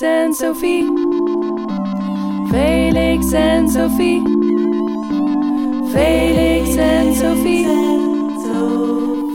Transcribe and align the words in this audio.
En 0.00 0.34
Sophie. 0.34 0.84
Felix 2.50 3.32
en 3.32 3.68
Sophie. 3.68 4.22
Felix 5.92 6.76
en 6.76 7.14
Sophie. 7.14 7.66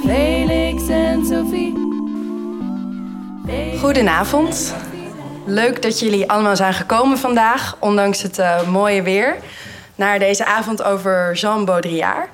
Felix 0.06 0.88
en 0.88 1.26
Sophie. 1.26 1.74
Goedenavond. 3.80 4.76
Leuk 5.46 5.82
dat 5.82 6.00
jullie 6.00 6.30
allemaal 6.30 6.56
zijn 6.56 6.74
gekomen 6.74 7.18
vandaag, 7.18 7.78
ondanks 7.80 8.22
het 8.22 8.38
uh, 8.40 8.68
mooie 8.68 9.02
weer, 9.02 9.36
naar 9.96 10.20
deze 10.20 10.46
avond 10.46 10.84
over 10.84 11.34
Jean 11.34 11.66
Baudrillard. 11.66 12.30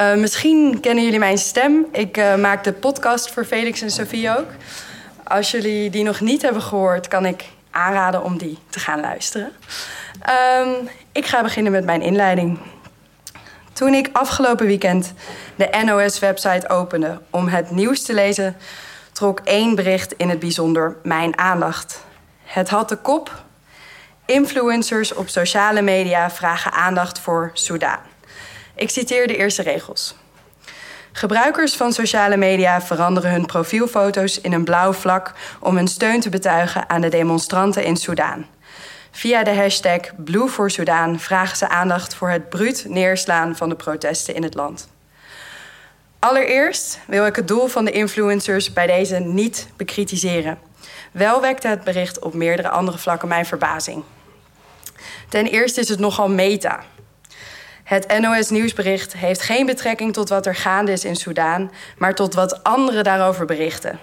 Uh, 0.00 0.14
misschien 0.14 0.80
kennen 0.80 1.04
jullie 1.04 1.18
mijn 1.18 1.38
stem. 1.38 1.86
Ik 1.92 2.16
uh, 2.16 2.34
maak 2.36 2.64
de 2.64 2.72
podcast 2.72 3.30
voor 3.30 3.44
Felix 3.44 3.82
en 3.82 3.90
Sophie 3.90 4.38
ook. 4.38 4.46
Als 5.24 5.50
jullie 5.50 5.90
die 5.90 6.04
nog 6.04 6.20
niet 6.20 6.42
hebben 6.42 6.62
gehoord, 6.62 7.08
kan 7.08 7.26
ik 7.26 7.44
aanraden 7.74 8.22
om 8.22 8.38
die 8.38 8.58
te 8.68 8.78
gaan 8.78 9.00
luisteren. 9.00 9.52
Um, 10.60 10.88
ik 11.12 11.26
ga 11.26 11.42
beginnen 11.42 11.72
met 11.72 11.84
mijn 11.84 12.02
inleiding. 12.02 12.58
Toen 13.72 13.94
ik 13.94 14.08
afgelopen 14.12 14.66
weekend 14.66 15.12
de 15.56 15.82
NOS-website 15.84 16.68
opende 16.68 17.20
om 17.30 17.48
het 17.48 17.70
nieuws 17.70 18.02
te 18.02 18.14
lezen, 18.14 18.56
trok 19.12 19.40
één 19.40 19.74
bericht 19.74 20.12
in 20.12 20.28
het 20.28 20.38
bijzonder 20.38 20.96
mijn 21.02 21.38
aandacht. 21.38 22.04
Het 22.42 22.68
had 22.68 22.88
de 22.88 22.96
kop: 22.96 23.44
Influencers 24.26 25.14
op 25.14 25.28
sociale 25.28 25.82
media 25.82 26.30
vragen 26.30 26.72
aandacht 26.72 27.18
voor 27.18 27.50
Soudaan. 27.52 28.00
Ik 28.74 28.90
citeer 28.90 29.26
de 29.26 29.36
eerste 29.36 29.62
regels. 29.62 30.14
Gebruikers 31.16 31.76
van 31.76 31.92
sociale 31.92 32.36
media 32.36 32.80
veranderen 32.80 33.30
hun 33.30 33.46
profielfoto's 33.46 34.40
in 34.40 34.52
een 34.52 34.64
blauw 34.64 34.92
vlak 34.92 35.32
om 35.60 35.76
hun 35.76 35.88
steun 35.88 36.20
te 36.20 36.28
betuigen 36.28 36.88
aan 36.88 37.00
de 37.00 37.08
demonstranten 37.08 37.84
in 37.84 37.96
Soudaan. 37.96 38.46
Via 39.10 39.44
de 39.44 39.54
hashtag 39.54 40.00
Blue 40.16 40.48
for 40.48 40.70
Soudaan 40.70 41.20
vragen 41.20 41.56
ze 41.56 41.68
aandacht 41.68 42.14
voor 42.14 42.30
het 42.30 42.48
bruut 42.48 42.86
neerslaan 42.88 43.56
van 43.56 43.68
de 43.68 43.74
protesten 43.74 44.34
in 44.34 44.42
het 44.42 44.54
land. 44.54 44.88
Allereerst 46.18 46.98
wil 47.06 47.26
ik 47.26 47.36
het 47.36 47.48
doel 47.48 47.66
van 47.66 47.84
de 47.84 47.90
influencers 47.90 48.72
bij 48.72 48.86
deze 48.86 49.18
niet 49.18 49.68
bekritiseren. 49.76 50.58
Wel 51.12 51.40
wekte 51.40 51.68
het 51.68 51.84
bericht 51.84 52.18
op 52.18 52.34
meerdere 52.34 52.68
andere 52.68 52.98
vlakken 52.98 53.28
mijn 53.28 53.46
verbazing. 53.46 54.02
Ten 55.28 55.46
eerste 55.46 55.80
is 55.80 55.88
het 55.88 55.98
nogal 55.98 56.28
meta. 56.28 56.84
Het 57.84 58.20
NOS-nieuwsbericht 58.20 59.16
heeft 59.16 59.42
geen 59.42 59.66
betrekking 59.66 60.12
tot 60.12 60.28
wat 60.28 60.46
er 60.46 60.54
gaande 60.54 60.92
is 60.92 61.04
in 61.04 61.16
Soudaan, 61.16 61.70
maar 61.98 62.14
tot 62.14 62.34
wat 62.34 62.62
anderen 62.62 63.04
daarover 63.04 63.46
berichten. 63.46 63.98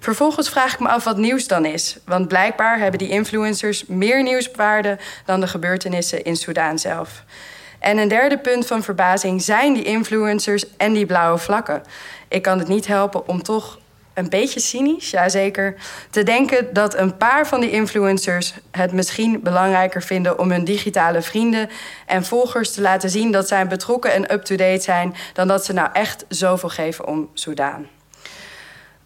Vervolgens 0.00 0.48
vraag 0.48 0.72
ik 0.72 0.80
me 0.80 0.88
af 0.88 1.04
wat 1.04 1.16
nieuws 1.16 1.46
dan 1.46 1.64
is, 1.64 1.98
want 2.04 2.28
blijkbaar 2.28 2.78
hebben 2.78 2.98
die 2.98 3.08
influencers 3.08 3.86
meer 3.86 4.22
nieuwswaarde 4.22 4.98
dan 5.24 5.40
de 5.40 5.46
gebeurtenissen 5.46 6.24
in 6.24 6.36
Soudaan 6.36 6.78
zelf. 6.78 7.24
En 7.78 7.98
een 7.98 8.08
derde 8.08 8.38
punt 8.38 8.66
van 8.66 8.82
verbazing 8.82 9.42
zijn 9.42 9.74
die 9.74 9.84
influencers 9.84 10.76
en 10.76 10.92
die 10.92 11.06
blauwe 11.06 11.38
vlakken. 11.38 11.82
Ik 12.28 12.42
kan 12.42 12.58
het 12.58 12.68
niet 12.68 12.86
helpen 12.86 13.28
om 13.28 13.42
toch 13.42 13.78
een 14.14 14.28
beetje 14.28 14.60
cynisch, 14.60 15.10
ja 15.10 15.28
zeker, 15.28 15.74
te 16.10 16.22
denken 16.22 16.72
dat 16.72 16.94
een 16.94 17.16
paar 17.16 17.46
van 17.46 17.60
die 17.60 17.70
influencers 17.70 18.54
het 18.70 18.92
misschien 18.92 19.42
belangrijker 19.42 20.02
vinden 20.02 20.38
om 20.38 20.50
hun 20.50 20.64
digitale 20.64 21.22
vrienden 21.22 21.70
en 22.06 22.24
volgers 22.24 22.72
te 22.72 22.80
laten 22.80 23.10
zien 23.10 23.32
dat 23.32 23.48
zij 23.48 23.66
betrokken 23.66 24.12
en 24.12 24.32
up-to-date 24.32 24.82
zijn, 24.82 25.14
dan 25.32 25.48
dat 25.48 25.64
ze 25.64 25.72
nou 25.72 25.88
echt 25.92 26.24
zoveel 26.28 26.68
geven 26.68 27.06
om 27.06 27.28
Soudaan. 27.34 27.86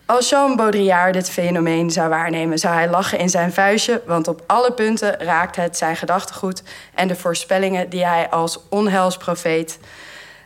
Als 0.07 0.29
Jean 0.29 0.57
Baudrillard 0.57 1.15
dit 1.15 1.31
fenomeen 1.31 1.91
zou 1.91 2.09
waarnemen, 2.09 2.59
zou 2.59 2.75
hij 2.75 2.89
lachen 2.89 3.19
in 3.19 3.29
zijn 3.29 3.53
vuistje, 3.53 4.03
want 4.07 4.29
op 4.29 4.43
alle 4.47 4.73
punten 4.73 5.19
raakt 5.19 5.57
het 5.57 5.77
zijn 5.77 5.97
gedachtegoed 5.97 6.63
en 6.95 7.09
de 7.09 7.17
voorspellingen 7.17 7.91
die 7.91 8.07
hij 8.07 8.29
als 8.31 8.61
onheilsprofeet 8.69 9.79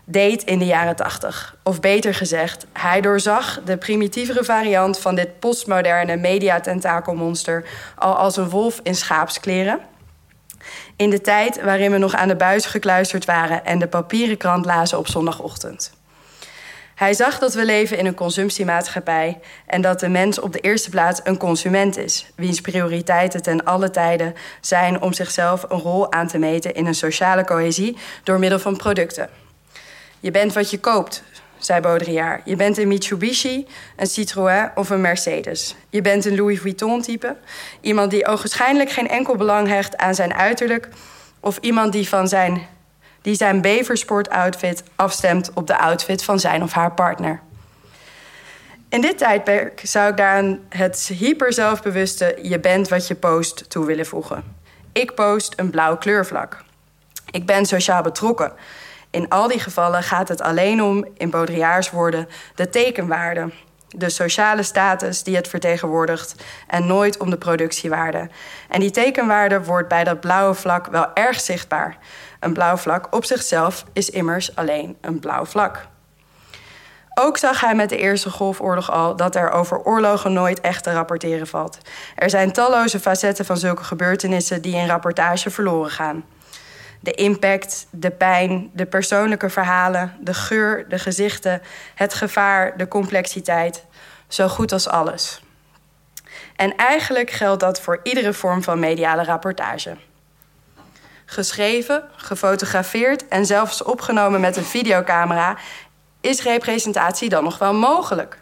deed 0.05 0.43
in 0.43 0.59
de 0.59 0.65
jaren 0.65 0.97
80. 0.97 1.57
Of 1.63 1.81
beter 1.81 2.15
gezegd, 2.15 2.67
hij 2.73 3.01
doorzag 3.01 3.61
de 3.65 3.77
primitievere 3.77 4.45
variant 4.45 4.99
van 4.99 5.15
dit 5.15 5.39
postmoderne 5.39 6.17
mediatentakelmonster 6.17 7.65
al 7.97 8.15
als 8.15 8.37
een 8.37 8.49
wolf 8.49 8.81
in 8.83 8.95
schaapskleren. 8.95 9.81
In 10.97 11.11
de 11.11 11.21
tijd 11.21 11.62
waarin 11.62 11.91
we 11.91 11.99
nog 11.99 12.15
aan 12.15 12.29
de 12.29 12.37
buis 12.37 12.67
gekluisterd 12.67 13.25
waren 13.25 13.65
en 13.65 13.79
de 13.79 13.89
papieren 13.89 14.37
krant 14.37 14.65
lazen 14.65 14.99
op 14.99 15.09
zondagochtend. 15.09 15.93
Hij 16.95 17.15
zag 17.15 17.39
dat 17.39 17.55
we 17.55 17.65
leven 17.65 17.99
in 17.99 18.07
een 18.07 18.15
consumptiemaatschappij 18.15 19.41
en 19.67 19.81
dat 19.81 20.01
de 20.01 20.09
mens 20.09 20.41
op 20.41 20.53
de 20.53 20.61
eerste 20.61 20.91
plaats 20.91 21.21
een 21.25 21.37
consument 21.37 21.99
is, 21.99 22.33
wiens 22.37 22.61
prioriteiten 22.61 23.43
ten 23.43 23.65
alle 23.65 23.91
tijden 23.91 24.35
zijn 24.61 25.01
om 25.01 25.12
zichzelf 25.12 25.65
een 25.69 25.79
rol 25.79 26.12
aan 26.12 26.27
te 26.27 26.39
meten 26.39 26.75
in 26.75 26.87
een 26.87 26.95
sociale 26.95 27.45
cohesie 27.45 27.97
door 28.23 28.39
middel 28.39 28.59
van 28.59 28.77
producten. 28.77 29.42
Je 30.22 30.31
bent 30.31 30.53
wat 30.53 30.71
je 30.71 30.81
koopt, 30.81 31.22
zei 31.59 31.81
Baudrillard. 31.81 32.43
Je 32.44 32.56
bent 32.56 32.78
een 32.78 32.88
Mitsubishi, 32.88 33.66
een 33.97 34.06
Citroën 34.06 34.71
of 34.75 34.91
een 34.91 35.00
Mercedes. 35.00 35.77
Je 35.91 36.03
bent 36.03 36.25
een 36.25 36.37
Louis 36.37 36.60
Vuitton-type. 36.60 37.37
Iemand 37.81 38.10
die 38.10 38.27
ogenschijnlijk 38.27 38.91
geen 38.91 39.09
enkel 39.09 39.37
belang 39.37 39.69
hecht 39.69 39.97
aan 39.97 40.15
zijn 40.15 40.34
uiterlijk. 40.34 40.88
Of 41.41 41.59
iemand 41.61 41.93
die, 41.93 42.09
van 42.09 42.28
zijn, 42.28 42.66
die 43.22 43.34
zijn 43.34 43.61
beversport-outfit 43.61 44.82
afstemt 44.97 45.50
op 45.55 45.66
de 45.66 45.78
outfit 45.78 46.25
van 46.25 46.41
zijn 46.41 46.62
of 46.62 46.72
haar 46.72 46.93
partner. 46.93 47.41
In 48.88 49.00
dit 49.00 49.19
tijdperk 49.19 49.81
zou 49.84 50.11
ik 50.11 50.16
daaraan 50.16 50.61
het 50.69 51.12
hyper 51.19 51.53
zelfbewuste 51.53 52.38
je 52.43 52.61
bent 52.61 52.88
wat 52.88 53.06
je 53.06 53.15
post 53.15 53.71
toe 53.71 53.87
willen 53.87 54.06
voegen. 54.06 54.44
Ik 54.93 55.15
post 55.15 55.53
een 55.56 55.71
blauw 55.71 55.97
kleurvlak. 55.97 56.65
Ik 57.31 57.47
ben 57.47 57.66
sociaal 57.66 58.03
betrokken. 58.03 58.53
In 59.12 59.28
al 59.28 59.49
die 59.49 59.61
gevallen 59.61 60.03
gaat 60.03 60.28
het 60.28 60.43
alleen 60.43 60.83
om, 60.83 61.06
in 61.17 61.31
Baudrillards 61.31 61.91
woorden, 61.91 62.28
de 62.55 62.69
tekenwaarde. 62.69 63.50
De 63.89 64.09
sociale 64.09 64.62
status 64.62 65.23
die 65.23 65.37
het 65.37 65.49
vertegenwoordigt 65.49 66.34
en 66.67 66.87
nooit 66.87 67.19
om 67.19 67.31
de 67.31 67.39
productiewaarde. 67.39 68.28
En 68.69 68.81
die 68.81 68.91
tekenwaarde 68.91 69.65
wordt 69.65 69.89
bij 69.89 70.05
dat 70.05 70.21
blauwe 70.21 70.55
vlak 70.55 70.87
wel 70.87 71.15
erg 71.15 71.41
zichtbaar. 71.41 71.97
Een 72.41 72.53
blauw 72.53 72.77
vlak 72.77 73.06
op 73.15 73.25
zichzelf 73.25 73.84
is 73.93 74.11
immers 74.11 74.56
alleen 74.56 74.97
een 75.00 75.21
blauw 75.21 75.44
vlak. 75.44 75.87
Ook 77.15 77.37
zag 77.37 77.61
hij 77.61 77.75
met 77.75 77.89
de 77.89 77.97
Eerste 77.97 78.31
Golfoorlog 78.31 78.91
al 78.91 79.17
dat 79.17 79.37
er 79.37 79.50
over 79.50 79.83
oorlogen 79.83 80.33
nooit 80.33 80.61
echt 80.61 80.83
te 80.83 80.93
rapporteren 80.93 81.47
valt. 81.47 81.79
Er 82.17 82.31
zijn 82.31 82.53
talloze 82.53 83.00
facetten 83.00 83.44
van 83.44 83.56
zulke 83.56 83.84
gebeurtenissen 83.84 84.62
die 84.62 84.75
in 84.75 84.87
rapportage 84.87 85.50
verloren 85.50 85.91
gaan 85.91 86.25
de 87.03 87.13
impact, 87.13 87.87
de 87.91 88.11
pijn, 88.11 88.71
de 88.73 88.87
persoonlijke 88.87 89.51
verhalen, 89.51 90.17
de 90.21 90.35
geur, 90.35 90.89
de 90.89 90.99
gezichten, 90.99 91.63
het 91.95 92.15
gevaar, 92.15 92.77
de 92.77 92.89
complexiteit, 92.89 93.85
zo 94.29 94.49
goed 94.49 94.73
als 94.73 94.89
alles. 94.89 95.43
En 96.57 96.77
eigenlijk 96.77 97.31
geldt 97.31 97.61
dat 97.61 97.81
voor 97.81 98.01
iedere 98.03 98.33
vorm 98.33 98.62
van 98.62 98.79
mediale 98.79 99.25
rapportage. 99.25 99.97
Geschreven, 101.25 102.03
gefotografeerd 102.17 103.29
en 103.29 103.47
zelfs 103.47 103.83
opgenomen 103.83 104.41
met 104.41 104.57
een 104.57 104.65
videocamera 104.65 105.57
is 106.21 106.43
representatie 106.43 107.29
dan 107.29 107.45
nog 107.45 107.59
wel 107.59 107.75
mogelijk? 107.75 108.39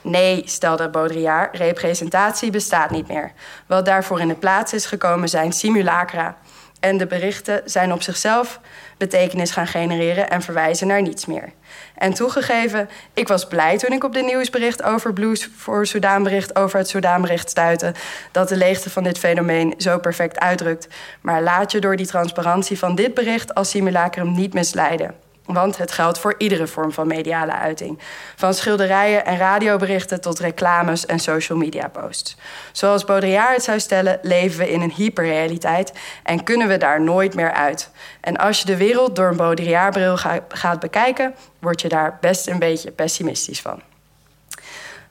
Nee, 0.00 0.42
stelde 0.44 0.88
Baudrillard, 0.88 1.56
representatie 1.56 2.50
bestaat 2.50 2.90
niet 2.90 3.08
meer. 3.08 3.32
Wat 3.66 3.84
daarvoor 3.84 4.20
in 4.20 4.28
de 4.28 4.34
plaats 4.34 4.72
is 4.72 4.86
gekomen 4.86 5.28
zijn 5.28 5.52
simulacra, 5.52 6.36
en 6.82 6.96
de 6.96 7.06
berichten 7.06 7.62
zijn 7.64 7.92
op 7.92 8.02
zichzelf 8.02 8.60
betekenis 8.96 9.50
gaan 9.50 9.66
genereren 9.66 10.30
en 10.30 10.42
verwijzen 10.42 10.86
naar 10.86 11.02
niets 11.02 11.26
meer. 11.26 11.52
En 11.94 12.14
toegegeven, 12.14 12.88
ik 13.14 13.28
was 13.28 13.46
blij 13.46 13.78
toen 13.78 13.92
ik 13.92 14.04
op 14.04 14.12
de 14.12 14.22
nieuwsbericht 14.22 14.82
over 14.82 15.12
Blues 15.12 15.48
voor 15.56 15.86
Sudaanbericht 15.86 16.56
over 16.56 16.78
het 16.78 16.88
Sudaanbericht 16.88 17.50
stuitte 17.50 17.94
dat 18.30 18.48
de 18.48 18.56
leegte 18.56 18.90
van 18.90 19.02
dit 19.02 19.18
fenomeen 19.18 19.74
zo 19.78 19.98
perfect 19.98 20.38
uitdrukt. 20.38 20.88
Maar 21.20 21.42
laat 21.42 21.72
je 21.72 21.80
door 21.80 21.96
die 21.96 22.06
transparantie 22.06 22.78
van 22.78 22.94
dit 22.94 23.14
bericht 23.14 23.54
als 23.54 23.70
simulacrum 23.70 24.32
niet 24.32 24.54
misleiden. 24.54 25.21
Want 25.46 25.76
het 25.76 25.92
geldt 25.92 26.18
voor 26.18 26.34
iedere 26.38 26.66
vorm 26.66 26.92
van 26.92 27.06
mediale 27.06 27.52
uiting. 27.52 27.98
Van 28.36 28.54
schilderijen 28.54 29.24
en 29.24 29.36
radioberichten 29.36 30.20
tot 30.20 30.38
reclames 30.38 31.06
en 31.06 31.18
social 31.18 31.58
media 31.58 31.88
posts. 31.88 32.36
Zoals 32.72 33.04
Baudrillard 33.04 33.54
het 33.54 33.64
zou 33.64 33.80
stellen, 33.80 34.18
leven 34.22 34.58
we 34.58 34.70
in 34.70 34.80
een 34.80 34.92
hyperrealiteit 34.92 35.92
en 36.22 36.44
kunnen 36.44 36.68
we 36.68 36.76
daar 36.76 37.00
nooit 37.00 37.34
meer 37.34 37.52
uit. 37.52 37.90
En 38.20 38.36
als 38.36 38.58
je 38.58 38.66
de 38.66 38.76
wereld 38.76 39.16
door 39.16 39.28
een 39.28 39.36
Baudrillard-bril 39.36 40.16
gaat 40.48 40.80
bekijken, 40.80 41.34
word 41.58 41.80
je 41.80 41.88
daar 41.88 42.18
best 42.20 42.48
een 42.48 42.58
beetje 42.58 42.90
pessimistisch 42.90 43.60
van. 43.60 43.82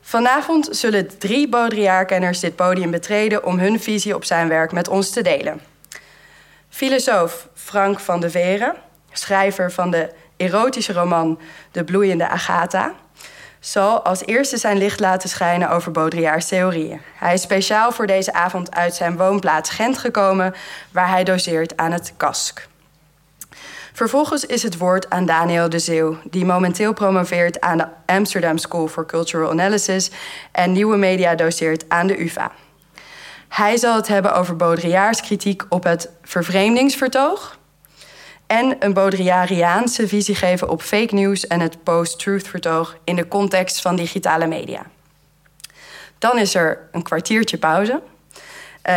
Vanavond 0.02 0.68
zullen 0.72 1.18
drie 1.18 1.50
Baudrillard-kenners 1.50 2.40
dit 2.40 2.56
podium 2.56 2.92
betreden 2.92 3.46
om 3.46 3.60
hun 3.60 3.80
visie 3.80 4.16
op 4.16 4.26
zijn 4.26 4.48
werk 4.48 4.72
met 4.72 4.88
ons 4.88 5.10
te 5.10 5.22
delen. 5.22 5.62
Filosoof 6.70 7.48
Frank 7.54 8.00
van 8.00 8.20
de 8.20 8.30
Veren, 8.30 8.76
schrijver 9.12 9.72
van 9.72 9.92
de 9.92 10.10
erotische 10.42 10.94
roman 10.94 11.40
De 11.72 11.84
Bloeiende 11.84 12.28
Agatha. 12.28 12.94
zal 13.60 14.02
als 14.02 14.26
eerste 14.26 14.58
zijn 14.58 14.78
licht 14.78 15.00
laten 15.00 15.30
schijnen 15.30 15.70
over 15.70 15.92
Baudrillards 15.92 16.48
theorieën. 16.48 17.02
Hij 17.16 17.34
is 17.34 17.42
speciaal 17.42 17.92
voor 17.92 18.08
deze 18.08 18.34
avond 18.34 18.76
uit 18.76 18.96
zijn 18.96 19.18
woonplaats 19.18 19.70
Gent 19.70 19.98
gekomen, 19.98 20.54
waar 20.92 21.10
hij 21.10 21.24
doseert 21.24 21.78
aan 21.78 21.92
het 21.92 22.14
KASK. 22.18 22.68
Vervolgens 23.94 24.46
is 24.46 24.64
het 24.64 24.78
woord 24.78 25.10
aan 25.10 25.26
Daniel 25.26 25.70
de 25.70 25.80
Zeeuw, 25.80 26.18
die 26.24 26.46
momenteel 26.46 26.94
promoveert 26.94 27.62
aan 27.62 27.78
de 27.78 27.88
Amsterdam 28.06 28.58
School 28.58 28.88
for 28.88 29.06
Cultural 29.06 29.50
Analysis 29.50 30.12
en 30.52 30.72
nieuwe 30.72 30.98
media 30.98 31.36
doseert 31.36 31.86
aan 31.90 32.08
de 32.08 32.22
UVA. 32.24 32.52
Hij 33.48 33.78
zal 33.78 33.96
het 33.96 34.08
hebben 34.08 34.34
over 34.34 34.56
Baudrillards 34.56 35.22
kritiek 35.22 35.64
op 35.70 35.84
het 35.84 36.10
vervreemdingsvertoog 36.24 37.60
en 38.52 38.76
een 38.80 38.94
Baudrillariaanse 38.94 40.08
visie 40.08 40.36
geven 40.36 40.70
op 40.70 40.82
fake 40.82 41.16
news 41.16 41.48
en 41.48 41.60
het 41.60 41.84
post-truth-vertoog 41.84 42.98
in 43.04 43.16
de 43.16 43.28
context 43.28 43.82
van 43.82 43.96
digitale 43.96 44.48
media. 44.48 44.86
Dan 46.18 46.38
is 46.38 46.56
er 46.56 46.80
een 46.92 47.04
kwartiertje 47.04 47.58
pauze. 47.58 48.02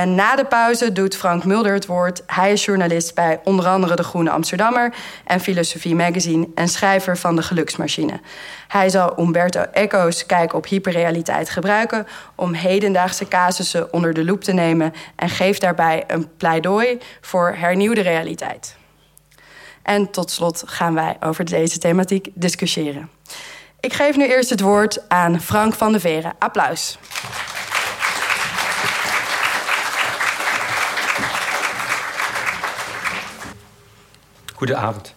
Na 0.04 0.36
de 0.36 0.44
pauze 0.44 0.92
doet 0.92 1.16
Frank 1.16 1.44
Mulder 1.44 1.72
het 1.72 1.86
woord. 1.86 2.22
Hij 2.26 2.52
is 2.52 2.64
journalist 2.64 3.14
bij 3.14 3.40
onder 3.44 3.66
andere 3.66 3.96
De 3.96 4.02
Groene 4.02 4.30
Amsterdammer 4.30 4.94
en 5.24 5.40
Filosofie 5.40 5.94
Magazine 5.94 6.48
en 6.54 6.68
schrijver 6.68 7.16
van 7.16 7.36
De 7.36 7.42
Geluksmachine. 7.42 8.20
Hij 8.68 8.88
zal 8.88 9.20
Umberto 9.20 9.60
Eco's 9.60 10.26
kijk 10.26 10.52
op 10.52 10.66
hyperrealiteit 10.66 11.50
gebruiken 11.50 12.06
om 12.34 12.52
hedendaagse 12.52 13.28
casussen 13.28 13.92
onder 13.92 14.14
de 14.14 14.24
loep 14.24 14.42
te 14.44 14.52
nemen 14.52 14.92
en 15.16 15.28
geeft 15.28 15.60
daarbij 15.60 16.04
een 16.06 16.36
pleidooi 16.36 16.98
voor 17.20 17.54
hernieuwde 17.56 18.00
realiteit. 18.00 18.76
En 19.84 20.10
tot 20.10 20.30
slot 20.30 20.62
gaan 20.66 20.94
wij 20.94 21.16
over 21.20 21.44
deze 21.44 21.78
thematiek 21.78 22.28
discussiëren. 22.34 23.10
Ik 23.80 23.92
geef 23.92 24.16
nu 24.16 24.28
eerst 24.28 24.50
het 24.50 24.60
woord 24.60 25.08
aan 25.08 25.40
Frank 25.40 25.74
van 25.74 25.92
de 25.92 26.00
Veren. 26.00 26.34
Applaus. 26.38 26.98
Goedenavond. 34.54 35.14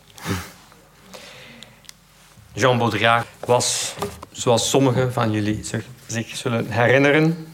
Jean 2.54 2.78
Baudrillard 2.78 3.28
was, 3.46 3.96
zoals 4.32 4.70
sommigen 4.70 5.14
van 5.14 5.32
jullie 5.32 5.64
zich 6.08 6.36
zullen 6.36 6.70
herinneren, 6.70 7.54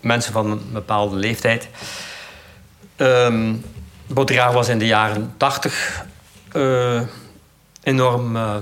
mensen 0.00 0.32
van 0.32 0.50
een 0.50 0.72
bepaalde 0.72 1.16
leeftijd. 1.16 1.68
Um, 2.96 3.64
Baudrillard 4.06 4.52
was 4.52 4.68
in 4.68 4.78
de 4.78 4.86
jaren 4.86 5.34
80 5.36 6.02
uh, 6.02 6.11
enorm 7.82 8.36
uh, 8.36 8.56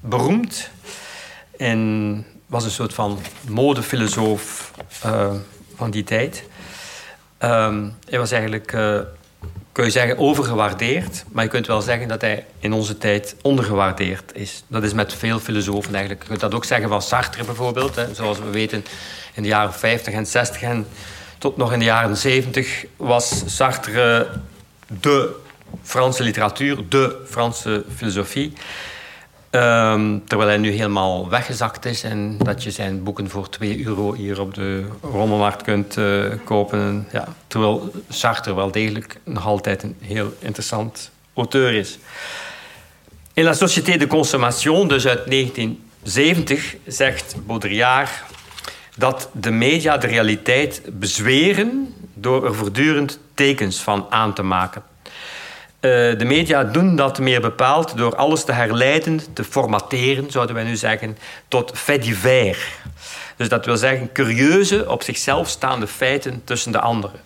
beroemd 0.00 0.70
en 1.56 2.26
was 2.46 2.64
een 2.64 2.70
soort 2.70 2.94
van 2.94 3.18
modefilosoof 3.48 4.70
uh, 5.06 5.32
van 5.76 5.90
die 5.90 6.04
tijd. 6.04 6.44
Um, 7.38 7.94
hij 8.08 8.18
was 8.18 8.30
eigenlijk, 8.30 8.66
kun 9.72 9.84
je 9.84 9.90
zeggen, 9.90 10.18
overgewaardeerd, 10.18 11.24
maar 11.32 11.44
je 11.44 11.50
kunt 11.50 11.66
wel 11.66 11.80
zeggen 11.80 12.08
dat 12.08 12.20
hij 12.20 12.46
in 12.58 12.72
onze 12.72 12.98
tijd 12.98 13.36
ondergewaardeerd 13.42 14.34
is. 14.34 14.64
Dat 14.66 14.82
is 14.82 14.92
met 14.92 15.14
veel 15.14 15.38
filosofen 15.38 15.92
eigenlijk. 15.94 16.22
Je 16.22 16.28
kunt 16.28 16.40
dat 16.40 16.54
ook 16.54 16.64
zeggen 16.64 16.88
van 16.88 17.02
Sartre 17.02 17.44
bijvoorbeeld, 17.44 17.94
hè. 17.94 18.14
zoals 18.14 18.38
we 18.38 18.50
weten 18.50 18.84
in 19.34 19.42
de 19.42 19.48
jaren 19.48 19.74
50 19.74 20.14
en 20.14 20.26
60 20.26 20.62
en 20.62 20.86
tot 21.38 21.56
nog 21.56 21.72
in 21.72 21.78
de 21.78 21.84
jaren 21.84 22.16
70 22.16 22.84
was 22.96 23.42
Sartre 23.46 24.28
de 24.86 25.40
Franse 25.82 26.22
literatuur, 26.22 26.88
de 26.88 27.22
Franse 27.28 27.84
filosofie. 27.96 28.52
Um, 29.54 30.22
terwijl 30.26 30.48
hij 30.48 30.58
nu 30.58 30.70
helemaal 30.70 31.28
weggezakt 31.28 31.84
is 31.84 32.02
en 32.02 32.38
dat 32.38 32.62
je 32.62 32.70
zijn 32.70 33.02
boeken 33.02 33.30
voor 33.30 33.48
2 33.48 33.84
euro 33.84 34.14
hier 34.14 34.40
op 34.40 34.54
de 34.54 34.84
rommelmarkt 35.02 35.62
kunt 35.62 35.96
uh, 35.96 36.24
kopen. 36.44 37.08
Ja, 37.12 37.28
terwijl 37.46 37.92
Sartre 38.08 38.54
wel 38.54 38.70
degelijk 38.70 39.20
nog 39.24 39.46
altijd 39.46 39.82
een 39.82 39.96
heel 40.00 40.32
interessant 40.38 41.10
auteur 41.34 41.72
is. 41.72 41.98
In 43.32 43.44
La 43.44 43.52
Société 43.52 43.96
de 43.96 44.06
Consommation, 44.06 44.88
dus 44.88 45.06
uit 45.06 45.30
1970, 45.30 46.76
zegt 46.86 47.34
Baudrillard 47.46 48.10
dat 48.96 49.28
de 49.32 49.50
media 49.50 49.96
de 49.96 50.06
realiteit 50.06 50.82
bezweren 50.92 51.94
door 52.14 52.46
er 52.46 52.54
voortdurend 52.54 53.18
tekens 53.34 53.80
van 53.80 54.06
aan 54.10 54.34
te 54.34 54.42
maken. 54.42 54.82
Uh, 55.82 55.90
de 56.18 56.24
media 56.24 56.64
doen 56.64 56.96
dat 56.96 57.18
meer 57.18 57.40
bepaald 57.40 57.96
door 57.96 58.16
alles 58.16 58.44
te 58.44 58.52
herleiden, 58.52 59.20
te 59.32 59.44
formateren, 59.44 60.30
zouden 60.30 60.54
wij 60.54 60.64
nu 60.64 60.76
zeggen, 60.76 61.18
tot 61.48 61.72
fait 61.74 62.02
divers. 62.02 62.66
Dus 63.36 63.48
dat 63.48 63.64
wil 63.64 63.76
zeggen 63.76 64.12
curieuze, 64.12 64.90
op 64.90 65.02
zichzelf 65.02 65.48
staande 65.48 65.86
feiten 65.86 66.42
tussen 66.44 66.72
de 66.72 66.80
anderen. 66.80 67.20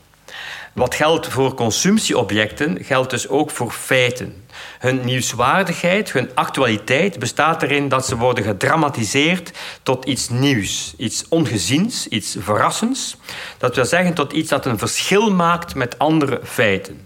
Wat 0.73 0.95
geldt 0.95 1.27
voor 1.27 1.55
consumptieobjecten, 1.55 2.85
geldt 2.85 3.11
dus 3.11 3.29
ook 3.29 3.51
voor 3.51 3.71
feiten. 3.71 4.45
Hun 4.79 5.05
nieuwswaardigheid, 5.05 6.13
hun 6.13 6.31
actualiteit 6.35 7.19
bestaat 7.19 7.63
erin 7.63 7.89
dat 7.89 8.07
ze 8.07 8.17
worden 8.17 8.45
gedramatiseerd 8.45 9.51
tot 9.83 10.05
iets 10.05 10.29
nieuws, 10.29 10.95
iets 10.99 11.25
ongeziens, 11.29 12.09
iets 12.09 12.37
verrassends. 12.39 13.17
Dat 13.59 13.75
wil 13.75 13.85
zeggen 13.85 14.15
tot 14.15 14.33
iets 14.33 14.49
dat 14.49 14.67
een 14.67 14.79
verschil 14.79 15.31
maakt 15.31 15.75
met 15.75 15.99
andere 15.99 16.41
feiten 16.45 17.06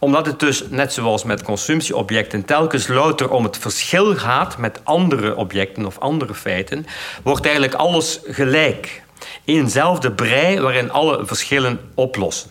omdat 0.00 0.26
het 0.26 0.40
dus, 0.40 0.64
net 0.68 0.92
zoals 0.92 1.24
met 1.24 1.42
consumptieobjecten, 1.42 2.44
telkens 2.44 2.88
louter 2.88 3.30
om 3.30 3.44
het 3.44 3.58
verschil 3.58 4.16
gaat 4.16 4.58
met 4.58 4.80
andere 4.84 5.36
objecten 5.36 5.86
of 5.86 5.98
andere 5.98 6.34
feiten, 6.34 6.86
wordt 7.22 7.44
eigenlijk 7.44 7.74
alles 7.74 8.20
gelijk. 8.24 9.02
Eenzelfde 9.44 10.12
brei 10.12 10.60
waarin 10.60 10.90
alle 10.90 11.26
verschillen 11.26 11.80
oplossen. 11.94 12.50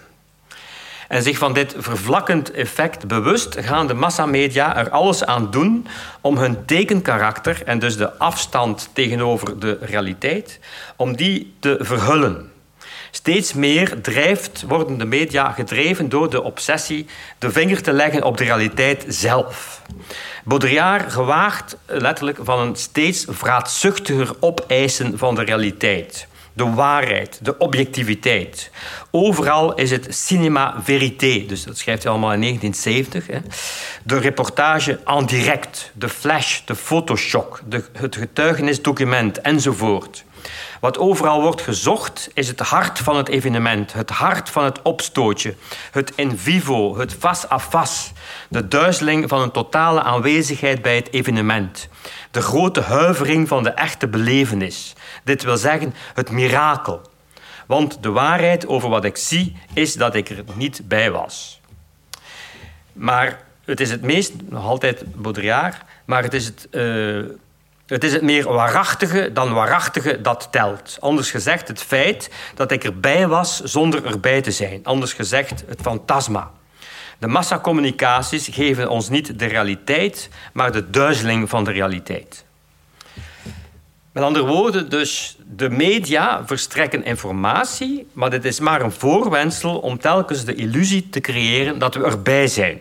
En 1.07 1.24
zich 1.24 1.38
van 1.38 1.54
dit 1.54 1.75
vervlakkend 1.78 2.51
effect 2.51 3.07
bewust 3.07 3.56
gaan 3.60 3.88
de 3.88 3.94
massamedia 3.94 4.78
er 4.78 4.90
alles 4.90 5.25
aan 5.25 5.52
doen 5.52 5.88
om 6.22 6.38
hun 6.38 6.66
tekenkarakter 6.66 7.62
en 7.66 7.80
dus 7.80 7.98
de 7.98 8.18
afstand 8.18 8.90
tegenover 8.94 9.60
de 9.60 9.78
realiteit, 9.81 10.60
om 10.95 11.16
die 11.16 11.54
te 11.60 11.78
verhullen. 11.80 12.52
Steeds 13.11 13.53
meer 13.53 14.01
drijft, 14.01 14.63
worden 14.67 14.97
de 14.97 15.06
media 15.06 15.51
gedreven 15.51 16.09
door 16.09 16.29
de 16.29 16.44
obsessie 16.44 17.06
de 17.38 17.51
vinger 17.51 17.81
te 17.81 17.91
leggen 17.91 18.23
op 18.23 18.38
de 18.38 18.44
realiteit 18.44 19.06
zelf. 19.07 19.81
Baudrillard 20.44 21.11
gewaagt 21.11 21.77
letterlijk 21.85 22.39
van 22.41 22.59
een 22.59 22.75
steeds 22.75 23.25
vraatzuchtiger 23.29 24.35
opeisen 24.39 25.17
van 25.17 25.35
de 25.35 25.44
realiteit. 25.44 26.27
De 26.53 26.69
waarheid, 26.69 27.39
de 27.41 27.57
objectiviteit. 27.57 28.71
Overal 29.11 29.73
is 29.73 29.92
het 29.92 30.07
cinema 30.09 30.75
verité, 30.83 31.45
dus 31.47 31.63
dat 31.63 31.78
schrijft 31.78 32.04
hij 32.04 32.11
allemaal 32.11 32.33
in 32.33 32.42
1970. 32.42 33.28
Hè. 33.28 33.39
De 34.04 34.19
reportage 34.19 34.99
en 35.06 35.25
direct, 35.25 35.92
de 35.94 36.09
flash, 36.09 36.61
de 36.66 36.75
photoshock, 36.75 37.61
de, 37.66 37.83
het 37.94 38.16
getuigenisdocument 38.16 39.42
enzovoort. 39.42 40.23
Wat 40.80 40.98
overal 40.98 41.42
wordt 41.42 41.62
gezocht 41.62 42.30
is 42.33 42.48
het 42.48 42.59
hart 42.59 43.00
van 43.00 43.18
het 43.18 43.28
evenement, 43.28 43.94
het 43.94 44.09
hart 44.09 44.50
van 44.50 44.64
het 44.64 44.81
opstootje, 44.81 45.56
het 45.92 46.12
in 46.16 46.38
vivo, 46.38 46.98
het 46.98 47.14
face 47.14 47.50
à 47.50 47.59
face, 47.59 48.12
de 48.50 48.68
duizeling 48.68 49.30
van 49.30 49.42
een 49.42 49.52
totale 49.52 50.02
aanwezigheid 50.02 50.81
bij 50.81 50.95
het 50.95 51.14
evenement, 51.14 51.90
de 52.31 52.42
grote 52.42 52.81
huivering 52.81 53.48
van 53.48 53.64
de 53.64 53.69
echte 53.69 54.07
belevenis. 54.07 54.94
Dit 55.24 55.44
wil 55.44 55.57
zeggen 55.57 55.94
het 56.14 56.31
mirakel. 56.31 57.02
Want 57.66 58.04
de 58.04 58.09
waarheid 58.09 58.68
over 58.68 58.90
wat 58.90 59.06
ik 59.06 59.18
zie 59.18 59.56
is 59.74 59.94
dat 59.94 60.16
ik 60.16 60.30
er 60.30 60.44
niet 60.56 60.81
bij 60.88 61.12
was. 61.12 61.62
Maar 62.94 63.42
het 63.66 63.80
is 63.80 63.92
het 63.92 64.02
meest, 64.02 64.33
nog 64.50 64.66
altijd 64.66 65.04
Baudrillard, 65.16 65.81
maar 66.06 66.24
het 66.24 66.33
is 66.33 66.45
het. 66.45 66.68
Uh, 66.71 67.26
het 67.90 68.04
is 68.04 68.14
het 68.14 68.22
meer 68.22 68.54
waarachtige 68.54 69.30
dan 69.34 69.54
waarachtige 69.54 70.22
dat 70.22 70.48
telt. 70.52 70.98
Anders 71.00 71.31
gezegd, 71.31 71.68
het 71.68 71.81
feit 71.81 72.30
dat 72.56 72.72
ik 72.72 72.84
erbij 72.84 73.28
was 73.28 73.62
zonder 73.64 74.06
erbij 74.06 74.42
te 74.42 74.52
zijn. 74.52 74.80
Anders 74.84 75.14
gezegd, 75.14 75.64
het 75.68 75.81
fantasma. 75.81 76.52
De 77.18 77.28
massacommunicaties 77.28 78.48
geven 78.52 78.90
ons 78.90 79.10
niet 79.10 79.40
de 79.40 79.46
realiteit, 79.46 80.30
maar 80.54 80.72
de 80.72 80.90
duizeling 80.90 81.50
van 81.50 81.64
de 81.64 81.72
realiteit. 81.72 82.46
Met 84.12 84.24
andere 84.24 84.46
woorden, 84.46 84.90
dus 84.90 85.38
de 85.56 85.69
media 85.69 86.46
verstrekken 86.46 87.04
informatie, 87.04 88.08
maar 88.14 88.30
dit 88.30 88.46
is 88.46 88.60
maar 88.60 88.81
een 88.81 88.92
voorwendsel 88.92 89.80
om 89.80 90.00
telkens 90.00 90.46
de 90.46 90.56
illusie 90.56 91.10
te 91.10 91.22
creëren 91.22 91.80
dat 91.80 91.96
we 91.96 92.04
erbij 92.04 92.48
zijn. 92.48 92.80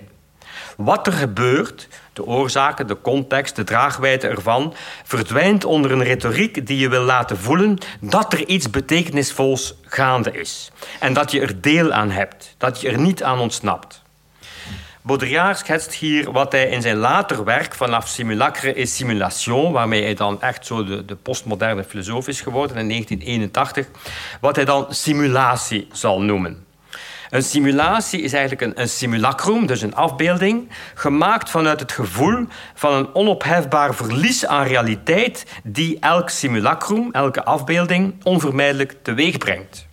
Wat 0.76 1.06
er 1.06 1.12
gebeurt, 1.12 1.88
de 2.18 2.26
oorzaken, 2.26 2.86
de 2.86 3.00
context, 3.00 3.56
de 3.56 3.64
draagwijte 3.64 4.28
ervan, 4.28 4.74
verdwijnt 5.04 5.64
onder 5.64 5.92
een 5.92 6.02
retoriek 6.02 6.66
die 6.66 6.78
je 6.78 6.88
wil 6.88 7.02
laten 7.02 7.38
voelen 7.38 7.78
dat 8.00 8.32
er 8.32 8.46
iets 8.46 8.70
betekenisvols 8.70 9.74
gaande 9.82 10.30
is. 10.32 10.70
En 11.00 11.12
dat 11.12 11.30
je 11.30 11.40
er 11.40 11.60
deel 11.60 11.92
aan 11.92 12.10
hebt, 12.10 12.54
dat 12.58 12.80
je 12.80 12.88
er 12.88 12.98
niet 12.98 13.22
aan 13.22 13.38
ontsnapt. 13.38 14.02
Baudrillard 15.02 15.58
schetst 15.58 15.94
hier 15.94 16.32
wat 16.32 16.52
hij 16.52 16.68
in 16.68 16.82
zijn 16.82 16.96
later 16.96 17.44
werk 17.44 17.74
vanaf 17.74 18.08
simulacre 18.08 18.74
et 18.74 18.88
simulation, 18.88 19.72
waarmee 19.72 20.02
hij 20.02 20.14
dan 20.14 20.42
echt 20.42 20.66
zo 20.66 20.84
de, 20.84 21.04
de 21.04 21.16
postmoderne 21.16 21.84
filosoof 21.84 22.28
is 22.28 22.40
geworden 22.40 22.76
in 22.76 22.88
1981, 22.88 23.86
wat 24.40 24.56
hij 24.56 24.64
dan 24.64 24.86
simulatie 24.88 25.88
zal 25.92 26.20
noemen. 26.20 26.66
Een 27.30 27.42
simulatie 27.42 28.20
is 28.22 28.32
eigenlijk 28.32 28.78
een, 28.78 28.88
simulacrum, 28.88 29.66
dus 29.66 29.82
een 29.82 29.94
afbeelding, 29.94 30.68
gemaakt 30.94 31.50
vanuit 31.50 31.80
het 31.80 31.92
gevoel 31.92 32.46
van 32.74 32.92
een 32.92 33.14
onophefbaar 33.14 33.94
verlies 33.94 34.46
aan 34.46 34.66
realiteit 34.66 35.46
die 35.64 35.96
elk 36.00 36.28
simulacrum, 36.28 37.08
elke 37.12 37.44
afbeelding, 37.44 38.14
onvermijdelijk 38.22 38.94
teweeg 39.02 39.38
brengt. 39.38 39.86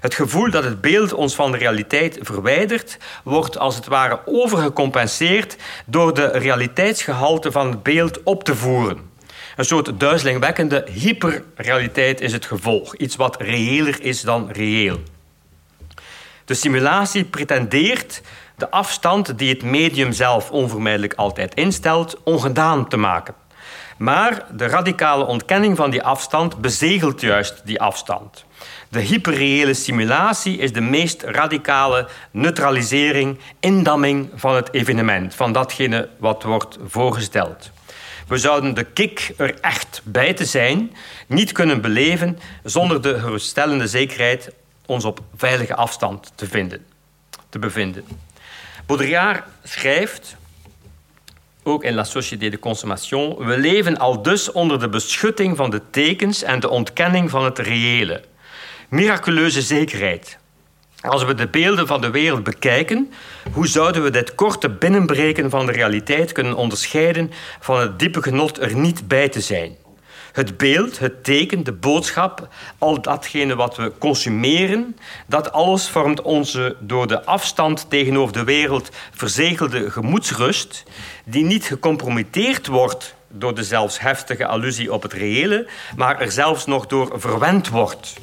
Het 0.00 0.14
gevoel 0.14 0.50
dat 0.50 0.64
het 0.64 0.80
beeld 0.80 1.12
ons 1.12 1.34
van 1.34 1.52
de 1.52 1.58
realiteit 1.58 2.18
verwijdert, 2.20 2.98
wordt 3.24 3.58
als 3.58 3.74
het 3.74 3.86
ware 3.86 4.20
overgecompenseerd 4.24 5.56
door 5.86 6.14
de 6.14 6.26
realiteitsgehalte 6.26 7.52
van 7.52 7.70
het 7.70 7.82
beeld 7.82 8.22
op 8.22 8.44
te 8.44 8.54
voeren. 8.54 9.10
Een 9.56 9.64
soort 9.64 10.00
duizelingwekkende 10.00 10.86
hyperrealiteit 10.92 12.20
is 12.20 12.32
het 12.32 12.46
gevolg, 12.46 12.96
iets 12.96 13.16
wat 13.16 13.40
reëler 13.40 14.02
is 14.02 14.20
dan 14.20 14.50
reëel. 14.50 15.00
De 16.46 16.54
simulatie 16.54 17.24
pretendeert 17.24 18.22
de 18.56 18.70
afstand 18.70 19.38
die 19.38 19.48
het 19.48 19.62
medium 19.62 20.12
zelf 20.12 20.50
onvermijdelijk 20.50 21.14
altijd 21.14 21.54
instelt, 21.54 22.22
ongedaan 22.24 22.88
te 22.88 22.96
maken. 22.96 23.34
Maar 23.98 24.46
de 24.52 24.66
radicale 24.66 25.26
ontkenning 25.26 25.76
van 25.76 25.90
die 25.90 26.02
afstand 26.02 26.60
bezegelt 26.60 27.20
juist 27.20 27.62
die 27.64 27.80
afstand. 27.80 28.44
De 28.88 29.00
hyperreële 29.00 29.74
simulatie 29.74 30.58
is 30.58 30.72
de 30.72 30.80
meest 30.80 31.22
radicale 31.22 32.08
neutralisering, 32.30 33.38
indamming 33.60 34.30
van 34.34 34.54
het 34.54 34.72
evenement, 34.72 35.34
van 35.34 35.52
datgene 35.52 36.08
wat 36.18 36.42
wordt 36.42 36.78
voorgesteld. 36.86 37.70
We 38.28 38.38
zouden 38.38 38.74
de 38.74 38.84
kick 38.84 39.32
er 39.36 39.60
echt 39.60 40.00
bij 40.04 40.34
te 40.34 40.44
zijn 40.44 40.96
niet 41.26 41.52
kunnen 41.52 41.80
beleven 41.80 42.38
zonder 42.62 43.02
de 43.02 43.18
geruststellende 43.18 43.86
zekerheid 43.86 44.50
ons 44.86 45.04
op 45.04 45.20
veilige 45.36 45.74
afstand 45.74 46.32
te, 46.34 46.46
vinden, 46.46 46.86
te 47.48 47.58
bevinden. 47.58 48.04
Baudrillard 48.86 49.44
schrijft, 49.62 50.36
ook 51.62 51.84
in 51.84 51.94
La 51.94 52.04
Société 52.04 52.48
de 52.48 52.58
Consommation, 52.58 53.36
we 53.36 53.58
leven 53.58 53.98
al 53.98 54.22
dus 54.22 54.52
onder 54.52 54.80
de 54.80 54.88
beschutting 54.88 55.56
van 55.56 55.70
de 55.70 55.80
tekens 55.90 56.42
en 56.42 56.60
de 56.60 56.68
ontkenning 56.68 57.30
van 57.30 57.44
het 57.44 57.58
reële. 57.58 58.22
Miraculeuze 58.88 59.62
zekerheid. 59.62 60.38
Als 61.00 61.24
we 61.24 61.34
de 61.34 61.48
beelden 61.48 61.86
van 61.86 62.00
de 62.00 62.10
wereld 62.10 62.42
bekijken, 62.42 63.12
hoe 63.52 63.66
zouden 63.66 64.02
we 64.02 64.10
dit 64.10 64.34
korte 64.34 64.70
binnenbreken 64.70 65.50
van 65.50 65.66
de 65.66 65.72
realiteit 65.72 66.32
kunnen 66.32 66.54
onderscheiden 66.54 67.30
van 67.60 67.80
het 67.80 67.98
diepe 67.98 68.22
genot 68.22 68.58
er 68.58 68.76
niet 68.76 69.08
bij 69.08 69.28
te 69.28 69.40
zijn? 69.40 69.76
Het 70.36 70.56
beeld, 70.56 70.98
het 70.98 71.24
teken, 71.24 71.64
de 71.64 71.72
boodschap, 71.72 72.48
al 72.78 73.02
datgene 73.02 73.54
wat 73.54 73.76
we 73.76 73.92
consumeren, 73.98 74.96
dat 75.26 75.52
alles 75.52 75.88
vormt 75.88 76.22
onze 76.22 76.76
door 76.80 77.06
de 77.06 77.24
afstand 77.24 77.90
tegenover 77.90 78.32
de 78.32 78.44
wereld 78.44 78.90
verzegelde 79.14 79.90
gemoedsrust, 79.90 80.82
die 81.24 81.44
niet 81.44 81.64
gecompromitteerd 81.64 82.66
wordt 82.66 83.14
door 83.28 83.54
de 83.54 83.64
zelfs 83.64 84.00
heftige 84.00 84.46
allusie 84.46 84.92
op 84.92 85.02
het 85.02 85.12
reële, 85.12 85.68
maar 85.96 86.20
er 86.20 86.32
zelfs 86.32 86.66
nog 86.66 86.86
door 86.86 87.20
verwend 87.20 87.68
wordt. 87.68 88.14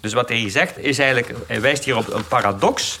Dus 0.00 0.12
wat 0.12 0.28
hij 0.28 0.50
zegt 0.50 0.78
is 0.78 0.98
eigenlijk, 0.98 1.34
hij 1.46 1.60
wijst 1.60 1.84
hier 1.84 1.96
op 1.96 2.12
een 2.12 2.26
paradox. 2.28 3.00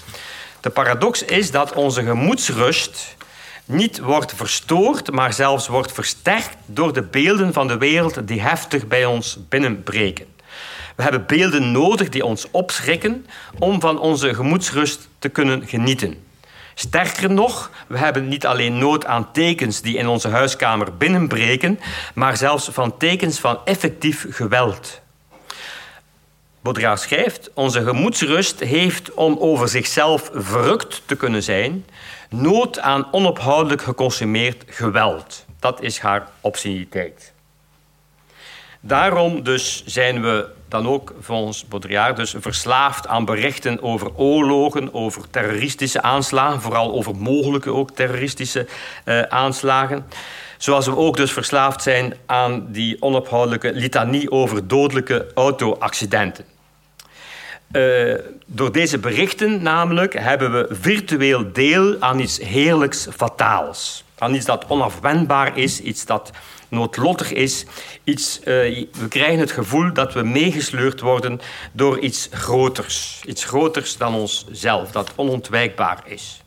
De 0.60 0.70
paradox 0.70 1.22
is 1.24 1.50
dat 1.50 1.72
onze 1.72 2.02
gemoedsrust 2.02 3.16
niet 3.68 3.98
wordt 3.98 4.34
verstoord, 4.34 5.10
maar 5.10 5.32
zelfs 5.32 5.66
wordt 5.66 5.92
versterkt 5.92 6.56
door 6.66 6.92
de 6.92 7.02
beelden 7.02 7.52
van 7.52 7.68
de 7.68 7.78
wereld 7.78 8.28
die 8.28 8.40
heftig 8.40 8.86
bij 8.86 9.04
ons 9.04 9.38
binnenbreken. 9.48 10.26
We 10.96 11.02
hebben 11.02 11.26
beelden 11.26 11.72
nodig 11.72 12.08
die 12.08 12.24
ons 12.24 12.50
opschrikken 12.50 13.26
om 13.58 13.80
van 13.80 14.00
onze 14.00 14.34
gemoedsrust 14.34 15.08
te 15.18 15.28
kunnen 15.28 15.66
genieten. 15.66 16.26
Sterker 16.74 17.30
nog, 17.30 17.70
we 17.86 17.98
hebben 17.98 18.28
niet 18.28 18.46
alleen 18.46 18.78
nood 18.78 19.06
aan 19.06 19.32
tekens 19.32 19.80
die 19.80 19.96
in 19.96 20.06
onze 20.06 20.28
huiskamer 20.28 20.96
binnenbreken, 20.96 21.80
maar 22.14 22.36
zelfs 22.36 22.68
van 22.72 22.96
tekens 22.96 23.38
van 23.38 23.58
effectief 23.64 24.26
geweld. 24.30 25.00
Baudrillard 26.60 27.00
schrijft: 27.00 27.50
Onze 27.54 27.82
gemoedsrust 27.82 28.60
heeft 28.60 29.14
om 29.14 29.36
over 29.38 29.68
zichzelf 29.68 30.30
verrukt 30.32 31.02
te 31.06 31.16
kunnen 31.16 31.42
zijn, 31.42 31.84
nood 32.28 32.78
aan 32.80 33.08
onophoudelijk 33.10 33.82
geconsumeerd 33.82 34.64
geweld. 34.66 35.44
Dat 35.60 35.82
is 35.82 35.98
haar 35.98 36.28
obsceniteit. 36.40 37.32
Daarom 38.80 39.42
dus 39.42 39.82
zijn 39.86 40.22
we 40.22 40.48
dan 40.68 40.88
ook 40.88 41.14
volgens 41.20 41.66
Baudrillard 41.66 42.16
dus 42.16 42.34
verslaafd 42.38 43.06
aan 43.06 43.24
berichten 43.24 43.82
over 43.82 44.16
oorlogen, 44.16 44.94
over 44.94 45.30
terroristische 45.30 46.02
aanslagen, 46.02 46.60
vooral 46.60 46.92
over 46.92 47.16
mogelijke 47.16 47.72
ook 47.72 47.90
terroristische 47.90 48.66
uh, 49.04 49.22
aanslagen. 49.22 50.06
Zoals 50.58 50.86
we 50.86 50.96
ook 50.96 51.16
dus 51.16 51.32
verslaafd 51.32 51.82
zijn 51.82 52.14
aan 52.26 52.66
die 52.72 53.02
onophoudelijke 53.02 53.72
litanie 53.72 54.30
over 54.30 54.68
dodelijke 54.68 55.26
auto-accidenten. 55.34 56.44
Uh, 57.72 58.14
door 58.46 58.72
deze 58.72 58.98
berichten 58.98 59.62
namelijk 59.62 60.18
hebben 60.18 60.52
we 60.52 60.66
virtueel 60.70 61.52
deel 61.52 61.96
aan 62.00 62.18
iets 62.18 62.38
heerlijks 62.38 63.08
fataals. 63.16 64.04
Aan 64.18 64.34
iets 64.34 64.44
dat 64.44 64.64
onafwendbaar 64.68 65.58
is, 65.58 65.80
iets 65.80 66.06
dat 66.06 66.30
noodlottig 66.68 67.32
is. 67.32 67.64
Iets, 68.04 68.38
uh, 68.38 68.44
we 68.44 69.08
krijgen 69.08 69.38
het 69.38 69.52
gevoel 69.52 69.92
dat 69.92 70.12
we 70.12 70.22
meegesleurd 70.22 71.00
worden 71.00 71.40
door 71.72 71.98
iets 71.98 72.28
groters. 72.32 73.22
Iets 73.26 73.44
groters 73.44 73.96
dan 73.96 74.14
onszelf, 74.14 74.90
dat 74.90 75.12
onontwijkbaar 75.16 76.02
is. 76.04 76.42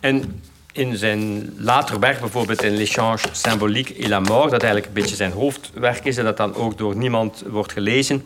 En 0.00 0.42
in 0.72 0.96
zijn 0.96 1.52
later 1.58 1.98
werk, 1.98 2.20
bijvoorbeeld 2.20 2.62
in 2.62 2.76
L'échange 2.76 3.18
symbolique 3.32 3.94
et 3.94 4.08
la 4.08 4.20
mort, 4.20 4.50
dat 4.50 4.62
eigenlijk 4.62 4.86
een 4.86 5.00
beetje 5.02 5.16
zijn 5.16 5.32
hoofdwerk 5.32 6.04
is 6.04 6.16
en 6.16 6.24
dat 6.24 6.36
dan 6.36 6.54
ook 6.54 6.78
door 6.78 6.96
niemand 6.96 7.42
wordt 7.46 7.72
gelezen, 7.72 8.24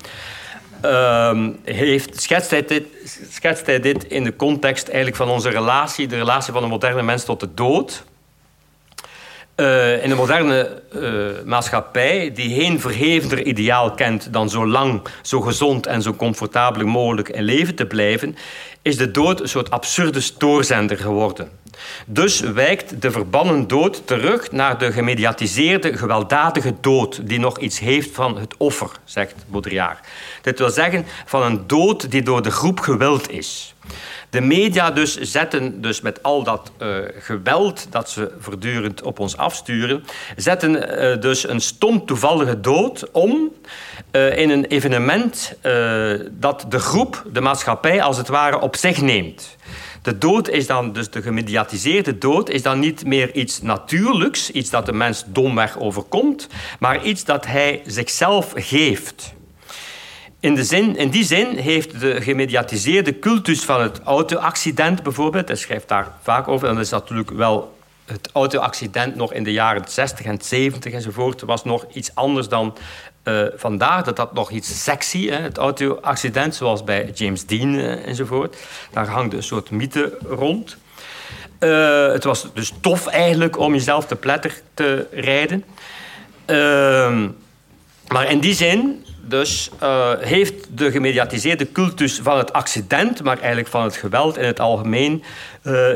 uh, 0.85 1.49
heeft, 1.65 2.23
schetst, 2.23 2.51
hij 2.51 2.65
dit, 2.67 3.83
dit 3.83 4.05
in 4.05 4.25
de 4.25 4.37
context 4.37 4.87
eigenlijk 4.87 5.17
van 5.17 5.29
onze 5.29 5.49
relatie, 5.49 6.07
de 6.07 6.17
relatie 6.17 6.53
van 6.53 6.63
de 6.63 6.69
moderne 6.69 7.03
mens 7.03 7.25
tot 7.25 7.41
de 7.41 7.49
dood. 7.55 8.05
Uh, 9.57 10.03
in 10.03 10.09
de 10.09 10.15
moderne 10.15 10.83
uh, 10.95 11.45
maatschappij, 11.45 12.33
die 12.35 12.61
geen 12.61 12.81
verhevener 12.81 13.43
ideaal 13.43 13.91
kent 13.91 14.33
dan 14.33 14.51
zo 14.51 14.67
lang, 14.67 15.03
zo 15.23 15.41
gezond 15.41 15.87
en 15.87 16.03
zo 16.03 16.15
comfortabel 16.15 16.87
mogelijk 16.87 17.29
in 17.29 17.43
leven 17.43 17.75
te 17.75 17.87
blijven, 17.87 18.37
is 18.83 18.97
de 18.97 19.11
dood 19.11 19.41
een 19.41 19.49
soort 19.49 19.71
absurde 19.71 20.21
stoorzender 20.21 20.97
geworden. 20.97 21.51
Dus 22.07 22.41
wijkt 22.41 23.03
de 23.03 23.11
verbannen 23.11 23.69
dood 23.69 24.07
terug 24.07 24.53
naar 24.53 24.79
de 24.79 24.93
gemediatiseerde, 24.93 25.97
gewelddadige 25.97 26.75
dood, 26.81 27.29
die 27.29 27.39
nog 27.39 27.59
iets 27.59 27.79
heeft 27.79 28.15
van 28.15 28.39
het 28.39 28.55
offer, 28.57 28.91
zegt 29.05 29.35
Baudrillard. 29.47 30.07
Dit 30.43 30.59
wil 30.59 30.71
zeggen 30.71 31.07
van 31.25 31.43
een 31.43 31.67
dood 31.67 32.11
die 32.11 32.23
door 32.23 32.43
de 32.43 32.51
groep 32.51 32.81
gewild 32.81 33.31
is. 33.31 33.75
De 34.31 34.41
media 34.41 34.91
dus 34.91 35.21
zetten 35.21 35.81
dus 35.81 36.01
met 36.01 36.23
al 36.23 36.43
dat 36.43 36.71
uh, 36.83 36.97
geweld 37.19 37.87
dat 37.91 38.11
ze 38.11 38.33
voortdurend 38.39 39.03
op 39.03 39.19
ons 39.19 39.37
afsturen, 39.37 40.05
zetten 40.37 41.01
uh, 41.05 41.21
dus 41.21 41.49
een 41.49 41.61
stom 41.61 42.07
toevallige 42.07 42.61
dood 42.61 43.11
om 43.11 43.53
uh, 44.13 44.39
in 44.39 44.51
een 44.51 44.65
evenement 44.65 45.55
dat 46.31 46.65
de 46.69 46.79
groep, 46.79 47.25
de 47.33 47.41
maatschappij 47.41 48.03
als 48.03 48.17
het 48.17 48.29
ware 48.29 48.61
op 48.61 48.77
zich 48.77 49.01
neemt. 49.01 49.57
De 50.07 50.19
dood 50.19 50.49
is 50.49 50.67
dan, 50.67 50.93
dus 50.93 51.11
de 51.11 51.23
gemediatiseerde 51.23 52.19
dood, 52.19 52.49
is 52.49 52.63
dan 52.63 52.79
niet 52.79 53.07
meer 53.07 53.35
iets 53.35 53.63
natuurlijks, 53.63 54.51
iets 54.51 54.71
dat 54.71 54.87
de 54.87 54.93
mens 54.93 55.25
domweg 55.27 55.79
overkomt, 55.79 56.49
maar 56.79 57.05
iets 57.05 57.25
dat 57.25 57.47
hij 57.47 57.83
zichzelf 57.87 58.53
geeft. 58.55 59.35
In, 60.41 60.55
de 60.55 60.65
zin, 60.65 60.97
in 60.97 61.11
die 61.11 61.25
zin 61.25 61.57
heeft 61.57 62.01
de 62.01 62.21
gemediatiseerde 62.21 63.19
cultus 63.19 63.65
van 63.65 63.83
het 63.83 64.01
auto-accident 64.05 65.03
bijvoorbeeld, 65.03 65.49
hij 65.49 65.57
schrijft 65.57 65.89
daar 65.89 66.13
vaak 66.23 66.49
over, 66.49 66.69
en 66.69 66.75
dat 66.75 66.85
is 66.85 66.91
natuurlijk 66.91 67.31
wel 67.31 67.77
het 68.05 68.31
auto-accident 68.33 69.15
nog 69.15 69.33
in 69.33 69.45
de 69.45 69.53
jaren 69.53 69.83
60 69.89 70.27
en 70.27 70.39
70 70.41 70.93
enzovoort, 70.93 71.41
was 71.41 71.65
nog 71.65 71.87
iets 71.93 72.15
anders 72.15 72.49
dan 72.49 72.77
uh, 73.29 73.47
vandaag. 73.57 74.05
Dat 74.05 74.19
had 74.19 74.33
nog 74.33 74.51
iets 74.51 74.83
sexy, 74.83 75.29
hè, 75.29 75.37
het 75.37 75.59
auto-accident, 75.59 76.55
zoals 76.55 76.85
bij 76.85 77.11
James 77.15 77.47
Dean 77.47 77.75
uh, 77.75 78.07
enzovoort. 78.07 78.57
Daar 78.93 79.09
hangt 79.09 79.35
een 79.35 79.43
soort 79.43 79.71
mythe 79.71 80.19
rond. 80.29 80.77
Uh, 81.61 82.13
het 82.13 82.25
was 82.25 82.49
dus 82.55 82.73
tof 82.81 83.07
eigenlijk 83.07 83.59
om 83.59 83.73
jezelf 83.73 84.07
te 84.07 84.17
pletter 84.17 84.61
te 84.75 85.07
rijden. 85.13 85.65
Ehm, 86.45 87.29
maar 88.09 88.31
in 88.31 88.41
die 88.41 88.55
zin 88.55 89.05
dus 89.21 89.71
heeft 90.19 90.55
de 90.71 90.91
gemediatiseerde 90.91 91.73
cultus 91.73 92.21
van 92.23 92.39
het 92.39 92.53
accident, 92.53 93.23
maar 93.23 93.39
eigenlijk 93.39 93.69
van 93.69 93.83
het 93.83 93.97
geweld 93.97 94.39
in 94.39 94.45
het 94.45 94.61
algemeen, 94.61 95.23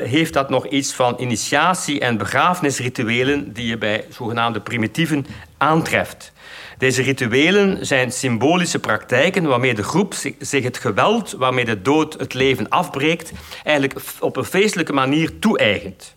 heeft 0.02 0.32
dat 0.32 0.50
nog 0.50 0.66
iets 0.66 0.92
van 0.92 1.16
initiatie- 1.18 2.00
en 2.00 2.16
begrafenisrituelen 2.16 3.52
die 3.52 3.66
je 3.66 3.78
bij 3.78 4.04
zogenaamde 4.08 4.60
primitieven 4.60 5.26
aantreft. 5.58 6.32
Deze 6.80 7.02
rituelen 7.02 7.86
zijn 7.86 8.12
symbolische 8.12 8.78
praktijken 8.78 9.44
waarmee 9.44 9.74
de 9.74 9.82
groep 9.82 10.14
zich 10.38 10.64
het 10.64 10.78
geweld 10.78 11.32
waarmee 11.32 11.64
de 11.64 11.82
dood 11.82 12.14
het 12.18 12.34
leven 12.34 12.68
afbreekt, 12.68 13.32
eigenlijk 13.64 14.00
op 14.20 14.36
een 14.36 14.44
feestelijke 14.44 14.92
manier 14.92 15.38
toe-eigent. 15.38 16.14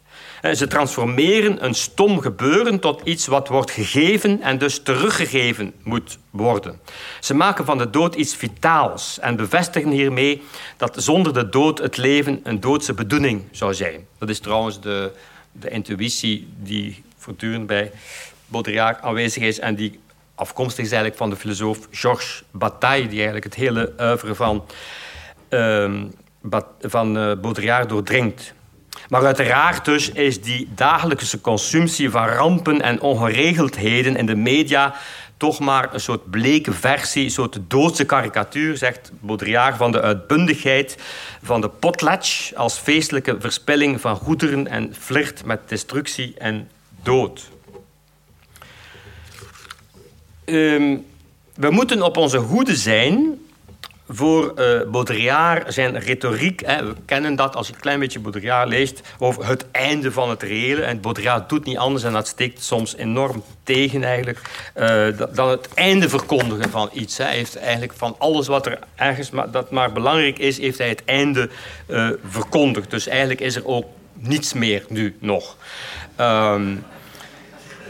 Ze 0.54 0.68
transformeren 0.68 1.66
een 1.66 1.74
stom 1.74 2.20
gebeuren 2.20 2.80
tot 2.80 3.02
iets 3.04 3.28
wat 3.28 3.48
wordt 3.48 3.72
gegeven 3.72 4.42
en 4.42 4.58
dus 4.58 4.84
teruggegeven 4.84 5.74
moet 5.84 6.18
worden. 6.30 6.80
Ze 7.20 7.34
maken 7.34 7.66
van 7.66 7.78
de 7.78 7.90
dood 7.90 8.16
iets 8.16 8.36
vitaals 8.36 9.20
en 9.20 9.36
bevestigen 9.36 9.92
hiermee 9.92 10.42
dat 10.78 10.96
zonder 11.04 11.34
de 11.34 11.50
dood 11.50 11.78
het 11.78 11.98
leven 11.98 12.40
een 12.44 12.60
doodse 12.60 12.94
bedoeling 12.94 13.44
zou 13.52 13.74
zijn. 13.74 14.08
Dat 14.18 14.30
is 14.30 14.40
trouwens 14.40 14.82
de, 14.82 15.12
de 15.52 15.70
intuïtie 15.70 16.48
die 16.58 17.04
voortdurend 17.18 17.68
bij 17.68 17.92
Baudrillard 18.48 19.02
aanwezig 19.02 19.44
is 19.44 19.60
en 19.60 19.76
die 19.76 20.00
afkomstig 20.36 20.84
is 20.86 20.92
eigenlijk 20.92 21.18
van 21.18 21.30
de 21.30 21.36
filosoof 21.36 21.78
Georges 21.92 22.44
Bataille, 22.52 23.08
die 23.08 23.16
eigenlijk 23.16 23.46
het 23.46 23.56
hele 23.56 23.94
oeuvre 24.00 24.36
van, 24.36 24.66
uh, 25.50 26.02
van 26.82 27.18
uh, 27.18 27.32
Baudrillard 27.42 27.90
doordringt. 27.90 28.54
Maar 29.10 29.26
uiteraard 29.26 29.86
dus 29.86 30.10
is 30.10 30.42
die 30.42 30.70
dagelijkse 30.76 31.42
consumptie 31.42 32.10
van 32.10 32.28
rampen 32.28 32.82
en 32.82 33.02
ongeregeldheden 33.02 34.16
in 34.16 34.26
de 34.26 34.36
media 34.36 34.96
toch 35.38 35.60
maar 35.60 35.94
een 35.94 36.00
soort 36.00 36.30
bleke 36.30 36.74
versie, 36.74 37.24
een 37.24 37.32
soort 37.32 37.60
doodse 37.68 38.06
karikatuur, 38.06 38.78
zegt 38.78 39.12
Baudrillard, 39.20 39.78
van 39.78 39.92
de 39.92 40.02
uitbundigheid 40.02 40.98
van 41.42 41.62
de 41.62 41.70
potlatch 41.70 42.54
als 42.54 42.78
feestelijke 42.78 43.36
verspilling 43.40 44.02
van 44.02 44.16
goederen 44.16 44.68
en 44.68 44.96
flirt 45.00 45.46
met 45.46 45.70
destructie 45.70 46.34
en 46.38 46.70
dood. 47.02 47.52
Um, 50.54 51.06
we 51.56 51.70
moeten 51.70 52.02
op 52.02 52.18
onze 52.18 52.38
hoede 52.38 52.76
zijn 52.76 53.40
voor 54.08 54.54
uh, 54.58 54.92
Baudrillard 54.92 55.74
zijn 55.74 56.00
retoriek. 56.00 56.62
Hè, 56.66 56.86
we 56.86 56.96
kennen 57.06 57.36
dat 57.36 57.56
als 57.56 57.68
je 57.68 57.74
een 57.74 57.80
klein 57.80 58.00
beetje 58.00 58.20
Baudrillard 58.20 58.68
leest 58.68 59.02
over 59.20 59.48
het 59.48 59.66
einde 59.72 60.12
van 60.12 60.30
het 60.30 60.44
reële. 60.44 60.82
En 60.82 61.02
Baudrillard 61.02 61.50
doet 61.50 61.66
niet 61.66 61.78
anders 61.78 62.04
en 62.04 62.14
dat 62.14 62.28
steekt 62.28 62.64
soms 62.64 62.96
enorm 62.96 63.44
tegen 63.64 64.04
eigenlijk. 64.04 64.40
Uh, 64.76 65.08
dan 65.34 65.50
het 65.50 65.74
einde 65.74 66.10
verkondigen 66.10 66.70
van 66.70 66.90
iets. 66.94 67.18
Hij 67.18 67.36
heeft 67.36 67.58
eigenlijk 67.58 67.94
van 67.94 68.16
alles 68.18 68.48
wat 68.48 68.66
er 68.66 68.80
ergens 68.96 69.30
maar, 69.30 69.52
dat 69.52 69.72
maar 69.72 69.92
belangrijk 69.92 70.40
is, 70.40 70.58
heeft 70.58 70.78
hij 70.78 70.90
het 70.90 71.06
einde 71.06 71.50
uh, 71.88 72.10
verkondigd. 72.28 72.90
Dus 72.90 73.08
eigenlijk 73.08 73.42
is 73.42 73.56
er 73.56 73.68
ook 73.68 73.86
niets 74.14 74.54
meer 74.54 74.86
nu 74.90 75.16
nog. 75.20 75.58
Um, 76.20 76.84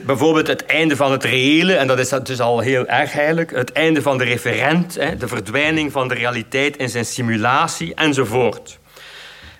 bijvoorbeeld 0.05 0.48
het 0.48 0.65
einde 0.65 0.95
van 0.95 1.12
het 1.12 1.24
reële, 1.24 1.74
en 1.74 1.88
dat 1.88 2.00
is 2.00 2.10
dus 2.10 2.39
al 2.39 2.60
heel 2.60 2.86
erg 2.86 3.17
eigenlijk, 3.17 3.51
het 3.51 3.72
einde 3.72 4.01
van 4.01 4.17
de 4.17 4.24
referent, 4.24 4.93
de 4.93 5.27
verdwijning 5.27 5.91
van 5.91 6.07
de 6.07 6.13
realiteit 6.13 6.77
in 6.77 6.89
zijn 6.89 7.05
simulatie 7.05 7.93
enzovoort. 7.93 8.79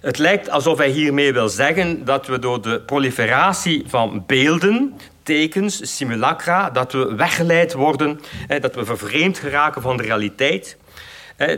Het 0.02 0.18
lijkt 0.18 0.50
alsof 0.50 0.78
hij 0.78 0.90
hiermee 0.90 1.34
wil 1.34 1.50
zeggen 1.50 2.06
dat 2.06 2.28
we 2.28 2.40
door 2.40 2.62
de 2.62 2.82
proliferatie 2.82 3.84
van 3.88 4.24
beelden, 4.28 4.98
tekens, 5.24 5.96
simulacra, 5.96 6.70
dat 6.70 6.92
we 6.92 7.16
weggeleid 7.16 7.74
worden, 7.74 8.20
dat 8.62 8.76
we 8.76 8.86
vervreemd 8.86 9.40
geraken 9.40 9.82
van 9.82 9.98
de 9.98 10.04
realiteit 10.04 10.78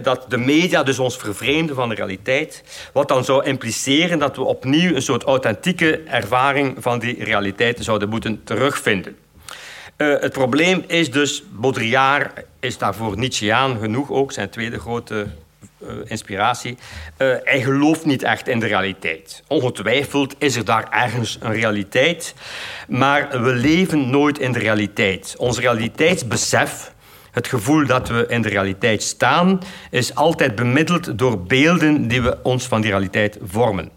dat 0.01 0.25
de 0.27 0.37
media 0.37 0.83
dus 0.83 0.99
ons 0.99 1.17
vervreemden 1.17 1.75
van 1.75 1.89
de 1.89 1.95
realiteit. 1.95 2.63
Wat 2.93 3.07
dan 3.07 3.25
zou 3.25 3.45
impliceren 3.45 4.19
dat 4.19 4.35
we 4.35 4.43
opnieuw 4.43 4.95
een 4.95 5.01
soort 5.01 5.23
authentieke 5.23 5.97
ervaring 5.97 6.75
van 6.79 6.99
die 6.99 7.23
realiteit 7.23 7.77
zouden 7.83 8.09
moeten 8.09 8.43
terugvinden. 8.43 9.15
Uh, 9.97 10.19
het 10.19 10.31
probleem 10.31 10.83
is 10.87 11.11
dus, 11.11 11.43
Baudrillard 11.51 12.43
is 12.59 12.77
daarvoor 12.77 13.17
Nietzscheaan 13.17 13.79
genoeg 13.79 14.11
ook, 14.11 14.31
zijn 14.31 14.49
tweede 14.49 14.79
grote 14.79 15.27
uh, 15.79 15.89
inspiratie. 16.05 16.77
Uh, 17.17 17.35
hij 17.43 17.61
gelooft 17.61 18.05
niet 18.05 18.23
echt 18.23 18.47
in 18.47 18.59
de 18.59 18.65
realiteit. 18.65 19.43
Ongetwijfeld 19.47 20.35
is 20.37 20.55
er 20.55 20.65
daar 20.65 20.87
ergens 20.89 21.37
een 21.41 21.53
realiteit, 21.53 22.33
maar 22.87 23.41
we 23.41 23.53
leven 23.53 24.09
nooit 24.09 24.39
in 24.39 24.51
de 24.51 24.59
realiteit. 24.59 25.35
Ons 25.37 25.59
realiteitsbesef 25.59 26.93
het 27.35 27.47
gevoel 27.47 27.85
dat 27.85 28.07
we 28.07 28.25
in 28.27 28.41
de 28.41 28.49
realiteit 28.49 29.03
staan, 29.03 29.59
is 29.89 30.15
altijd 30.15 30.55
bemiddeld 30.55 31.17
door 31.17 31.41
beelden 31.41 32.07
die 32.07 32.21
we 32.21 32.37
ons 32.43 32.67
van 32.67 32.81
die 32.81 32.89
realiteit 32.89 33.37
vormen. 33.43 33.91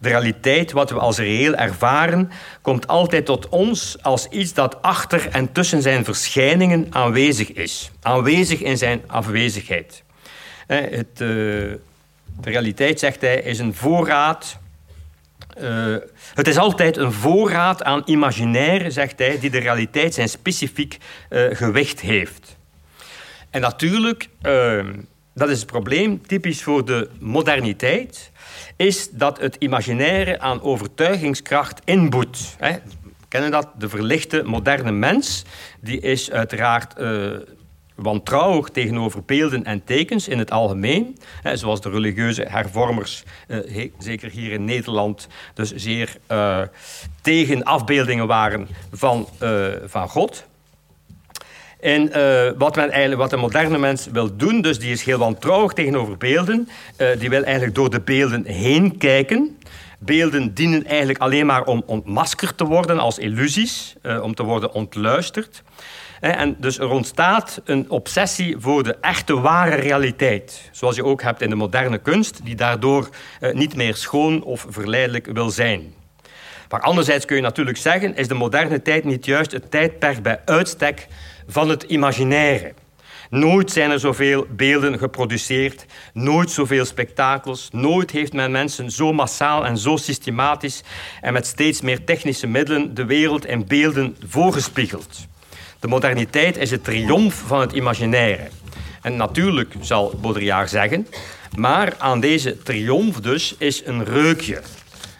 De 0.00 0.08
realiteit, 0.08 0.72
wat 0.72 0.90
we 0.90 0.98
als 0.98 1.18
reëel 1.18 1.54
ervaren, 1.54 2.30
komt 2.62 2.86
altijd 2.86 3.24
tot 3.26 3.48
ons 3.48 3.96
als 4.02 4.28
iets 4.28 4.54
dat 4.54 4.82
achter 4.82 5.28
en 5.28 5.52
tussen 5.52 5.82
zijn 5.82 6.04
verschijningen 6.04 6.86
aanwezig 6.90 7.52
is. 7.52 7.90
Aanwezig 8.02 8.60
in 8.60 8.78
zijn 8.78 9.02
afwezigheid. 9.06 10.02
Het, 10.66 11.06
uh, 11.12 11.18
de 11.18 11.78
realiteit, 12.42 12.98
zegt 12.98 13.20
hij, 13.20 13.36
is 13.36 13.58
een 13.58 13.74
voorraad. 13.74 14.58
Uh, 15.60 15.96
het 16.34 16.48
is 16.48 16.56
altijd 16.56 16.96
een 16.96 17.12
voorraad 17.12 17.82
aan 17.82 18.02
imaginaire, 18.04 18.90
zegt 18.90 19.18
hij, 19.18 19.38
die 19.38 19.50
de 19.50 19.58
realiteit 19.58 20.14
zijn 20.14 20.28
specifiek 20.28 20.98
gewicht 21.30 22.00
heeft. 22.00 22.60
En 23.52 23.60
natuurlijk, 23.60 24.28
uh, 24.42 24.86
dat 25.34 25.48
is 25.48 25.58
het 25.58 25.66
probleem, 25.66 26.26
typisch 26.26 26.62
voor 26.62 26.84
de 26.84 27.08
moderniteit, 27.20 28.30
is 28.76 29.10
dat 29.10 29.40
het 29.40 29.56
imaginaire 29.58 30.40
aan 30.40 30.62
overtuigingskracht 30.62 31.80
inboet. 31.84 32.56
Hè. 32.58 32.72
We 33.02 33.28
kennen 33.28 33.50
dat, 33.50 33.68
de 33.78 33.88
verlichte 33.88 34.42
moderne 34.42 34.92
mens, 34.92 35.44
die 35.80 36.00
is 36.00 36.30
uiteraard 36.30 37.00
uh, 37.00 37.32
wantrouwig 37.94 38.68
tegenover 38.68 39.22
beelden 39.24 39.64
en 39.64 39.84
tekens 39.84 40.28
in 40.28 40.38
het 40.38 40.50
algemeen. 40.50 41.18
Hè, 41.42 41.56
zoals 41.56 41.80
de 41.80 41.90
religieuze 41.90 42.42
hervormers, 42.48 43.22
uh, 43.48 43.88
zeker 43.98 44.30
hier 44.30 44.52
in 44.52 44.64
Nederland, 44.64 45.28
dus 45.54 45.74
zeer 45.74 46.16
uh, 46.30 46.62
tegen 47.20 47.62
afbeeldingen 47.62 48.26
waren 48.26 48.68
van, 48.92 49.28
van 49.86 50.08
God. 50.08 50.50
En 51.82 52.18
uh, 52.18 52.50
wat, 52.58 52.76
men 52.76 52.90
eigenlijk, 52.90 53.20
wat 53.20 53.30
de 53.30 53.36
moderne 53.36 53.78
mens 53.78 54.06
wil 54.12 54.36
doen, 54.36 54.60
dus 54.60 54.78
die 54.78 54.92
is 54.92 55.04
heel 55.04 55.18
wantrouwig 55.18 55.72
tegenover 55.72 56.16
beelden. 56.16 56.68
Uh, 56.98 57.08
die 57.18 57.30
wil 57.30 57.42
eigenlijk 57.42 57.74
door 57.74 57.90
de 57.90 58.00
beelden 58.00 58.46
heen 58.46 58.98
kijken. 58.98 59.58
Beelden 59.98 60.54
dienen 60.54 60.86
eigenlijk 60.86 61.18
alleen 61.18 61.46
maar 61.46 61.64
om 61.64 61.82
ontmaskerd 61.86 62.56
te 62.56 62.64
worden 62.64 62.98
als 62.98 63.18
illusies, 63.18 63.94
uh, 64.02 64.22
om 64.22 64.34
te 64.34 64.42
worden 64.42 64.72
ontluisterd. 64.72 65.62
En 66.20 66.56
dus 66.58 66.78
er 66.78 66.90
ontstaat 66.90 67.60
een 67.64 67.90
obsessie 67.90 68.56
voor 68.58 68.82
de 68.82 68.96
echte, 69.00 69.40
ware 69.40 69.74
realiteit. 69.74 70.68
Zoals 70.72 70.96
je 70.96 71.04
ook 71.04 71.22
hebt 71.22 71.42
in 71.42 71.50
de 71.50 71.56
moderne 71.56 71.98
kunst, 71.98 72.40
die 72.44 72.54
daardoor 72.54 73.08
niet 73.52 73.76
meer 73.76 73.96
schoon 73.96 74.42
of 74.42 74.66
verleidelijk 74.68 75.26
wil 75.32 75.50
zijn. 75.50 75.94
Maar 76.68 76.80
anderzijds 76.80 77.24
kun 77.24 77.36
je 77.36 77.42
natuurlijk 77.42 77.78
zeggen, 77.78 78.16
is 78.16 78.28
de 78.28 78.34
moderne 78.34 78.82
tijd 78.82 79.04
niet 79.04 79.24
juist 79.24 79.52
het 79.52 79.70
tijdperk 79.70 80.22
bij 80.22 80.40
uitstek 80.44 81.06
van 81.46 81.68
het 81.68 81.82
imaginaire. 81.82 82.74
Nooit 83.30 83.70
zijn 83.70 83.90
er 83.90 84.00
zoveel 84.00 84.46
beelden 84.50 84.98
geproduceerd, 84.98 85.86
nooit 86.12 86.50
zoveel 86.50 86.84
spektakels, 86.84 87.68
nooit 87.72 88.10
heeft 88.10 88.32
men 88.32 88.50
mensen 88.50 88.90
zo 88.90 89.12
massaal 89.12 89.66
en 89.66 89.78
zo 89.78 89.96
systematisch 89.96 90.82
en 91.20 91.32
met 91.32 91.46
steeds 91.46 91.80
meer 91.80 92.04
technische 92.04 92.46
middelen 92.46 92.94
de 92.94 93.04
wereld 93.04 93.46
in 93.46 93.66
beelden 93.66 94.16
voorgespiegeld. 94.26 95.26
De 95.80 95.88
moderniteit 95.88 96.56
is 96.56 96.70
het 96.70 96.84
triomf 96.84 97.42
van 97.46 97.60
het 97.60 97.72
imaginaire. 97.72 98.48
En 99.02 99.16
natuurlijk 99.16 99.74
zal 99.80 100.14
Baudrillard 100.20 100.70
zeggen, 100.70 101.06
maar 101.56 101.94
aan 101.98 102.20
deze 102.20 102.62
triomf 102.62 103.20
dus 103.20 103.54
is 103.58 103.86
een 103.86 104.04
reukje. 104.04 104.62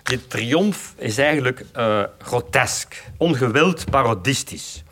Dit 0.03 0.31
triomf 0.31 0.95
is 0.99 1.19
eigenlijk 1.19 1.65
uh, 1.77 2.03
grotesk, 2.19 3.03
ongewild 3.17 3.91
parodistisch. 3.91 4.83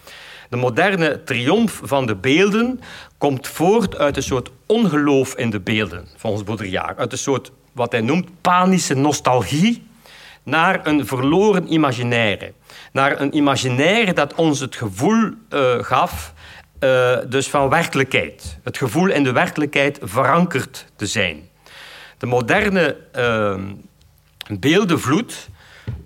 De 0.51 0.57
moderne 0.57 1.25
triomf 1.25 1.81
van 1.83 2.07
de 2.07 2.17
beelden 2.17 2.81
komt 3.19 3.49
voort 3.49 3.97
uit 3.97 4.17
een 4.17 4.23
soort 4.23 4.51
ongeloof 4.67 5.35
in 5.35 5.51
de 5.51 5.61
beelden, 5.61 6.09
volgens 6.17 6.45
Baudrillard. 6.45 6.99
Uit 6.99 7.13
een 7.13 7.19
soort, 7.19 7.53
wat 7.73 7.93
hij 7.93 8.01
noemt, 8.01 8.29
panische 8.41 8.95
nostalgie 8.95 9.87
naar 10.43 10.87
een 10.87 11.07
verloren 11.07 11.73
imaginaire. 11.73 12.53
Naar 12.93 13.21
een 13.21 13.37
imaginaire 13.37 14.13
dat 14.13 14.35
ons 14.35 14.61
het 14.61 14.77
gevoel 14.77 15.31
uh, 15.51 15.75
gaf 15.79 16.33
uh, 16.81 17.19
dus 17.29 17.49
van 17.49 17.69
werkelijkheid. 17.69 18.59
Het 18.63 18.79
gevoel 18.79 19.09
in 19.09 19.23
de 19.23 19.33
werkelijkheid 19.33 19.99
verankerd 20.03 20.87
te 20.97 21.07
zijn. 21.07 21.49
De 22.19 22.27
moderne 22.27 22.97
uh, 23.17 23.55
beeldenvloed 24.59 25.49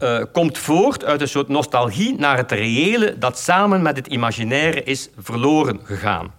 uh, 0.02 0.22
komt 0.32 0.58
voort 0.58 1.04
uit 1.04 1.20
een 1.20 1.28
soort 1.28 1.48
nostalgie 1.48 2.18
naar 2.18 2.36
het 2.36 2.52
reële 2.52 3.18
dat 3.18 3.38
samen 3.38 3.82
met 3.82 3.96
het 3.96 4.06
imaginaire 4.06 4.82
is 4.82 5.08
verloren 5.18 5.80
gegaan. 5.82 6.32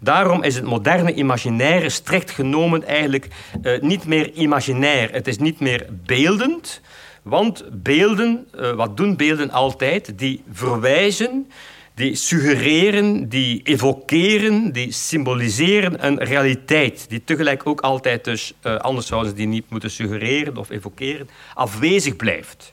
Daarom 0.00 0.42
is 0.42 0.54
het 0.54 0.64
moderne 0.64 1.14
imaginaire 1.14 1.88
strikt 1.88 2.30
genomen 2.30 2.84
eigenlijk 2.86 3.28
uh, 3.62 3.80
niet 3.80 4.06
meer 4.06 4.32
imaginair. 4.32 5.12
Het 5.12 5.26
is 5.26 5.38
niet 5.38 5.60
meer 5.60 5.86
beeldend, 5.90 6.80
want 7.22 7.64
beelden, 7.72 8.46
uh, 8.60 8.72
wat 8.72 8.96
doen 8.96 9.16
beelden 9.16 9.50
altijd? 9.50 10.18
Die 10.18 10.42
verwijzen, 10.52 11.46
die 11.94 12.14
suggereren, 12.14 13.28
die 13.28 13.60
evokeren, 13.62 14.72
die 14.72 14.92
symboliseren 14.92 16.06
een 16.06 16.18
realiteit 16.18 17.06
die 17.08 17.24
tegelijk 17.24 17.66
ook 17.66 17.80
altijd 17.80 18.24
dus, 18.24 18.52
uh, 18.62 18.76
anders 18.76 19.06
zouden 19.06 19.30
ze 19.30 19.36
die 19.36 19.46
niet 19.46 19.70
moeten 19.70 19.90
suggereren 19.90 20.56
of 20.56 20.70
evokeren, 20.70 21.28
afwezig 21.54 22.16
blijft. 22.16 22.72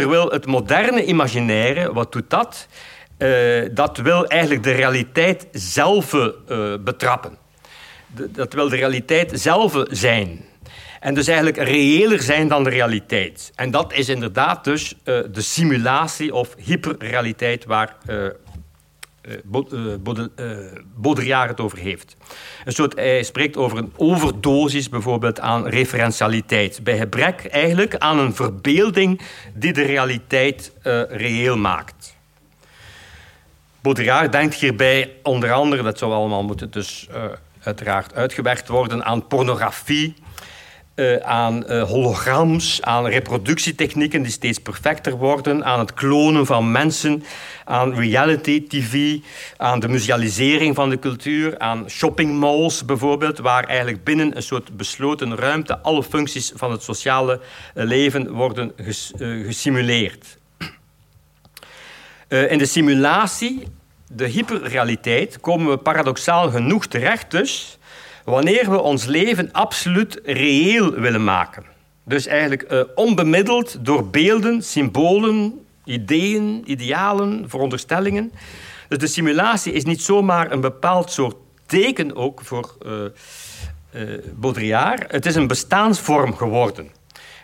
Terwijl 0.00 0.30
het 0.30 0.46
moderne 0.46 1.04
imaginaire, 1.04 1.92
wat 1.92 2.12
doet 2.12 2.30
dat? 2.30 2.66
Uh, 3.18 3.68
dat 3.72 3.96
wil 3.98 4.26
eigenlijk 4.26 4.62
de 4.62 4.72
realiteit 4.72 5.46
zelf 5.52 6.12
uh, 6.12 6.28
betrappen. 6.80 7.38
Dat 8.14 8.52
wil 8.52 8.68
de 8.68 8.76
realiteit 8.76 9.40
zelf 9.40 9.82
zijn. 9.88 10.44
En 11.00 11.14
dus 11.14 11.26
eigenlijk 11.26 11.56
reëler 11.56 12.22
zijn 12.22 12.48
dan 12.48 12.64
de 12.64 12.70
realiteit. 12.70 13.52
En 13.54 13.70
dat 13.70 13.92
is 13.92 14.08
inderdaad 14.08 14.64
dus 14.64 14.94
uh, 15.04 15.20
de 15.32 15.40
simulatie 15.40 16.34
of 16.34 16.54
hyperrealiteit 16.58 17.64
waar 17.64 17.96
Baudrillard 20.94 21.48
het 21.48 21.60
over 21.60 21.78
heeft. 21.78 22.16
Een 22.64 22.72
soort, 22.72 22.94
hij 22.94 23.22
spreekt 23.22 23.56
over 23.56 23.78
een 23.78 23.92
overdosis 23.96 24.88
bijvoorbeeld 24.88 25.40
aan 25.40 25.66
referentialiteit. 25.66 26.80
Bij 26.82 26.98
gebrek 26.98 27.46
eigenlijk 27.46 27.96
aan 27.96 28.18
een 28.18 28.34
verbeelding 28.34 29.20
die 29.54 29.72
de 29.72 29.82
realiteit 29.82 30.72
reëel 31.08 31.56
maakt. 31.56 32.18
Baudrillard 33.80 34.32
denkt 34.32 34.54
hierbij 34.54 35.12
onder 35.22 35.52
andere, 35.52 35.82
dat 35.82 35.98
zou 35.98 36.12
allemaal 36.12 36.42
moeten 36.42 36.70
dus 36.70 37.08
uh, 37.10 37.24
uiteraard 37.62 38.14
uitgewerkt 38.14 38.68
worden, 38.68 39.04
aan 39.04 39.26
pornografie, 39.26 40.14
uh, 40.94 41.16
aan 41.16 41.64
uh, 41.72 41.82
holograms, 41.82 42.82
aan 42.82 43.06
reproductietechnieken 43.06 44.22
die 44.22 44.32
steeds 44.32 44.58
perfecter 44.58 45.16
worden, 45.16 45.64
aan 45.64 45.78
het 45.78 45.94
klonen 45.94 46.46
van 46.46 46.72
mensen, 46.72 47.24
aan 47.64 47.94
reality 47.94 48.66
TV, 48.66 49.18
aan 49.56 49.80
de 49.80 49.88
musealisering 49.88 50.74
van 50.74 50.90
de 50.90 50.98
cultuur, 50.98 51.58
aan 51.58 51.90
shoppingmalls 51.90 52.84
bijvoorbeeld, 52.84 53.38
waar 53.38 53.64
eigenlijk 53.64 54.04
binnen 54.04 54.36
een 54.36 54.42
soort 54.42 54.76
besloten 54.76 55.36
ruimte 55.36 55.78
alle 55.78 56.02
functies 56.02 56.52
van 56.54 56.70
het 56.70 56.82
sociale 56.82 57.40
leven 57.74 58.30
worden 58.30 58.72
ges 58.76 59.12
gesimuleerd. 59.16 60.38
In 62.28 62.58
de 62.58 62.66
simulatie, 62.66 63.68
de 64.08 64.26
hyperrealiteit, 64.26 65.40
komen 65.40 65.70
we 65.70 65.76
paradoxaal 65.76 66.50
genoeg 66.50 66.86
terecht 66.86 67.30
dus 67.30 67.78
wanneer 68.24 68.70
we 68.70 68.80
ons 68.80 69.04
leven 69.04 69.52
absoluut 69.52 70.20
reëel 70.24 70.90
willen 70.92 71.24
maken. 71.24 71.64
Dus 72.04 72.26
eigenlijk 72.26 72.72
uh, 72.72 72.80
onbemiddeld 72.94 73.84
door 73.84 74.06
beelden, 74.08 74.62
symbolen, 74.62 75.64
ideeën, 75.84 76.62
idealen, 76.66 77.44
veronderstellingen. 77.48 78.32
Dus 78.88 78.98
de 78.98 79.06
simulatie 79.06 79.72
is 79.72 79.84
niet 79.84 80.02
zomaar 80.02 80.52
een 80.52 80.60
bepaald 80.60 81.10
soort 81.10 81.36
teken 81.66 82.16
ook 82.16 82.40
voor 82.44 82.76
uh, 82.86 84.02
Baudrillard. 84.34 85.12
Het 85.12 85.26
is 85.26 85.34
een 85.34 85.46
bestaansvorm 85.46 86.36
geworden. 86.36 86.90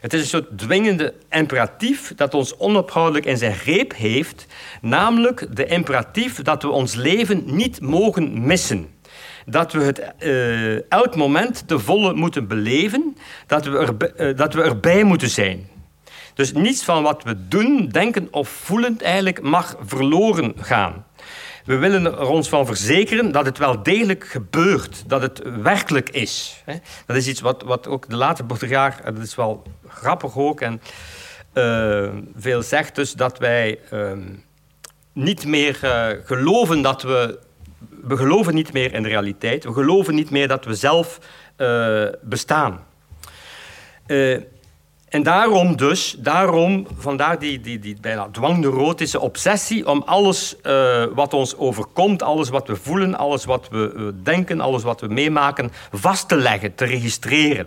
Het 0.00 0.12
is 0.12 0.20
een 0.20 0.26
soort 0.26 0.58
dwingende 0.58 1.14
imperatief 1.30 2.12
dat 2.16 2.34
ons 2.34 2.56
onophoudelijk 2.56 3.26
in 3.26 3.38
zijn 3.38 3.54
greep 3.54 3.94
heeft, 3.94 4.46
namelijk 4.80 5.56
de 5.56 5.66
imperatief 5.66 6.42
dat 6.42 6.62
we 6.62 6.68
ons 6.68 6.94
leven 6.94 7.42
niet 7.46 7.80
mogen 7.80 8.46
missen. 8.46 8.88
Dat 9.48 9.72
we 9.72 9.82
het 9.82 10.12
uh, 10.18 10.90
elk 10.90 11.16
moment 11.16 11.68
te 11.68 11.78
volle 11.78 12.14
moeten 12.14 12.48
beleven, 12.48 13.16
dat 13.46 13.64
we, 13.64 13.78
er, 13.78 14.30
uh, 14.30 14.36
dat 14.36 14.54
we 14.54 14.62
erbij 14.62 15.04
moeten 15.04 15.30
zijn. 15.30 15.68
Dus 16.34 16.52
niets 16.52 16.84
van 16.84 17.02
wat 17.02 17.22
we 17.22 17.48
doen, 17.48 17.88
denken 17.88 18.28
of 18.30 18.48
voelen 18.48 19.00
eigenlijk 19.00 19.42
mag 19.42 19.76
verloren 19.84 20.54
gaan. 20.56 21.04
We 21.64 21.76
willen 21.76 22.04
er 22.04 22.28
ons 22.28 22.48
van 22.48 22.66
verzekeren 22.66 23.32
dat 23.32 23.44
het 23.44 23.58
wel 23.58 23.82
degelijk 23.82 24.24
gebeurt, 24.24 25.08
dat 25.08 25.22
het 25.22 25.42
werkelijk 25.62 26.10
is. 26.10 26.62
Dat 27.06 27.16
is 27.16 27.28
iets 27.28 27.40
wat, 27.40 27.62
wat 27.62 27.86
ook 27.88 28.08
de 28.08 28.16
late 28.16 28.44
Baudrillard, 28.44 29.04
dat 29.04 29.18
is 29.18 29.34
wel 29.34 29.62
grappig 29.88 30.36
ook, 30.36 30.60
en 30.60 30.80
veel 32.36 32.62
zegt 32.62 32.94
dus 32.94 33.12
dat 33.12 33.38
wij 33.38 33.78
uh, 33.92 34.12
niet 35.12 35.46
meer 35.46 35.74
geloven 36.24 36.82
dat 36.82 37.02
we... 37.02 37.38
We 38.08 38.16
geloven 38.16 38.54
niet 38.54 38.72
meer 38.72 38.92
in 38.94 39.02
de 39.02 39.08
realiteit. 39.08 39.64
We 39.64 39.72
geloven 39.72 40.14
niet 40.14 40.30
meer 40.30 40.48
dat 40.48 40.64
we 40.64 40.74
zelf 40.74 41.20
bestaan. 42.22 42.84
En 45.08 45.22
daarom 45.22 45.76
dus, 45.76 46.16
daarom, 46.18 46.86
vandaar 46.96 47.38
die, 47.38 47.60
die, 47.60 47.78
die 47.78 47.96
bijna 48.00 48.28
dwangneurotische 48.32 49.20
obsessie 49.20 49.86
om 49.86 50.02
alles 50.02 50.56
uh, 50.62 51.04
wat 51.14 51.34
ons 51.34 51.56
overkomt, 51.56 52.22
alles 52.22 52.48
wat 52.48 52.66
we 52.68 52.76
voelen, 52.76 53.14
alles 53.14 53.44
wat 53.44 53.68
we 53.68 54.14
denken, 54.22 54.60
alles 54.60 54.82
wat 54.82 55.00
we 55.00 55.08
meemaken, 55.08 55.70
vast 55.92 56.28
te 56.28 56.36
leggen, 56.36 56.74
te 56.74 56.84
registreren. 56.84 57.66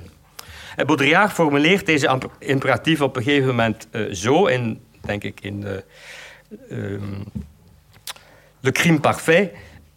En 0.76 0.86
Baudrillard 0.86 1.34
formuleert 1.34 1.86
deze 1.86 2.20
imperatief 2.40 3.02
op 3.02 3.16
een 3.16 3.24
gegeven 3.24 3.48
moment 3.48 3.88
zo, 4.12 4.46
in, 4.46 4.82
denk 5.02 5.24
ik 5.24 5.42
in 5.42 5.62
de, 5.62 5.84
um, 6.72 7.24
Le 8.60 8.72
Crime 8.72 9.00
Parfait. 9.00 9.52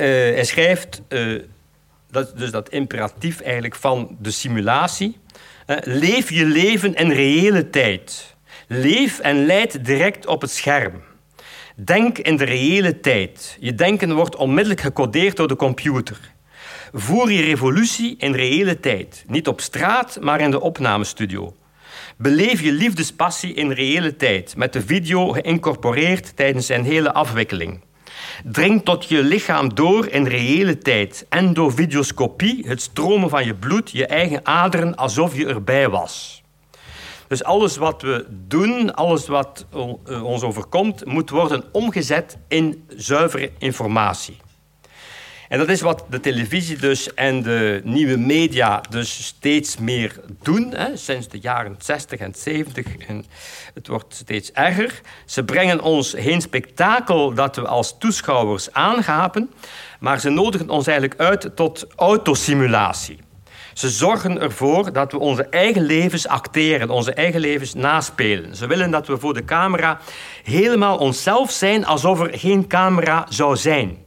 Hij 0.07 0.45
schrijft 0.45 1.03
dat, 2.11 2.39
dus 2.39 2.51
dat 2.51 2.69
imperatief 2.69 3.41
eigenlijk 3.41 3.75
van 3.75 4.17
de 4.21 4.31
simulatie 4.31 5.19
leef 5.81 6.31
je 6.31 6.45
leven 6.45 6.95
in 6.95 7.11
reële 7.11 7.71
tijd. 7.71 8.37
Leef 8.69 9.19
en 9.19 9.47
leid 9.47 9.85
direct 9.85 10.27
op 10.27 10.41
het 10.41 10.51
scherm. 10.51 11.03
Denk 11.77 12.19
in 12.19 12.37
de 12.37 12.45
reële 12.45 13.01
tijd. 13.01 13.57
Je 13.61 13.75
denken 13.75 14.15
wordt 14.15 14.37
onmiddellijk 14.37 14.81
gecodeerd 14.81 15.37
door 15.37 15.49
de 15.49 15.57
computer. 15.57 16.33
Voer 16.93 17.33
je 17.33 17.43
revolutie 17.43 18.17
in 18.19 18.33
reële 18.33 18.81
tijd. 18.81 19.25
Niet 19.27 19.49
op 19.49 19.61
straat, 19.61 20.19
maar 20.21 20.41
in 20.41 20.51
de 20.51 20.61
opnamestudio. 20.61 21.57
Beleef 22.17 22.61
je 22.61 22.73
liefdespassie 22.73 23.55
in 23.55 23.71
reële 23.71 24.17
tijd, 24.17 24.57
met 24.57 24.73
de 24.73 24.83
video 24.83 25.29
geïncorporeerd 25.29 26.37
tijdens 26.37 26.67
zijn 26.67 26.85
hele 26.85 27.13
afwikkeling. 27.13 27.81
Dring 28.45 28.85
tot 28.85 29.09
je 29.09 29.23
lichaam 29.23 29.75
door 29.75 30.07
in 30.07 30.27
reële 30.27 30.79
tijd. 30.79 31.27
Endovideoscopie, 31.29 32.69
het 32.69 32.83
stromen 32.83 33.31
van 33.31 33.45
je 33.45 33.55
bloed, 33.55 33.91
je 33.91 34.07
eigen 34.07 34.47
aderen, 34.47 34.97
alsof 34.97 35.37
je 35.37 35.47
erbij 35.47 35.89
was. 35.89 36.43
Dus 37.29 37.45
alles 37.45 37.77
wat 37.77 38.03
we 38.03 38.27
doen, 38.29 38.95
alles 38.95 39.27
wat 39.27 39.67
ons 40.23 40.43
overkomt, 40.43 41.05
moet 41.05 41.31
worden 41.31 41.65
omgezet 41.73 42.39
in 42.49 42.85
zuivere 42.97 43.51
informatie. 43.59 44.37
En 45.53 45.59
dat 45.59 45.69
is 45.69 45.81
wat 45.81 46.05
de 46.11 46.21
televisie 46.21 46.77
dus 46.77 47.15
en 47.15 47.43
de 47.43 47.81
nieuwe 47.85 48.17
media 48.17 48.81
dus 48.91 49.25
steeds 49.25 49.77
meer 49.77 50.21
doen, 50.43 50.73
hè, 50.75 50.97
sinds 50.97 51.29
de 51.29 51.39
jaren 51.39 51.77
60 51.79 52.21
en 52.21 52.35
70. 52.37 52.97
En 52.97 53.25
het 53.75 53.87
wordt 53.87 54.15
steeds 54.15 54.53
erger. 54.53 55.01
Ze 55.27 55.45
brengen 55.45 55.81
ons 55.81 56.15
geen 56.17 56.41
spektakel 56.41 57.35
dat 57.35 57.57
we 57.57 57.67
als 57.67 57.99
toeschouwers 57.99 58.73
aangapen, 58.73 59.51
maar 60.01 60.21
ze 60.21 60.31
nodigen 60.31 60.71
ons 60.71 60.87
eigenlijk 60.87 61.21
uit 61.21 61.57
tot 61.57 61.87
autosimulatie. 61.97 63.19
Ze 63.73 63.91
zorgen 63.91 64.41
ervoor 64.41 64.93
dat 64.93 65.13
we 65.13 65.19
onze 65.19 65.45
eigen 65.45 65.83
levens 65.83 66.27
acteren, 66.27 66.91
onze 66.91 67.13
eigen 67.13 67.41
levens 67.41 67.75
naspelen. 67.75 68.57
Ze 68.57 68.67
willen 68.67 68.91
dat 68.91 69.07
we 69.07 69.19
voor 69.19 69.35
de 69.35 69.45
camera 69.45 70.01
helemaal 70.43 70.99
onszelf 70.99 71.51
zijn 71.51 71.87
alsof 71.87 72.21
er 72.21 72.39
geen 72.39 72.67
camera 72.67 73.27
zou 73.29 73.57
zijn. 73.57 74.02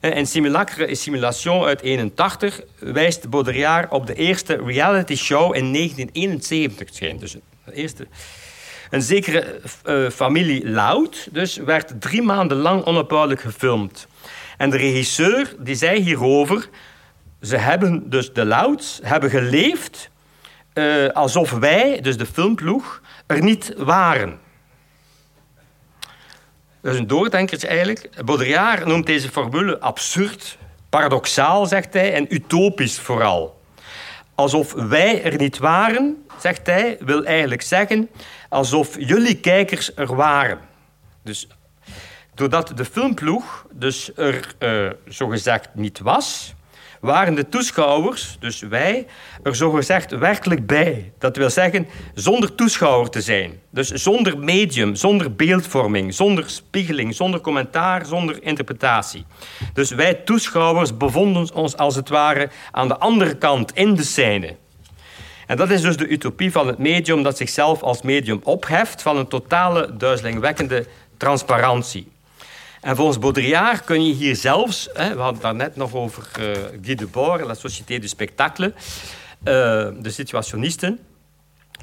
En 0.00 0.26
Simulacre 0.26 0.86
et 0.86 0.98
Simulation 0.98 1.64
uit 1.64 1.80
81 1.80 2.60
wijst 2.78 3.30
Baudrillard 3.30 3.90
op 3.90 4.06
de 4.06 4.14
eerste 4.14 4.60
reality 4.64 5.16
show 5.16 5.54
in 5.54 5.72
1971. 5.72 6.88
Schijnt 6.94 7.20
dus 7.20 7.32
de 7.64 7.72
eerste. 7.72 8.06
Een 8.90 9.02
zekere 9.02 9.60
uh, 9.86 10.10
familie 10.10 10.68
Loud 10.68 11.28
dus 11.30 11.56
werd 11.56 12.00
drie 12.00 12.22
maanden 12.22 12.56
lang 12.56 12.84
onophoudelijk 12.84 13.40
gefilmd. 13.40 14.06
En 14.56 14.70
de 14.70 14.76
regisseur 14.76 15.54
die 15.58 15.74
zei 15.74 16.00
hierover... 16.00 16.68
Ze 17.40 17.56
hebben 17.56 18.10
dus 18.10 18.32
de 18.32 18.44
Louds 18.44 19.00
hebben 19.02 19.30
geleefd 19.30 20.10
uh, 20.74 21.08
alsof 21.08 21.50
wij, 21.50 22.00
dus 22.00 22.16
de 22.16 22.26
filmploeg, 22.26 23.02
er 23.26 23.42
niet 23.42 23.74
waren. 23.76 24.38
Dat 26.88 26.96
is 26.96 27.02
een 27.02 27.08
doordenkertje 27.08 27.66
eigenlijk. 27.66 28.24
Baudrillard 28.24 28.86
noemt 28.86 29.06
deze 29.06 29.30
formule 29.30 29.80
absurd, 29.80 30.58
paradoxaal, 30.88 31.66
zegt 31.66 31.92
hij, 31.92 32.14
en 32.14 32.34
utopisch 32.34 32.98
vooral. 32.98 33.60
Alsof 34.34 34.72
wij 34.72 35.22
er 35.22 35.36
niet 35.36 35.58
waren, 35.58 36.24
zegt 36.40 36.66
hij, 36.66 36.96
wil 37.00 37.24
eigenlijk 37.24 37.62
zeggen 37.62 38.08
alsof 38.48 38.96
jullie 38.98 39.40
kijkers 39.40 39.96
er 39.96 40.14
waren. 40.14 40.58
Dus 41.22 41.48
doordat 42.34 42.72
de 42.76 42.84
filmploeg 42.84 43.66
dus 43.72 44.10
er 44.16 44.54
uh, 44.58 44.90
zogezegd 45.08 45.68
niet 45.72 45.98
was, 45.98 46.54
waren 47.00 47.34
de 47.34 47.48
toeschouwers, 47.48 48.36
dus 48.40 48.60
wij, 48.60 49.06
er 49.42 49.56
zogezegd 49.56 50.10
werkelijk 50.10 50.66
bij. 50.66 51.12
Dat 51.18 51.36
wil 51.36 51.50
zeggen, 51.50 51.86
zonder 52.14 52.54
toeschouwer 52.54 53.10
te 53.10 53.20
zijn. 53.20 53.60
Dus 53.70 53.88
zonder 53.88 54.38
medium, 54.38 54.94
zonder 54.94 55.34
beeldvorming, 55.34 56.14
zonder 56.14 56.50
spiegeling, 56.50 57.14
zonder 57.14 57.40
commentaar, 57.40 58.06
zonder 58.06 58.42
interpretatie. 58.42 59.24
Dus 59.72 59.90
wij 59.90 60.14
toeschouwers 60.14 60.96
bevonden 60.96 61.54
ons 61.54 61.76
als 61.76 61.94
het 61.94 62.08
ware 62.08 62.50
aan 62.70 62.88
de 62.88 62.98
andere 62.98 63.36
kant 63.36 63.72
in 63.74 63.94
de 63.94 64.02
scène. 64.02 64.56
En 65.46 65.56
dat 65.56 65.70
is 65.70 65.80
dus 65.80 65.96
de 65.96 66.08
utopie 66.08 66.52
van 66.52 66.66
het 66.66 66.78
medium 66.78 67.22
dat 67.22 67.36
zichzelf 67.36 67.82
als 67.82 68.02
medium 68.02 68.40
opheft 68.42 69.02
van 69.02 69.16
een 69.16 69.28
totale 69.28 69.96
duizelingwekkende 69.96 70.86
transparantie. 71.16 72.08
En 72.80 72.96
volgens 72.96 73.18
Baudrillard 73.18 73.84
kun 73.84 74.06
je 74.06 74.12
hier 74.12 74.36
zelfs, 74.36 74.88
hè, 74.92 75.14
we 75.14 75.20
hadden 75.20 75.32
het 75.32 75.42
daarnet 75.42 75.76
nog 75.76 75.94
over 75.94 76.28
uh, 76.40 76.46
Guy 76.82 76.94
Debord, 76.94 77.44
La 77.44 77.54
Société 77.54 77.98
du 77.98 78.08
Spectacle, 78.08 78.72
uh, 78.74 78.74
de 80.00 80.10
situationisten. 80.10 80.98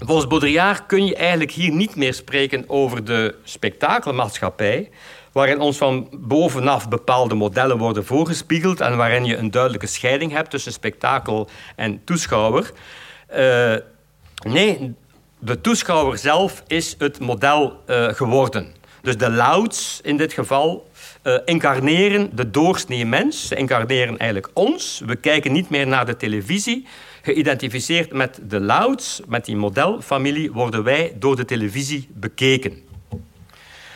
Volgens 0.05 0.27
Baudrillard 0.27 0.86
kun 0.86 1.05
je 1.05 1.15
eigenlijk 1.15 1.51
hier 1.51 1.71
niet 1.71 1.95
meer 1.95 2.13
spreken 2.13 2.63
over 2.67 3.03
de 3.05 3.36
spektakelmaatschappij, 3.43 4.89
waarin 5.31 5.60
ons 5.60 5.77
van 5.77 6.08
bovenaf 6.12 6.89
bepaalde 6.89 7.36
modellen 7.36 7.77
worden 7.77 8.05
voorgespiegeld 8.05 8.81
en 8.81 8.97
waarin 8.97 9.25
je 9.25 9.38
een 9.38 9.51
duidelijke 9.51 9.88
scheiding 9.88 10.31
hebt 10.31 10.49
tussen 10.49 10.71
spektakel 10.71 11.49
en 11.75 12.01
toeschouwer. 12.03 12.71
Uh, 13.38 13.75
nee, 14.47 14.93
de 15.39 15.62
toeschouwer 15.62 16.17
zelf 16.17 16.63
is 16.67 16.95
het 16.97 17.19
model 17.19 17.84
geworden. 17.88 18.73
Dus 19.05 19.17
de 19.17 19.29
louds 19.29 19.99
in 20.03 20.17
dit 20.17 20.33
geval 20.33 20.89
uh, 21.23 21.37
incarneren 21.45 22.29
de 22.35 22.49
doorsnee 22.49 23.05
mens. 23.05 23.47
Ze 23.47 23.55
incarneren 23.55 24.17
eigenlijk 24.17 24.51
ons. 24.53 25.01
We 25.05 25.15
kijken 25.15 25.51
niet 25.51 25.69
meer 25.69 25.87
naar 25.87 26.05
de 26.05 26.15
televisie. 26.15 26.85
Geïdentificeerd 27.21 28.13
met 28.13 28.39
de 28.43 28.59
louds, 28.59 29.21
met 29.27 29.45
die 29.45 29.55
modelfamilie, 29.55 30.51
worden 30.51 30.83
wij 30.83 31.13
door 31.19 31.35
de 31.35 31.45
televisie 31.45 32.09
bekeken. 32.13 32.83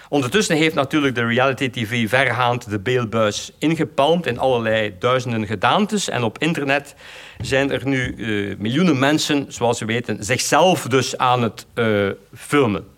Ondertussen 0.09 0.57
heeft 0.57 0.75
natuurlijk 0.75 1.15
de 1.15 1.25
reality 1.25 1.69
TV 1.69 2.09
vergaand 2.09 2.69
de 2.69 2.79
beeldbuis 2.79 3.51
ingepalmd 3.59 4.25
in 4.25 4.39
allerlei 4.39 4.95
duizenden 4.99 5.45
gedaantes. 5.45 6.09
En 6.09 6.23
op 6.23 6.37
internet 6.37 6.95
zijn 7.41 7.71
er 7.71 7.87
nu 7.87 8.15
uh, 8.15 8.55
miljoenen 8.57 8.99
mensen, 8.99 9.45
zoals 9.47 9.79
we 9.79 9.85
weten, 9.85 10.23
zichzelf 10.23 10.87
dus 10.87 11.17
aan 11.17 11.43
het 11.43 11.65
uh, 11.75 12.09
filmen. 12.35 12.97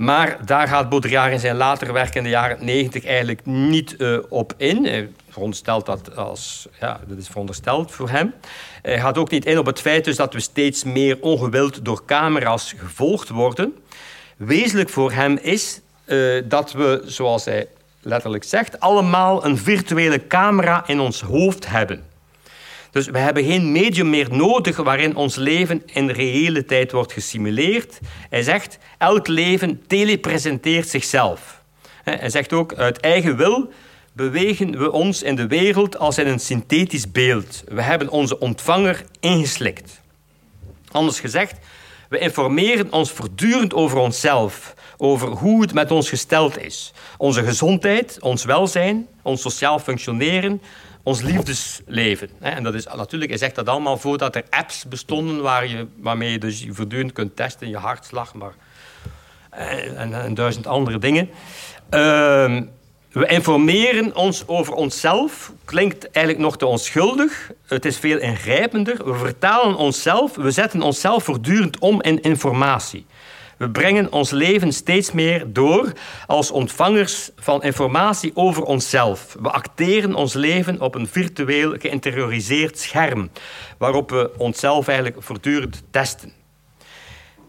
Maar 0.00 0.38
daar 0.44 0.68
gaat 0.68 0.88
Baudrillard 0.88 1.32
in 1.32 1.38
zijn 1.38 1.56
latere 1.56 1.92
werk 1.92 2.14
in 2.14 2.22
de 2.22 2.28
jaren 2.28 2.64
90 2.64 3.04
eigenlijk 3.04 3.46
niet 3.46 3.94
uh, 3.98 4.18
op 4.28 4.54
in. 4.56 4.84
Hij 4.84 5.10
veronderstelt 5.28 5.86
dat 5.86 6.16
als... 6.16 6.68
Ja, 6.80 7.00
dat 7.06 7.18
is 7.18 7.26
verondersteld 7.26 7.92
voor 7.92 8.10
hem. 8.10 8.34
Hij 8.82 9.00
gaat 9.00 9.18
ook 9.18 9.30
niet 9.30 9.44
in 9.44 9.58
op 9.58 9.66
het 9.66 9.80
feit 9.80 10.04
dus 10.04 10.16
dat 10.16 10.32
we 10.32 10.40
steeds 10.40 10.84
meer 10.84 11.18
ongewild 11.20 11.84
door 11.84 12.04
camera's 12.04 12.74
gevolgd 12.76 13.28
worden. 13.28 13.76
Wezenlijk 14.36 14.88
voor 14.88 15.12
hem 15.12 15.38
is 15.42 15.80
uh, 16.06 16.42
dat 16.44 16.72
we, 16.72 17.02
zoals 17.04 17.44
hij 17.44 17.66
letterlijk 18.00 18.44
zegt, 18.44 18.80
allemaal 18.80 19.44
een 19.44 19.58
virtuele 19.58 20.26
camera 20.26 20.86
in 20.86 21.00
ons 21.00 21.20
hoofd 21.20 21.68
hebben. 21.68 22.09
Dus 22.90 23.06
we 23.06 23.18
hebben 23.18 23.44
geen 23.44 23.72
medium 23.72 24.10
meer 24.10 24.28
nodig 24.30 24.76
waarin 24.76 25.16
ons 25.16 25.36
leven 25.36 25.82
in 25.86 26.10
reële 26.10 26.64
tijd 26.64 26.92
wordt 26.92 27.12
gesimuleerd. 27.12 27.98
Hij 28.28 28.42
zegt, 28.42 28.78
elk 28.98 29.26
leven 29.28 29.82
telepresenteert 29.86 30.88
zichzelf. 30.88 31.62
Hij 32.02 32.30
zegt 32.30 32.52
ook, 32.52 32.74
uit 32.74 33.00
eigen 33.00 33.36
wil 33.36 33.72
bewegen 34.12 34.78
we 34.78 34.92
ons 34.92 35.22
in 35.22 35.36
de 35.36 35.46
wereld 35.46 35.98
als 35.98 36.18
in 36.18 36.26
een 36.26 36.40
synthetisch 36.40 37.10
beeld. 37.12 37.64
We 37.68 37.82
hebben 37.82 38.08
onze 38.08 38.38
ontvanger 38.38 39.04
ingeslikt. 39.20 40.00
Anders 40.90 41.20
gezegd, 41.20 41.58
we 42.08 42.18
informeren 42.18 42.92
ons 42.92 43.10
voortdurend 43.10 43.74
over 43.74 43.98
onszelf, 43.98 44.74
over 44.96 45.28
hoe 45.28 45.60
het 45.60 45.74
met 45.74 45.90
ons 45.90 46.08
gesteld 46.08 46.58
is. 46.58 46.92
Onze 47.16 47.44
gezondheid, 47.44 48.16
ons 48.20 48.44
welzijn, 48.44 49.06
ons 49.22 49.40
sociaal 49.40 49.78
functioneren, 49.78 50.62
ons 51.02 51.22
liefdesleven. 51.22 52.30
En 52.38 52.62
dat 52.62 52.74
is 52.74 52.86
natuurlijk, 52.86 53.38
zegt 53.38 53.54
dat 53.54 53.68
allemaal 53.68 53.96
voordat 53.96 54.36
er 54.36 54.44
apps 54.50 54.84
bestonden 54.84 55.42
waar 55.42 55.66
je, 55.66 55.86
waarmee 55.96 56.30
je 56.30 56.38
dus 56.38 56.66
voortdurend 56.70 57.12
kunt 57.12 57.36
testen, 57.36 57.68
je 57.68 57.76
hartslag 57.76 58.34
maar, 58.34 58.54
eh, 59.50 60.00
en, 60.00 60.22
en 60.22 60.34
duizend 60.34 60.66
andere 60.66 60.98
dingen. 60.98 61.30
Uh, 61.90 62.60
we 63.12 63.26
informeren 63.26 64.16
ons 64.16 64.46
over 64.46 64.74
onszelf. 64.74 65.52
Klinkt 65.64 66.10
eigenlijk 66.10 66.44
nog 66.44 66.56
te 66.56 66.66
onschuldig. 66.66 67.50
Het 67.66 67.84
is 67.84 67.98
veel 67.98 68.18
ingrijpender. 68.18 69.04
We 69.04 69.14
vertalen 69.14 69.76
onszelf. 69.76 70.36
We 70.36 70.50
zetten 70.50 70.82
onszelf 70.82 71.24
voortdurend 71.24 71.78
om 71.78 72.02
in 72.02 72.20
informatie. 72.22 73.06
We 73.60 73.70
brengen 73.70 74.12
ons 74.12 74.30
leven 74.30 74.72
steeds 74.72 75.12
meer 75.12 75.52
door 75.52 75.92
als 76.26 76.50
ontvangers 76.50 77.30
van 77.36 77.62
informatie 77.62 78.30
over 78.34 78.62
onszelf. 78.62 79.36
We 79.40 79.50
acteren 79.50 80.14
ons 80.14 80.34
leven 80.34 80.80
op 80.80 80.94
een 80.94 81.08
virtueel 81.08 81.74
geïnterioriseerd 81.78 82.78
scherm, 82.78 83.30
waarop 83.78 84.10
we 84.10 84.30
onszelf 84.36 84.88
eigenlijk 84.88 85.22
voortdurend 85.22 85.82
testen. 85.90 86.32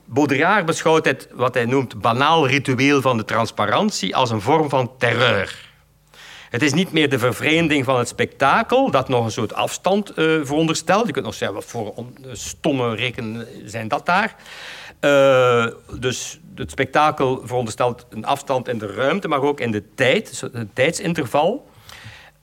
Baudrillard 0.06 0.66
beschouwt 0.66 1.06
het 1.06 1.28
wat 1.34 1.54
hij 1.54 1.66
noemt 1.66 2.02
banaal 2.02 2.48
ritueel 2.48 3.02
van 3.02 3.18
de 3.18 3.26
transparantie 3.26 4.16
als 4.16 4.30
een 4.30 4.42
vorm 4.42 4.70
van 4.70 4.92
terreur. 4.98 5.70
Het 6.50 6.62
is 6.62 6.74
niet 6.74 6.92
meer 6.92 7.10
de 7.10 7.20
vervreemding 7.20 7.86
van 7.86 7.98
het 7.98 8.08
spektakel, 8.08 8.92
dat 8.92 9.10
nog 9.10 9.26
een 9.26 9.32
soort 9.32 9.54
afstand 9.54 10.10
uh, 10.10 10.16
veronderstelt. 10.44 11.06
Je 11.06 11.14
kunt 11.14 11.26
nog 11.26 11.34
zeggen, 11.34 11.58
wat 11.58 11.66
voor 11.66 11.94
stomme 12.32 12.96
rekenen 12.96 13.48
zijn 13.66 13.88
dat 13.88 14.06
daar? 14.06 14.36
Uh, 15.02 15.66
dus 16.00 16.40
het 16.56 16.72
spektakel 16.72 17.42
veronderstelt 17.44 18.06
een 18.10 18.26
afstand 18.26 18.68
in 18.68 18.78
de 18.78 18.94
ruimte, 18.94 19.28
maar 19.28 19.42
ook 19.42 19.60
in 19.60 19.72
de 19.72 19.94
tijd, 19.96 20.44
het 20.54 20.76
tijdsinterval. 20.76 21.70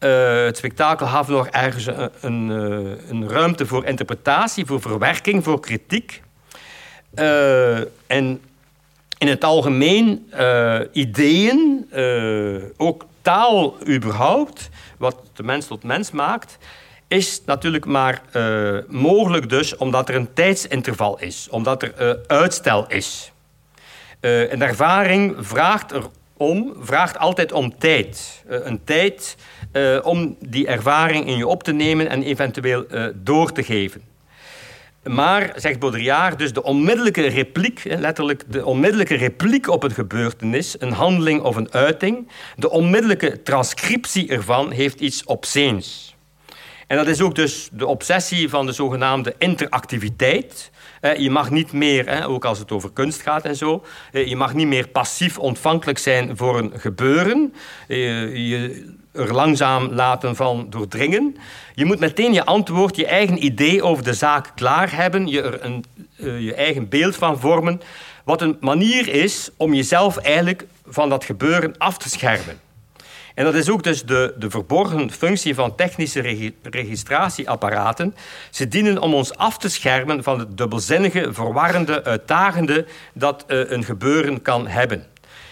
Uh, 0.01 0.45
het 0.45 0.57
spektakel 0.57 1.17
heeft 1.17 1.29
nog 1.29 1.47
ergens 1.47 1.87
een, 1.87 2.11
een, 2.21 2.49
uh, 2.51 3.09
een, 3.09 3.29
ruimte 3.29 3.67
voor 3.67 3.85
interpretatie, 3.85 4.67
voor 4.67 4.81
verwerking, 4.81 5.45
voor 5.45 5.61
kritiek. 5.61 6.23
en 8.07 8.41
in 9.19 9.29
het 9.29 9.45
algemeen 9.45 10.33
ideeën, 10.93 11.89
ook 12.77 13.07
taal 13.23 13.77
überhaupt, 13.89 14.69
wat 14.97 15.17
de 15.35 15.43
mens 15.43 15.67
tot 15.67 15.83
mens 15.83 16.11
maakt, 16.11 16.59
is 17.09 17.43
natuurlijk 17.47 17.85
maar 17.85 18.23
uh, 18.37 18.79
mogelijk 18.89 19.49
dus 19.49 19.77
omdat 19.77 20.09
er 20.09 20.15
een 20.15 20.33
tijdsinterval 20.33 21.21
is, 21.21 21.49
omdat 21.51 21.83
er 21.83 21.93
uh, 22.01 22.13
uitstel 22.27 22.87
is. 22.89 23.33
Uh, 24.21 24.51
een 24.51 24.63
ervaring 24.63 25.37
vraagt 25.39 25.93
erom, 25.93 26.75
vraagt 26.81 27.19
altijd 27.19 27.53
om 27.53 27.79
tijd. 27.79 28.45
een 28.47 28.85
tijd 28.85 29.37
om 30.03 30.37
die 30.41 30.67
ervaring 30.67 31.27
in 31.27 31.37
je 31.37 31.47
op 31.47 31.63
te 31.63 31.73
nemen 31.73 32.09
en 32.09 32.23
eventueel 32.23 32.87
door 33.15 33.53
te 33.53 33.63
geven. 33.63 34.03
Maar, 35.03 35.53
zegt 35.57 35.79
Baudrillard, 35.79 36.39
dus 36.39 36.53
de 36.53 36.63
onmiddellijke 36.63 37.27
repliek, 37.27 37.83
letterlijk 37.85 38.45
de 38.53 38.65
onmiddellijke 38.65 39.15
repliek 39.15 39.69
op 39.69 39.83
een 39.83 39.91
gebeurtenis, 39.91 40.77
een 40.79 40.93
handeling 40.93 41.43
of 41.43 41.57
een 41.57 41.73
uiting, 41.73 42.29
de 42.57 42.71
onmiddellijke 42.71 43.43
transcriptie 43.43 44.29
ervan 44.29 44.71
heeft 44.71 45.01
iets 45.01 45.25
obsceens. 45.25 46.17
En 46.89 46.97
dat 46.97 47.07
is 47.07 47.21
ook 47.21 47.35
dus 47.35 47.69
de 47.73 47.87
obsessie 47.87 48.49
van 48.49 48.67
de 48.67 48.73
zogenaamde 48.73 49.35
interactiviteit. 49.39 50.71
Je 51.17 51.31
mag 51.31 51.51
niet 51.51 51.73
meer, 51.73 52.27
ook 52.27 52.45
als 52.45 52.59
het 52.59 52.73
over 52.73 52.91
kunst 52.93 53.23
gaat 53.23 53.45
en 53.45 53.57
zo, 53.57 53.85
je 54.13 54.37
mag 54.37 54.55
niet 54.55 54.67
meer 54.67 54.89
passief 54.89 55.39
ontvankelijk 55.39 55.99
zijn 55.99 56.37
voor 56.37 56.59
een 56.59 56.73
gebeuren. 56.75 57.55
Je 57.89 58.97
er 59.13 59.35
langzaam 59.35 59.93
laten 59.93 60.37
van 60.37 60.67
doordringen. 60.71 61.37
Je 61.75 61.85
moet 61.85 61.99
meteen 61.99 62.33
je 62.33 62.45
antwoord, 62.45 62.97
je 62.97 63.07
eigen 63.07 63.45
idee 63.45 63.83
over 63.83 64.05
de 64.05 64.15
zaak 64.15 64.53
klaar 64.55 64.97
hebben, 64.97 65.27
je 65.27 65.43
er 65.43 65.65
een, 65.65 65.85
je 66.45 66.55
eigen 66.55 66.89
beeld 66.89 67.17
van 67.17 67.39
vormen, 67.39 67.81
wat 68.25 68.43
een 68.43 68.57
manier 68.61 69.09
is 69.09 69.51
om 69.57 69.75
jezelf 69.75 70.17
eigenlijk 70.17 70.67
van 70.87 71.09
dat 71.09 71.25
gebeuren 71.25 71.75
af 71.79 71.99
te 71.99 72.09
schermen. 72.09 72.68
En 73.39 73.45
dat 73.45 73.55
is 73.55 73.71
ook 73.71 73.83
dus 73.83 74.03
de, 74.03 74.35
de 74.39 74.51
verborgen 74.51 75.11
functie 75.11 75.55
van 75.55 75.75
technische 75.75 76.51
registratieapparaten. 76.63 78.15
Ze 78.51 78.69
dienen 78.69 79.03
om 79.03 79.15
ons 79.15 79.35
af 79.35 79.59
te 79.59 79.69
schermen 79.69 80.23
van 80.23 80.39
het 80.39 80.57
dubbelzinnige, 80.57 81.33
verwarrende, 81.33 82.05
uitdagende 82.05 82.87
dat 83.15 83.45
uh, 83.49 83.71
een 83.71 83.85
gebeuren 83.85 84.43
kan 84.43 84.67
hebben. 84.67 85.07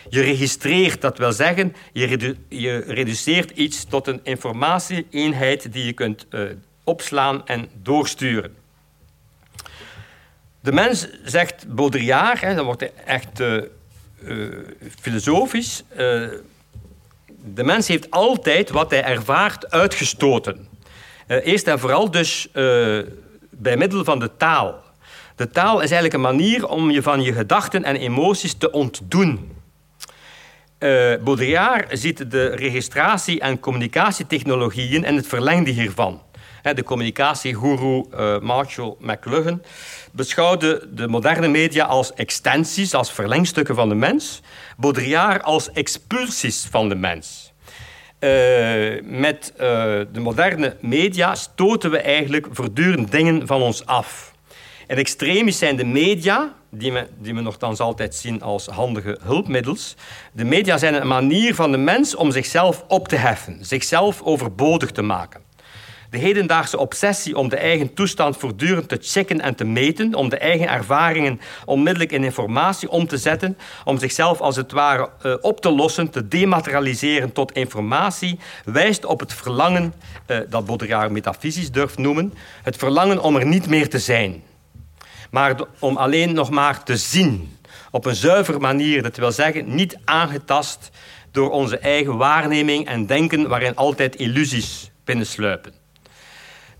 Je 0.09 0.20
registreert, 0.20 1.01
dat 1.01 1.18
wil 1.18 1.33
zeggen, 1.33 1.75
je, 1.92 2.37
je 2.49 2.79
reduceert 2.79 3.51
iets 3.51 3.85
tot 3.85 4.07
een 4.07 4.20
informatieeenheid 4.22 5.72
die 5.72 5.85
je 5.85 5.92
kunt 5.92 6.27
uh, 6.31 6.40
opslaan 6.85 7.46
en 7.46 7.68
doorsturen. 7.83 8.55
De 10.61 10.72
mens, 10.72 11.09
zegt 11.25 11.75
Baudrillard, 11.75 12.40
hè, 12.40 12.55
dat 12.55 12.64
wordt 12.64 12.92
echt 13.05 13.40
uh, 13.40 13.62
filosofisch, 15.01 15.83
de 17.55 17.65
mens 17.65 17.89
heeft 17.89 18.11
altijd 18.11 18.71
wat 18.71 18.91
hij 18.91 19.05
ervaart 19.05 19.71
uitgestoten. 19.71 20.69
Uh, 21.29 21.47
eerst 21.47 21.67
en 21.67 21.79
vooral 21.79 22.11
dus 22.11 22.49
uh, 22.53 22.99
bij 23.51 23.77
middel 23.77 24.05
van 24.05 24.19
de 24.19 24.37
taal. 24.37 24.85
De 25.37 25.51
taal 25.51 25.75
is 25.75 25.91
eigenlijk 25.91 26.15
een 26.15 26.37
manier 26.37 26.69
om 26.69 26.91
je 26.91 27.03
van 27.03 27.23
je 27.23 27.33
gedachten 27.33 27.85
en 27.85 27.97
emoties 27.97 28.55
te 28.55 28.71
ontdoen. 28.71 29.55
Uh, 30.79 31.15
Baudrillard 31.25 31.99
ziet 31.99 32.31
de 32.31 32.47
registratie- 32.47 33.41
en 33.41 33.61
communicatietechnologieën 33.61 35.05
en 35.05 35.17
het 35.17 35.27
verlengde 35.27 35.71
hiervan. 35.71 36.23
De 36.74 36.83
communicatiegoeroe 36.83 38.07
uh, 38.14 38.38
Marshall 38.38 38.96
McLuhan 39.00 39.62
beschouwde 40.12 40.88
de 40.92 41.09
moderne 41.09 41.48
media 41.48 41.85
als 41.85 42.14
extensies, 42.14 42.94
als 42.94 43.12
verlengstukken 43.12 43.74
van 43.74 43.88
de 43.88 43.94
mens. 43.94 44.40
Baudrillard 44.76 45.42
als 45.42 45.72
expulsies 45.72 46.66
van 46.70 46.88
de 46.88 46.94
mens. 46.94 47.52
Uh, 48.20 48.31
met 49.02 49.52
uh, 49.52 49.61
de 50.12 50.20
moderne 50.20 50.76
media 50.81 51.35
stoten 51.35 51.90
we 51.90 51.98
eigenlijk 51.98 52.46
voortdurend 52.50 53.11
dingen 53.11 53.46
van 53.46 53.62
ons 53.62 53.87
af. 53.87 54.35
En 54.87 54.96
extremisch 54.96 55.59
zijn 55.59 55.76
de 55.76 55.85
media, 55.85 56.55
die 56.70 56.92
we, 56.92 57.07
die 57.18 57.35
we 57.35 57.52
altijd 57.76 58.14
zien 58.14 58.42
als 58.42 58.66
handige 58.66 59.18
hulpmiddels. 59.22 59.96
De 60.33 60.44
media 60.44 60.79
zijn 60.79 60.94
een 60.94 61.07
manier 61.07 61.55
van 61.55 61.70
de 61.70 61.79
mens 61.79 62.14
om 62.14 62.31
zichzelf 62.31 62.85
op 62.88 63.09
te 63.09 63.16
heffen, 63.16 63.59
zichzelf 63.61 64.22
overbodig 64.22 64.90
te 64.90 65.02
maken. 65.02 65.46
De 66.11 66.19
hedendaagse 66.19 66.79
obsessie 66.79 67.37
om 67.37 67.49
de 67.49 67.57
eigen 67.57 67.95
toestand 67.95 68.37
voortdurend 68.37 68.88
te 68.88 68.99
checken 69.01 69.40
en 69.40 69.55
te 69.55 69.64
meten, 69.64 70.14
om 70.14 70.29
de 70.29 70.38
eigen 70.38 70.69
ervaringen 70.69 71.40
onmiddellijk 71.64 72.12
in 72.12 72.25
informatie 72.25 72.90
om 72.90 73.07
te 73.07 73.19
zetten, 73.19 73.59
om 73.85 73.99
zichzelf 73.99 74.40
als 74.40 74.57
het 74.57 74.73
ware 74.73 75.11
uh, 75.23 75.35
op 75.40 75.61
te 75.61 75.71
lossen, 75.71 76.11
te 76.11 76.29
dematerialiseren 76.29 77.33
tot 77.33 77.53
informatie, 77.53 78.38
wijst 78.64 79.05
op 79.05 79.21
het 79.21 79.33
verlangen, 79.33 79.95
uh, 80.27 80.38
dat 80.49 80.66
Baudrillard 80.66 81.11
metafysisch 81.11 81.71
durft 81.71 81.99
noemen, 81.99 82.35
het 82.62 82.77
verlangen 82.77 83.23
om 83.23 83.37
er 83.37 83.47
niet 83.47 83.69
meer 83.69 83.88
te 83.88 83.99
zijn, 83.99 84.42
maar 85.31 85.55
om 85.79 85.97
alleen 85.97 86.35
nog 86.35 86.51
maar 86.51 86.83
te 86.83 86.97
zien, 86.97 87.59
op 87.90 88.07
een 88.07 88.16
zuivere 88.16 88.59
manier, 88.59 89.03
dat 89.03 89.16
wil 89.16 89.33
zeggen 89.33 89.75
niet 89.75 89.99
aangetast 90.05 90.90
door 91.31 91.51
onze 91.51 91.79
eigen 91.79 92.16
waarneming 92.16 92.87
en 92.87 93.07
denken 93.07 93.49
waarin 93.49 93.77
altijd 93.77 94.16
illusies 94.16 94.90
binnensluipen. 95.05 95.76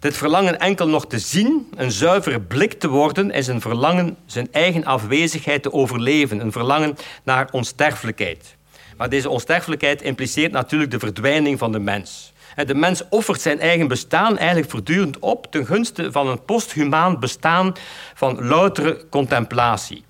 Dit 0.07 0.17
verlangen 0.17 0.59
enkel 0.61 0.89
nog 0.89 1.07
te 1.07 1.19
zien, 1.19 1.69
een 1.77 1.91
zuivere 1.91 2.41
blik 2.41 2.73
te 2.73 2.89
worden, 2.89 3.31
is 3.31 3.47
een 3.47 3.61
verlangen 3.61 4.17
zijn 4.27 4.49
eigen 4.53 4.85
afwezigheid 4.85 5.63
te 5.63 5.73
overleven. 5.73 6.41
Een 6.41 6.53
verlangen 6.53 6.97
naar 7.25 7.49
onsterfelijkheid. 7.51 8.57
Maar 8.97 9.09
deze 9.09 9.29
onsterfelijkheid 9.29 10.03
impliceert 10.03 10.53
natuurlijk 10.53 10.91
de 10.91 10.99
verdwijning 10.99 11.59
van 11.59 11.73
de 11.73 11.79
mens. 11.79 12.33
De 12.67 12.75
mens 12.75 13.03
offert 13.09 13.41
zijn 13.41 13.61
eigen 13.61 13.89
bestaan 13.89 14.39
eigenlijk 14.39 14.71
voortdurend 14.71 15.19
op 15.19 15.47
ten 15.51 15.67
gunste 15.67 16.13
van 16.13 16.29
een 16.29 16.45
posthumaan 16.45 17.21
bestaan 17.21 17.73
van 18.15 18.47
loutere 18.47 19.05
contemplatie. 19.11 20.05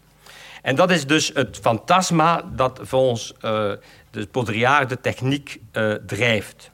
En 0.62 0.76
dat 0.76 0.90
is 0.90 1.06
dus 1.06 1.30
het 1.34 1.58
fantasma 1.62 2.42
dat 2.52 2.80
volgens 2.82 3.32
uh, 3.32 3.40
de 4.10 4.28
Baudrillard 4.32 4.88
de 4.88 5.00
techniek 5.00 5.60
uh, 5.72 5.92
drijft. 6.06 6.70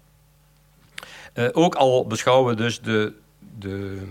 Uh, 1.35 1.49
ook 1.53 1.75
al 1.75 2.07
beschouwen 2.07 2.57
we 2.57 2.62
dus 2.62 2.81
de, 2.81 3.12
de 3.59 4.03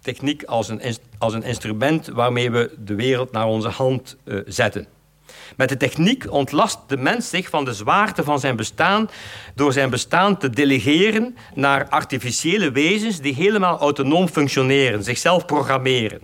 techniek 0.00 0.44
als 0.44 0.68
een, 0.68 0.80
als 1.18 1.34
een 1.34 1.42
instrument 1.42 2.06
waarmee 2.06 2.50
we 2.50 2.74
de 2.78 2.94
wereld 2.94 3.32
naar 3.32 3.46
onze 3.46 3.68
hand 3.68 4.16
uh, 4.24 4.40
zetten. 4.46 4.86
Met 5.56 5.68
de 5.68 5.76
techniek 5.76 6.32
ontlast 6.32 6.78
de 6.86 6.96
mens 6.96 7.28
zich 7.28 7.48
van 7.48 7.64
de 7.64 7.72
zwaarte 7.72 8.24
van 8.24 8.40
zijn 8.40 8.56
bestaan 8.56 9.10
door 9.54 9.72
zijn 9.72 9.90
bestaan 9.90 10.38
te 10.38 10.50
delegeren 10.50 11.36
naar 11.54 11.88
artificiële 11.88 12.70
wezens 12.70 13.20
die 13.20 13.34
helemaal 13.34 13.78
autonoom 13.78 14.28
functioneren, 14.28 15.04
zichzelf 15.04 15.46
programmeren. 15.46 16.20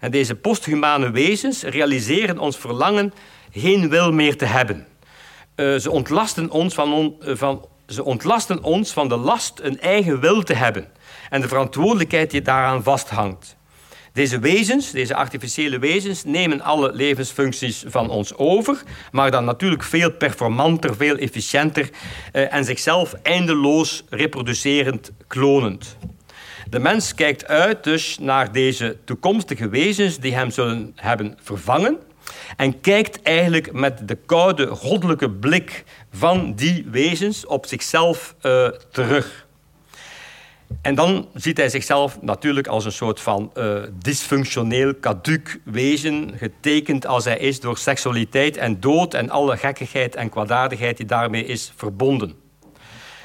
En 0.00 0.10
deze 0.10 0.34
posthumane 0.34 1.10
wezens 1.10 1.62
realiseren 1.62 2.38
ons 2.38 2.58
verlangen 2.58 3.12
geen 3.50 3.88
wil 3.88 4.12
meer 4.12 4.36
te 4.36 4.44
hebben. 4.44 4.86
Uh, 5.56 5.76
ze 5.76 5.90
ontlasten 5.90 6.50
ons 6.50 6.74
van, 6.74 6.92
on, 6.92 7.16
van 7.20 7.66
ze 7.88 8.04
ontlasten 8.04 8.62
ons 8.62 8.92
van 8.92 9.08
de 9.08 9.16
last 9.16 9.60
een 9.62 9.80
eigen 9.80 10.20
wil 10.20 10.42
te 10.42 10.54
hebben 10.54 10.88
en 11.30 11.40
de 11.40 11.48
verantwoordelijkheid 11.48 12.30
die 12.30 12.42
daaraan 12.42 12.82
vasthangt. 12.82 13.56
Deze 14.12 14.38
wezens, 14.38 14.90
deze 14.90 15.14
artificiële 15.14 15.78
wezens, 15.78 16.24
nemen 16.24 16.60
alle 16.60 16.92
levensfuncties 16.92 17.84
van 17.86 18.10
ons 18.10 18.34
over, 18.36 18.82
maar 19.12 19.30
dan 19.30 19.44
natuurlijk 19.44 19.82
veel 19.82 20.12
performanter, 20.12 20.96
veel 20.96 21.16
efficiënter 21.16 21.90
eh, 22.32 22.54
en 22.54 22.64
zichzelf 22.64 23.14
eindeloos 23.22 24.04
reproducerend 24.08 25.10
klonend. 25.26 25.96
De 26.70 26.78
mens 26.78 27.14
kijkt 27.14 27.46
uit 27.46 27.84
dus 27.84 28.18
naar 28.18 28.52
deze 28.52 28.96
toekomstige 29.04 29.68
wezens 29.68 30.18
die 30.18 30.34
hem 30.34 30.50
zullen 30.50 30.92
hebben 30.94 31.38
vervangen 31.42 31.98
en 32.56 32.80
kijkt 32.80 33.22
eigenlijk 33.22 33.72
met 33.72 34.08
de 34.08 34.18
koude, 34.26 34.66
goddelijke 34.66 35.30
blik 35.30 35.84
van 36.12 36.54
die 36.54 36.86
wezens 36.90 37.46
op 37.46 37.66
zichzelf 37.66 38.34
uh, 38.42 38.68
terug. 38.92 39.46
En 40.82 40.94
dan 40.94 41.28
ziet 41.34 41.56
hij 41.56 41.68
zichzelf 41.68 42.22
natuurlijk 42.22 42.66
als 42.66 42.84
een 42.84 42.92
soort 42.92 43.20
van 43.20 43.52
uh, 43.54 43.82
dysfunctioneel, 43.92 45.00
caduc 45.00 45.60
wezen, 45.64 46.32
getekend 46.36 47.06
als 47.06 47.24
hij 47.24 47.38
is 47.38 47.60
door 47.60 47.78
seksualiteit 47.78 48.56
en 48.56 48.80
dood 48.80 49.14
en 49.14 49.30
alle 49.30 49.56
gekkigheid 49.56 50.14
en 50.14 50.28
kwaadaardigheid 50.28 50.96
die 50.96 51.06
daarmee 51.06 51.44
is 51.44 51.72
verbonden. 51.76 52.34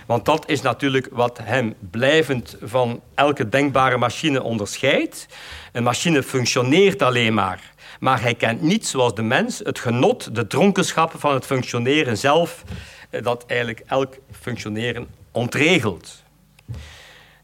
Want 0.05 0.25
dat 0.25 0.49
is 0.49 0.61
natuurlijk 0.61 1.07
wat 1.11 1.39
hem 1.43 1.73
blijvend 1.91 2.57
van 2.61 3.01
elke 3.15 3.49
denkbare 3.49 3.97
machine 3.97 4.43
onderscheidt. 4.43 5.27
Een 5.71 5.83
machine 5.83 6.23
functioneert 6.23 7.01
alleen 7.01 7.33
maar 7.33 7.72
maar 8.03 8.21
hij 8.21 8.35
kent 8.35 8.61
niet, 8.61 8.87
zoals 8.87 9.15
de 9.15 9.21
mens, 9.21 9.59
het 9.59 9.79
genot, 9.79 10.35
de 10.35 10.47
dronkenschap 10.47 11.13
van 11.17 11.33
het 11.33 11.45
functioneren 11.45 12.17
zelf, 12.17 12.63
eh, 13.09 13.23
dat 13.23 13.45
eigenlijk 13.47 13.83
elk 13.87 14.17
functioneren 14.31 15.07
ontregelt. 15.31 16.23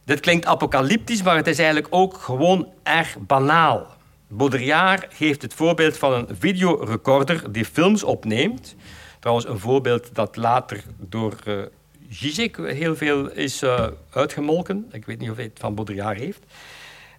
Dit 0.03 0.19
klinkt 0.19 0.45
apocalyptisch, 0.45 1.23
maar 1.23 1.35
het 1.35 1.47
is 1.47 1.57
eigenlijk 1.57 1.87
ook 1.89 2.13
gewoon 2.17 2.67
erg 2.83 3.17
banaal. 3.19 3.87
Baudrillard 4.27 5.05
geeft 5.13 5.41
het 5.41 5.53
voorbeeld 5.53 5.97
van 5.97 6.13
een 6.13 6.27
videorecorder 6.39 7.51
die 7.51 7.65
films 7.65 8.03
opneemt. 8.03 8.75
Trouwens, 9.19 9.47
een 9.47 9.59
voorbeeld 9.59 10.15
dat 10.15 10.35
later 10.35 10.83
door 10.97 11.35
uh, 11.47 12.65
heel 12.67 12.95
veel 12.95 13.29
is 13.29 13.63
uh, 13.63 13.87
uitgemolken. 14.09 14.89
Ik 14.91 15.05
weet 15.05 15.19
niet 15.19 15.29
of 15.29 15.35
hij 15.35 15.45
het 15.45 15.59
van 15.59 15.75
Baudrillard 15.75 16.17
heeft. 16.17 16.43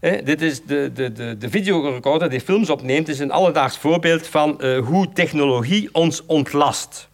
Eh, 0.01 0.25
dit 0.25 0.43
is 0.43 0.65
de, 0.65 0.91
de, 0.95 1.13
de, 1.13 1.37
de 1.39 1.51
videorecorder 1.51 2.31
die 2.31 2.41
films 2.41 2.71
opneemt, 2.71 3.09
is 3.09 3.19
een 3.19 3.31
alledaags 3.31 3.79
voorbeeld 3.79 4.27
van 4.27 4.59
uh, 4.59 4.87
hoe 4.87 5.13
technologie 5.13 5.89
ons 5.93 6.27
ontlast. 6.27 7.09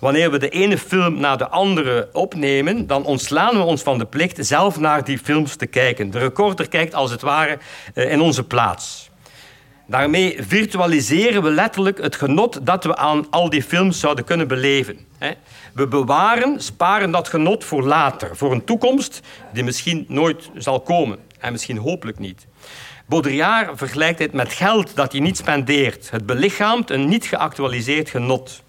Wanneer 0.00 0.30
we 0.30 0.38
de 0.38 0.48
ene 0.48 0.78
film 0.78 1.20
na 1.20 1.36
de 1.36 1.48
andere 1.48 2.08
opnemen, 2.12 2.86
dan 2.86 3.04
ontslaan 3.04 3.56
we 3.56 3.62
ons 3.62 3.82
van 3.82 3.98
de 3.98 4.04
plicht 4.04 4.46
zelf 4.46 4.78
naar 4.78 5.04
die 5.04 5.18
films 5.18 5.56
te 5.56 5.66
kijken. 5.66 6.10
De 6.10 6.18
recorder 6.18 6.68
kijkt 6.68 6.94
als 6.94 7.10
het 7.10 7.20
ware 7.20 7.58
uh, 7.94 8.12
in 8.12 8.20
onze 8.20 8.44
plaats. 8.44 9.10
Daarmee 9.86 10.36
virtualiseren 10.40 11.42
we 11.42 11.50
letterlijk 11.50 12.02
het 12.02 12.16
genot 12.16 12.66
dat 12.66 12.84
we 12.84 12.96
aan 12.96 13.26
al 13.30 13.50
die 13.50 13.62
films 13.62 14.00
zouden 14.00 14.24
kunnen 14.24 14.48
beleven. 14.48 14.98
We 15.74 15.86
bewaren, 15.86 16.60
sparen 16.60 17.10
dat 17.10 17.28
genot 17.28 17.64
voor 17.64 17.82
later, 17.82 18.36
voor 18.36 18.52
een 18.52 18.64
toekomst 18.64 19.20
die 19.52 19.64
misschien 19.64 20.04
nooit 20.08 20.50
zal 20.54 20.80
komen 20.80 21.18
en 21.40 21.52
misschien 21.52 21.76
hopelijk 21.76 22.18
niet. 22.18 22.46
Baudrillard 23.06 23.78
vergelijkt 23.78 24.18
dit 24.18 24.32
met 24.32 24.52
geld 24.52 24.96
dat 24.96 25.12
je 25.12 25.20
niet 25.20 25.36
spendeert. 25.36 26.10
Het 26.10 26.26
belichaamt 26.26 26.90
een 26.90 27.08
niet 27.08 27.24
geactualiseerd 27.24 28.10
genot. 28.10 28.62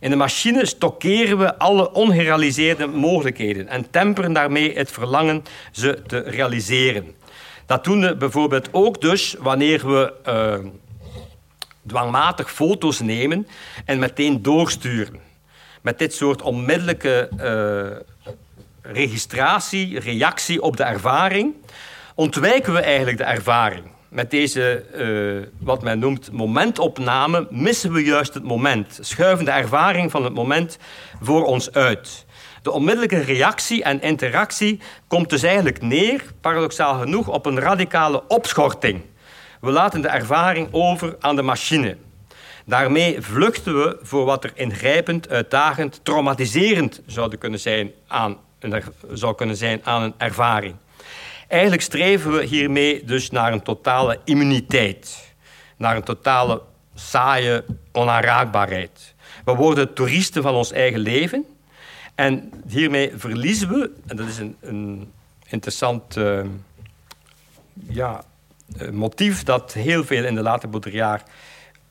In 0.00 0.10
de 0.10 0.16
machine 0.16 0.66
stockeren 0.66 1.38
we 1.38 1.58
alle 1.58 1.92
ongerealiseerde 1.92 2.86
mogelijkheden 2.86 3.68
en 3.68 3.90
temperen 3.90 4.32
daarmee 4.32 4.76
het 4.76 4.90
verlangen 4.90 5.44
ze 5.72 6.02
te 6.06 6.18
realiseren. 6.18 7.14
Dat 7.66 7.84
doen 7.84 8.00
we 8.00 8.16
bijvoorbeeld 8.16 8.68
ook 8.72 9.00
dus 9.00 9.36
wanneer 9.38 9.88
we 9.92 10.12
uh, 10.28 10.70
dwangmatig 11.86 12.52
foto's 12.52 13.00
nemen 13.00 13.46
en 13.84 13.98
meteen 13.98 14.42
doorsturen. 14.42 15.20
Met 15.80 15.98
dit 15.98 16.14
soort 16.14 16.42
onmiddellijke 16.42 17.28
uh, 17.40 18.16
registratie, 18.92 20.00
reactie 20.00 20.62
op 20.62 20.76
de 20.76 20.82
ervaring, 20.82 21.54
ontwijken 22.20 22.72
we 22.72 22.80
eigenlijk 22.80 23.18
de 23.18 23.24
ervaring. 23.24 23.84
Met 24.08 24.30
deze, 24.30 24.84
uh, 24.94 25.46
wat 25.58 25.82
men 25.82 25.98
noemt, 25.98 26.32
momentopname, 26.32 27.46
missen 27.50 27.92
we 27.92 28.04
juist 28.04 28.34
het 28.34 28.42
moment. 28.42 28.98
Schuiven 29.00 29.44
de 29.44 29.50
ervaring 29.50 30.10
van 30.10 30.24
het 30.24 30.34
moment 30.34 30.78
voor 31.20 31.44
ons 31.44 31.72
uit. 31.72 32.26
De 32.62 32.70
onmiddellijke 32.70 33.20
reactie 33.20 33.82
en 33.82 34.00
interactie 34.00 34.80
komt 35.06 35.30
dus 35.30 35.42
eigenlijk 35.42 35.82
neer, 35.82 36.22
paradoxaal 36.40 36.98
genoeg, 36.98 37.28
op 37.28 37.46
een 37.46 37.60
radicale 37.60 38.22
opschorting. 38.28 39.00
We 39.60 39.70
laten 39.70 40.00
de 40.00 40.08
ervaring 40.08 40.68
over 40.70 41.16
aan 41.20 41.36
de 41.36 41.42
machine. 41.42 41.96
Daarmee 42.66 43.20
vluchten 43.20 43.78
we 43.82 43.98
voor 44.02 44.24
wat 44.24 44.44
er 44.44 44.52
ingrijpend, 44.54 45.28
uitdagend, 45.28 46.00
traumatiserend 46.02 47.02
zouden 47.06 47.38
kunnen 47.38 47.60
zijn 47.60 47.90
aan 48.06 48.36
zou 49.12 49.34
kunnen 49.34 49.56
zijn 49.56 49.80
aan 49.84 50.02
een 50.02 50.14
ervaring. 50.16 50.74
Eigenlijk 51.50 51.82
streven 51.82 52.32
we 52.32 52.44
hiermee 52.44 53.04
dus 53.04 53.30
naar 53.30 53.52
een 53.52 53.62
totale 53.62 54.18
immuniteit, 54.24 55.34
naar 55.76 55.96
een 55.96 56.02
totale 56.02 56.62
saaie 56.94 57.64
onaanraakbaarheid. 57.92 59.14
We 59.44 59.54
worden 59.54 59.94
toeristen 59.94 60.42
van 60.42 60.54
ons 60.54 60.72
eigen 60.72 61.00
leven 61.00 61.44
en 62.14 62.52
hiermee 62.68 63.12
verliezen 63.16 63.68
we, 63.68 63.90
en 64.06 64.16
dat 64.16 64.28
is 64.28 64.38
een, 64.38 64.56
een 64.60 65.12
interessant 65.48 66.16
uh, 66.16 66.40
ja, 67.88 68.24
eh, 68.78 68.88
motief 68.88 69.42
dat 69.42 69.72
heel 69.72 70.04
veel 70.04 70.24
in 70.24 70.34
de 70.34 70.42
late 70.42 70.66
Baudrillard 70.66 71.30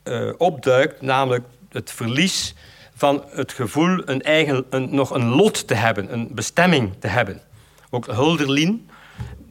uh, 0.03 0.31
opduikt, 0.37 1.01
namelijk 1.01 1.45
het 1.69 1.91
verlies 1.91 2.55
van 2.95 3.23
het 3.29 3.51
gevoel 3.51 4.01
een 4.05 4.21
eigen, 4.21 4.65
een, 4.69 4.95
nog 4.95 5.09
een 5.09 5.25
lot 5.25 5.67
te 5.67 5.73
hebben, 5.73 6.13
een 6.13 6.29
bestemming 6.31 6.93
te 6.99 7.07
hebben. 7.07 7.41
Ook 7.89 8.05
Hulderlin 8.05 8.89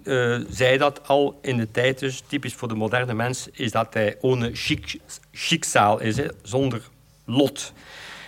uh, 0.09 0.39
zei 0.51 0.79
dat 0.79 1.01
al 1.07 1.39
in 1.43 1.57
de 1.57 1.71
tijd, 1.71 1.99
dus 1.99 2.23
typisch 2.27 2.55
voor 2.55 2.69
de 2.69 2.75
moderne 2.75 3.15
mens, 3.15 3.49
is 3.53 3.71
dat 3.71 3.95
hij 3.95 4.17
ohne 4.21 4.51
schiksal 5.33 6.01
is, 6.01 6.17
hè, 6.17 6.27
zonder 6.43 6.83
lot. 7.25 7.73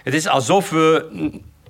Het 0.03 0.15
is 0.15 0.27
alsof 0.27 0.71
we 0.71 1.09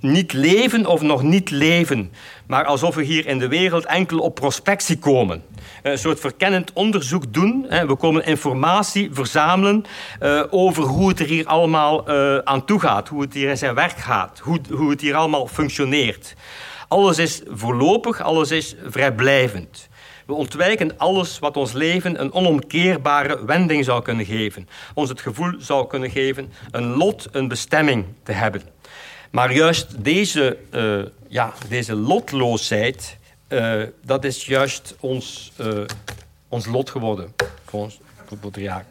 niet 0.00 0.32
leven 0.32 0.86
of 0.86 1.00
nog 1.00 1.22
niet 1.22 1.50
leven, 1.50 2.12
maar 2.46 2.64
alsof 2.64 2.94
we 2.94 3.02
hier 3.02 3.26
in 3.26 3.38
de 3.38 3.48
wereld 3.48 3.84
enkel 3.84 4.18
op 4.18 4.34
prospectie 4.34 4.98
komen. 4.98 5.42
Een 5.82 5.98
soort 5.98 6.20
verkennend 6.20 6.72
onderzoek 6.72 7.32
doen. 7.32 7.66
We 7.86 7.96
komen 7.96 8.24
informatie 8.24 9.08
verzamelen 9.12 9.84
eh, 10.20 10.42
over 10.50 10.82
hoe 10.82 11.08
het 11.08 11.20
er 11.20 11.26
hier 11.26 11.46
allemaal 11.46 12.08
eh, 12.08 12.38
aan 12.38 12.64
toe 12.64 12.80
gaat, 12.80 13.08
hoe 13.08 13.20
het 13.20 13.34
hier 13.34 13.48
in 13.48 13.58
zijn 13.58 13.74
werk 13.74 13.98
gaat, 13.98 14.38
hoe 14.70 14.90
het 14.90 15.00
hier 15.00 15.14
allemaal 15.14 15.46
functioneert. 15.46 16.34
Alles 16.88 17.18
is 17.18 17.42
voorlopig, 17.46 18.20
alles 18.20 18.50
is 18.50 18.74
vrijblijvend. 18.86 19.88
We 20.30 20.36
ontwijken 20.36 20.98
alles 20.98 21.38
wat 21.38 21.56
ons 21.56 21.72
leven 21.72 22.20
een 22.20 22.32
onomkeerbare 22.32 23.44
wending 23.44 23.84
zou 23.84 24.02
kunnen 24.02 24.24
geven. 24.24 24.68
Ons 24.94 25.08
het 25.08 25.20
gevoel 25.20 25.54
zou 25.58 25.86
kunnen 25.86 26.10
geven 26.10 26.52
een 26.70 26.84
lot, 26.84 27.28
een 27.32 27.48
bestemming 27.48 28.04
te 28.22 28.32
hebben. 28.32 28.62
Maar 29.30 29.52
juist 29.52 30.04
deze, 30.04 30.56
uh, 30.74 31.02
ja, 31.28 31.52
deze 31.68 31.94
lotloosheid, 31.94 33.16
uh, 33.48 33.82
dat 34.04 34.24
is 34.24 34.46
juist 34.46 34.96
ons, 35.00 35.52
uh, 35.60 35.80
ons 36.48 36.66
lot 36.66 36.90
geworden 36.90 37.34
voor 37.64 37.80
ons 37.80 38.00
jaar. 38.54 38.84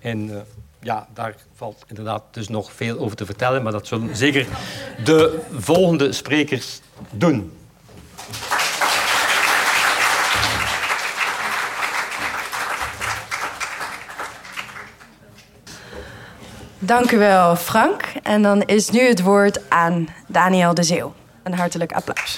En 0.00 0.46
ja, 0.80 1.08
daar 1.14 1.34
valt 1.54 1.84
inderdaad 1.88 2.22
dus 2.30 2.48
nog 2.48 2.72
veel 2.72 2.98
over 2.98 3.16
te 3.16 3.26
vertellen, 3.26 3.62
maar 3.62 3.72
dat 3.72 3.86
zullen 3.86 4.16
zeker 4.16 4.46
de 5.04 5.40
volgende 5.52 6.12
sprekers 6.12 6.80
doen. 7.10 7.52
Dank 16.88 17.10
u 17.10 17.18
wel, 17.18 17.56
Frank. 17.56 18.02
En 18.22 18.42
dan 18.42 18.62
is 18.62 18.90
nu 18.90 19.00
het 19.00 19.22
woord 19.22 19.70
aan 19.70 20.08
Daniel 20.26 20.74
de 20.74 20.82
Zeeuw. 20.82 21.14
Een 21.42 21.54
hartelijk 21.54 21.92
applaus. 21.92 22.36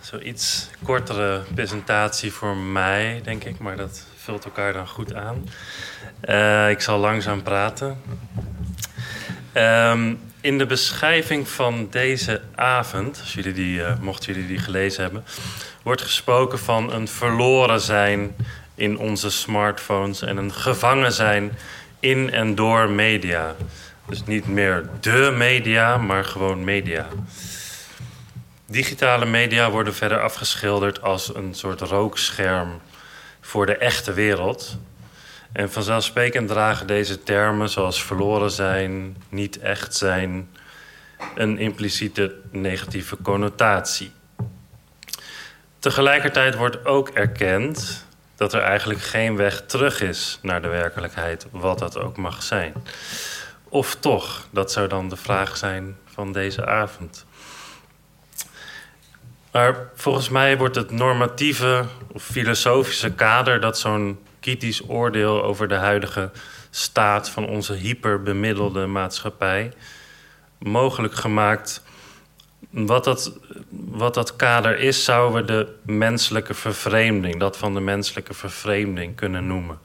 Zoiets 0.00 0.70
kortere 0.84 1.42
presentatie 1.54 2.32
voor 2.32 2.56
mij, 2.56 3.20
denk 3.24 3.44
ik, 3.44 3.58
maar 3.58 3.76
dat 3.76 4.06
vult 4.16 4.44
elkaar 4.44 4.72
dan 4.72 4.88
goed 4.88 5.14
aan. 5.14 5.48
Uh, 6.28 6.70
ik 6.70 6.80
zal 6.80 6.98
langzaam 6.98 7.42
praten. 7.42 8.02
Um, 9.54 10.20
in 10.40 10.58
de 10.58 10.66
beschrijving 10.66 11.48
van 11.48 11.86
deze 11.90 12.42
avond, 12.54 13.18
als 13.20 13.34
jullie 13.34 13.52
die, 13.52 13.78
uh, 13.78 13.98
mochten 14.00 14.32
jullie 14.32 14.48
die 14.48 14.58
gelezen 14.58 15.02
hebben, 15.02 15.24
wordt 15.82 16.02
gesproken 16.02 16.58
van 16.58 16.92
een 16.92 17.08
verloren 17.08 17.80
zijn 17.80 18.34
in 18.76 18.98
onze 18.98 19.30
smartphones 19.30 20.22
en 20.22 20.36
een 20.36 20.52
gevangen 20.52 21.12
zijn 21.12 21.52
in 22.00 22.32
en 22.32 22.54
door 22.54 22.90
media. 22.90 23.54
Dus 24.06 24.24
niet 24.24 24.46
meer 24.48 24.88
de 25.00 25.34
media, 25.36 25.96
maar 25.96 26.24
gewoon 26.24 26.64
media. 26.64 27.06
Digitale 28.66 29.26
media 29.26 29.70
worden 29.70 29.94
verder 29.94 30.20
afgeschilderd 30.20 31.02
als 31.02 31.34
een 31.34 31.54
soort 31.54 31.80
rookscherm 31.80 32.80
voor 33.40 33.66
de 33.66 33.76
echte 33.76 34.12
wereld. 34.12 34.78
En 35.52 35.72
vanzelfsprekend 35.72 36.48
dragen 36.48 36.86
deze 36.86 37.22
termen 37.22 37.68
zoals 37.68 38.02
verloren 38.02 38.50
zijn, 38.50 39.16
niet 39.28 39.58
echt 39.58 39.94
zijn, 39.94 40.48
een 41.34 41.58
impliciete 41.58 42.34
negatieve 42.50 43.16
connotatie. 43.22 44.12
Tegelijkertijd 45.78 46.54
wordt 46.54 46.84
ook 46.84 47.08
erkend 47.08 48.05
dat 48.36 48.52
er 48.52 48.60
eigenlijk 48.60 49.00
geen 49.00 49.36
weg 49.36 49.62
terug 49.66 50.00
is 50.00 50.38
naar 50.42 50.62
de 50.62 50.68
werkelijkheid, 50.68 51.46
wat 51.50 51.78
dat 51.78 51.98
ook 51.98 52.16
mag 52.16 52.42
zijn. 52.42 52.74
Of 53.68 53.94
toch, 53.94 54.46
dat 54.50 54.72
zou 54.72 54.88
dan 54.88 55.08
de 55.08 55.16
vraag 55.16 55.56
zijn 55.56 55.96
van 56.04 56.32
deze 56.32 56.66
avond. 56.66 57.26
Maar 59.52 59.76
volgens 59.94 60.28
mij 60.28 60.58
wordt 60.58 60.76
het 60.76 60.90
normatieve 60.90 61.84
of 62.12 62.22
filosofische 62.22 63.12
kader 63.12 63.60
dat 63.60 63.78
zo'n 63.78 64.18
kritisch 64.40 64.88
oordeel 64.88 65.44
over 65.44 65.68
de 65.68 65.74
huidige 65.74 66.30
staat 66.70 67.30
van 67.30 67.48
onze 67.48 67.72
hyperbemiddelde 67.72 68.86
maatschappij 68.86 69.72
mogelijk 70.58 71.14
gemaakt 71.14 71.82
wat 72.84 73.04
dat, 73.04 73.32
wat 73.70 74.14
dat 74.14 74.36
kader 74.36 74.78
is, 74.78 75.04
zouden 75.04 75.40
we 75.40 75.52
de 75.52 75.92
menselijke 75.92 76.54
vervreemding, 76.54 77.40
dat 77.40 77.56
van 77.56 77.74
de 77.74 77.80
menselijke 77.80 78.34
vervreemding 78.34 79.16
kunnen 79.16 79.46
noemen. 79.46 79.78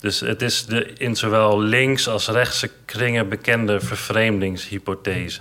Dus 0.00 0.20
het 0.20 0.42
is 0.42 0.66
de 0.66 0.92
in 0.92 1.16
zowel 1.16 1.60
links 1.60 2.08
als 2.08 2.28
rechtse 2.28 2.70
kringen 2.84 3.28
bekende 3.28 3.80
vervreemdingshypothese. 3.80 5.40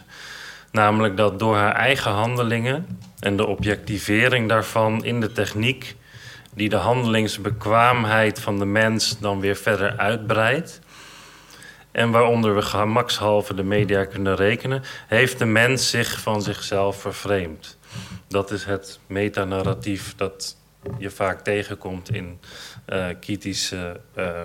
Namelijk 0.72 1.18
dat 1.18 1.40
door 1.40 1.56
haar 1.56 1.76
eigen 1.76 2.12
handelingen 2.12 3.00
en 3.20 3.38
de 3.38 3.46
objectivering 3.46 4.50
daarvan 4.50 5.06
in 5.06 5.20
de 5.20 5.32
techniek, 5.32 5.96
die 6.54 6.70
de 6.70 6.76
handelingsbekwaamheid 6.76 8.40
van 8.40 8.60
de 8.60 8.66
mens 8.66 9.20
dan 9.20 9.40
weer 9.40 9.56
verder 9.56 9.98
uitbreidt, 9.98 10.80
en 11.96 12.12
waaronder 12.12 12.56
we 12.56 12.62
gemakshalve 12.62 13.54
de 13.54 13.64
media 13.64 14.06
kunnen 14.06 14.36
rekenen, 14.36 14.84
heeft 15.08 15.40
de 15.40 15.46
mens 15.46 15.90
zich 15.90 16.20
van 16.20 16.42
zichzelf 16.42 17.02
vervreemd. 17.02 17.78
Dat 18.28 18.52
is 18.52 18.64
het 18.66 19.00
metanarratief 19.08 20.16
dat 20.16 20.58
je 20.98 21.10
vaak 21.10 21.42
tegenkomt 21.42 22.14
in 22.14 22.40
uh, 22.90 23.06
kritische 23.20 24.00
uh, 24.18 24.42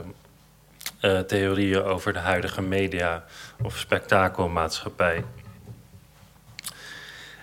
uh, 1.03 1.19
theorieën 1.19 1.83
over 1.83 2.13
de 2.13 2.19
huidige 2.19 2.63
media 2.63 3.25
of 3.63 3.77
spektakelmaatschappij. 3.77 5.25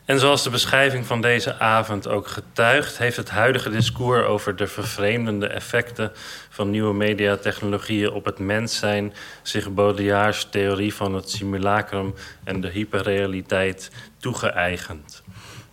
En 0.07 0.19
zoals 0.19 0.43
de 0.43 0.49
beschrijving 0.49 1.05
van 1.05 1.21
deze 1.21 1.59
avond 1.59 2.07
ook 2.07 2.27
getuigt, 2.27 2.97
heeft 2.97 3.17
het 3.17 3.29
huidige 3.29 3.69
discours 3.69 4.25
over 4.25 4.55
de 4.55 4.67
vervreemdende 4.67 5.47
effecten 5.47 6.11
van 6.49 6.69
nieuwe 6.69 6.93
mediatechnologieën 6.93 8.11
op 8.11 8.25
het 8.25 8.39
mens 8.39 8.77
zijn 8.77 9.13
zich 9.41 9.73
Baudrillard's 9.73 10.47
theorie 10.49 10.93
van 10.93 11.13
het 11.13 11.29
simulacrum 11.29 12.13
en 12.43 12.61
de 12.61 12.67
hyperrealiteit 12.67 13.91
toegeëigend. 14.17 15.23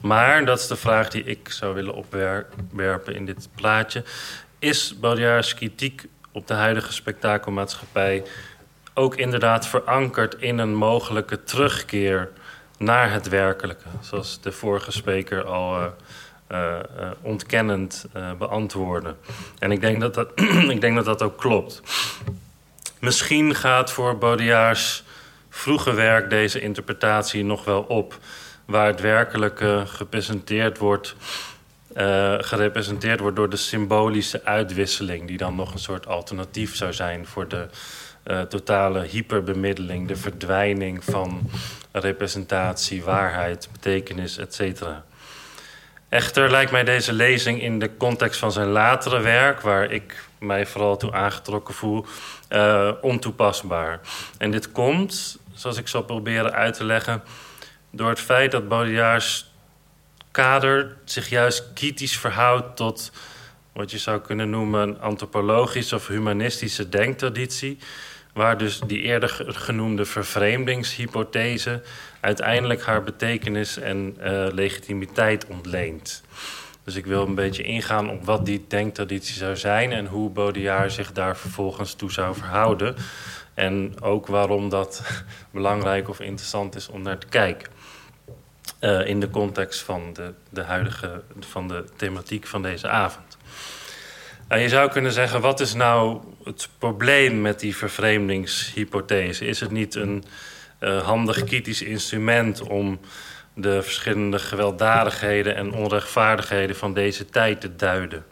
Maar, 0.01 0.45
dat 0.45 0.59
is 0.59 0.67
de 0.67 0.77
vraag 0.77 1.11
die 1.11 1.25
ik 1.25 1.49
zou 1.49 1.75
willen 1.75 1.95
opwerpen 1.95 3.15
in 3.15 3.27
dit 3.27 3.49
plaatje, 3.55 4.05
is 4.59 4.99
Baudrillard's 4.99 5.55
kritiek 5.55 6.07
op 6.33 6.47
de 6.47 6.55
huidige 6.55 6.93
spektakelmaatschappij 6.93 8.23
ook 8.95 9.17
inderdaad 9.17 9.67
verankerd 9.67 10.35
in 10.39 10.59
een 10.59 10.75
mogelijke 10.75 11.43
terugkeer 11.45 12.31
naar 12.79 13.13
het 13.13 13.29
werkelijke. 13.29 13.89
Zoals 14.01 14.41
de 14.41 14.53
vorige 14.53 14.93
spreker 14.93 15.45
al 15.45 15.81
uh, 15.81 15.87
uh, 16.53 16.79
ontkennend 17.21 18.07
beantwoordde. 18.39 19.15
En 19.59 19.73
ik 19.73 19.81
denk 19.81 20.01
dat 20.01 20.15
dat, 20.15 20.29
ik 20.75 20.81
denk 20.81 20.97
dat 20.97 21.05
dat 21.05 21.23
ook 21.23 21.39
klopt. 21.39 21.83
Misschien 23.01 23.55
gaat 23.55 23.93
voor 23.93 24.19
Baudrillard's 24.19 25.05
vroege 25.49 25.93
werk 25.93 26.31
deze 26.31 26.61
interpretatie 26.61 27.45
nog 27.45 27.65
wel 27.65 27.83
op... 27.83 28.19
waar 28.65 28.87
het 28.87 29.01
werkelijke 29.01 29.83
gepresenteerd 29.87 30.79
wordt... 30.79 31.17
Gerepresenteerd 32.39 33.21
wordt 33.21 33.37
door 33.37 33.51
de 33.51 33.57
symbolische 33.57 34.45
uitwisseling... 34.45 35.27
die 35.27 35.37
dan 35.37 35.55
nog 35.55 35.73
een 35.73 35.79
soort 35.79 36.07
alternatief 36.07 36.77
zou 36.77 36.93
zijn 36.93 37.27
voor 37.27 37.49
de 37.49 37.67
uh, 38.27 38.41
totale 38.41 39.03
hyperbemiddeling... 39.03 40.09
de 40.09 40.17
verdwijning 40.17 41.05
van 41.05 41.51
representatie, 41.93 43.03
waarheid, 43.03 43.69
betekenis, 43.73 44.39
etc. 44.39 44.83
Echter 46.09 46.51
lijkt 46.51 46.71
mij 46.71 46.85
deze 46.85 47.13
lezing 47.13 47.63
in 47.63 47.79
de 47.79 47.97
context 47.97 48.39
van 48.39 48.53
zijn 48.53 48.69
latere 48.69 49.21
werk, 49.21 49.61
waar 49.61 49.91
ik 49.91 50.29
mij 50.39 50.67
vooral 50.67 50.97
toe 50.97 51.13
aangetrokken 51.13 51.75
voel, 51.75 52.07
uh, 52.51 52.91
ontoepasbaar. 53.01 54.01
En 54.39 54.51
dit 54.51 54.73
komt, 54.73 55.39
zoals 55.55 55.77
ik 55.77 55.89
zal 55.89 56.03
proberen 56.03 56.53
uit 56.53 56.75
te 56.75 56.85
leggen, 56.85 57.23
door 57.91 58.09
het 58.09 58.21
feit 58.21 58.51
dat 58.51 58.69
Baudrillard's 58.69 59.53
kader 60.31 60.97
zich 61.05 61.29
juist 61.29 61.73
kritisch 61.75 62.19
verhoudt 62.19 62.77
tot 62.77 63.13
wat 63.73 63.91
je 63.91 63.99
zou 63.99 64.21
kunnen 64.21 64.51
noemen 64.51 64.89
een 64.89 65.01
antropologische 65.01 65.95
of 65.95 66.07
humanistische 66.07 66.89
denktraditie, 66.89 67.79
waar 68.35 68.59
dus 68.59 68.81
die 68.87 69.01
eerder 69.01 69.29
genoemde 69.49 70.05
vervreemdingshypothese 70.05 71.83
uiteindelijk 72.21 72.83
haar 72.83 73.03
betekenis 73.03 73.79
en 73.79 74.17
uh, 74.21 74.47
legitimiteit 74.53 75.47
ontleent. 75.47 76.23
Dus 76.85 76.95
ik 76.95 77.07
wil 77.07 77.27
een 77.27 77.35
beetje 77.35 77.63
ingaan 77.63 78.11
op 78.11 78.25
wat 78.25 78.47
die 78.47 78.65
denktraditie 78.69 79.35
zou 79.35 79.57
zijn 79.57 79.93
en 79.93 80.07
hoe 80.07 80.31
Baudrillard 80.31 80.93
zich 80.93 81.13
daar 81.13 81.37
vervolgens 81.37 81.95
toe 81.95 82.13
zou 82.13 82.35
verhouden. 82.35 82.97
En 83.55 83.95
ook 84.01 84.27
waarom 84.27 84.69
dat 84.69 85.03
belangrijk 85.51 86.09
of 86.09 86.21
interessant 86.21 86.75
is 86.75 86.89
om 86.89 87.03
naar 87.03 87.19
te 87.19 87.27
kijken. 87.27 87.73
Uh, 88.81 89.07
in 89.07 89.21
de 89.21 89.31
context 89.31 89.81
van 89.81 90.13
de, 90.13 90.33
de 90.51 90.63
huidige 90.63 91.23
van 91.41 91.69
de 91.69 91.85
thematiek 91.97 92.47
van 92.47 92.63
deze 92.63 92.89
avond. 92.89 93.34
Uh, 94.49 94.63
je 94.63 94.69
zou 94.69 94.91
kunnen 94.91 95.13
zeggen, 95.13 95.41
wat 95.41 95.61
is 95.61 95.75
nou 95.75 96.21
het 96.45 96.69
probleem 96.79 97.41
met 97.41 97.61
die 97.61 97.77
vervreemdingshypothese? 97.77 99.47
Is 99.47 99.61
het 99.61 99.71
niet 99.71 99.95
een 99.95 100.25
uh, 100.81 101.03
handig 101.03 101.45
kritisch 101.45 101.83
instrument 101.83 102.61
om 102.63 103.01
de 103.55 103.83
verschillende 103.83 104.39
gewelddadigheden 104.39 105.57
en 105.57 105.73
onrechtvaardigheden 105.73 106.77
van 106.77 106.95
deze 106.95 107.27
tijd 107.27 107.61
te 107.61 107.77
duiden? 107.77 108.25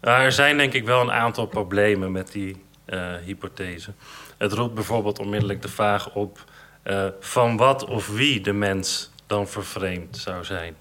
er 0.00 0.32
zijn 0.32 0.56
denk 0.56 0.72
ik 0.72 0.84
wel 0.84 1.00
een 1.00 1.12
aantal 1.12 1.46
problemen 1.46 2.12
met 2.12 2.32
die 2.32 2.64
uh, 2.86 3.14
hypothese. 3.24 3.92
Het 4.38 4.52
roept 4.52 4.74
bijvoorbeeld 4.74 5.18
onmiddellijk 5.18 5.62
de 5.62 5.68
vraag 5.68 6.14
op 6.14 6.44
uh, 6.84 7.06
van 7.20 7.56
wat 7.56 7.84
of 7.84 8.08
wie 8.08 8.40
de 8.40 8.52
mens 8.52 9.10
dan 9.26 9.48
vervreemd 9.48 10.16
zou 10.16 10.44
zijn. 10.44 10.76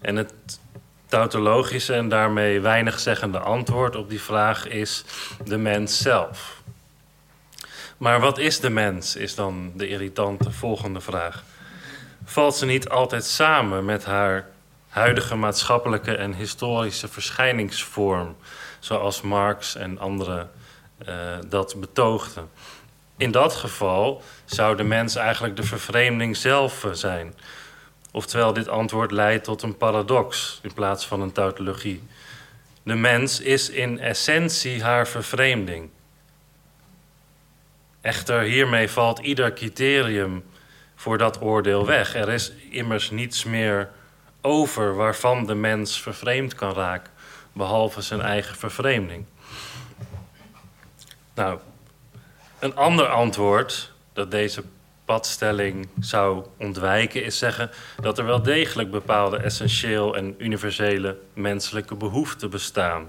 En 0.00 0.16
het 0.16 0.32
tautologische 1.14 1.94
en 1.94 2.08
daarmee 2.08 2.60
weinig 2.60 3.00
zeggende 3.00 3.38
antwoord 3.38 3.96
op 3.96 4.08
die 4.08 4.20
vraag 4.20 4.66
is 4.66 5.04
de 5.44 5.56
mens 5.56 5.98
zelf. 5.98 6.62
Maar 7.96 8.20
wat 8.20 8.38
is 8.38 8.60
de 8.60 8.70
mens, 8.70 9.16
is 9.16 9.34
dan 9.34 9.72
de 9.74 9.88
irritante 9.88 10.50
volgende 10.50 11.00
vraag. 11.00 11.42
Valt 12.24 12.56
ze 12.56 12.66
niet 12.66 12.88
altijd 12.88 13.24
samen 13.24 13.84
met 13.84 14.04
haar 14.04 14.48
huidige 14.88 15.34
maatschappelijke 15.34 16.16
en 16.16 16.34
historische 16.34 17.08
verschijningsvorm, 17.08 18.36
zoals 18.78 19.20
Marx 19.20 19.74
en 19.74 19.98
anderen 19.98 20.50
uh, 21.08 21.14
dat 21.48 21.80
betoogden? 21.80 22.50
In 23.16 23.30
dat 23.30 23.54
geval 23.54 24.22
zou 24.44 24.76
de 24.76 24.84
mens 24.84 25.16
eigenlijk 25.16 25.56
de 25.56 25.62
vervreemding 25.62 26.36
zelf 26.36 26.86
zijn. 26.92 27.34
Oftewel, 28.16 28.52
dit 28.52 28.68
antwoord 28.68 29.10
leidt 29.10 29.44
tot 29.44 29.62
een 29.62 29.76
paradox 29.76 30.58
in 30.62 30.72
plaats 30.72 31.06
van 31.06 31.20
een 31.20 31.32
tautologie. 31.32 32.02
De 32.82 32.94
mens 32.94 33.40
is 33.40 33.70
in 33.70 34.00
essentie 34.00 34.82
haar 34.82 35.08
vervreemding. 35.08 35.90
Echter, 38.00 38.40
hiermee 38.40 38.88
valt 38.88 39.18
ieder 39.18 39.52
criterium 39.52 40.44
voor 40.94 41.18
dat 41.18 41.42
oordeel 41.42 41.86
weg. 41.86 42.14
Er 42.14 42.28
is 42.28 42.52
immers 42.70 43.10
niets 43.10 43.44
meer 43.44 43.90
over 44.40 44.94
waarvan 44.94 45.46
de 45.46 45.54
mens 45.54 46.02
vervreemd 46.02 46.54
kan 46.54 46.72
raken, 46.72 47.12
behalve 47.52 48.00
zijn 48.00 48.20
eigen 48.20 48.56
vervreemding. 48.56 49.24
Nou, 51.34 51.58
een 52.58 52.76
ander 52.76 53.06
antwoord 53.06 53.92
dat 54.12 54.30
deze 54.30 54.64
padstelling 55.04 55.88
zou 56.00 56.44
ontwijken, 56.58 57.24
is 57.24 57.38
zeggen 57.38 57.70
dat 58.00 58.18
er 58.18 58.24
wel 58.24 58.42
degelijk 58.42 58.90
bepaalde 58.90 59.36
essentieel 59.36 60.16
en 60.16 60.34
universele 60.38 61.18
menselijke 61.34 61.94
behoeften 61.94 62.50
bestaan 62.50 63.08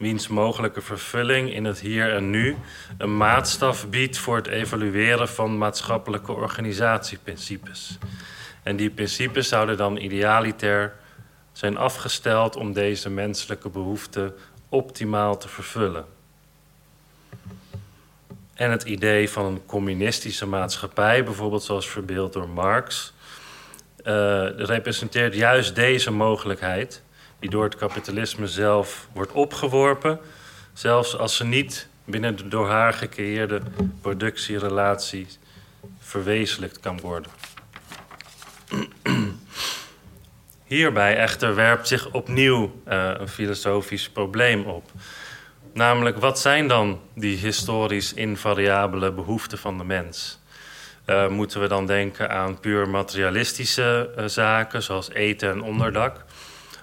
wiens 0.00 0.28
mogelijke 0.28 0.80
vervulling 0.80 1.52
in 1.52 1.64
het 1.64 1.80
hier 1.80 2.14
en 2.14 2.30
nu 2.30 2.56
een 2.98 3.16
maatstaf 3.16 3.88
biedt 3.88 4.18
voor 4.18 4.36
het 4.36 4.46
evalueren 4.46 5.28
van 5.28 5.58
maatschappelijke 5.58 6.32
organisatieprincipes. 6.32 7.98
En 8.62 8.76
die 8.76 8.90
principes 8.90 9.48
zouden 9.48 9.76
dan 9.76 9.96
idealiter 9.96 10.94
zijn 11.52 11.76
afgesteld 11.76 12.56
om 12.56 12.72
deze 12.72 13.10
menselijke 13.10 13.68
behoeften 13.68 14.34
optimaal 14.68 15.36
te 15.36 15.48
vervullen. 15.48 16.04
En 18.60 18.70
het 18.70 18.82
idee 18.82 19.30
van 19.30 19.44
een 19.44 19.66
communistische 19.66 20.46
maatschappij, 20.46 21.24
bijvoorbeeld 21.24 21.62
zoals 21.62 21.88
verbeeld 21.88 22.32
door 22.32 22.48
Marx, 22.48 23.12
uh, 24.04 24.48
representeert 24.56 25.34
juist 25.34 25.74
deze 25.74 26.10
mogelijkheid 26.10 27.02
die 27.38 27.50
door 27.50 27.64
het 27.64 27.76
kapitalisme 27.76 28.46
zelf 28.46 29.08
wordt 29.12 29.32
opgeworpen, 29.32 30.20
zelfs 30.72 31.16
als 31.16 31.36
ze 31.36 31.44
niet 31.44 31.88
binnen 32.04 32.36
de 32.36 32.48
door 32.48 32.68
haar 32.68 32.92
gecreëerde 32.92 33.60
productierelatie 34.00 35.26
verwezenlijkt 35.98 36.80
kan 36.80 37.00
worden. 37.00 37.30
Hierbij 40.64 41.16
echter 41.16 41.54
werpt 41.54 41.88
zich 41.88 42.12
opnieuw 42.12 42.82
uh, 42.88 43.10
een 43.18 43.28
filosofisch 43.28 44.10
probleem 44.10 44.64
op. 44.64 44.90
Namelijk, 45.72 46.18
wat 46.18 46.38
zijn 46.38 46.68
dan 46.68 47.00
die 47.14 47.36
historisch 47.36 48.12
invariabele 48.12 49.12
behoeften 49.12 49.58
van 49.58 49.78
de 49.78 49.84
mens? 49.84 50.38
Uh, 51.06 51.28
moeten 51.28 51.60
we 51.60 51.68
dan 51.68 51.86
denken 51.86 52.30
aan 52.30 52.60
puur 52.60 52.88
materialistische 52.88 54.10
uh, 54.18 54.24
zaken, 54.24 54.82
zoals 54.82 55.10
eten 55.10 55.50
en 55.50 55.62
onderdak? 55.62 56.24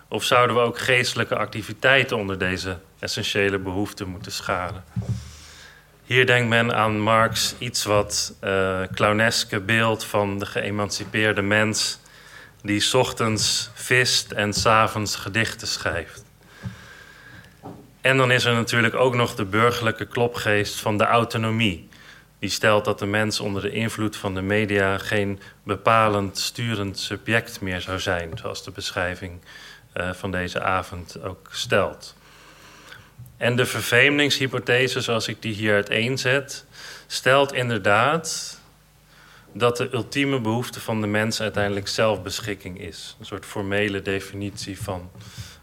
Of 0.08 0.24
zouden 0.24 0.56
we 0.56 0.62
ook 0.62 0.80
geestelijke 0.80 1.36
activiteiten 1.36 2.18
onder 2.18 2.38
deze 2.38 2.78
essentiële 3.00 3.60
behoeften 3.60 4.08
moeten 4.08 4.32
scharen? 4.32 4.84
Hier 6.04 6.26
denkt 6.26 6.50
men 6.50 6.76
aan 6.76 7.00
Marx 7.00 7.56
iets 7.58 7.84
wat 7.84 8.34
uh, 8.44 8.82
clowneske 8.94 9.60
beeld 9.60 10.04
van 10.04 10.40
de 10.40 10.46
geëmancipeerde 10.46 11.42
mens 11.42 12.00
die 12.62 12.94
ochtends 12.94 13.70
vist 13.74 14.32
en 14.32 14.54
s'avonds 14.54 15.16
gedichten 15.16 15.68
schrijft. 15.68 16.27
En 18.08 18.18
dan 18.18 18.32
is 18.32 18.46
er 18.46 18.54
natuurlijk 18.54 18.96
ook 18.96 19.16
nog 19.16 19.36
de 19.36 19.46
burgerlijke 19.46 20.06
klopgeest 20.06 20.80
van 20.80 20.98
de 20.98 21.06
autonomie. 21.06 21.90
Die 22.40 22.50
stelt 22.50 22.86
dat 22.86 23.00
de 23.00 23.06
mens 23.06 23.40
onder 23.40 23.62
de 23.62 23.72
invloed 23.72 24.16
van 24.16 24.34
de 24.34 24.42
media 24.42 24.98
geen 24.98 25.40
bepalend 25.64 26.38
sturend 26.38 27.00
subject 27.00 27.62
meer 27.62 27.82
zou 27.82 28.00
zijn, 28.00 28.32
zoals 28.36 28.64
de 28.64 28.72
beschrijving 28.72 29.42
uh, 29.98 30.14
van 30.14 30.32
deze 30.32 30.62
avond 30.62 31.24
ook 31.24 31.48
stelt. 31.52 32.16
En 33.38 33.56
de 33.56 33.66
vervreemdingshypothese, 33.66 35.02
zoals 35.02 35.28
ik 35.28 35.42
die 35.42 35.54
hier 35.54 35.74
uiteenzet, 35.74 36.66
stelt 37.08 37.54
inderdaad 37.54 38.60
dat 39.54 39.78
de 39.78 39.90
ultieme 39.94 40.42
behoefte 40.42 40.80
van 40.80 41.02
de 41.02 41.08
mens 41.08 41.42
uiteindelijk 41.42 41.88
zelfbeschikking 41.88 42.80
is. 42.80 43.16
Een 43.20 43.26
soort 43.26 43.46
formele 43.46 44.02
definitie 44.02 44.82
van, 44.82 45.12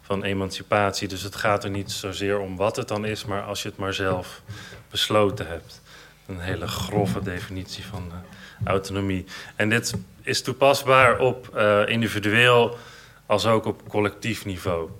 van 0.04 0.22
emancipatie. 0.22 1.08
Dus 1.08 1.22
het 1.22 1.36
gaat 1.36 1.64
er 1.64 1.70
niet 1.70 1.92
zozeer 1.92 2.38
om 2.38 2.56
wat 2.56 2.76
het 2.76 2.88
dan 2.88 3.04
is, 3.04 3.24
maar 3.24 3.42
als 3.42 3.62
je 3.62 3.68
het 3.68 3.78
maar 3.78 3.94
zelf 3.94 4.42
besloten 4.90 5.46
hebt. 5.46 5.82
Een 6.26 6.40
hele 6.40 6.66
grove 6.66 7.22
definitie 7.22 7.84
van 7.84 8.12
autonomie. 8.64 9.24
En 9.56 9.68
dit 9.68 9.94
is 10.22 10.42
toepasbaar 10.42 11.18
op 11.18 11.50
uh, 11.54 11.82
individueel 11.88 12.78
als 13.26 13.46
ook 13.46 13.64
op 13.64 13.88
collectief 13.88 14.44
niveau. 14.44 14.90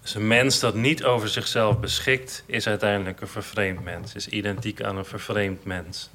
Dus 0.00 0.14
een 0.14 0.26
mens 0.26 0.60
dat 0.60 0.74
niet 0.74 1.04
over 1.04 1.28
zichzelf 1.28 1.80
beschikt, 1.80 2.42
is 2.46 2.66
uiteindelijk 2.66 3.20
een 3.20 3.28
vervreemd 3.28 3.84
mens, 3.84 4.14
is 4.14 4.28
identiek 4.28 4.82
aan 4.82 4.96
een 4.96 5.04
vervreemd 5.04 5.64
mens. 5.64 6.10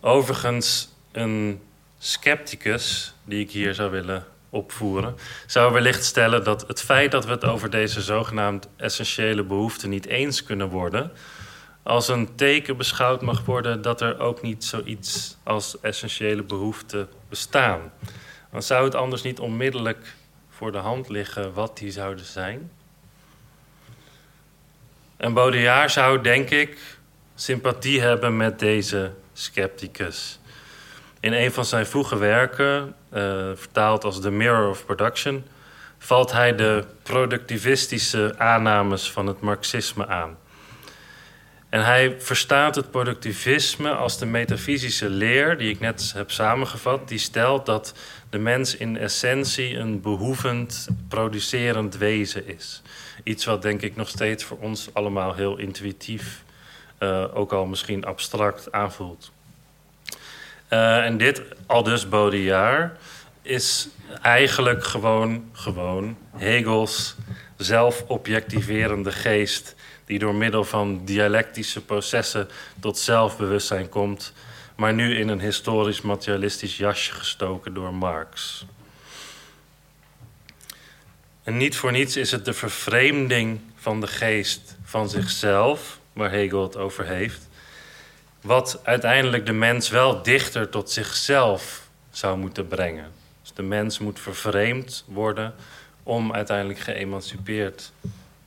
Overigens, 0.00 0.88
een 1.12 1.60
scepticus, 1.98 3.14
die 3.24 3.40
ik 3.40 3.50
hier 3.50 3.74
zou 3.74 3.90
willen 3.90 4.26
opvoeren, 4.54 5.16
zou 5.46 5.72
wellicht 5.72 6.04
stellen 6.04 6.44
dat 6.44 6.64
het 6.66 6.82
feit 6.82 7.10
dat 7.10 7.24
we 7.24 7.30
het 7.30 7.44
over 7.44 7.70
deze 7.70 8.02
zogenaamd 8.02 8.68
essentiële 8.76 9.42
behoeften 9.42 9.88
niet 9.90 10.06
eens 10.06 10.44
kunnen 10.44 10.68
worden, 10.68 11.12
als 11.82 12.08
een 12.08 12.34
teken 12.34 12.76
beschouwd 12.76 13.22
mag 13.22 13.44
worden 13.44 13.82
dat 13.82 14.00
er 14.00 14.18
ook 14.18 14.42
niet 14.42 14.64
zoiets 14.64 15.36
als 15.42 15.80
essentiële 15.80 16.42
behoeften 16.42 17.08
bestaan. 17.28 17.92
Dan 18.50 18.62
zou 18.62 18.84
het 18.84 18.94
anders 18.94 19.22
niet 19.22 19.40
onmiddellijk 19.40 20.14
voor 20.50 20.72
de 20.72 20.78
hand 20.78 21.08
liggen 21.08 21.52
wat 21.52 21.78
die 21.78 21.90
zouden 21.90 22.24
zijn? 22.24 22.70
En 25.16 25.32
Baudrillard 25.32 25.92
zou, 25.92 26.20
denk 26.20 26.50
ik, 26.50 26.78
sympathie 27.34 28.00
hebben 28.00 28.36
met 28.36 28.58
deze 28.58 29.12
scepticus. 29.32 30.38
In 31.24 31.32
een 31.32 31.52
van 31.52 31.64
zijn 31.64 31.86
vroege 31.86 32.18
werken, 32.18 32.94
uh, 33.14 33.50
vertaald 33.54 34.04
als 34.04 34.20
The 34.20 34.30
Mirror 34.30 34.68
of 34.68 34.84
Production, 34.84 35.44
valt 35.98 36.32
hij 36.32 36.54
de 36.54 36.84
productivistische 37.02 38.34
aannames 38.38 39.10
van 39.10 39.26
het 39.26 39.40
marxisme 39.40 40.06
aan. 40.06 40.38
En 41.68 41.84
hij 41.84 42.20
verstaat 42.20 42.74
het 42.74 42.90
productivisme 42.90 43.90
als 43.90 44.18
de 44.18 44.26
metafysische 44.26 45.08
leer, 45.08 45.58
die 45.58 45.70
ik 45.70 45.80
net 45.80 46.12
heb 46.16 46.30
samengevat, 46.30 47.08
die 47.08 47.18
stelt 47.18 47.66
dat 47.66 47.94
de 48.30 48.38
mens 48.38 48.76
in 48.76 48.96
essentie 48.96 49.76
een 49.76 50.00
behoevend, 50.00 50.88
producerend 51.08 51.96
wezen 51.96 52.46
is. 52.46 52.82
Iets 53.22 53.44
wat 53.44 53.62
denk 53.62 53.82
ik 53.82 53.96
nog 53.96 54.08
steeds 54.08 54.44
voor 54.44 54.58
ons 54.58 54.88
allemaal 54.92 55.34
heel 55.34 55.58
intuïtief, 55.58 56.44
uh, 56.98 57.36
ook 57.36 57.52
al 57.52 57.66
misschien 57.66 58.04
abstract 58.04 58.72
aanvoelt. 58.72 59.33
Uh, 60.70 61.04
en 61.04 61.16
dit, 61.16 61.42
al 61.66 61.82
dus 61.82 62.06
is 63.42 63.88
eigenlijk 64.22 64.84
gewoon, 64.84 65.50
gewoon 65.52 66.16
Hegels 66.36 67.14
zelfobjectiverende 67.56 69.12
geest 69.12 69.74
die 70.04 70.18
door 70.18 70.34
middel 70.34 70.64
van 70.64 71.04
dialectische 71.04 71.84
processen 71.84 72.48
tot 72.80 72.98
zelfbewustzijn 72.98 73.88
komt, 73.88 74.32
maar 74.76 74.94
nu 74.94 75.18
in 75.18 75.28
een 75.28 75.40
historisch 75.40 76.00
materialistisch 76.00 76.76
jasje 76.76 77.12
gestoken 77.12 77.74
door 77.74 77.94
Marx. 77.94 78.64
En 81.42 81.56
niet 81.56 81.76
voor 81.76 81.92
niets 81.92 82.16
is 82.16 82.30
het 82.30 82.44
de 82.44 82.52
vervreemding 82.52 83.60
van 83.76 84.00
de 84.00 84.06
geest 84.06 84.76
van 84.84 85.08
zichzelf, 85.08 85.98
waar 86.12 86.30
Hegel 86.30 86.62
het 86.62 86.76
over 86.76 87.06
heeft, 87.06 87.48
wat 88.44 88.80
uiteindelijk 88.82 89.46
de 89.46 89.52
mens 89.52 89.88
wel 89.88 90.22
dichter 90.22 90.68
tot 90.68 90.90
zichzelf 90.90 91.88
zou 92.10 92.38
moeten 92.38 92.68
brengen. 92.68 93.12
Dus 93.42 93.52
de 93.52 93.62
mens 93.62 93.98
moet 93.98 94.20
vervreemd 94.20 95.04
worden 95.06 95.54
om 96.02 96.32
uiteindelijk 96.32 96.78
geëmancipeerd 96.78 97.92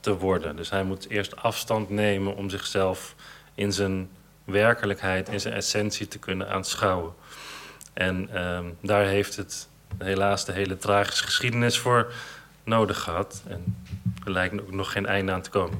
te 0.00 0.16
worden. 0.16 0.56
Dus 0.56 0.70
hij 0.70 0.82
moet 0.82 1.08
eerst 1.08 1.36
afstand 1.36 1.90
nemen 1.90 2.36
om 2.36 2.50
zichzelf 2.50 3.14
in 3.54 3.72
zijn 3.72 4.08
werkelijkheid, 4.44 5.28
in 5.28 5.40
zijn 5.40 5.54
essentie 5.54 6.08
te 6.08 6.18
kunnen 6.18 6.48
aanschouwen. 6.48 7.12
En 7.92 8.28
uh, 8.34 8.58
daar 8.82 9.04
heeft 9.04 9.36
het 9.36 9.68
helaas 9.98 10.44
de 10.44 10.52
hele 10.52 10.76
tragische 10.76 11.24
geschiedenis 11.24 11.78
voor 11.78 12.12
nodig 12.68 13.00
gehad. 13.00 13.42
En 13.48 13.76
er 14.24 14.30
lijkt 14.30 14.60
ook 14.60 14.72
nog 14.72 14.92
geen 14.92 15.06
einde 15.06 15.32
aan 15.32 15.42
te 15.42 15.50
komen. 15.50 15.78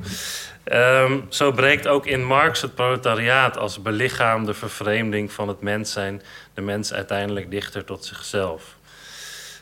Um, 0.72 1.26
zo 1.28 1.52
breekt 1.52 1.86
ook 1.86 2.06
in 2.06 2.24
Marx 2.24 2.62
het 2.62 2.74
proletariaat 2.74 3.56
als 3.56 3.82
belichaamde 3.82 4.54
vervreemding 4.54 5.32
van 5.32 5.48
het 5.48 5.60
mens 5.60 5.92
zijn 5.92 6.22
de 6.54 6.60
mens 6.60 6.92
uiteindelijk 6.92 7.50
dichter 7.50 7.84
tot 7.84 8.04
zichzelf. 8.04 8.76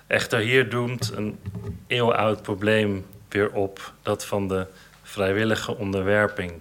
Echter, 0.06 0.38
hier 0.38 0.68
doemt 0.68 1.12
een 1.14 1.38
eeuwenoud 1.86 2.42
probleem 2.42 3.06
weer 3.28 3.50
op, 3.50 3.92
dat 4.02 4.26
van 4.26 4.48
de 4.48 4.66
vrijwillige 5.02 5.76
onderwerping. 5.76 6.52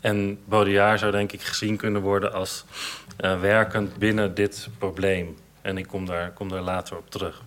En 0.00 0.38
Baudrillard 0.44 1.00
zou 1.00 1.12
denk 1.12 1.32
ik 1.32 1.42
gezien 1.42 1.76
kunnen 1.76 2.02
worden 2.02 2.32
als 2.32 2.64
uh, 3.20 3.40
werkend 3.40 3.96
binnen 3.96 4.34
dit 4.34 4.68
probleem. 4.78 5.36
En 5.62 5.78
ik 5.78 5.86
kom 5.86 6.06
daar, 6.06 6.30
kom 6.30 6.48
daar 6.48 6.60
later 6.60 6.96
op 6.96 7.10
terug. 7.10 7.42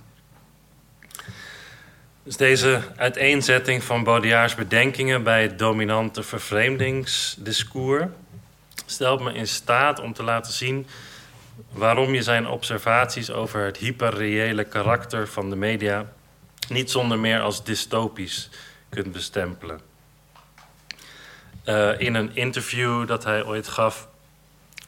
Dus 2.24 2.38
deze 2.38 2.82
uiteenzetting 2.96 3.84
van 3.84 4.04
Baudrillards 4.04 4.56
bedenkingen 4.56 5.24
bij 5.24 5.42
het 5.42 5.60
dominante 5.60 6.24
vervreemdingsdiscours 6.24 8.06
stelt 8.86 9.22
me 9.22 9.34
in 9.34 9.48
staat 9.48 10.00
om 10.00 10.14
te 10.14 10.24
laten 10.24 10.54
zien 10.54 10.88
waarom 11.72 12.14
je 12.14 12.22
zijn 12.22 12.48
observaties 12.48 13.32
over 13.32 13.66
het 13.66 13.78
hyperreële 13.78 14.64
karakter 14.64 15.28
van 15.28 15.50
de 15.50 15.56
media 15.56 16.06
niet 16.70 16.92
zonder 16.92 17.20
meer 17.20 17.42
als 17.42 17.64
dystopisch 17.64 18.50
kunt 18.90 19.12
bestempelen. 19.12 19.82
Uh, 21.66 22.00
in 22.00 22.16
een 22.16 22.36
interview 22.36 23.08
dat 23.08 23.24
hij 23.24 23.46
ooit 23.46 23.68
gaf, 23.68 24.08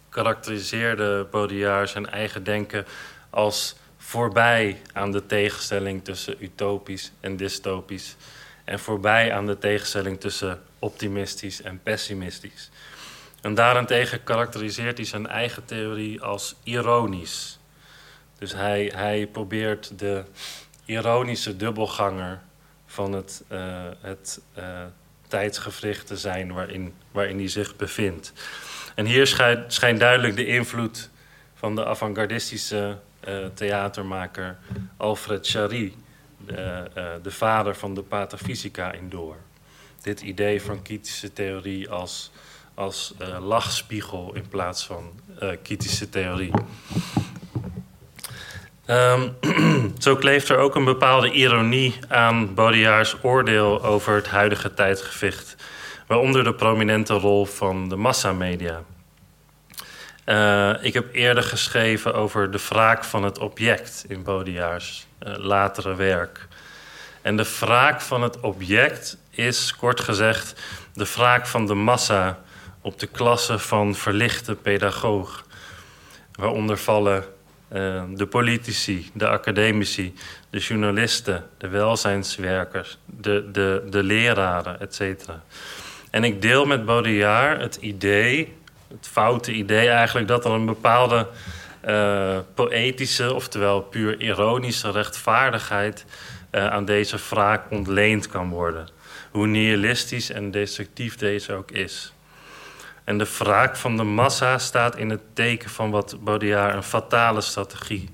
karakteriseerde 0.10 1.28
Baudrillard 1.32 1.90
zijn 1.90 2.10
eigen 2.10 2.44
denken 2.44 2.86
als 3.30 3.76
voorbij 4.14 4.82
aan 4.92 5.12
de 5.12 5.26
tegenstelling 5.26 6.04
tussen 6.04 6.36
utopisch 6.40 7.12
en 7.20 7.38
dystopisch. 7.38 8.16
En 8.64 8.80
voorbij 8.80 9.34
aan 9.34 9.46
de 9.46 9.58
tegenstelling 9.58 10.20
tussen 10.20 10.62
optimistisch 10.80 11.62
en 11.62 11.80
pessimistisch. 11.84 12.70
En 13.42 13.54
daarentegen 13.54 14.24
karakteriseert 14.24 14.98
hij 14.98 15.06
zijn 15.06 15.28
eigen 15.28 15.66
theorie 15.66 16.22
als 16.22 16.56
ironisch. 16.64 17.60
Dus 18.38 18.54
hij, 18.54 18.92
hij 18.96 19.28
probeert 19.28 20.00
de 20.00 20.24
ironische 20.86 21.56
dubbelganger 21.56 22.42
van 22.86 23.14
het, 23.14 23.44
uh, 23.52 23.84
het 24.02 24.42
uh, 24.58 24.82
tijdsgevricht 25.28 26.08
te 26.08 26.18
zijn 26.18 26.54
waarin, 26.54 26.94
waarin 27.12 27.38
hij 27.38 27.50
zich 27.50 27.76
bevindt. 27.76 28.34
En 28.96 29.06
hier 29.06 29.28
schijnt, 29.28 29.74
schijnt 29.74 30.00
duidelijk 30.00 30.36
de 30.36 30.46
invloed 30.46 31.10
van 31.54 31.76
de 31.76 31.86
avant-gardistische 31.86 32.98
theatermaker 33.54 34.58
Alfred 34.98 35.48
Jarry, 35.48 35.94
de 37.22 37.32
vader 37.32 37.76
van 37.76 37.94
de 37.94 38.02
patafysica, 38.02 38.92
in 38.92 39.10
door. 39.10 39.36
Dit 40.02 40.22
idee 40.22 40.62
van 40.62 40.82
kritische 40.82 41.34
theorie 41.34 41.90
als, 41.90 42.32
als 42.74 43.14
lachspiegel 43.40 44.36
in 44.36 44.48
plaats 44.48 44.86
van 44.86 45.12
kritische 45.64 46.10
theorie. 46.10 46.52
Um, 48.88 49.36
zo 49.98 50.16
kleeft 50.16 50.50
er 50.50 50.58
ook 50.58 50.76
een 50.76 50.86
bepaalde 50.86 51.32
ironie 51.32 51.96
aan 52.08 52.54
Baudrillards 52.54 53.16
oordeel 53.22 53.84
over 53.84 54.16
het 54.16 54.28
huidige 54.28 54.74
tijdgewicht, 54.74 55.56
waaronder 56.08 56.44
de 56.44 56.54
prominente 56.54 57.14
rol 57.14 57.46
van 57.46 57.90
de 57.90 57.96
massamedia. 57.96 58.84
Uh, 60.26 60.84
ik 60.84 60.94
heb 60.94 61.14
eerder 61.14 61.44
geschreven 61.44 62.14
over 62.14 62.52
de 62.52 62.60
wraak 62.70 63.04
van 63.04 63.24
het 63.24 63.40
object 63.40 64.06
in 64.08 64.24
Baudrillards 64.24 65.08
uh, 65.28 65.34
latere 65.38 65.96
werk. 65.96 66.48
En 67.22 67.38
de 67.38 67.56
wraak 67.60 68.02
van 68.02 68.22
het 68.22 68.40
object 68.40 69.18
is, 69.30 69.76
kort 69.76 70.00
gezegd, 70.00 70.62
de 70.94 71.06
wraak 71.16 71.48
van 71.48 71.66
de 71.66 71.74
massa 71.74 72.40
op 72.82 73.00
de 73.00 73.08
klasse 73.08 73.60
van 73.60 73.96
verlichte 73.96 74.56
pedagoog. 74.56 75.46
Waaronder 76.32 76.78
vallen 76.78 77.24
uh, 77.74 78.04
de 78.14 78.26
politici, 78.26 79.10
de 79.14 79.28
academici, 79.28 80.14
de 80.50 80.60
journalisten, 80.60 81.50
de 81.58 81.68
welzijnswerkers, 81.68 82.98
de, 83.06 83.50
de, 83.52 83.88
de 83.90 84.04
leraren, 84.04 84.80
etc. 84.80 85.30
En 86.10 86.24
ik 86.24 86.42
deel 86.42 86.66
met 86.66 86.86
Baudrillard 86.86 87.62
het 87.62 87.76
idee, 87.76 88.54
het 88.96 89.08
foute 89.08 89.52
idee 89.52 89.88
eigenlijk, 89.88 90.28
dat 90.28 90.46
er 90.46 90.52
een 90.52 90.66
bepaalde 90.66 91.28
uh, 91.88 92.38
poëtische, 92.54 93.34
oftewel 93.34 93.82
puur 93.82 94.22
ironische 94.22 94.92
rechtvaardigheid 94.92 96.06
uh, 96.52 96.68
aan 96.68 96.86
deze 96.86 97.18
wraak 97.30 97.72
ontleend 97.72 98.28
kan 98.28 98.50
worden. 98.50 98.88
Hoe 99.32 99.48
nihilistisch 99.48 100.30
en 100.30 100.52
destructief 100.52 101.16
deze 101.16 101.54
ook 101.54 101.72
is. 101.72 102.14
En 103.04 103.18
de 103.18 103.28
wraak 103.38 103.76
van 103.76 103.98
de 103.98 104.04
massa 104.04 104.58
staat 104.58 104.98
in 104.98 105.10
het 105.10 105.22
teken 105.34 105.70
van 105.70 105.92
wat 105.92 106.18
Baudrillard 106.24 106.76
een 106.76 106.84
fatale 106.84 107.42
strategie 107.42 108.10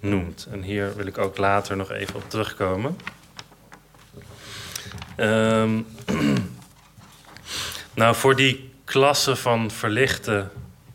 noemt. 0.00 0.48
En 0.50 0.62
hier 0.62 0.96
wil 0.96 1.06
ik 1.06 1.18
ook 1.18 1.36
later 1.36 1.76
nog 1.76 1.92
even 1.92 2.14
op 2.14 2.30
terugkomen. 2.30 2.98
Um, 5.16 5.86
nou, 7.94 8.14
voor 8.14 8.36
die 8.36 8.67
klasse 8.88 9.36
van 9.36 9.70
verlichte 9.70 10.48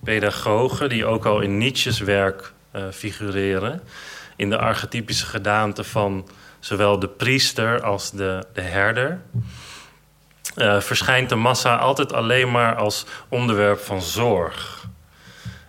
pedagogen, 0.04 0.90
die 0.90 1.06
ook 1.06 1.26
al 1.26 1.42
in 1.42 1.58
Nietzsche's 1.58 2.00
werk 2.00 2.54
uh, 2.76 2.84
figureren, 2.92 3.82
in 4.36 4.50
de 4.50 4.58
archetypische 4.58 5.26
gedaante 5.26 5.84
van 5.84 6.30
zowel 6.60 7.00
de 7.00 7.08
priester 7.08 7.82
als 7.82 8.12
de, 8.12 8.46
de 8.54 8.62
herder 8.62 9.22
uh, 10.56 10.80
verschijnt 10.80 11.30
de 11.30 11.36
massa 11.36 11.76
altijd 11.76 12.14
alleen 12.14 12.52
maar 12.52 12.76
als 12.76 13.06
onderwerp 13.28 13.80
van 13.80 14.02
zorg. 14.02 14.88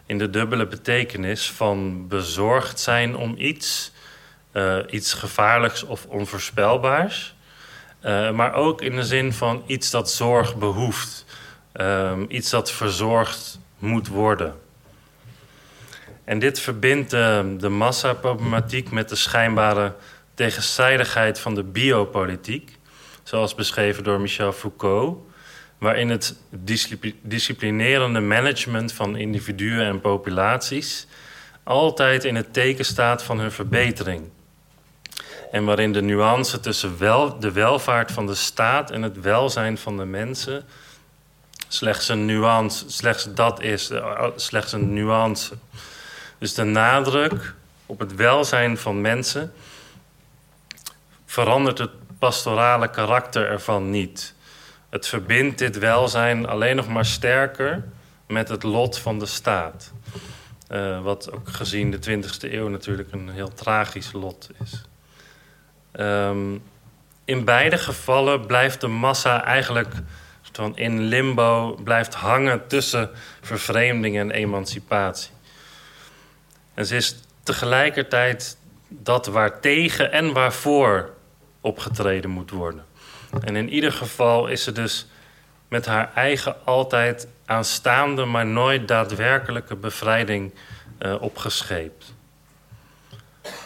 In 0.07 0.19
de 0.19 0.31
dubbele 0.31 0.67
betekenis 0.67 1.51
van 1.51 2.09
bezorgd 2.09 2.81
zijn 2.81 3.17
om 3.17 3.35
iets, 3.39 3.93
uh, 4.53 4.77
iets 4.91 5.13
gevaarlijks 5.13 5.83
of 5.83 6.07
onvoorspelbaars. 6.07 7.35
Maar 8.33 8.55
ook 8.55 8.83
in 8.83 8.97
de 8.97 9.05
zin 9.05 9.33
van 9.33 9.63
iets 9.67 9.91
dat 9.91 10.11
zorg 10.11 10.57
behoeft. 10.57 11.24
Um, 11.81 12.27
iets 12.29 12.51
dat 12.51 12.73
verzorgd 12.73 13.59
moet 13.79 14.09
worden. 14.09 14.55
En 16.25 16.39
dit 16.39 16.61
verbindt 16.61 17.11
de, 17.11 17.55
de 17.59 17.69
massaproblematiek 17.69 18.91
met 18.91 19.09
de 19.09 19.15
schijnbare 19.15 19.95
tegenstrijdigheid 20.35 21.39
van 21.39 21.55
de 21.55 21.63
biopolitiek 21.63 22.79
zoals 23.23 23.55
beschreven 23.55 24.05
door 24.05 24.21
Michel 24.21 24.53
Foucault, 24.53 25.19
waarin 25.79 26.11
het 26.11 26.37
disciplinerende 27.23 28.21
management 28.21 28.93
van 28.93 29.17
individuen 29.17 29.87
en 29.87 30.01
populaties 30.01 31.07
altijd 31.63 32.25
in 32.25 32.35
het 32.35 32.53
teken 32.53 32.85
staat 32.85 33.23
van 33.23 33.39
hun 33.39 33.53
verbetering. 33.53 34.31
En 35.51 35.65
waarin 35.65 35.93
de 35.93 36.03
nuance 36.03 36.61
tussen 36.61 36.99
wel, 36.99 37.39
de 37.39 37.53
welvaart 37.53 38.13
van 38.13 38.27
de 38.27 38.35
staat 38.35 38.91
en 38.91 39.03
het 39.03 39.21
welzijn 39.21 39.79
van 39.79 39.97
de 39.97 40.05
mensen 40.05 40.65
slechts 41.75 42.09
een 42.09 42.25
nuance, 42.25 42.85
slechts 42.91 43.35
dat 43.35 43.63
is, 43.63 43.91
eh, 43.91 44.27
slechts 44.37 44.73
een 44.73 44.93
nuance. 44.93 45.55
Dus 46.39 46.55
de 46.55 46.65
nadruk 46.65 47.55
op 47.87 47.99
het 47.99 48.15
welzijn 48.15 48.79
van 48.79 49.01
mensen 49.01 49.53
verandert 51.27 51.79
het 51.79 51.91
pastorale 52.19 52.91
karakter 52.91 53.49
ervan 53.49 53.91
niet. 53.91 54.35
Het 54.89 55.09
verbindt 55.09 55.59
dit 55.59 55.79
welzijn 55.79 56.47
alleen 56.47 56.77
nog 56.77 56.89
maar 56.89 57.05
sterker 57.05 57.85
met 58.27 58.49
het 58.49 58.63
lot 58.63 58.99
van 58.99 59.19
de 59.19 59.27
staat. 59.27 59.93
Uh, 60.71 61.03
wat 61.03 61.33
ook 61.33 61.49
gezien 61.49 61.91
de 61.91 61.99
20e 61.99 62.53
eeuw 62.53 62.69
natuurlijk 62.69 63.13
een 63.13 63.29
heel 63.29 63.53
tragisch 63.55 64.13
lot 64.13 64.49
is. 64.63 64.83
Um, 66.01 66.63
in 67.25 67.45
beide 67.45 67.79
gevallen 67.79 68.47
blijft 68.47 68.81
de 68.81 68.87
massa 68.87 69.45
eigenlijk 69.45 69.95
van 70.57 70.77
in 70.77 71.01
limbo, 71.01 71.79
blijft 71.85 72.15
hangen 72.15 72.67
tussen 72.67 73.11
vervreemding 73.41 74.19
en 74.19 74.31
emancipatie. 74.31 75.31
En 76.75 76.87
ze 76.87 76.97
is 76.97 77.17
tegelijkertijd 77.43 78.57
dat 78.89 79.27
waar 79.27 79.61
tegen 79.61 80.13
en 80.13 80.33
waarvoor 80.33 81.11
opgetreden 81.61 82.31
moet 82.31 82.51
worden. 82.51 82.85
En 83.41 83.57
in 83.57 83.69
ieder 83.69 83.93
geval 83.93 84.47
is 84.47 84.63
ze 84.63 84.73
dus 84.73 85.07
met 85.69 85.87
haar 85.87 86.13
eigen 86.15 86.57
altijd 86.65 87.29
aanstaande, 87.45 88.25
maar 88.25 88.47
nooit 88.47 88.89
daadwerkelijke 88.89 89.77
bevrijding 89.77 90.55
uh, 90.99 91.23
opgescheept. 91.23 92.15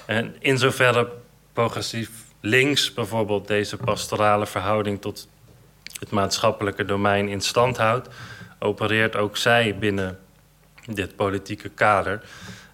En 0.06 0.36
in 0.38 0.58
zoverre 0.58 1.08
progressief 1.52 2.10
links 2.40 2.94
bijvoorbeeld 2.94 3.48
deze 3.48 3.76
pastorale 3.76 4.46
verhouding 4.46 5.00
tot 5.00 5.28
het 5.98 6.10
maatschappelijke 6.10 6.84
domein 6.84 7.28
in 7.28 7.40
stand 7.40 7.76
houdt, 7.76 8.08
opereert 8.58 9.16
ook 9.16 9.36
zij 9.36 9.76
binnen 9.78 10.18
dit 10.84 11.16
politieke 11.16 11.68
kader. 11.68 12.20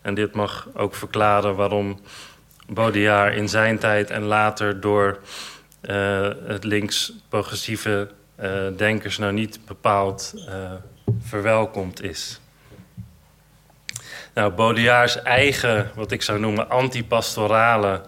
En 0.03 0.15
dit 0.15 0.35
mag 0.35 0.69
ook 0.75 0.95
verklaren 0.95 1.57
waarom 1.57 2.01
Baudillard 2.67 3.35
in 3.35 3.49
zijn 3.49 3.79
tijd 3.79 4.11
en 4.11 4.23
later 4.23 4.81
door 4.81 5.19
uh, 5.83 6.31
het 6.45 6.65
links-progressieve 6.65 8.11
uh, 8.41 8.67
denkers 8.77 9.19
nou 9.19 9.33
niet 9.33 9.61
bepaald 9.67 10.33
uh, 10.37 10.73
verwelkomd 11.21 12.03
is. 12.03 12.41
Nou, 14.35 14.53
Baudillards 14.53 15.23
eigen, 15.23 15.91
wat 15.95 16.11
ik 16.11 16.23
zou 16.23 16.39
noemen, 16.39 16.71
antipastorale 16.71 18.03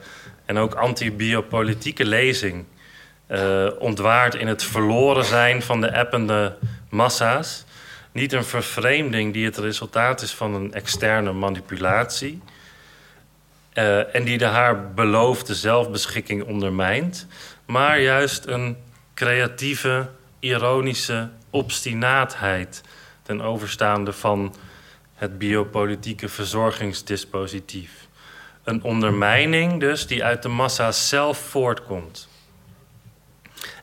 en 0.45 0.59
ook 0.59 0.75
antibiopolitieke 0.75 2.05
lezing 2.05 2.64
uh, 3.29 3.66
ontwaart 3.79 4.35
in 4.35 4.47
het 4.47 4.62
verloren 4.62 5.24
zijn 5.24 5.62
van 5.62 5.81
de 5.81 5.97
appende 5.97 6.57
massa's. 6.89 7.64
Niet 8.12 8.33
een 8.33 8.45
vervreemding 8.45 9.33
die 9.33 9.45
het 9.45 9.57
resultaat 9.59 10.22
is 10.22 10.33
van 10.33 10.55
een 10.55 10.72
externe 10.72 11.33
manipulatie. 11.33 12.43
Uh, 13.74 14.14
en 14.14 14.24
die 14.24 14.39
de 14.39 14.45
haar 14.45 14.93
beloofde 14.93 15.55
zelfbeschikking 15.55 16.45
ondermijnt. 16.45 17.27
Maar 17.66 18.01
juist 18.01 18.47
een 18.47 18.77
creatieve, 19.14 20.09
ironische 20.39 21.29
obstinaatheid 21.51 22.83
ten 23.22 23.41
overstaande 23.41 24.12
van 24.12 24.55
het 25.14 25.39
biopolitieke 25.39 26.29
verzorgingsdispositief. 26.29 27.91
Een 28.64 28.83
ondermijning 28.83 29.81
dus 29.81 30.07
die 30.07 30.24
uit 30.24 30.43
de 30.43 30.49
massa 30.49 30.93
zelf 30.93 31.39
voortkomt. 31.39 32.29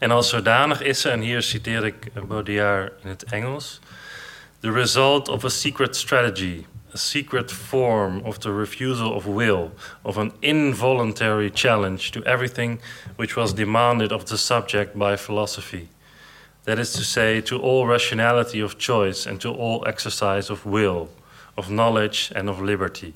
En 0.03 0.11
als 0.11 0.29
zodanig 0.29 0.81
is 0.81 1.01
ze, 1.01 1.09
en 1.09 1.21
hier 1.21 1.41
citeer 1.41 1.85
ik 1.85 2.27
Baudillard 2.27 2.91
in 3.03 3.09
het 3.09 3.23
Engels, 3.23 3.79
the 4.59 4.71
result 4.71 5.29
of 5.29 5.43
a 5.43 5.49
secret 5.49 5.95
strategy, 5.95 6.65
a 6.93 6.97
secret 6.97 7.51
form 7.51 8.21
of 8.23 8.37
the 8.37 8.57
refusal 8.57 9.11
of 9.11 9.25
will, 9.25 9.71
of 10.01 10.17
an 10.17 10.33
involuntary 10.39 11.51
challenge 11.53 12.09
to 12.09 12.21
everything 12.21 12.81
which 13.15 13.33
was 13.33 13.53
demanded 13.53 14.11
of 14.11 14.23
the 14.23 14.37
subject 14.37 14.93
by 14.93 15.17
philosophy. 15.17 15.87
That 16.63 16.77
is 16.77 16.91
to 16.91 17.03
say, 17.03 17.41
to 17.41 17.61
all 17.61 17.87
rationality 17.87 18.63
of 18.63 18.77
choice 18.77 19.29
and 19.29 19.39
to 19.39 19.53
all 19.53 19.87
exercise 19.87 20.53
of 20.53 20.65
will, 20.65 21.07
of 21.55 21.67
knowledge 21.67 22.31
and 22.35 22.49
of 22.49 22.59
liberty. 22.59 23.13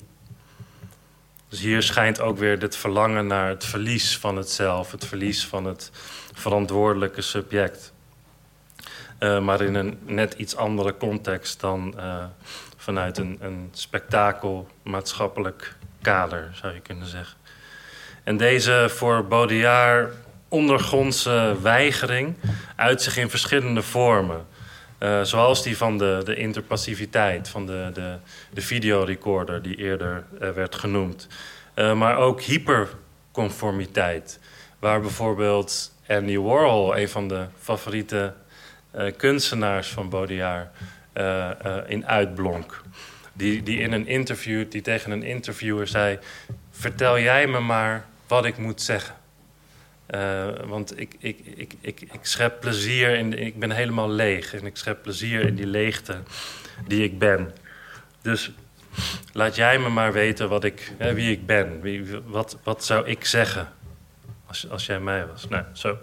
Dus 1.48 1.60
hier 1.60 1.82
schijnt 1.82 2.20
ook 2.20 2.38
weer 2.38 2.58
dit 2.58 2.76
verlangen 2.76 3.26
naar 3.26 3.48
het 3.48 3.64
verlies 3.64 4.18
van 4.18 4.36
het 4.36 4.50
zelf, 4.50 4.90
het 4.90 5.06
verlies 5.06 5.46
van 5.46 5.64
het 5.64 5.90
verantwoordelijke 6.38 7.22
subject. 7.22 7.92
Uh, 9.20 9.40
maar 9.40 9.60
in 9.60 9.74
een 9.74 9.98
net 10.04 10.34
iets 10.34 10.56
andere 10.56 10.96
context 10.96 11.60
dan 11.60 11.94
uh, 11.96 12.24
vanuit 12.76 13.18
een, 13.18 13.38
een 13.40 13.68
spektakel 13.72 14.68
maatschappelijk 14.82 15.76
kader, 16.02 16.50
zou 16.52 16.74
je 16.74 16.80
kunnen 16.80 17.06
zeggen. 17.06 17.36
En 18.24 18.36
deze 18.36 18.86
voor 18.90 19.26
Baudillard 19.26 20.14
ondergrondse 20.48 21.56
weigering 21.62 22.36
uit 22.76 23.02
zich 23.02 23.16
in 23.16 23.30
verschillende 23.30 23.82
vormen. 23.82 24.46
Uh, 24.98 25.22
zoals 25.22 25.62
die 25.62 25.76
van 25.76 25.98
de, 25.98 26.20
de 26.24 26.36
interpassiviteit, 26.36 27.48
van 27.48 27.66
de, 27.66 27.90
de, 27.94 28.16
de 28.52 28.60
videorecorder 28.60 29.62
die 29.62 29.76
eerder 29.76 30.24
werd 30.38 30.74
genoemd. 30.74 31.26
Maar 31.74 32.16
ook 32.16 32.40
hyperconformiteit, 32.40 34.38
waar 34.78 35.00
bijvoorbeeld 35.00 35.92
Andy 36.08 36.36
Warhol, 36.36 36.96
een 36.96 37.08
van 37.08 37.28
de 37.28 37.46
favoriete 37.60 38.34
kunstenaars 39.16 39.88
van 39.88 40.08
Baudillard, 40.08 40.68
in 41.86 42.06
uitblonk. 42.06 42.82
Die, 43.32 43.62
die 43.62 43.78
in 43.78 43.92
een 43.92 44.06
interview, 44.06 44.70
die 44.70 44.80
tegen 44.80 45.10
een 45.10 45.22
interviewer 45.22 45.86
zei: 45.86 46.18
Vertel 46.70 47.18
jij 47.18 47.46
me 47.46 47.60
maar 47.60 48.04
wat 48.26 48.44
ik 48.44 48.58
moet 48.58 48.82
zeggen. 48.82 49.14
Want 50.66 51.00
ik, 51.00 51.14
ik, 51.18 51.38
ik, 51.54 51.74
ik, 51.80 52.00
ik 52.00 52.20
schep 52.22 52.60
plezier 52.60 53.16
in. 53.16 53.38
Ik 53.38 53.58
ben 53.58 53.70
helemaal 53.70 54.10
leeg. 54.10 54.54
En 54.54 54.66
ik 54.66 54.76
schep 54.76 55.02
plezier 55.02 55.40
in 55.40 55.54
die 55.54 55.66
leegte 55.66 56.16
die 56.86 57.04
ik 57.04 57.18
ben. 57.18 57.52
Dus 58.22 58.52
laat 59.32 59.56
jij 59.56 59.78
me 59.78 59.88
maar 59.88 60.12
weten 60.12 60.48
wat 60.48 60.64
ik, 60.64 60.92
hè, 60.98 61.14
wie 61.14 61.30
ik 61.30 61.46
ben. 61.46 61.80
Wie, 61.80 62.04
wat, 62.26 62.58
wat 62.62 62.84
zou 62.84 63.06
ik 63.06 63.24
zeggen 63.24 63.68
als, 64.48 64.70
als 64.70 64.86
jij 64.86 65.00
mij 65.00 65.26
was? 65.26 65.48
Nou, 65.48 65.64
zo. 65.72 65.98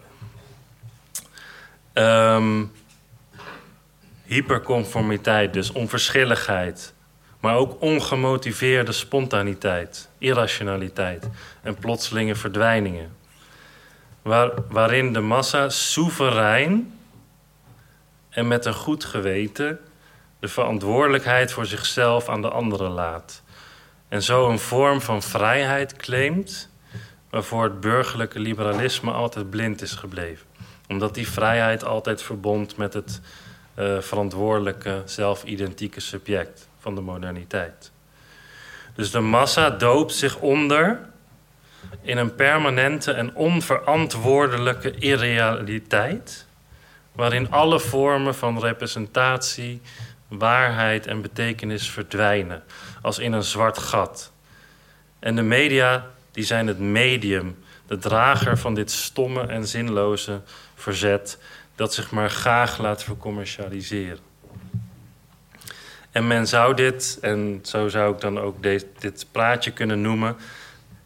Um, 1.94 2.72
hyperconformiteit, 4.24 5.54
dus 5.54 5.72
onverschilligheid. 5.72 6.94
Maar 7.40 7.56
ook 7.56 7.82
ongemotiveerde 7.82 8.92
spontaniteit, 8.92 10.10
irrationaliteit 10.18 11.30
en 11.62 11.76
plotselinge 11.76 12.36
verdwijningen 12.36 13.16
waar, 14.26 14.52
waarin 14.70 15.14
de 15.14 15.20
massa 15.20 15.70
soeverein 15.70 17.00
en 18.30 18.48
met 18.48 18.66
een 18.66 18.74
goed 18.74 19.06
geweten 19.06 19.80
de 20.40 20.48
verantwoordelijkheid 20.48 21.52
voor 21.52 21.66
zichzelf 21.66 22.30
aan 22.30 22.42
de 22.42 22.50
anderen 22.50 22.92
laat. 22.92 23.44
En 24.08 24.24
zo 24.24 24.50
een 24.50 24.60
vorm 24.60 25.02
van 25.02 25.22
vrijheid 25.22 25.96
claimt 25.96 26.70
waarvoor 27.36 27.64
het 27.64 27.80
burgerlijke 27.80 28.40
liberalisme 28.40 29.12
altijd 29.12 29.50
blind 29.50 29.82
is 29.82 29.92
gebleven. 29.92 30.46
Omdat 30.88 31.14
die 31.14 31.28
vrijheid 31.28 31.86
altijd 31.86 32.22
verbond 32.22 32.78
met 32.78 32.94
het 32.94 33.22
uh, 33.80 34.00
verantwoordelijke, 34.00 35.02
zelfidentieke 35.06 36.00
subject 36.00 36.68
van 36.80 36.96
de 36.96 37.02
moderniteit. 37.02 37.92
Dus 38.94 39.12
de 39.12 39.20
massa 39.20 39.70
doopt 39.70 40.14
zich 40.14 40.40
onder 40.40 41.00
in 42.02 42.18
een 42.18 42.36
permanente 42.36 43.12
en 43.12 43.36
onverantwoordelijke 43.36 44.92
irrealiteit, 44.92 46.46
waarin 47.12 47.52
alle 47.52 47.80
vormen 47.80 48.36
van 48.36 48.60
representatie, 48.60 49.82
waarheid 50.28 51.08
en 51.08 51.22
betekenis 51.22 51.90
verdwijnen, 51.90 52.64
als 53.02 53.20
in 53.20 53.34
een 53.34 53.44
zwart 53.44 53.78
gat. 53.78 54.32
En 55.20 55.36
de 55.36 55.42
media, 55.42 56.14
die 56.36 56.44
zijn 56.44 56.68
het 56.68 56.80
medium, 56.80 57.58
de 57.88 57.98
drager 57.98 58.58
van 58.58 58.74
dit 58.74 58.92
stomme 58.92 59.42
en 59.42 59.68
zinloze 59.68 60.42
verzet, 60.76 61.38
dat 61.76 61.94
zich 61.94 62.12
maar 62.12 62.30
graag 62.30 62.78
laat 62.78 63.04
vercommercialiseren. 63.04 64.20
En 66.12 66.28
men 66.28 66.48
zou 66.48 66.74
dit, 66.74 67.18
en 67.22 67.60
zo 67.64 67.88
zou 67.88 68.14
ik 68.14 68.20
dan 68.20 68.40
ook 68.40 68.64
dit 69.00 69.26
praatje 69.32 69.72
kunnen 69.72 70.02
noemen, 70.02 70.36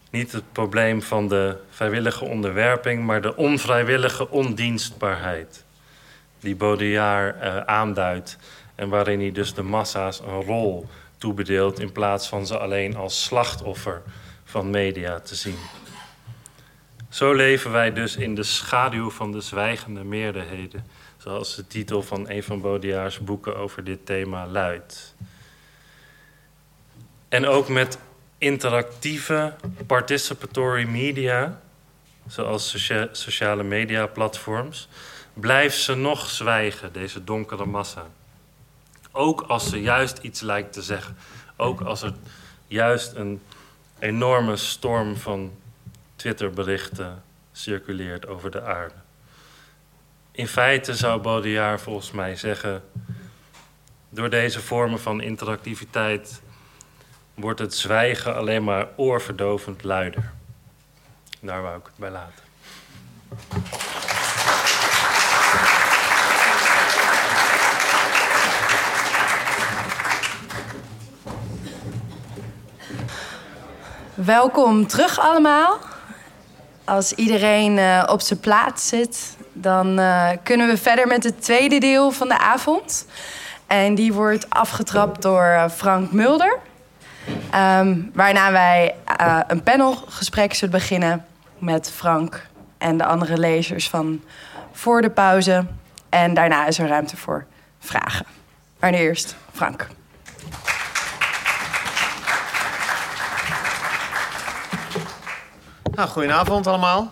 niet 0.10 0.32
het 0.32 0.52
probleem 0.52 1.02
van 1.02 1.28
de 1.28 1.58
vrijwillige 1.70 2.26
onderwerping, 2.26 3.06
maar 3.06 3.22
de 3.22 3.36
onvrijwillige 3.36 4.30
ondienstbaarheid. 4.30 5.64
Die 6.40 6.56
Baudillard 6.56 7.36
uh, 7.44 7.58
aanduidt 7.58 8.38
en 8.76 8.90
waarin 8.90 9.20
hij 9.20 9.32
dus 9.32 9.54
de 9.54 9.64
massa's 9.64 10.20
een 10.20 10.42
rol 10.42 10.88
toebedeeld 11.18 11.80
in 11.80 11.92
plaats 11.92 12.28
van 12.28 12.48
ze 12.48 12.58
alleen 12.58 12.96
als 12.96 13.24
slachtoffer 13.24 14.02
van 14.50 14.70
media 14.70 15.20
te 15.20 15.36
zien. 15.36 15.58
Zo 17.10 17.34
leven 17.34 17.72
wij 17.72 17.94
dus 17.94 18.16
in 18.16 18.36
de 18.36 18.44
schaduw 18.44 19.10
van 19.10 19.32
de 19.32 19.42
zwijgende 19.42 20.04
meerderheden, 20.04 20.86
zoals 21.18 21.56
de 21.56 21.68
titel 21.68 22.02
van 22.02 22.30
een 22.30 22.44
van 22.44 22.62
Baudrillard's 22.62 23.20
boeken 23.20 23.58
over 23.58 23.84
dit 23.84 24.06
thema 24.06 24.48
luidt. 24.48 25.16
En 27.28 27.46
ook 27.48 27.68
met 27.68 27.98
interactieve 28.38 29.54
participatory 29.86 30.86
media, 30.86 31.62
zoals 32.28 32.90
sociale 33.12 33.64
media 33.64 34.08
platforms, 34.08 34.88
blijft 35.34 35.78
ze 35.78 35.96
nog 35.96 36.30
zwijgen, 36.30 36.94
deze 36.94 37.24
donkere 37.24 37.66
massa. 37.66 38.06
Ook 39.12 39.42
als 39.42 39.70
ze 39.70 39.82
juist 39.82 40.18
iets 40.18 40.42
lijkt 40.42 40.74
te 40.74 40.82
zeggen. 40.82 41.18
Ook 41.56 41.82
als 41.82 42.02
er 42.02 42.14
juist 42.68 43.14
een 43.14 43.42
enorme 44.00 44.56
storm 44.56 45.16
van 45.16 45.52
Twitterberichten 46.16 47.24
circuleert 47.52 48.28
over 48.28 48.52
de 48.52 48.62
aarde. 48.62 48.94
In 50.32 50.48
feite 50.48 50.96
zou 50.96 51.22
Baudrillard 51.22 51.82
volgens 51.82 52.12
mij 52.12 52.36
zeggen... 52.36 52.84
door 54.10 54.30
deze 54.30 54.62
vormen 54.62 55.00
van 55.00 55.22
interactiviteit... 55.22 56.42
wordt 57.34 57.60
het 57.60 57.74
zwijgen 57.74 58.36
alleen 58.36 58.64
maar 58.64 58.88
oorverdovend 58.96 59.84
luider. 59.84 60.32
Daar 61.40 61.62
wou 61.62 61.78
ik 61.80 61.86
het 61.86 61.98
bij 61.98 62.12
laten. 62.12 62.44
Welkom 74.26 74.88
terug 74.88 75.20
allemaal. 75.20 75.78
Als 76.86 77.14
iedereen 77.14 77.78
uh, 77.78 78.04
op 78.10 78.22
zijn 78.22 78.40
plaats 78.40 78.88
zit, 78.88 79.38
dan 79.54 80.00
uh, 80.00 80.30
kunnen 80.44 80.68
we 80.68 80.78
verder 80.78 81.08
met 81.08 81.24
het 81.24 81.42
tweede 81.42 81.78
deel 81.78 82.12
van 82.12 82.28
de 82.28 82.38
avond. 82.38 83.06
En 83.68 83.96
die 83.96 84.14
wordt 84.14 84.50
afgetrapt 84.50 85.22
door 85.22 85.44
uh, 85.44 85.70
Frank 85.70 86.12
Mulder. 86.12 86.58
Um, 87.56 88.12
waarna 88.14 88.52
wij 88.52 88.96
een 89.48 89.64
panelgesprek 89.64 90.54
zullen 90.54 90.74
beginnen 90.80 91.26
met 91.58 91.92
Frank 91.92 92.48
en 92.78 92.98
de 92.98 93.06
andere 93.06 93.38
lezers 93.38 93.90
van 93.90 94.24
voor 94.72 95.02
de 95.02 95.10
pauze. 95.10 95.66
En 96.10 96.34
daarna 96.34 96.68
is 96.68 96.80
er 96.80 96.88
ruimte 96.88 97.18
voor 97.18 97.46
vragen. 97.80 98.26
Maar 98.80 98.92
nu 98.92 98.98
eerst 98.98 99.36
Frank. 99.54 99.88
Nou, 106.00 106.12
goedenavond 106.12 106.68
allemaal. 106.68 107.12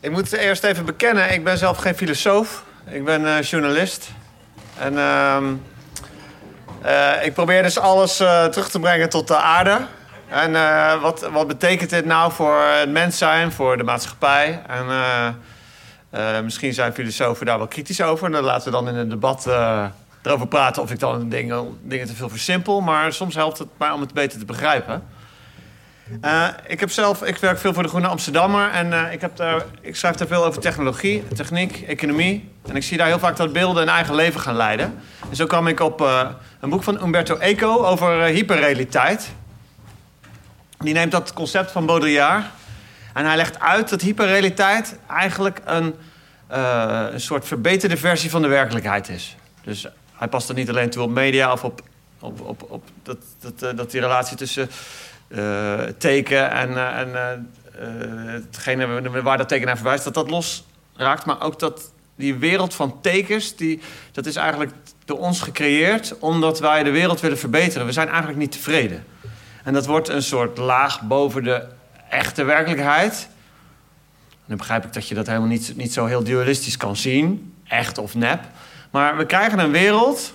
Ik 0.00 0.10
moet 0.10 0.32
eerst 0.32 0.64
even 0.64 0.84
bekennen, 0.84 1.32
ik 1.32 1.44
ben 1.44 1.58
zelf 1.58 1.78
geen 1.78 1.94
filosoof. 1.94 2.64
Ik 2.86 3.04
ben 3.04 3.22
uh, 3.22 3.42
journalist. 3.42 4.10
En 4.78 4.92
uh, 4.92 5.36
uh, 6.84 7.24
ik 7.24 7.34
probeer 7.34 7.62
dus 7.62 7.78
alles 7.78 8.20
uh, 8.20 8.44
terug 8.44 8.70
te 8.70 8.80
brengen 8.80 9.08
tot 9.08 9.28
de 9.28 9.36
aarde. 9.36 9.80
En 10.28 10.52
wat, 11.00 11.28
wat 11.32 11.46
betekent 11.46 11.90
dit 11.90 12.04
nou 12.04 12.32
voor 12.32 12.62
het 12.62 12.90
mens 12.90 13.18
zijn, 13.18 13.52
voor 13.52 13.76
de 13.76 13.84
maatschappij? 13.84 14.62
En 14.66 16.44
misschien 16.44 16.74
zijn 16.74 16.92
filosofen 16.92 17.46
daar 17.46 17.58
wel 17.58 17.68
kritisch 17.68 18.02
over. 18.02 18.26
En 18.26 18.32
dan 18.32 18.44
laten 18.44 18.64
we 18.64 18.70
dan 18.70 18.88
in 18.88 18.94
het 18.94 19.10
debat 19.10 19.46
erover 20.22 20.46
praten 20.48 20.82
of 20.82 20.90
ik 20.90 20.98
dan 20.98 21.28
dingen, 21.28 21.78
dingen 21.82 22.06
te 22.06 22.14
veel 22.14 22.28
versimpel. 22.28 22.80
Maar 22.80 23.12
soms 23.12 23.34
helpt 23.34 23.58
het 23.58 23.68
mij 23.76 23.90
om 23.90 24.00
het 24.00 24.12
beter 24.12 24.38
te 24.38 24.44
begrijpen. 24.44 25.18
Uh, 26.24 26.48
ik, 26.66 26.80
heb 26.80 26.90
zelf, 26.90 27.22
ik 27.22 27.36
werk 27.36 27.58
veel 27.58 27.72
voor 27.72 27.82
de 27.82 27.88
Groene 27.88 28.06
Amsterdammer 28.06 28.70
en 28.70 28.92
uh, 28.92 29.12
ik, 29.12 29.20
heb 29.20 29.36
daar, 29.36 29.64
ik 29.80 29.96
schrijf 29.96 30.16
daar 30.16 30.26
veel 30.26 30.44
over 30.44 30.60
technologie, 30.60 31.28
techniek, 31.28 31.84
economie. 31.86 32.48
En 32.68 32.76
ik 32.76 32.82
zie 32.82 32.96
daar 32.96 33.06
heel 33.06 33.18
vaak 33.18 33.36
dat 33.36 33.52
beelden 33.52 33.82
een 33.82 33.88
eigen 33.88 34.14
leven 34.14 34.40
gaan 34.40 34.56
leiden. 34.56 34.94
En 35.30 35.36
zo 35.36 35.46
kwam 35.46 35.66
ik 35.66 35.80
op 35.80 36.00
uh, 36.00 36.28
een 36.60 36.70
boek 36.70 36.82
van 36.82 37.02
Umberto 37.02 37.36
Eco 37.36 37.84
over 37.84 38.22
hyperrealiteit. 38.22 39.28
Die 40.78 40.94
neemt 40.94 41.12
dat 41.12 41.32
concept 41.32 41.70
van 41.70 41.86
Baudrillard 41.86 42.44
en 43.14 43.24
hij 43.24 43.36
legt 43.36 43.60
uit 43.60 43.88
dat 43.88 44.00
hyperrealiteit 44.00 44.98
eigenlijk 45.08 45.60
een, 45.64 45.94
een 47.12 47.20
soort 47.20 47.46
verbeterde 47.46 47.96
versie 47.96 48.30
van 48.30 48.42
de 48.42 48.48
werkelijkheid 48.48 49.08
is. 49.08 49.36
Dus 49.64 49.86
hij 50.12 50.28
past 50.28 50.48
er 50.48 50.54
niet 50.54 50.68
alleen 50.68 50.90
toe 50.90 51.02
op 51.02 51.10
media 51.10 51.52
of 51.52 51.64
op, 51.64 51.82
op, 52.20 52.62
op, 52.68 52.84
dat, 53.02 53.18
dat, 53.76 53.90
die 53.90 54.00
relatie 54.00 54.36
tussen 54.36 54.70
teken 55.98 56.50
en, 56.50 56.70
uh, 56.70 56.98
en 56.98 57.08
uh, 57.80 58.32
hetgene 58.32 59.22
waar 59.22 59.38
dat 59.38 59.48
teken 59.48 59.66
naar 59.66 59.76
verwijst, 59.76 60.04
dat 60.04 60.14
dat 60.14 60.30
los 60.30 60.64
raakt. 60.96 61.24
Maar 61.24 61.42
ook 61.42 61.58
dat 61.58 61.92
die 62.16 62.34
wereld 62.34 62.74
van 62.74 63.00
tekens, 63.00 63.56
die, 63.56 63.80
dat 64.12 64.26
is 64.26 64.36
eigenlijk 64.36 64.72
door 65.04 65.18
ons 65.18 65.40
gecreëerd 65.40 66.18
omdat 66.18 66.60
wij 66.60 66.82
de 66.82 66.90
wereld 66.90 67.20
willen 67.20 67.38
verbeteren. 67.38 67.86
We 67.86 67.92
zijn 67.92 68.08
eigenlijk 68.08 68.38
niet 68.38 68.52
tevreden. 68.52 69.04
En 69.64 69.72
dat 69.72 69.86
wordt 69.86 70.08
een 70.08 70.22
soort 70.22 70.58
laag 70.58 71.02
boven 71.02 71.42
de 71.42 71.64
echte 72.08 72.44
werkelijkheid. 72.44 73.28
En 74.30 74.46
dan 74.46 74.56
begrijp 74.56 74.84
ik 74.84 74.92
dat 74.92 75.08
je 75.08 75.14
dat 75.14 75.26
helemaal 75.26 75.48
niet, 75.48 75.72
niet 75.76 75.92
zo 75.92 76.06
heel 76.06 76.24
dualistisch 76.24 76.76
kan 76.76 76.96
zien, 76.96 77.54
echt 77.68 77.98
of 77.98 78.14
nep. 78.14 78.40
Maar 78.90 79.16
we 79.16 79.26
krijgen 79.26 79.58
een 79.58 79.70
wereld, 79.70 80.32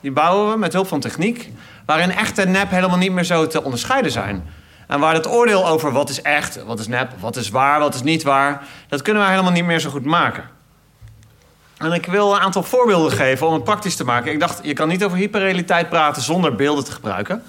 die 0.00 0.12
bouwen 0.12 0.52
we 0.52 0.58
met 0.58 0.72
hulp 0.72 0.86
van 0.86 1.00
techniek 1.00 1.50
waarin 1.90 2.12
echt 2.12 2.38
en 2.38 2.50
nep 2.50 2.70
helemaal 2.70 2.98
niet 2.98 3.12
meer 3.12 3.24
zo 3.24 3.46
te 3.46 3.62
onderscheiden 3.62 4.10
zijn. 4.10 4.44
En 4.86 5.00
waar 5.00 5.14
het 5.14 5.26
oordeel 5.26 5.68
over 5.68 5.92
wat 5.92 6.08
is 6.08 6.22
echt, 6.22 6.64
wat 6.64 6.78
is 6.78 6.88
nep, 6.88 7.10
wat 7.20 7.36
is 7.36 7.48
waar, 7.48 7.80
wat 7.80 7.94
is 7.94 8.02
niet 8.02 8.22
waar, 8.22 8.62
dat 8.88 9.02
kunnen 9.02 9.22
wij 9.22 9.30
helemaal 9.30 9.52
niet 9.52 9.64
meer 9.64 9.80
zo 9.80 9.90
goed 9.90 10.04
maken. 10.04 10.44
En 11.78 11.92
ik 11.92 12.06
wil 12.06 12.34
een 12.34 12.40
aantal 12.40 12.62
voorbeelden 12.62 13.12
geven 13.12 13.46
om 13.46 13.52
het 13.52 13.64
praktisch 13.64 13.96
te 13.96 14.04
maken. 14.04 14.32
Ik 14.32 14.40
dacht, 14.40 14.60
je 14.62 14.72
kan 14.72 14.88
niet 14.88 15.04
over 15.04 15.18
hyperrealiteit 15.18 15.88
praten 15.88 16.22
zonder 16.22 16.54
beelden 16.54 16.84
te 16.84 16.92
gebruiken. 16.92 17.42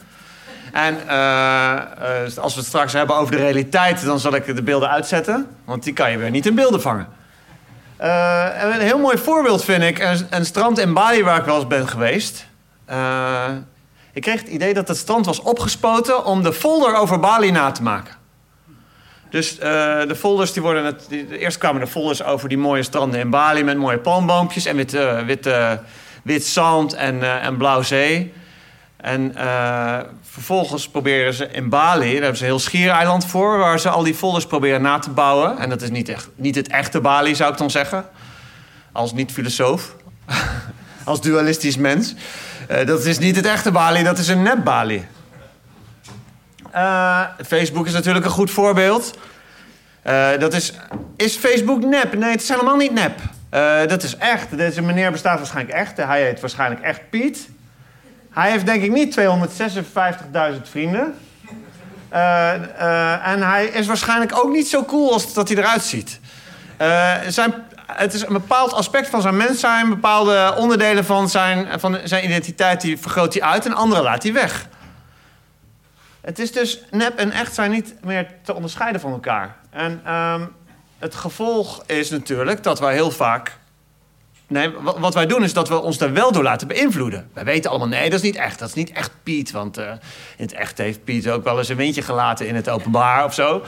En 0.71 0.97
uh, 1.07 2.37
als 2.37 2.53
we 2.53 2.59
het 2.59 2.69
straks 2.69 2.93
hebben 2.93 3.15
over 3.15 3.31
de 3.31 3.41
realiteit, 3.41 4.05
dan 4.05 4.19
zal 4.19 4.35
ik 4.35 4.55
de 4.55 4.63
beelden 4.63 4.89
uitzetten. 4.89 5.47
Want 5.65 5.83
die 5.83 5.93
kan 5.93 6.11
je 6.11 6.17
weer 6.17 6.31
niet 6.31 6.45
in 6.45 6.55
beelden 6.55 6.81
vangen. 6.81 7.07
Uh, 8.01 8.45
een 8.61 8.81
heel 8.81 8.99
mooi 8.99 9.17
voorbeeld 9.17 9.63
vind 9.63 9.83
ik, 9.83 9.99
een, 9.99 10.27
een, 10.29 10.45
strand 10.45 10.79
in 10.79 10.93
Bali 10.93 11.23
waar 11.23 11.39
ik 11.39 11.45
wel 11.45 11.55
eens 11.55 11.67
ben 11.67 11.87
geweest. 11.87 12.45
Ik 14.13 14.21
kreeg 14.21 14.39
het 14.39 14.49
idee 14.49 14.73
dat 14.73 14.87
het 14.87 14.97
strand 14.97 15.25
was 15.25 15.41
opgespoten 15.41 16.25
om 16.25 16.43
de 16.43 16.53
folder 16.53 16.95
over 16.95 17.19
Bali 17.19 17.51
na 17.51 17.71
te 17.71 17.83
maken. 17.83 18.15
Dus 19.29 19.55
uh, 19.55 19.61
de 20.07 20.15
folders, 20.15 20.53
die 20.53 20.61
worden 20.61 20.85
het, 20.85 21.05
die, 21.09 21.37
eerst 21.37 21.57
kwamen 21.57 21.81
de 21.81 21.87
folders 21.87 22.23
over 22.23 22.49
die 22.49 22.57
mooie 22.57 22.83
stranden 22.83 23.19
in 23.19 23.29
Bali 23.29 23.63
met 23.63 23.77
mooie 23.77 23.99
palmboompjes 23.99 24.65
en 24.65 24.75
wit, 24.75 24.93
uh, 24.93 25.19
wit, 25.19 25.49
wit 26.23 26.45
zand 26.45 26.93
en, 26.93 27.15
uh, 27.15 27.45
en 27.45 27.57
blauw 27.57 27.81
zee. 27.81 28.33
En 28.97 29.33
vervolgens 30.21 30.89
proberen 30.89 31.33
ze 31.33 31.47
in 31.47 31.69
Bali, 31.69 32.11
daar 32.11 32.21
hebben 32.21 32.37
ze 32.37 32.43
een 32.43 32.49
heel 32.49 32.59
schiereiland 32.59 33.25
voor, 33.25 33.57
waar 33.57 33.79
ze 33.79 33.89
al 33.89 34.03
die 34.03 34.13
folders 34.13 34.45
proberen 34.45 34.81
na 34.81 34.99
te 34.99 35.09
bouwen. 35.09 35.57
En 35.57 35.69
dat 35.69 35.81
is 35.81 35.89
niet, 35.89 36.09
echt, 36.09 36.29
niet 36.35 36.55
het 36.55 36.67
echte 36.67 37.01
Bali, 37.01 37.35
zou 37.35 37.51
ik 37.51 37.57
dan 37.57 37.71
zeggen. 37.71 38.05
Als 38.91 39.13
niet-filosoof, 39.13 39.95
als 41.03 41.21
dualistisch 41.21 41.77
mens. 41.77 42.15
Uh, 42.71 42.85
dat 42.85 43.05
is 43.05 43.19
niet 43.19 43.35
het 43.35 43.45
echte 43.45 43.71
Bali, 43.71 44.03
dat 44.03 44.17
is 44.17 44.27
een 44.27 44.41
nep 44.41 44.63
Bali. 44.63 45.07
Uh, 46.75 47.21
Facebook 47.45 47.85
is 47.85 47.93
natuurlijk 47.93 48.25
een 48.25 48.31
goed 48.31 48.51
voorbeeld. 48.51 49.17
Uh, 50.07 50.29
dat 50.39 50.53
is, 50.53 50.73
is 51.17 51.35
Facebook 51.35 51.83
nep? 51.83 52.13
Nee, 52.13 52.31
het 52.31 52.41
is 52.41 52.49
helemaal 52.49 52.75
niet 52.75 52.93
nep. 52.93 53.19
dat 53.89 54.03
is 54.03 54.17
echt. 54.17 54.57
Deze 54.57 54.81
meneer 54.81 55.11
bestaat 55.11 55.37
waarschijnlijk 55.37 55.77
echt. 55.77 55.97
Hij 55.97 56.23
heet 56.23 56.39
waarschijnlijk 56.39 56.81
echt 56.81 57.09
Piet. 57.09 57.49
Hij 58.29 58.51
heeft 58.51 58.65
denk 58.65 58.83
ik 58.83 58.91
niet 58.91 59.19
256.000 59.19 59.25
vrienden. 60.63 61.15
en 63.23 63.41
hij 63.41 63.65
is 63.73 63.87
waarschijnlijk 63.87 64.37
ook 64.37 64.51
niet 64.51 64.67
zo 64.67 64.85
cool 64.85 65.13
als 65.13 65.33
dat 65.33 65.47
hij 65.47 65.57
eruit 65.57 65.83
ziet. 65.83 66.19
zijn 67.27 67.53
het 67.95 68.13
is 68.13 68.21
een 68.21 68.33
bepaald 68.33 68.73
aspect 68.73 69.09
van 69.09 69.21
zijn 69.21 69.37
mens 69.37 69.59
zijn, 69.59 69.89
bepaalde 69.89 70.53
onderdelen 70.57 71.05
van 71.05 71.29
zijn, 71.29 71.79
van 71.79 71.97
zijn 72.03 72.25
identiteit, 72.25 72.81
die 72.81 72.97
vergroot 72.97 73.33
hij 73.33 73.43
uit 73.43 73.65
en 73.65 73.73
andere 73.73 74.01
laat 74.01 74.23
hij 74.23 74.33
weg. 74.33 74.67
Het 76.21 76.39
is 76.39 76.51
dus 76.51 76.83
nep 76.91 77.17
en 77.17 77.31
echt 77.31 77.53
zijn 77.53 77.71
niet 77.71 77.95
meer 78.03 78.27
te 78.43 78.53
onderscheiden 78.53 79.01
van 79.01 79.11
elkaar. 79.11 79.55
En 79.69 80.13
um, 80.13 80.55
het 80.99 81.15
gevolg 81.15 81.83
is 81.85 82.09
natuurlijk 82.09 82.63
dat 82.63 82.79
wij 82.79 82.93
heel 82.93 83.11
vaak. 83.11 83.59
Nee, 84.47 84.71
wat 84.79 85.13
wij 85.13 85.25
doen 85.25 85.43
is 85.43 85.53
dat 85.53 85.69
we 85.69 85.81
ons 85.81 85.97
daar 85.97 86.13
wel 86.13 86.31
door 86.31 86.43
laten 86.43 86.67
beïnvloeden. 86.67 87.29
Wij 87.33 87.43
weten 87.43 87.69
allemaal, 87.69 87.87
nee, 87.87 88.09
dat 88.09 88.19
is 88.19 88.25
niet 88.25 88.35
echt. 88.35 88.59
Dat 88.59 88.67
is 88.67 88.73
niet 88.73 88.91
echt 88.91 89.11
Piet. 89.23 89.51
Want 89.51 89.79
uh, 89.79 89.85
in 90.37 90.43
het 90.45 90.53
echt 90.53 90.77
heeft 90.77 91.03
Piet 91.03 91.29
ook 91.29 91.43
wel 91.43 91.57
eens 91.57 91.69
een 91.69 91.75
windje 91.75 92.01
gelaten 92.01 92.47
in 92.47 92.55
het 92.55 92.69
openbaar 92.69 93.25
of 93.25 93.33
zo. 93.33 93.63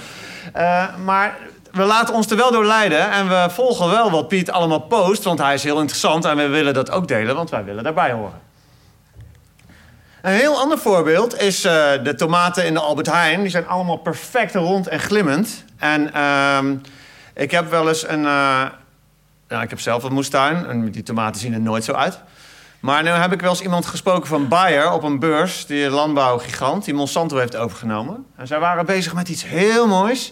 Uh, 0.56 0.98
maar 0.98 1.38
we 1.74 1.84
laten 1.84 2.14
ons 2.14 2.28
er 2.28 2.38
wel 2.38 2.52
door 2.52 2.66
leiden 2.66 3.12
en 3.12 3.28
we 3.28 3.48
volgen 3.50 3.90
wel 3.90 4.12
wat 4.12 4.28
Piet 4.28 4.52
allemaal 4.52 4.80
post, 4.80 5.24
want 5.24 5.40
hij 5.40 5.54
is 5.54 5.64
heel 5.64 5.80
interessant 5.80 6.26
en 6.26 6.38
we 6.38 6.48
willen 6.48 6.74
dat 6.74 6.92
ook 6.92 7.08
delen, 7.08 7.36
want 7.36 7.50
wij 7.50 7.64
willen 7.64 7.84
daarbij 7.84 8.12
horen. 8.12 8.42
Een 10.22 10.34
heel 10.34 10.60
ander 10.60 10.78
voorbeeld 10.78 11.42
is 11.42 11.64
eh, 11.64 11.92
de 12.04 12.16
tomaten 12.16 12.66
in 12.66 12.74
de 12.74 12.80
Albert 12.80 13.08
Heijn. 13.08 13.42
Die 13.42 13.50
zijn 13.50 13.68
allemaal 13.68 13.98
perfect 13.98 14.56
rond 14.56 14.88
en 14.88 15.00
glimmend. 15.00 15.66
En 15.78 16.14
ehm, 16.14 16.76
ik 17.34 17.52
heb 17.52 17.70
wel 17.70 17.88
eens 17.88 18.08
een... 18.08 18.22
nou, 18.22 19.64
ik 19.64 19.70
heb 19.70 19.80
zelf 19.80 20.04
een 20.04 20.14
moestuin 20.14 20.66
en 20.66 20.92
die 20.92 21.04
tomaten 21.04 21.42
zien 21.42 21.54
er 21.54 21.60
nooit 21.60 21.84
zo 21.84 21.92
uit. 21.92 22.20
Maar 22.80 23.04
nu 23.04 23.10
heb 23.10 23.32
ik 23.32 23.42
wel 23.42 23.50
eens 23.50 23.62
iemand 23.62 23.86
gesproken 23.86 24.28
van 24.28 24.48
Bayer 24.48 24.92
op 24.92 25.04
een 25.04 25.20
beurs, 25.20 25.66
die 25.66 25.90
landbouwgigant, 25.90 26.86
die 26.86 26.94
Monsanto 26.94 27.38
heeft 27.38 27.56
overgenomen. 27.56 28.26
En 28.36 28.48
zij 28.48 28.60
waren 28.60 28.86
bezig 28.86 29.14
met 29.14 29.30
iets 29.30 29.46
heel 29.46 29.88
moois. 29.88 30.32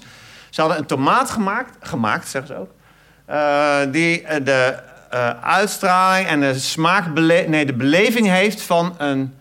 Ze 0.52 0.62
hadden 0.62 0.80
een 0.80 0.86
tomaat 0.86 1.30
gemaakt, 1.30 1.76
gemaakt 1.82 2.28
zeggen 2.28 2.56
ze 2.56 2.62
ook, 2.62 2.72
eh, 3.26 3.92
die 3.92 4.24
eh, 4.24 4.46
de 4.46 4.80
eh, 5.10 5.30
uitstraling 5.44 6.28
en 6.28 6.40
de 6.40 6.60
smaakbele 6.60 7.46
nee, 7.48 7.66
de 7.66 7.74
beleving 7.74 8.28
heeft 8.28 8.62
van 8.62 8.96
een, 8.98 9.38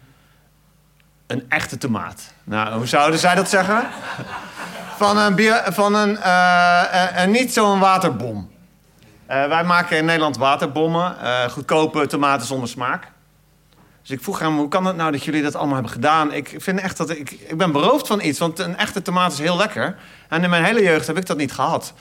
een 1.26 1.44
echte 1.48 1.78
tomaat. 1.78 2.32
Nou, 2.44 2.74
hoe 2.74 2.86
zouden 2.86 3.18
zij 3.18 3.34
dat 3.34 3.48
zeggen? 3.48 3.88
Van 4.96 5.18
een, 5.18 5.34
bio- 5.34 5.62
van 5.64 5.94
een, 5.94 6.16
eh, 6.16 7.24
niet 7.26 7.52
zo'n 7.52 7.78
waterbom. 7.78 8.50
Wij 9.26 9.64
maken 9.64 9.96
in 9.96 10.04
Nederland 10.04 10.36
waterbommen, 10.36 11.14
goedkope 11.50 12.06
tomaten 12.06 12.46
zonder 12.46 12.68
smaak. 12.68 13.06
Dus 14.02 14.10
ik 14.10 14.22
vroeg 14.22 14.38
hem, 14.38 14.56
hoe 14.56 14.68
kan 14.68 14.86
het 14.86 14.96
nou 14.96 15.12
dat 15.12 15.24
jullie 15.24 15.42
dat 15.42 15.54
allemaal 15.54 15.74
hebben 15.74 15.92
gedaan? 15.92 16.32
Ik 16.32 16.54
vind 16.56 16.80
echt 16.80 16.96
dat 16.96 17.10
ik, 17.10 17.30
ik 17.30 17.56
ben 17.56 17.72
beroofd 17.72 18.06
van 18.06 18.20
iets, 18.20 18.38
want 18.38 18.58
een 18.58 18.76
echte 18.76 19.02
tomaat 19.02 19.32
is 19.32 19.38
heel 19.38 19.56
lekker. 19.56 19.96
En 20.28 20.42
in 20.42 20.50
mijn 20.50 20.64
hele 20.64 20.82
jeugd 20.82 21.06
heb 21.06 21.16
ik 21.16 21.26
dat 21.26 21.36
niet 21.36 21.52
gehad. 21.52 21.94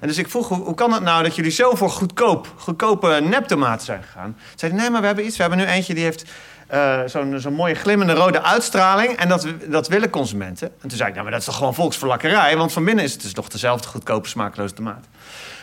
En 0.00 0.08
dus 0.08 0.18
ik 0.18 0.28
vroeg, 0.28 0.48
hoe, 0.48 0.64
hoe 0.64 0.74
kan 0.74 0.92
het 0.92 1.02
nou 1.02 1.22
dat 1.22 1.36
jullie 1.36 1.50
zo 1.50 1.74
voor 1.74 1.90
goedkoop, 1.90 2.52
goedkope 2.56 3.20
neptomaten 3.28 3.86
zijn 3.86 4.02
gegaan? 4.02 4.36
Ze 4.38 4.52
zeiden, 4.54 4.80
nee, 4.80 4.90
maar 4.90 5.00
we 5.00 5.06
hebben 5.06 5.26
iets. 5.26 5.36
We 5.36 5.42
hebben 5.42 5.60
nu 5.60 5.66
eentje 5.66 5.94
die 5.94 6.04
heeft 6.04 6.24
eh, 6.66 7.00
zo'n 7.06 7.40
zo'n 7.40 7.52
mooie 7.52 7.74
glimmende 7.74 8.12
rode 8.12 8.42
uitstraling. 8.42 9.16
En 9.16 9.28
dat, 9.28 9.46
dat 9.66 9.88
willen 9.88 10.10
consumenten. 10.10 10.68
En 10.82 10.88
toen 10.88 10.96
zei 10.96 11.08
ik, 11.08 11.14
nou, 11.14 11.22
maar 11.22 11.32
dat 11.32 11.40
is 11.40 11.46
toch 11.46 11.56
gewoon 11.56 11.74
volksverlakkerij? 11.74 12.56
Want 12.56 12.72
van 12.72 12.84
binnen 12.84 13.04
is 13.04 13.12
het 13.12 13.22
dus 13.22 13.34
nog 13.34 13.48
dezelfde 13.48 13.88
goedkope, 13.88 14.28
smakeloze 14.28 14.74
tomaat. 14.74 15.06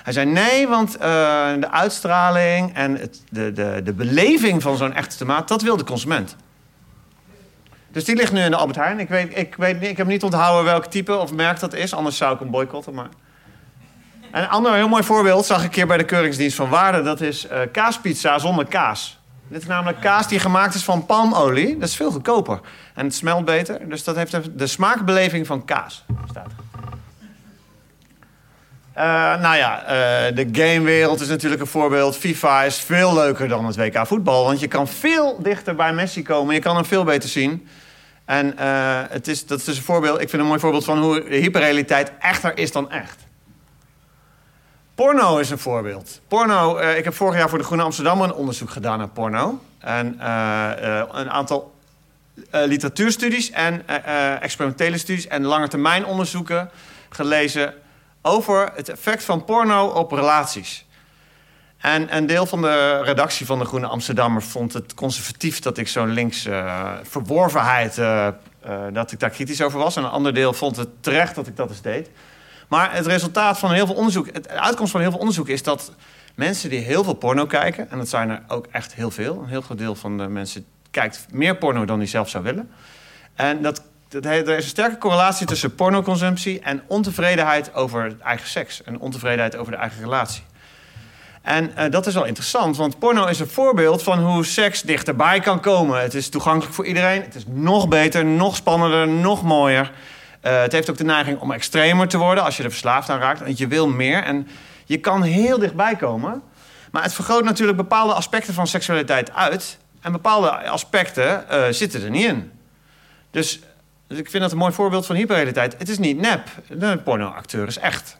Hij 0.03 0.13
zei 0.13 0.25
nee, 0.25 0.67
want 0.67 0.97
eh, 0.97 1.01
de 1.59 1.71
uitstraling 1.71 2.75
en 2.75 2.97
het, 2.97 3.21
de, 3.29 3.51
de, 3.51 3.81
de 3.83 3.93
beleving 3.93 4.61
van 4.61 4.77
zo'n 4.77 4.93
echte 4.93 5.17
tomaat, 5.17 5.47
dat 5.47 5.61
wil 5.61 5.77
de 5.77 5.83
consument. 5.83 6.35
Dus 7.91 8.05
die 8.05 8.15
ligt 8.15 8.31
nu 8.31 8.41
in 8.41 8.51
de 8.51 8.57
Albert 8.57 8.77
Heijn. 8.77 8.99
Ik, 8.99 9.09
weet, 9.09 9.37
ik, 9.37 9.55
weet, 9.55 9.83
ik 9.83 9.97
heb 9.97 10.07
niet 10.07 10.23
onthouden 10.23 10.63
welk 10.63 10.85
type 10.85 11.15
of 11.15 11.33
merk 11.33 11.59
dat 11.59 11.73
is, 11.73 11.93
anders 11.93 12.17
zou 12.17 12.33
ik 12.33 12.39
hem 12.39 12.51
boycotten. 12.51 12.93
Maar... 12.93 13.09
En 14.31 14.43
een 14.43 14.49
ander 14.49 14.73
heel 14.73 14.87
mooi 14.87 15.03
voorbeeld 15.03 15.45
zag 15.45 15.57
ik 15.57 15.63
een 15.63 15.69
keer 15.69 15.87
bij 15.87 15.97
de 15.97 16.03
Keuringsdienst 16.03 16.55
van 16.55 16.69
Waarde. 16.69 17.01
Dat 17.01 17.21
is 17.21 17.47
eh, 17.47 17.59
kaaspizza 17.71 18.39
zonder 18.39 18.65
kaas. 18.65 19.19
Dit 19.47 19.61
is 19.61 19.67
namelijk 19.67 20.01
kaas 20.01 20.27
die 20.27 20.39
gemaakt 20.39 20.75
is 20.75 20.83
van 20.83 21.05
palmolie. 21.05 21.77
Dat 21.77 21.89
is 21.89 21.95
veel 21.95 22.11
goedkoper. 22.11 22.59
En 22.93 23.05
het 23.05 23.15
smelt 23.15 23.45
beter. 23.45 23.89
Dus 23.89 24.03
dat 24.03 24.15
heeft 24.15 24.59
de 24.59 24.67
smaakbeleving 24.67 25.47
van 25.47 25.65
kaas. 25.65 26.05
Staat. 26.29 26.49
Eh, 28.93 29.03
nou 29.41 29.55
ja, 29.55 29.83
eh, 29.83 30.35
de 30.35 30.47
gamewereld 30.51 31.21
is 31.21 31.27
natuurlijk 31.27 31.61
een 31.61 31.67
voorbeeld. 31.67 32.17
FIFA 32.17 32.63
is 32.63 32.77
veel 32.77 33.13
leuker 33.13 33.47
dan 33.47 33.65
het 33.65 33.75
WK 33.75 34.07
voetbal. 34.07 34.45
Want 34.45 34.59
je 34.59 34.67
kan 34.67 34.87
veel 34.87 35.41
dichter 35.41 35.75
bij 35.75 35.93
Messi 35.93 36.23
komen. 36.23 36.53
Je 36.53 36.59
kan 36.59 36.75
hem 36.75 36.85
veel 36.85 37.03
beter 37.03 37.29
zien. 37.29 37.67
En 38.25 38.57
eh, 38.57 39.01
het 39.09 39.27
is, 39.27 39.45
dat 39.45 39.59
is 39.59 39.65
dus 39.65 39.77
een 39.77 39.83
voorbeeld. 39.83 40.21
Ik 40.21 40.29
vind 40.29 40.41
een 40.41 40.47
mooi 40.47 40.59
voorbeeld 40.59 40.85
van 40.85 41.01
hoe 41.01 41.23
hyperrealiteit 41.29 42.11
echter 42.19 42.57
is 42.57 42.71
dan 42.71 42.91
echt. 42.91 43.22
Porno 44.95 45.37
is 45.37 45.49
een 45.49 45.59
voorbeeld. 45.59 46.21
Porno, 46.27 46.77
eh, 46.77 46.97
ik 46.97 47.03
heb 47.03 47.13
vorig 47.13 47.37
jaar 47.37 47.49
voor 47.49 47.57
de 47.57 47.63
Groene 47.63 47.83
Amsterdammer 47.83 48.27
een 48.27 48.33
onderzoek 48.33 48.69
gedaan 48.69 48.97
naar 48.97 49.07
porno. 49.07 49.61
En 49.79 50.19
eh, 50.19 50.99
eh, 50.99 51.07
een 51.11 51.29
aantal 51.29 51.73
literatuurstudies 52.51 53.51
en 53.51 53.87
experimentele 54.41 54.97
studies 54.97 55.27
en 55.27 55.43
langetermijn 55.43 56.05
onderzoeken 56.05 56.69
gelezen 57.09 57.73
over 58.21 58.71
het 58.75 58.89
effect 58.89 59.23
van 59.23 59.45
porno 59.45 59.87
op 59.87 60.11
relaties. 60.11 60.85
En 61.77 62.15
een 62.15 62.25
deel 62.25 62.45
van 62.45 62.61
de 62.61 63.01
redactie 63.03 63.45
van 63.45 63.59
de 63.59 63.65
Groene 63.65 63.87
Amsterdammer 63.87 64.41
vond 64.41 64.73
het 64.73 64.93
conservatief 64.93 65.59
dat 65.59 65.77
ik 65.77 65.87
zo'n 65.87 66.09
links 66.09 66.47
verworvenheid, 67.03 67.95
dat 68.93 69.11
ik 69.11 69.19
daar 69.19 69.29
kritisch 69.29 69.61
over 69.61 69.79
was. 69.79 69.95
En 69.95 70.03
een 70.03 70.09
ander 70.09 70.33
deel 70.33 70.53
vond 70.53 70.75
het 70.75 70.89
terecht 70.99 71.35
dat 71.35 71.47
ik 71.47 71.55
dat 71.55 71.69
eens 71.69 71.81
deed. 71.81 72.09
Maar 72.73 72.93
het 72.93 73.05
resultaat 73.05 73.59
van 73.59 73.71
heel 73.71 73.85
veel 73.85 73.95
onderzoek, 73.95 74.27
het, 74.31 74.49
uitkomst 74.49 74.91
van 74.91 75.01
heel 75.01 75.09
veel 75.09 75.19
onderzoek 75.19 75.47
is 75.47 75.63
dat 75.63 75.91
mensen 76.35 76.69
die 76.69 76.79
heel 76.79 77.03
veel 77.03 77.13
porno 77.13 77.45
kijken, 77.45 77.89
en 77.89 77.97
dat 77.97 78.09
zijn 78.09 78.29
er 78.29 78.41
ook 78.47 78.67
echt 78.71 78.93
heel 78.93 79.11
veel, 79.11 79.41
een 79.41 79.49
heel 79.49 79.61
groot 79.61 79.77
deel 79.77 79.95
van 79.95 80.17
de 80.17 80.27
mensen 80.27 80.65
kijkt 80.91 81.25
meer 81.31 81.55
porno 81.55 81.85
dan 81.85 81.97
hij 81.97 82.07
zelf 82.07 82.29
zou 82.29 82.43
willen. 82.43 82.71
En 83.35 83.61
dat, 83.61 83.81
dat, 84.07 84.25
er 84.25 84.47
is 84.47 84.63
een 84.63 84.69
sterke 84.69 84.97
correlatie 84.97 85.47
tussen 85.47 85.75
pornoconsumptie 85.75 86.59
en 86.59 86.83
ontevredenheid 86.87 87.73
over 87.73 88.15
eigen 88.23 88.47
seks 88.47 88.83
en 88.83 88.99
ontevredenheid 88.99 89.55
over 89.55 89.71
de 89.71 89.77
eigen 89.77 90.03
relatie. 90.03 90.43
En 91.41 91.75
eh, 91.75 91.91
dat 91.91 92.07
is 92.07 92.13
wel 92.13 92.25
interessant, 92.25 92.77
want 92.77 92.99
porno 92.99 93.25
is 93.25 93.39
een 93.39 93.47
voorbeeld 93.47 94.03
van 94.03 94.19
hoe 94.19 94.45
seks 94.45 94.81
dichterbij 94.81 95.39
kan 95.39 95.59
komen. 95.59 96.01
Het 96.01 96.13
is 96.13 96.29
toegankelijk 96.29 96.75
voor 96.75 96.85
iedereen. 96.85 97.21
Het 97.21 97.35
is 97.35 97.43
nog 97.47 97.87
beter, 97.87 98.25
nog 98.25 98.55
spannender, 98.55 99.07
nog 99.07 99.43
mooier. 99.43 99.91
Eh, 100.43 100.61
het 100.61 100.71
heeft 100.71 100.89
ook 100.89 100.97
de 100.97 101.03
neiging 101.03 101.39
om 101.39 101.51
extremer 101.51 102.07
te 102.07 102.17
worden 102.17 102.43
als 102.43 102.57
je 102.57 102.63
er 102.63 102.69
verslaafd 102.69 103.09
aan 103.09 103.19
raakt. 103.19 103.39
Want 103.39 103.57
je 103.57 103.67
wil 103.67 103.87
meer 103.87 104.23
en 104.23 104.47
je 104.85 104.97
kan 104.97 105.21
heel 105.21 105.59
dichtbij 105.59 105.95
komen. 105.95 106.41
Maar 106.91 107.03
het 107.03 107.13
vergroot 107.13 107.43
natuurlijk 107.43 107.77
bepaalde 107.77 108.13
aspecten 108.13 108.53
van 108.53 108.67
seksualiteit 108.67 109.33
uit. 109.33 109.77
En 110.01 110.11
bepaalde 110.11 110.49
aspecten 110.49 111.49
eh, 111.49 111.63
zitten 111.69 112.03
er 112.03 112.09
niet 112.09 112.25
in. 112.25 112.51
Dus, 113.31 113.59
ik 114.07 114.29
vind 114.29 114.43
dat 114.43 114.51
een 114.51 114.57
mooi 114.57 114.73
voorbeeld 114.73 115.05
van 115.05 115.15
hyperrealiteit. 115.15 115.75
Het 115.77 115.89
is 115.89 115.97
niet 115.97 116.17
nep. 116.17 116.47
De 116.67 116.97
pornoacteur 116.97 117.67
is 117.67 117.77
echt. 117.77 118.17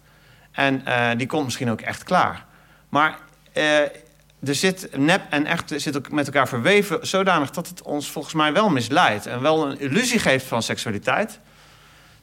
En 0.52 0.86
eh, 0.86 1.10
die 1.18 1.28
komt 1.28 1.44
misschien 1.44 1.72
ook 1.72 1.82
echt 1.82 2.04
klaar. 2.04 2.46
Maar 2.90 3.18
er 3.54 4.56
zit 4.56 4.98
nep 4.98 5.22
en 5.30 5.46
echt 5.46 5.74
zit 5.76 5.98
ook 5.98 6.12
met 6.12 6.26
elkaar 6.26 6.48
verweven 6.48 7.08
zodanig 7.08 7.50
dat 7.50 7.68
het 7.68 7.82
ons 7.82 8.12
volgens 8.12 8.34
mij 8.34 8.54
wel 8.54 8.70
misleidt. 8.70 9.26
En 9.26 9.42
wel 9.42 9.70
een 9.72 9.80
illusie 9.80 10.20
geeft 10.20 10.46
van 10.46 10.64
seksualiteit. 10.64 11.40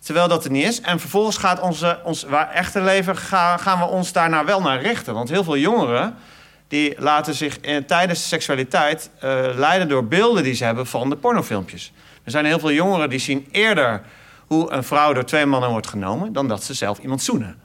Terwijl 0.01 0.29
dat 0.29 0.45
er 0.45 0.51
niet 0.51 0.65
is. 0.65 0.81
En 0.81 1.01
vervolgens 1.01 1.37
gaat 1.37 1.61
onze, 1.61 2.01
ons 2.05 2.23
waar 2.23 2.51
echte 2.51 2.81
leven 2.81 3.17
ga- 3.17 3.57
gaan 3.57 3.79
we 3.79 3.85
ons 3.85 4.13
daarna 4.13 4.45
wel 4.45 4.61
naar 4.61 4.81
richten. 4.83 5.15
Want 5.15 5.29
heel 5.29 5.45
veel 5.45 5.57
jongeren 5.57 6.15
die 6.69 6.95
laten 7.01 7.35
zich 7.35 7.61
in, 7.61 7.87
tijdens 7.87 8.29
seksualiteit 8.29 9.11
eh, 9.19 9.47
leiden 9.55 9.89
door 9.89 10.05
beelden 10.05 10.43
die 10.43 10.55
ze 10.55 10.65
hebben 10.65 10.87
van 10.87 11.11
de 11.11 11.17
pornofilmpjes. 11.17 11.93
Er 12.25 12.31
zijn 12.31 12.45
heel 12.45 12.59
veel 12.59 12.73
jongeren 12.73 13.09
die 13.11 13.19
zien 13.19 13.49
eerder 13.51 14.03
hoe 14.47 14.71
een 14.73 14.85
vrouw 14.85 15.13
door 15.13 15.25
twee 15.25 15.47
mannen 15.47 15.71
wordt 15.71 15.87
genomen 15.87 16.33
dan 16.33 16.49
dat 16.49 16.63
ze 16.65 16.75
zelf 16.75 16.99
iemand 16.99 17.23
zoenen. 17.23 17.59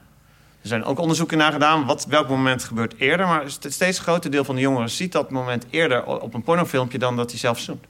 Er 0.62 0.68
zijn 0.72 0.84
ook 0.84 0.98
onderzoeken 0.98 1.38
naar 1.38 1.52
gedaan 1.52 1.86
wat, 1.86 2.06
welk 2.08 2.28
moment 2.28 2.64
gebeurt 2.64 2.94
eerder. 2.98 3.26
Maar 3.26 3.50
st- 3.50 3.72
steeds 3.72 3.98
groter 3.98 4.30
deel 4.30 4.44
van 4.44 4.54
de 4.54 4.60
jongeren 4.60 4.90
ziet 4.90 5.12
dat 5.12 5.30
moment 5.30 5.66
eerder 5.70 6.04
op 6.04 6.34
een 6.34 6.42
pornofilmpje 6.42 6.98
dan 6.98 7.16
dat 7.16 7.30
hij 7.30 7.38
zelf 7.38 7.58
zoent. 7.58 7.84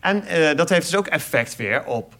En 0.00 0.22
eh, 0.24 0.56
dat 0.56 0.68
heeft 0.68 0.86
dus 0.90 0.96
ook 0.98 1.06
effect 1.06 1.56
weer 1.56 1.84
op 1.84 2.14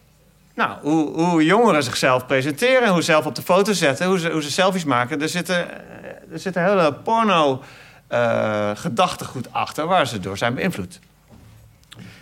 nou, 0.55 0.78
hoe, 0.82 1.44
jongeren 1.44 1.82
zichzelf 1.82 2.26
presenteren, 2.26 2.88
hoe 2.88 3.00
ze 3.00 3.05
zelf 3.05 3.26
op 3.26 3.34
de 3.34 3.42
foto 3.42 3.72
zetten, 3.72 4.07
hoe 4.07 4.18
ze, 4.18 4.30
hoe 4.30 4.42
ze 4.42 4.50
selfies 4.50 4.84
maken. 4.84 5.22
Er 5.22 5.28
zitten, 5.28 5.70
eh, 5.70 6.32
er 6.32 6.38
zit 6.38 6.57
een 6.57 6.64
hele 6.64 6.92
porno 6.92 7.62
eh, 8.07 8.70
gedachtegoed 8.74 9.52
achter 9.52 9.86
waar 9.86 10.07
ze 10.07 10.20
door 10.20 10.38
zijn 10.38 10.55
beïnvloed. 10.55 11.00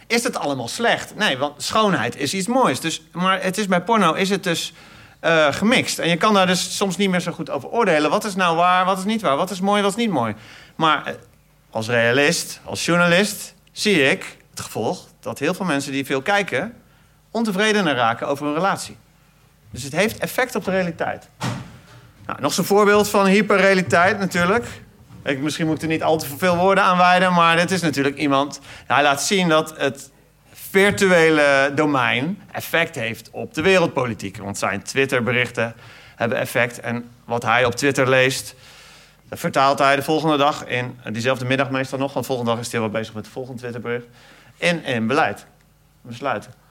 Is 0.06 0.24
het 0.24 0.38
allemaal 0.38 0.68
slecht? 0.68 1.16
Nee, 1.16 1.38
want 1.38 1.62
schoonheid 1.62 2.16
is 2.16 2.34
iets 2.34 2.46
moois. 2.46 2.80
Dus, 2.80 3.02
maar 3.12 3.42
het 3.42 3.58
is 3.58 3.66
bij 3.66 3.82
porno 3.82 4.12
is 4.12 4.30
het 4.30 4.44
dus 4.44 4.72
eh, 5.20 5.52
gemixt. 5.52 5.98
En 5.98 6.08
je 6.08 6.16
kan 6.16 6.34
daar 6.34 6.46
dus 6.46 6.76
soms 6.76 6.96
niet 6.96 7.10
meer 7.10 7.20
zo 7.20 7.32
goed 7.32 7.50
over 7.50 7.68
oordelen. 7.68 8.10
Wat 8.10 8.24
is 8.24 8.34
nou 8.34 8.56
waar, 8.56 8.84
wat 8.84 8.98
is 8.98 9.04
niet 9.04 9.22
waar? 9.22 9.36
Wat 9.36 9.50
is 9.50 9.60
mooi, 9.60 9.82
wat 9.82 9.90
is 9.90 9.96
niet 9.96 10.10
mooi? 10.10 10.34
Maar 10.74 11.16
als 11.70 11.88
realist, 11.88 12.60
als 12.64 12.84
journalist, 12.84 13.54
zie 13.72 14.10
ik 14.10 14.36
het 14.50 14.60
gevolg 14.60 15.06
dat 15.20 15.38
heel 15.38 15.54
veel 15.54 15.66
mensen 15.66 15.92
die 15.92 16.06
veel 16.06 16.22
kijken 16.22 16.74
ontevredener 17.32 17.94
raken 17.94 18.28
over 18.28 18.46
een 18.46 18.54
relatie. 18.54 18.96
Dus 19.70 19.82
het 19.82 19.92
heeft 19.92 20.18
effect 20.18 20.54
op 20.54 20.64
de 20.64 20.70
realiteit. 20.70 21.28
Nou, 22.26 22.40
nog 22.40 22.52
zo'n 22.52 22.64
voorbeeld 22.64 23.08
van 23.08 23.26
hyperrealiteit 23.26 24.18
natuurlijk. 24.18 24.66
Ik, 25.24 25.38
misschien 25.38 25.66
moet 25.66 25.76
ik 25.76 25.82
er 25.82 25.88
niet 25.88 26.02
al 26.02 26.18
te 26.18 26.26
veel 26.36 26.56
woorden 26.56 26.84
aan 26.84 26.98
wijden, 26.98 27.32
maar 27.32 27.56
dit 27.56 27.70
is 27.70 27.80
natuurlijk 27.80 28.16
iemand. 28.16 28.60
Hij 28.86 29.02
laat 29.02 29.22
zien 29.22 29.48
dat 29.48 29.74
het 29.76 30.10
virtuele 30.52 31.72
domein 31.74 32.42
effect 32.52 32.94
heeft 32.94 33.30
op 33.30 33.54
de 33.54 33.62
wereldpolitiek. 33.62 34.36
Want 34.36 34.58
zijn 34.58 34.82
Twitterberichten 34.82 35.74
hebben 36.16 36.38
effect. 36.38 36.80
En 36.80 37.10
wat 37.24 37.42
hij 37.42 37.64
op 37.64 37.74
Twitter 37.74 38.08
leest, 38.08 38.54
dat 39.28 39.38
vertaalt 39.38 39.78
hij 39.78 39.96
de 39.96 40.02
volgende 40.02 40.36
dag 40.36 40.66
in 40.66 40.98
diezelfde 41.12 41.44
middag 41.44 41.70
meestal 41.70 41.98
nog. 41.98 42.12
Want 42.12 42.26
de 42.26 42.32
volgende 42.32 42.54
dag 42.54 42.60
is 42.60 42.72
hij 42.72 42.80
wel 42.80 42.90
bezig 42.90 43.14
met 43.14 43.24
het 43.24 43.32
volgende 43.32 43.60
Twitterbericht. 43.60 44.06
In, 44.56 44.84
in 44.84 45.06
beleid. 45.06 45.46
Besluiten. 46.02 46.61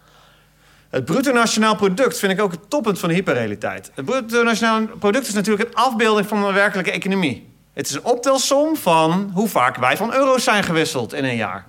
Het 0.91 1.05
bruto 1.05 1.31
nationaal 1.31 1.75
product 1.75 2.19
vind 2.19 2.31
ik 2.31 2.41
ook 2.41 2.51
het 2.51 2.69
toppunt 2.69 2.99
van 2.99 3.09
de 3.09 3.15
hyperrealiteit. 3.15 3.91
Het 3.95 4.05
bruto 4.05 4.43
nationaal 4.43 4.87
product 4.99 5.27
is 5.27 5.33
natuurlijk 5.33 5.69
een 5.69 5.75
afbeelding 5.75 6.27
van 6.27 6.45
de 6.45 6.51
werkelijke 6.51 6.91
economie. 6.91 7.49
Het 7.73 7.89
is 7.89 7.93
een 7.93 8.03
optelsom 8.03 8.75
van 8.75 9.31
hoe 9.33 9.47
vaak 9.47 9.77
wij 9.77 9.97
van 9.97 10.13
euro's 10.13 10.43
zijn 10.43 10.63
gewisseld 10.63 11.13
in 11.13 11.23
een 11.23 11.35
jaar. 11.35 11.65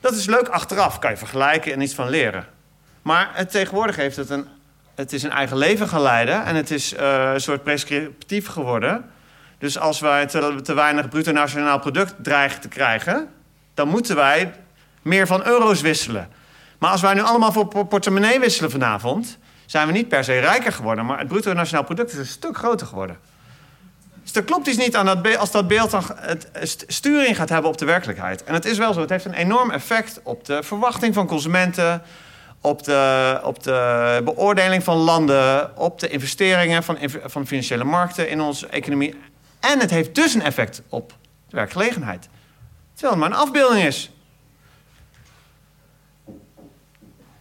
Dat 0.00 0.14
is 0.14 0.26
leuk 0.26 0.48
achteraf, 0.48 0.98
kan 0.98 1.10
je 1.10 1.16
vergelijken 1.16 1.72
en 1.72 1.80
iets 1.80 1.94
van 1.94 2.08
leren. 2.08 2.46
Maar 3.02 3.30
het, 3.32 3.50
tegenwoordig 3.50 3.96
heeft 3.96 4.16
het 4.16 4.30
een, 4.30 4.46
het 4.94 5.12
is 5.12 5.22
een 5.22 5.30
eigen 5.30 5.56
leven 5.56 5.88
gaan 5.88 6.26
en 6.26 6.56
het 6.56 6.70
is 6.70 6.94
eh, 6.94 7.30
een 7.32 7.40
soort 7.40 7.62
prescriptief 7.62 8.46
geworden. 8.46 9.10
Dus 9.58 9.78
als 9.78 10.00
wij 10.00 10.26
te, 10.26 10.60
te 10.62 10.74
weinig 10.74 11.08
bruto 11.08 11.32
nationaal 11.32 11.78
product 11.78 12.14
dreigen 12.18 12.60
te 12.60 12.68
krijgen, 12.68 13.28
dan 13.74 13.88
moeten 13.88 14.16
wij 14.16 14.52
meer 15.02 15.26
van 15.26 15.46
euro's 15.46 15.80
wisselen. 15.80 16.38
Maar 16.80 16.90
als 16.90 17.00
wij 17.00 17.14
nu 17.14 17.20
allemaal 17.20 17.52
voor 17.52 17.66
por- 17.66 17.86
portemonnee 17.86 18.40
wisselen 18.40 18.70
vanavond, 18.70 19.38
zijn 19.66 19.86
we 19.86 19.92
niet 19.92 20.08
per 20.08 20.24
se 20.24 20.38
rijker 20.38 20.72
geworden, 20.72 21.06
maar 21.06 21.18
het 21.18 21.28
bruto 21.28 21.52
nationaal 21.52 21.84
product 21.84 22.12
is 22.12 22.18
een 22.18 22.26
stuk 22.26 22.56
groter 22.56 22.86
geworden. 22.86 23.18
Dus 24.22 24.44
klopt 24.44 24.66
iets 24.66 24.76
niet 24.76 24.96
aan 24.96 25.06
dat 25.06 25.36
als 25.36 25.50
dat 25.50 25.68
beeld 25.68 25.90
dan 25.90 26.02
het 26.14 26.50
st- 26.62 26.84
sturing 26.86 27.36
gaat 27.36 27.48
hebben 27.48 27.70
op 27.70 27.78
de 27.78 27.84
werkelijkheid. 27.84 28.44
En 28.44 28.54
het 28.54 28.64
is 28.64 28.78
wel 28.78 28.92
zo, 28.92 29.00
het 29.00 29.10
heeft 29.10 29.24
een 29.24 29.34
enorm 29.34 29.70
effect 29.70 30.20
op 30.22 30.44
de 30.44 30.62
verwachting 30.62 31.14
van 31.14 31.26
consumenten, 31.26 32.02
op 32.60 32.82
de, 32.82 33.40
op 33.42 33.62
de 33.62 34.20
beoordeling 34.24 34.84
van 34.84 34.96
landen, 34.96 35.76
op 35.76 36.00
de 36.00 36.08
investeringen 36.08 36.82
van, 36.82 36.98
van 37.24 37.46
financiële 37.46 37.84
markten 37.84 38.28
in 38.28 38.40
onze 38.40 38.66
economie. 38.66 39.14
En 39.60 39.80
het 39.80 39.90
heeft 39.90 40.14
dus 40.14 40.34
een 40.34 40.42
effect 40.42 40.82
op 40.88 41.12
de 41.48 41.56
werkgelegenheid. 41.56 42.28
Terwijl 42.94 43.20
het 43.20 43.28
maar 43.28 43.38
een 43.38 43.44
afbeelding 43.46 43.86
is. 43.86 44.10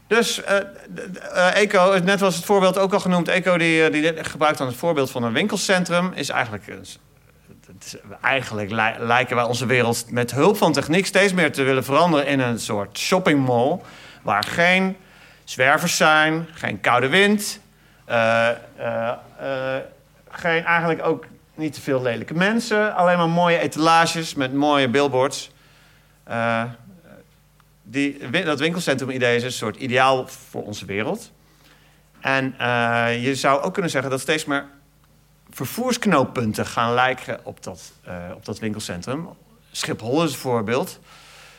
Dus 0.10 0.44
eh, 0.44 0.58
eh, 0.58 1.62
Eco, 1.62 2.00
net 2.04 2.20
was 2.20 2.36
het 2.36 2.46
voorbeeld 2.46 2.78
ook 2.78 2.94
al 2.94 3.00
genoemd. 3.00 3.28
Eco 3.28 3.58
die, 3.58 3.84
eh, 3.86 3.92
die 3.92 4.24
gebruikt 4.24 4.58
dan 4.58 4.68
het 4.68 4.76
voorbeeld 4.76 5.12
van 5.12 5.24
een 5.24 5.34
winkelcentrum. 5.34 6.12
Is 6.16 6.30
eigenlijk, 6.30 6.68
is- 6.68 7.00
eigenlijk 8.22 8.70
li- 8.72 9.06
lijken 9.06 9.36
wij 9.36 9.46
onze 9.46 9.66
wereld 9.66 10.06
met 10.12 10.32
hulp 10.32 10.58
van 10.58 10.74
techniek 10.74 11.06
steeds 11.06 11.34
meer 11.34 11.52
te 11.52 11.64
willen 11.64 11.84
veranderen 11.84 12.28
in 12.28 12.40
een 12.40 12.60
soort 12.60 12.98
shoppingmall. 12.98 13.80
Waar 14.22 14.44
geen 14.44 14.98
zwervers 15.44 15.98
zijn, 15.98 16.48
geen 16.54 16.82
koude 16.82 17.08
wind. 17.08 17.60
geen, 20.32 20.64
eigenlijk 20.66 21.06
ook 21.06 21.26
niet 21.56 21.74
te 21.74 21.82
veel 21.82 22.02
lelijke 22.02 22.34
mensen. 22.34 22.96
Alleen 22.96 23.18
maar 23.18 23.30
mooie 23.30 23.58
etalages 23.60 24.34
met 24.36 24.54
mooie 24.54 24.90
billboards. 24.90 25.52
Dat 28.46 28.60
winkelcentrum-idee 28.60 29.36
is 29.36 29.44
een 29.44 29.52
soort 29.52 29.76
ideaal 29.76 30.28
voor 30.28 30.64
onze 30.64 30.86
wereld. 30.86 31.32
En 32.20 32.56
eh, 32.58 33.24
je 33.24 33.36
zou 33.36 33.62
ook 33.62 33.74
kunnen 33.74 33.92
zeggen 33.92 34.12
dat 34.12 34.20
steeds 34.20 34.46
meer 34.46 34.66
vervoersknooppunten 35.50 36.66
gaan 36.66 36.94
lijken 36.94 37.40
op 37.44 37.64
dat, 37.64 37.92
eh, 38.04 38.16
op 38.36 38.46
dat 38.46 38.60
winkelcentrum. 38.60 39.30
Schiphol 39.72 40.24
is 40.24 40.32
een 40.32 40.38
voorbeeld. 40.38 41.00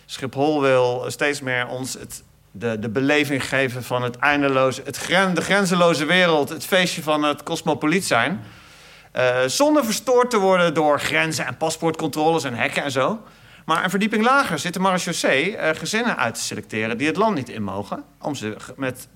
Schiphol 0.06 0.60
wil 0.60 1.04
steeds 1.08 1.40
meer 1.40 1.66
ons 1.66 1.94
het, 1.94 2.22
de, 2.50 2.78
de 2.78 2.88
beleving 2.88 3.48
geven 3.48 3.82
van 3.82 4.02
het 4.02 4.16
eindeloze, 4.16 4.82
het 4.84 4.96
gren, 4.96 5.34
de 5.34 5.42
grenzeloze 5.42 6.04
wereld, 6.04 6.48
het 6.48 6.64
feestje 6.66 7.02
van 7.02 7.22
het 7.22 7.42
cosmopoliet 7.42 8.04
zijn. 8.04 8.40
Eh, 9.12 9.38
zonder 9.46 9.84
verstoord 9.84 10.30
te 10.30 10.38
worden 10.38 10.74
door 10.74 11.00
grenzen 11.00 11.46
en 11.46 11.56
paspoortcontroles 11.56 12.44
en 12.44 12.54
hekken 12.54 12.82
en 12.82 12.90
zo. 12.90 13.20
Maar 13.70 13.84
een 13.84 13.90
verdieping 13.90 14.24
lager 14.24 14.58
zit 14.58 14.72
de 14.72 14.80
marechaussee 14.80 15.56
eh, 15.56 15.76
gezinnen 15.76 16.16
uit 16.16 16.34
te 16.34 16.40
selecteren 16.40 16.98
die 16.98 17.06
het 17.06 17.16
land 17.16 17.34
niet 17.34 17.48
in 17.48 17.62
mogen. 17.62 18.04
Om 18.18 18.34
ze 18.34 18.56
met 18.76 19.08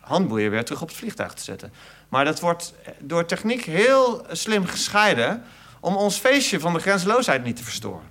handboeien 0.00 0.50
weer 0.50 0.64
terug 0.64 0.82
op 0.82 0.88
het 0.88 0.96
vliegtuig 0.96 1.34
te 1.34 1.42
zetten. 1.42 1.72
Maar 2.08 2.24
dat 2.24 2.40
wordt 2.40 2.74
eh, 2.82 2.92
door 2.98 3.24
techniek 3.24 3.64
heel 3.64 4.26
slim 4.30 4.66
gescheiden 4.66 5.42
om 5.80 5.96
ons 5.96 6.18
feestje 6.18 6.60
van 6.60 6.72
de 6.72 6.78
grenzeloosheid 6.80 7.44
niet 7.44 7.56
te 7.56 7.64
verstoren. 7.64 8.08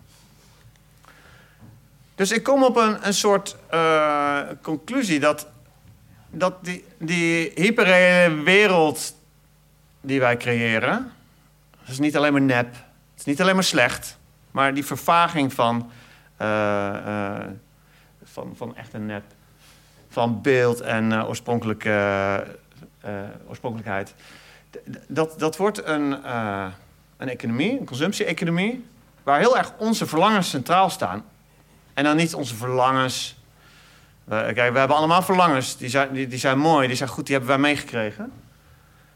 Dus 2.15 2.31
ik 2.31 2.43
kom 2.43 2.63
op 2.63 2.75
een, 2.75 3.07
een 3.07 3.13
soort 3.13 3.55
eh, 3.69 4.39
conclusie 4.61 5.19
dat, 5.19 5.47
dat 6.29 6.65
die, 6.65 6.85
die 6.97 7.51
hyperreële 7.55 8.43
wereld 8.43 9.15
die 10.01 10.19
wij 10.19 10.37
creëren, 10.37 11.11
is 11.85 11.99
niet 11.99 12.17
alleen 12.17 12.31
maar 12.31 12.41
nep, 12.41 12.73
het 12.73 13.19
is 13.19 13.25
niet 13.25 13.41
alleen 13.41 13.55
maar 13.55 13.63
slecht, 13.63 14.17
maar 14.53 14.73
die 14.73 14.85
vervaging 14.85 15.53
van, 15.53 15.91
eh, 16.37 17.37
eh, 17.37 17.47
van, 18.23 18.53
van 18.55 18.75
echt 18.75 18.93
een 18.93 19.05
nep, 19.05 19.23
van 20.09 20.41
beeld 20.41 20.81
en 20.81 21.11
eh, 21.11 21.27
oorspronkelijke, 21.27 22.57
oorspronkelijkheid, 23.47 24.13
dat, 25.07 25.39
dat 25.39 25.57
wordt 25.57 25.85
een, 25.85 26.29
een 27.17 27.29
economie, 27.29 27.79
een 27.79 27.85
consumptie-economie, 27.85 28.85
waar 29.23 29.39
heel 29.39 29.57
erg 29.57 29.73
onze 29.77 30.05
verlangens 30.05 30.49
centraal 30.49 30.89
staan. 30.89 31.23
En 31.93 32.03
dan 32.03 32.15
niet 32.15 32.33
onze 32.33 32.55
verlangens. 32.55 33.35
Kijk, 34.27 34.55
we 34.55 34.79
hebben 34.79 34.95
allemaal 34.95 35.21
verlangens. 35.21 35.77
Die 35.77 35.89
zijn, 35.89 36.13
die, 36.13 36.27
die 36.27 36.39
zijn 36.39 36.59
mooi, 36.59 36.87
die 36.87 36.95
zijn 36.95 37.09
goed, 37.09 37.25
die 37.25 37.35
hebben 37.35 37.53
wij 37.53 37.61
meegekregen. 37.61 38.31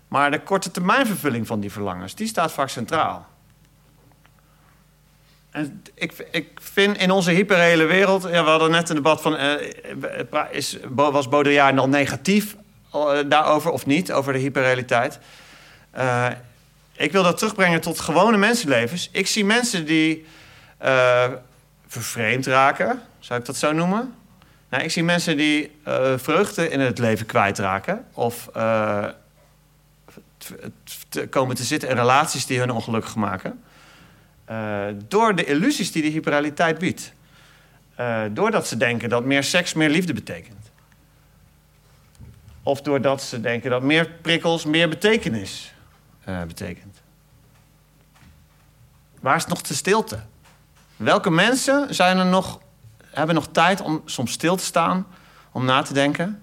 Maar 0.08 0.32
de 0.32 0.42
korte 0.42 0.72
termijnpraktijk 0.72 1.46
van 1.46 1.60
die 1.60 1.72
verlangens, 1.72 2.16
die 2.16 2.28
staat 2.28 2.52
vaak 2.52 2.70
centraal. 2.70 3.28
En 5.58 5.84
ik, 5.94 6.14
ik 6.32 6.48
vind 6.62 6.98
in 6.98 7.12
onze 7.12 7.32
hyperreële 7.32 7.86
wereld... 7.86 8.24
We 8.24 8.36
hadden 8.38 8.72
net 8.72 8.90
een 8.90 8.96
debat 8.96 9.22
van... 9.22 9.38
eh, 9.38 9.56
pra- 10.30 10.50
is, 10.52 10.78
was 10.96 11.30
Baudrillard 11.30 11.76
dan 11.76 11.90
negatief 11.90 12.56
eh, 12.94 13.18
daarover 13.26 13.72
of 13.72 13.86
niet? 13.86 14.12
Over 14.12 14.34
de 14.34 14.40
hyperrealiteit. 14.40 15.20
Eh, 15.92 16.28
ik 16.96 17.12
wil 17.12 17.24
dat 17.24 17.38
terugbrengen 17.38 17.82
tot 17.82 18.00
gewone 18.00 18.38
mensenlevens. 18.38 19.10
Ik 19.12 19.28
zie 19.28 19.46
mensen 19.46 19.86
die 19.86 20.26
eh, 20.78 21.26
vervreemd 21.88 22.46
raken, 22.46 23.02
zou 23.20 23.40
ik 23.40 23.46
dat 23.46 23.56
zo 23.56 23.72
noemen. 23.72 24.14
Nou, 24.70 24.84
ik 24.84 24.92
zie 24.92 25.04
mensen 25.04 25.38
die 25.38 25.72
eh, 25.84 26.14
vreugde 26.18 26.70
in 26.70 26.80
het 26.80 27.00
leven 27.00 27.26
kwijtraken. 27.26 28.06
Of 28.14 28.50
eh, 28.54 29.06
komen 31.30 31.56
te 31.56 31.64
zitten 31.64 31.90
in 31.90 31.96
relaties 31.96 32.46
die 32.46 32.60
hun 32.60 32.72
ongelukkig 32.72 33.16
maken. 33.16 33.62
Eh, 34.48 34.88
door 35.08 35.36
de 35.36 35.46
illusies 35.46 35.92
die 35.92 36.02
de 36.02 36.08
hyperrealiteit 36.08 36.78
biedt. 36.78 37.14
Eh, 37.96 38.24
doordat 38.32 38.68
ze 38.68 38.78
denken 38.78 39.10
dat 39.10 39.26
meer 39.26 39.44
seks 39.44 39.74
meer 39.74 39.90
liefde 39.90 40.14
betekent. 40.14 40.72
Of 42.64 42.82
doordat 42.82 43.22
ze 43.22 43.42
denken 43.42 43.70
dat 43.70 43.82
meer 43.82 44.10
prikkels 44.22 44.66
meer 44.66 44.90
betekenis 44.90 45.74
eh, 46.24 46.44
betekent. 46.44 47.02
Waar 49.20 49.36
is 49.36 49.46
nog 49.46 49.62
de 49.62 49.74
stilte? 49.74 50.20
Welke 50.96 51.30
mensen 51.30 51.96
zijn 51.96 52.18
er 52.18 52.26
nog, 52.26 52.62
hebben 53.12 53.36
nog 53.36 53.48
tijd 53.52 53.82
om 53.82 54.02
soms 54.06 54.32
stil 54.32 54.56
te 54.56 54.64
staan, 54.64 55.08
om 55.52 55.66
na 55.66 55.82
te 55.82 55.94
denken? 55.94 56.42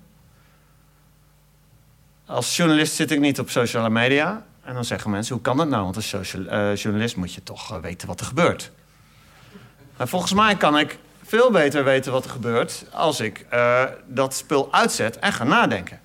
Als 2.26 2.56
journalist 2.56 2.94
zit 2.94 3.10
ik 3.10 3.20
niet 3.20 3.38
op 3.38 3.50
sociale 3.50 3.90
media. 3.90 4.44
En 4.64 4.74
dan 4.74 4.84
zeggen 4.84 5.10
mensen, 5.10 5.34
hoe 5.34 5.42
kan 5.42 5.56
dat 5.56 5.68
nou? 5.68 5.82
Want 5.82 5.96
als 5.96 6.08
social, 6.08 6.46
eh, 6.46 6.76
journalist 6.76 7.16
moet 7.16 7.34
je 7.34 7.42
toch 7.42 7.72
eh, 7.72 7.78
weten 7.78 8.08
wat 8.08 8.20
er 8.20 8.26
gebeurt. 8.26 8.70
Maar 9.96 10.08
volgens 10.08 10.32
mij 10.32 10.56
kan 10.56 10.78
ik 10.78 10.98
veel 11.22 11.50
beter 11.50 11.84
weten 11.84 12.12
wat 12.12 12.24
er 12.24 12.30
gebeurt... 12.30 12.84
als 12.92 13.20
ik 13.20 13.46
eh, 13.50 13.84
dat 14.06 14.34
spul 14.34 14.72
uitzet 14.72 15.18
en 15.18 15.32
ga 15.32 15.44
nadenken. 15.44 16.00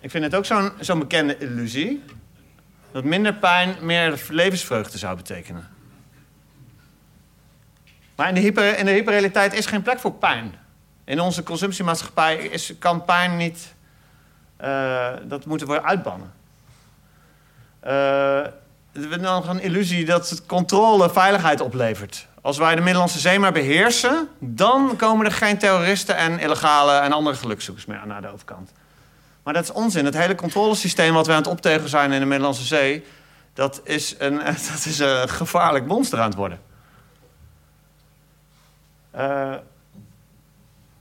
Ik 0.00 0.10
vind 0.10 0.24
het 0.24 0.34
ook 0.34 0.44
zo'n 0.44 0.72
zo'n 0.80 0.98
bekende 0.98 1.38
illusie... 1.38 2.04
dat 2.92 3.04
minder 3.04 3.34
pijn 3.34 3.76
meer 3.80 4.26
levensvreugde 4.28 4.98
zou 4.98 5.16
betekenen. 5.16 5.68
Maar 8.16 8.28
in 8.28 8.34
de, 8.34 8.40
hyper, 8.40 8.78
in 8.78 8.84
de 8.84 8.90
hyperrealiteit 8.90 9.52
is 9.52 9.66
geen 9.66 9.82
plek 9.82 9.98
voor 9.98 10.12
pijn. 10.12 10.54
In 11.04 11.20
onze 11.20 11.42
consumptiemaatschappij 11.42 12.36
is, 12.36 12.72
kan 12.78 13.04
pijn 13.04 13.36
niet... 13.36 13.74
eh, 14.60 15.08
dat 15.22 15.44
moeten 15.44 15.66
worden 15.66 15.84
uitbannen. 15.84 16.32
Eh, 17.80 17.90
we 18.92 19.00
hebben 19.00 19.20
nog 19.20 19.48
een 19.48 19.60
illusie 19.60 20.04
dat 20.04 20.30
het 20.30 20.46
controle 20.46 21.10
veiligheid 21.10 21.60
oplevert. 21.60 22.26
Als 22.40 22.58
wij 22.58 22.74
de 22.74 22.80
Middellandse 22.80 23.18
Zee 23.18 23.38
maar 23.38 23.52
beheersen... 23.52 24.28
dan 24.38 24.96
komen 24.96 25.26
er 25.26 25.32
geen 25.32 25.58
terroristen 25.58 26.16
en 26.16 26.38
illegale 26.38 26.98
en 26.98 27.12
andere 27.12 27.36
gelukzoekers 27.36 27.86
meer 27.86 28.06
naar 28.06 28.22
de 28.22 28.32
overkant. 28.32 28.72
Maar 29.42 29.54
dat 29.54 29.62
is 29.62 29.72
onzin. 29.72 30.04
Het 30.04 30.16
hele 30.16 30.34
controlesysteem 30.34 31.14
wat 31.14 31.26
we 31.26 31.32
aan 31.32 31.38
het 31.38 31.46
optegen 31.46 31.88
zijn 31.88 32.12
in 32.12 32.20
de 32.20 32.26
Middellandse 32.26 32.64
Zee... 32.64 33.04
dat 33.54 33.80
is 33.84 34.14
een, 34.18 34.36
dat 34.72 34.84
is 34.84 34.98
een 34.98 35.28
gevaarlijk 35.28 35.86
monster 35.86 36.18
aan 36.18 36.28
het 36.28 36.34
worden. 36.34 36.60
Eh, 39.10 39.54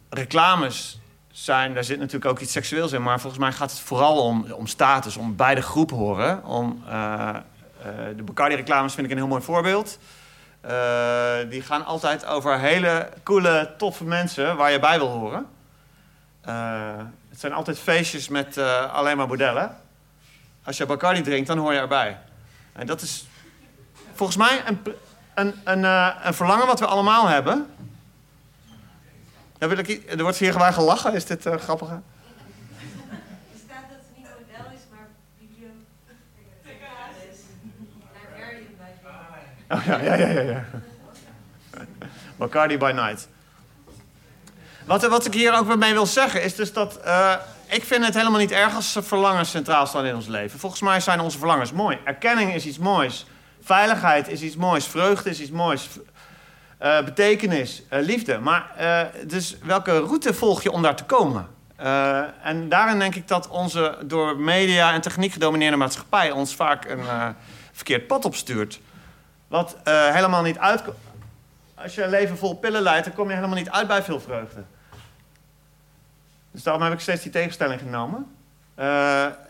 reclames 0.09 0.98
zijn, 1.43 1.73
daar 1.73 1.83
zit 1.83 1.99
natuurlijk 1.99 2.31
ook 2.31 2.39
iets 2.39 2.51
seksueels 2.51 2.91
in... 2.91 3.01
maar 3.01 3.19
volgens 3.19 3.41
mij 3.41 3.51
gaat 3.51 3.71
het 3.71 3.79
vooral 3.79 4.23
om, 4.23 4.51
om 4.51 4.67
status, 4.67 5.17
om 5.17 5.35
bij 5.35 5.55
de 5.55 5.61
groep 5.61 5.89
horen. 5.89 6.45
Om, 6.45 6.83
eh, 6.87 7.29
eh, 7.29 7.35
de 8.15 8.23
Bacardi-reclames 8.23 8.93
vind 8.93 9.05
ik 9.05 9.11
een 9.11 9.17
heel 9.17 9.27
mooi 9.27 9.41
voorbeeld. 9.41 9.99
Eh, 10.61 10.71
die 11.49 11.61
gaan 11.61 11.85
altijd 11.85 12.25
over 12.25 12.59
hele 12.59 13.09
coole, 13.23 13.73
toffe 13.77 14.03
mensen 14.03 14.55
waar 14.55 14.71
je 14.71 14.79
bij 14.79 14.97
wil 14.97 15.07
horen. 15.07 15.45
Het 17.29 17.39
zijn 17.39 17.53
altijd 17.53 17.79
feestjes 17.79 18.29
met 18.29 18.57
alleen 18.91 19.17
maar 19.17 19.27
modellen. 19.27 19.77
Als 20.63 20.77
je 20.77 20.85
Bacardi 20.85 21.21
drinkt, 21.21 21.47
dan 21.47 21.57
hoor 21.57 21.73
je 21.73 21.79
erbij. 21.79 22.17
En 22.73 22.87
dat 22.87 23.01
is 23.01 23.27
volgens 24.13 24.37
mij 24.37 24.61
een, 24.65 24.79
een, 25.35 25.53
een, 25.63 25.83
een 26.27 26.33
verlangen 26.33 26.67
wat 26.67 26.79
we 26.79 26.85
allemaal 26.85 27.27
hebben. 27.27 27.67
Daar 29.59 29.69
wil 29.69 29.77
ik, 29.77 30.03
er 30.09 30.21
wordt 30.21 30.37
hier 30.37 30.51
gewoon 30.51 30.73
gelachen. 30.73 31.13
Is 31.13 31.25
dit 31.25 31.45
eh 31.45 31.57
grappig? 31.57 31.89
hè? 31.89 31.95
Er 31.95 32.01
staat 33.65 33.83
dat 33.89 33.97
het 33.99 34.17
niet 34.17 34.25
model 34.25 34.71
is, 34.75 34.81
maar 34.91 35.07
bibliothecaris. 35.39 37.37
Librarian 38.21 38.73
bij 38.77 39.77
Oh, 39.77 39.85
ja, 39.85 40.15
ja, 40.15 40.17
ja, 40.27 40.27
ja. 40.27 40.41
ja. 40.41 40.65
Bacardi 42.35 42.77
by 42.77 42.91
night. 42.95 43.27
Wat, 44.85 45.07
wat 45.07 45.25
ik 45.25 45.33
hier 45.33 45.57
ook 45.57 45.75
mee 45.75 45.93
wil 45.93 46.05
zeggen 46.05 46.43
is 46.43 46.55
dus 46.55 46.73
dat... 46.73 46.97
eh, 46.99 47.33
ik 47.67 47.83
vind 47.83 48.05
het 48.05 48.13
helemaal 48.13 48.39
niet 48.39 48.51
erg 48.51 48.75
als 48.75 48.97
verlangens 49.01 49.49
centraal 49.49 49.87
staan 49.87 50.05
in 50.05 50.15
ons 50.15 50.27
leven. 50.27 50.59
Volgens 50.59 50.81
mij 50.81 50.99
zijn 50.99 51.19
onze 51.19 51.37
verlangens 51.37 51.71
mooi. 51.71 51.97
Erkenning 52.03 52.53
is 52.53 52.65
iets 52.65 52.77
moois. 52.77 53.25
Veiligheid 53.61 54.27
is 54.27 54.41
iets 54.41 54.55
moois. 54.55 54.85
Vreugde 54.85 55.29
is 55.29 55.41
iets 55.41 55.51
moois. 55.51 55.89
Eh, 56.79 57.03
betekenis, 57.03 57.83
eh, 57.89 58.01
liefde. 58.01 58.39
Maar 58.39 58.71
eh, 58.77 59.01
dus 59.25 59.57
welke 59.63 59.99
route 59.99 60.33
volg 60.33 60.63
je 60.63 60.71
om 60.71 60.81
daar 60.81 60.95
te 60.95 61.03
komen? 61.03 61.47
En 62.43 62.69
daarin 62.69 62.99
denk 62.99 63.15
ik 63.15 63.27
dat 63.27 63.47
onze 63.47 63.97
door 64.05 64.37
media 64.37 64.93
en 64.93 65.01
techniek 65.01 65.31
gedomineerde 65.31 65.77
maatschappij... 65.77 66.31
ons 66.31 66.55
vaak 66.55 66.85
een 66.85 67.35
verkeerd 67.71 68.07
pad 68.07 68.25
opstuurt. 68.25 68.79
Wat 69.47 69.77
helemaal 69.83 70.41
niet 70.41 70.57
uitkomt. 70.57 70.97
Als 71.75 71.95
je 71.95 72.03
een 72.03 72.09
leven 72.09 72.37
vol 72.37 72.55
pillen 72.55 72.81
leidt, 72.81 73.05
dan 73.05 73.13
kom 73.15 73.27
je 73.27 73.35
helemaal 73.35 73.57
niet 73.57 73.69
uit 73.69 73.87
bij 73.87 74.03
veel 74.03 74.19
vreugde. 74.19 74.63
Dus 76.51 76.63
daarom 76.63 76.83
heb 76.83 76.93
ik 76.93 76.99
steeds 76.99 77.23
die 77.23 77.31
tegenstelling 77.31 77.79
genomen. 77.79 78.25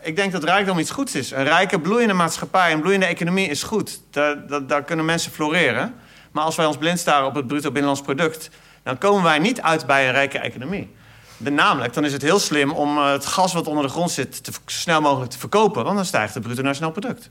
Ik 0.02 0.16
denk 0.16 0.32
dat 0.32 0.44
rijkdom 0.44 0.78
iets 0.78 0.90
goeds 0.90 1.14
is. 1.14 1.30
Een 1.30 1.44
rijke, 1.44 1.80
bloeiende 1.80 2.14
maatschappij, 2.14 2.72
een 2.72 2.80
bloeiende 2.80 3.06
economie 3.06 3.48
is 3.48 3.62
goed. 3.62 4.00
Daar, 4.10 4.66
daar 4.66 4.84
kunnen 4.84 5.04
mensen 5.04 5.32
floreren. 5.32 5.94
Maar 6.30 6.44
als 6.44 6.56
wij 6.56 6.66
ons 6.66 6.76
blind 6.76 6.98
staren 6.98 7.26
op 7.26 7.34
het 7.34 7.46
bruto 7.46 7.70
binnenlands 7.70 8.02
product... 8.02 8.50
dan 8.82 8.98
komen 8.98 9.22
wij 9.22 9.38
niet 9.38 9.60
uit 9.60 9.86
bij 9.86 10.06
een 10.06 10.12
rijke 10.12 10.38
economie. 10.38 10.94
De, 11.36 11.50
namelijk, 11.50 11.94
dan 11.94 12.04
is 12.04 12.12
het 12.12 12.22
heel 12.22 12.38
slim 12.38 12.70
om 12.70 12.98
eh, 12.98 13.10
het 13.10 13.26
gas 13.26 13.52
wat 13.52 13.66
onder 13.66 13.84
de 13.84 13.90
grond 13.90 14.10
zit... 14.10 14.44
Te, 14.44 14.52
zo 14.52 14.60
snel 14.64 15.00
mogelijk 15.00 15.30
te 15.30 15.38
verkopen, 15.38 15.84
want 15.84 15.96
dan 15.96 16.04
stijgt 16.04 16.34
het 16.34 16.42
bruto 16.42 16.62
nationaal 16.62 16.90
product. 16.90 17.30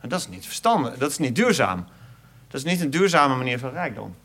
En 0.00 0.08
dat 0.08 0.20
is 0.20 0.28
niet 0.28 0.46
verstandig, 0.46 0.96
dat 0.96 1.10
is 1.10 1.18
niet 1.18 1.36
duurzaam. 1.36 1.86
Dat 2.48 2.64
is 2.64 2.72
niet 2.72 2.80
een 2.80 2.90
duurzame 2.90 3.34
manier 3.34 3.58
van 3.58 3.70
rijkdom. 3.70 4.16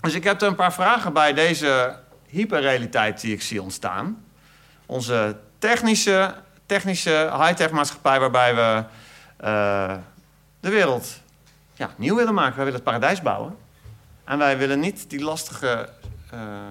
Dus 0.00 0.14
ik 0.14 0.24
heb 0.24 0.42
er 0.42 0.48
een 0.48 0.54
paar 0.54 0.72
vragen 0.72 1.12
bij 1.12 1.32
deze 1.32 1.96
hyperrealiteit 2.26 3.20
die 3.20 3.32
ik 3.32 3.42
zie 3.42 3.62
ontstaan. 3.62 4.24
Onze 4.86 5.36
technische, 5.58 6.34
technische 6.66 7.30
high-tech 7.38 7.70
maatschappij 7.70 8.20
waarbij 8.20 8.54
we 8.54 8.84
eh, 9.36 9.94
de 10.60 10.68
wereld 10.68 11.20
ja, 11.78 11.90
nieuw 11.96 12.14
willen 12.14 12.34
maken. 12.34 12.56
Wij 12.56 12.64
willen 12.64 12.80
het 12.80 12.88
paradijs 12.88 13.22
bouwen. 13.22 13.56
En 14.24 14.38
wij 14.38 14.58
willen 14.58 14.80
niet 14.80 15.10
die 15.10 15.20
lastige, 15.20 15.92
eh, 16.30 16.70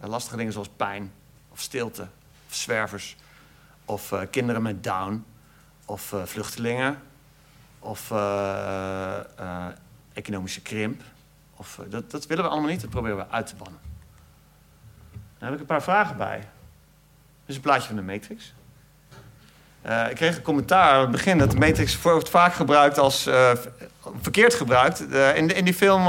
lastige 0.00 0.36
dingen 0.36 0.52
zoals 0.52 0.68
pijn 0.68 1.12
of 1.48 1.60
stilte 1.60 2.06
of 2.48 2.54
zwervers 2.54 3.16
of 3.84 4.12
eh, 4.12 4.20
kinderen 4.30 4.62
met 4.62 4.84
down 4.84 5.24
of 5.84 6.12
eh, 6.12 6.22
vluchtelingen 6.24 7.02
of 7.78 8.10
economische 10.12 10.62
krimp. 10.62 11.02
Of, 11.56 11.80
dat, 11.88 12.10
dat 12.10 12.26
willen 12.26 12.44
we 12.44 12.50
allemaal 12.50 12.70
niet, 12.70 12.80
dat 12.80 12.90
proberen 12.90 13.16
we 13.16 13.28
uit 13.28 13.46
te 13.46 13.56
bannen. 13.56 13.80
Daar 15.12 15.50
heb 15.50 15.52
ik 15.52 15.60
een 15.60 15.66
paar 15.66 15.82
vragen 15.82 16.16
bij. 16.16 16.38
Dit 16.38 16.48
is 17.46 17.54
een 17.56 17.60
plaatje 17.60 17.86
van 17.86 17.96
de 17.96 18.02
Matrix. 18.02 18.54
Eh, 19.82 20.10
ik 20.10 20.16
kreeg 20.16 20.36
een 20.36 20.42
commentaar 20.42 20.92
aan 20.92 21.00
het 21.00 21.10
begin 21.10 21.38
dat 21.38 21.50
de 21.50 21.56
Matrix 21.56 22.02
wordt 22.02 22.28
vaak 22.28 22.54
gebruikt 22.54 22.98
als 22.98 23.26
eh, 23.26 23.50
verkeerd 24.20 24.54
gebruikt. 24.54 25.08
Eh, 25.08 25.36
in, 25.36 25.54
in 25.54 25.64
die 25.64 25.74
film 25.74 26.08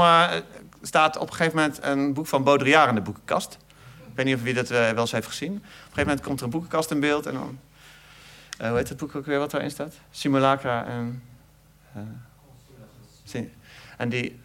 staat 0.82 1.16
op 1.16 1.30
een 1.30 1.34
gegeven 1.34 1.58
moment 1.58 1.78
een 1.82 2.14
boek 2.14 2.26
van 2.26 2.44
Baudrillard 2.44 2.88
in 2.88 2.94
de 2.94 3.00
boekenkast. 3.00 3.58
Ik 3.98 4.14
weet 4.14 4.26
niet 4.26 4.34
of 4.34 4.42
wie 4.42 4.54
dat 4.54 4.68
wel 4.68 4.96
eens 4.96 5.12
heeft 5.12 5.26
gezien. 5.26 5.52
Op 5.52 5.62
een 5.62 5.70
gegeven 5.80 6.06
moment 6.06 6.20
komt 6.20 6.38
er 6.38 6.44
een 6.44 6.50
boekenkast 6.50 6.90
in 6.90 7.00
beeld 7.00 7.26
en 7.26 7.32
dan 7.32 7.58
hoe 8.58 8.76
heet 8.76 8.88
het 8.88 8.98
boek 8.98 9.16
ook 9.16 9.26
weer 9.26 9.38
wat 9.38 9.50
daarin 9.50 9.70
staat? 9.70 9.94
Simulacra 10.10 10.86
en... 10.86 11.22
en 13.96 14.08
die, 14.08 14.40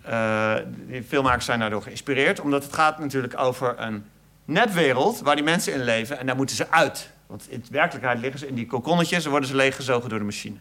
die 0.88 1.04
filmmakers 1.04 1.46
zijn 1.46 1.60
daardoor 1.60 1.82
geïnspireerd. 1.82 2.40
Omdat 2.40 2.64
het 2.64 2.74
gaat 2.74 3.00
natuurlijk 3.00 3.40
over 3.40 3.80
een 3.80 4.06
nepwereld 4.46 5.20
waar 5.20 5.36
die 5.36 5.44
mensen 5.44 5.74
in 5.74 5.84
leven. 5.84 6.20
En 6.20 6.26
daar 6.26 6.36
moeten 6.36 6.56
ze 6.56 6.72
uit. 6.72 7.10
Want 7.30 7.50
in 7.50 7.66
werkelijkheid 7.72 8.20
liggen 8.20 8.40
ze 8.40 8.48
in 8.48 8.56
die 8.56 8.66
kokonnetjes 8.66 9.24
en 9.24 9.30
worden 9.30 9.50
ze 9.50 9.56
leeggezogen 9.56 10.10
door 10.10 10.20
de 10.20 10.26
machine. 10.26 10.56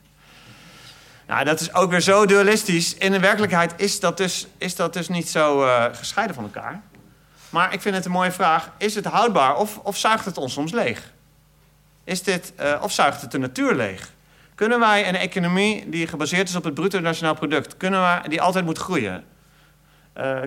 Nou, 1.27 1.45
dat 1.45 1.61
is 1.61 1.75
ook 1.75 1.91
weer 1.91 2.01
zo 2.01 2.27
dualistisch. 2.27 2.95
In 2.95 3.13
de 3.13 3.21
werkelijkheid 3.21 3.75
is 3.77 4.01
dat 4.01 4.17
dus, 4.17 4.47
is 4.59 4.77
dat 4.77 4.93
dus 4.93 5.09
niet 5.09 5.29
zo 5.29 5.65
eh, 5.65 5.85
gescheiden 5.93 6.35
van 6.35 6.45
elkaar. 6.45 6.81
Maar 7.51 7.73
ik 7.73 7.81
vind 7.81 7.95
het 7.95 8.05
een 8.05 8.11
mooie 8.11 8.33
vraag. 8.33 8.71
Is 8.79 8.95
het 8.95 9.05
houdbaar 9.05 9.57
of, 9.57 9.79
of 9.79 9.97
zuigt 9.97 10.25
het 10.25 10.37
ons 10.37 10.53
soms 10.53 10.73
leeg? 10.73 11.13
Is 12.05 12.23
dit, 12.23 12.53
eh, 12.57 12.81
of 12.83 12.93
zuigt 12.93 13.21
het 13.21 13.31
de 13.31 13.39
natuur 13.39 13.75
leeg? 13.75 14.13
Kunnen 14.55 14.81
wij 14.81 15.09
een 15.09 15.17
economie 15.17 15.89
die 15.89 16.07
gebaseerd 16.07 16.49
is 16.49 16.57
op 16.57 16.65
het 16.65 16.75
bruto 16.75 17.01
nationaal 17.01 17.35
product, 17.35 17.77
kunnen 17.77 18.01
wij, 18.01 18.23
die 18.29 18.43
altijd 18.43 18.65
moet 18.65 18.79
groeien, 18.79 19.25
eh, 20.13 20.41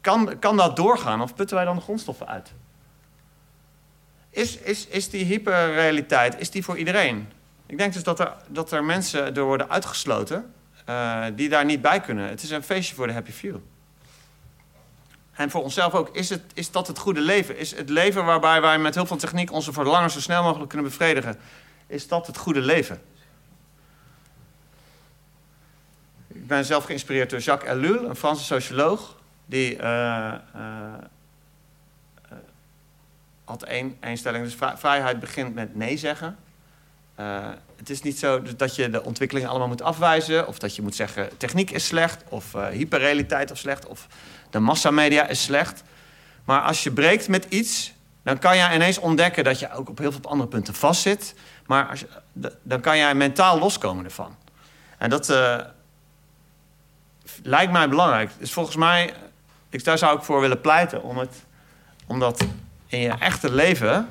kan, 0.00 0.38
kan 0.38 0.56
dat 0.56 0.76
doorgaan 0.76 1.20
of 1.20 1.34
putten 1.34 1.56
wij 1.56 1.64
dan 1.64 1.76
de 1.76 1.82
grondstoffen 1.82 2.28
uit? 2.28 2.52
Is, 4.30 4.56
is, 4.56 4.86
is 4.86 5.10
die 5.10 5.24
hyperrealiteit, 5.24 6.38
is 6.38 6.50
die 6.50 6.64
voor 6.64 6.78
iedereen? 6.78 7.28
Ik 7.66 7.78
denk 7.78 7.92
dus 7.92 8.02
dat 8.02 8.20
er, 8.20 8.32
dat 8.48 8.72
er 8.72 8.84
mensen 8.84 9.34
door 9.34 9.46
worden 9.46 9.70
uitgesloten 9.70 10.52
eh, 10.84 11.24
die 11.34 11.48
daar 11.48 11.64
niet 11.64 11.82
bij 11.82 12.00
kunnen. 12.00 12.28
Het 12.28 12.42
is 12.42 12.50
een 12.50 12.62
feestje 12.62 12.94
voor 12.94 13.06
de 13.06 13.12
happy 13.12 13.30
few. 13.30 13.56
En 15.32 15.50
voor 15.50 15.62
onszelf 15.62 15.94
ook, 15.94 16.16
is, 16.16 16.30
het, 16.30 16.42
is 16.54 16.70
dat 16.70 16.86
het 16.86 16.98
goede 16.98 17.20
leven? 17.20 17.58
Is 17.58 17.76
het 17.76 17.88
leven 17.88 18.24
waarbij 18.24 18.60
wij 18.60 18.78
met 18.78 18.94
heel 18.94 19.06
veel 19.06 19.16
techniek 19.16 19.52
onze 19.52 19.72
verlangen 19.72 20.10
zo 20.10 20.20
snel 20.20 20.42
mogelijk 20.42 20.68
kunnen 20.68 20.88
bevredigen? 20.88 21.36
Is 21.86 22.08
dat 22.08 22.26
het 22.26 22.36
goede 22.36 22.60
leven? 22.60 23.02
Ik 26.28 26.46
ben 26.46 26.64
zelf 26.64 26.84
geïnspireerd 26.84 27.30
door 27.30 27.38
Jacques 27.38 27.70
Ellul, 27.70 28.08
een 28.08 28.16
Franse 28.16 28.44
socioloog. 28.44 29.16
Die 29.46 29.76
eh, 29.76 30.32
eh, 30.32 30.40
had 33.50 33.62
één, 33.62 33.96
één 34.00 34.16
stelling. 34.16 34.44
Dus 34.44 34.54
vrij- 34.54 34.76
vrijheid 34.76 35.20
begint 35.20 35.54
met 35.54 35.74
nee 35.74 35.96
zeggen. 35.96 36.36
Eh, 37.14 37.48
het 37.76 37.90
is 37.90 38.02
niet 38.02 38.18
zo 38.18 38.42
dat 38.56 38.76
je 38.76 38.90
de 38.90 39.04
ontwikkelingen 39.04 39.48
allemaal 39.48 39.68
moet 39.68 39.82
afwijzen. 39.82 40.46
Of 40.46 40.58
dat 40.58 40.76
je 40.76 40.82
moet 40.82 40.94
zeggen 40.94 41.36
techniek 41.36 41.70
is 41.70 41.86
slecht. 41.86 42.24
Of 42.28 42.54
eh, 42.54 42.66
hyperrealiteit 42.66 43.50
is 43.50 43.58
slecht. 43.58 43.86
Of 43.86 44.06
de 44.50 44.58
massamedia 44.58 45.26
is 45.26 45.42
slecht. 45.42 45.82
Maar 46.44 46.60
als 46.60 46.82
je 46.82 46.92
breekt 46.92 47.28
met 47.28 47.44
iets, 47.44 47.92
dan 48.22 48.38
kan 48.38 48.56
je 48.56 48.74
ineens 48.74 48.98
ontdekken 48.98 49.44
dat 49.44 49.58
je 49.58 49.72
ook 49.72 49.88
op 49.88 49.98
heel 49.98 50.12
veel 50.12 50.20
andere 50.22 50.48
punten 50.48 50.74
vastzit. 50.74 51.34
Maar 51.66 51.88
als 51.88 52.04
dan 52.62 52.80
kan 52.80 52.96
jij 52.96 53.14
mentaal 53.14 53.58
loskomen 53.58 54.04
ervan. 54.04 54.36
En 54.98 55.10
dat 55.10 55.28
eh, 55.28 55.58
lijkt 57.42 57.72
mij 57.72 57.88
belangrijk. 57.88 58.30
Dus 58.38 58.52
volgens 58.52 58.76
mij, 58.76 59.14
ik, 59.68 59.84
daar 59.84 59.98
zou 59.98 60.16
ik 60.16 60.22
voor 60.22 60.40
willen 60.40 60.60
pleiten. 60.60 61.02
Om, 61.02 61.18
het, 61.18 61.44
om 62.06 62.18
dat 62.18 62.44
in 62.90 63.00
je 63.00 63.08
echte 63.18 63.52
leven, 63.52 64.08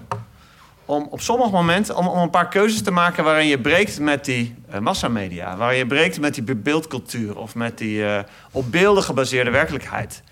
om 0.86 1.08
op 1.10 1.22
sommige 1.22 1.52
momenten, 1.52 1.96
om, 1.96 2.08
om 2.08 2.18
een 2.18 2.30
paar 2.30 2.48
keuzes 2.48 2.82
te 2.82 2.92
maken 2.92 3.24
waarin 3.24 3.48
je 3.48 3.60
breekt 3.60 4.00
met 4.00 4.26
die 4.26 4.56
eh, 4.70 4.80
massamedia. 4.80 5.58
Waarin 5.58 5.78
je 5.78 5.86
breekt 5.88 6.20
met 6.20 6.34
die 6.34 6.44
be- 6.44 6.56
beeldcultuur 6.56 7.38
of 7.38 7.56
met 7.56 7.78
die 7.78 8.06
eh, 8.06 8.24
op 8.52 8.72
beelden 8.72 9.04
gebaseerde 9.04 9.50
werkelijkheid. 9.50 10.24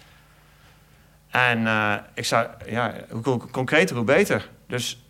En 1.30 1.68
eh, 1.68 1.94
ik 2.14 2.26
zou, 2.26 2.48
ja, 2.66 2.94
hoe 3.10 3.22
con- 3.22 3.50
concreter, 3.52 3.96
hoe 3.96 4.06
beter. 4.06 4.50
Dus 4.68 5.06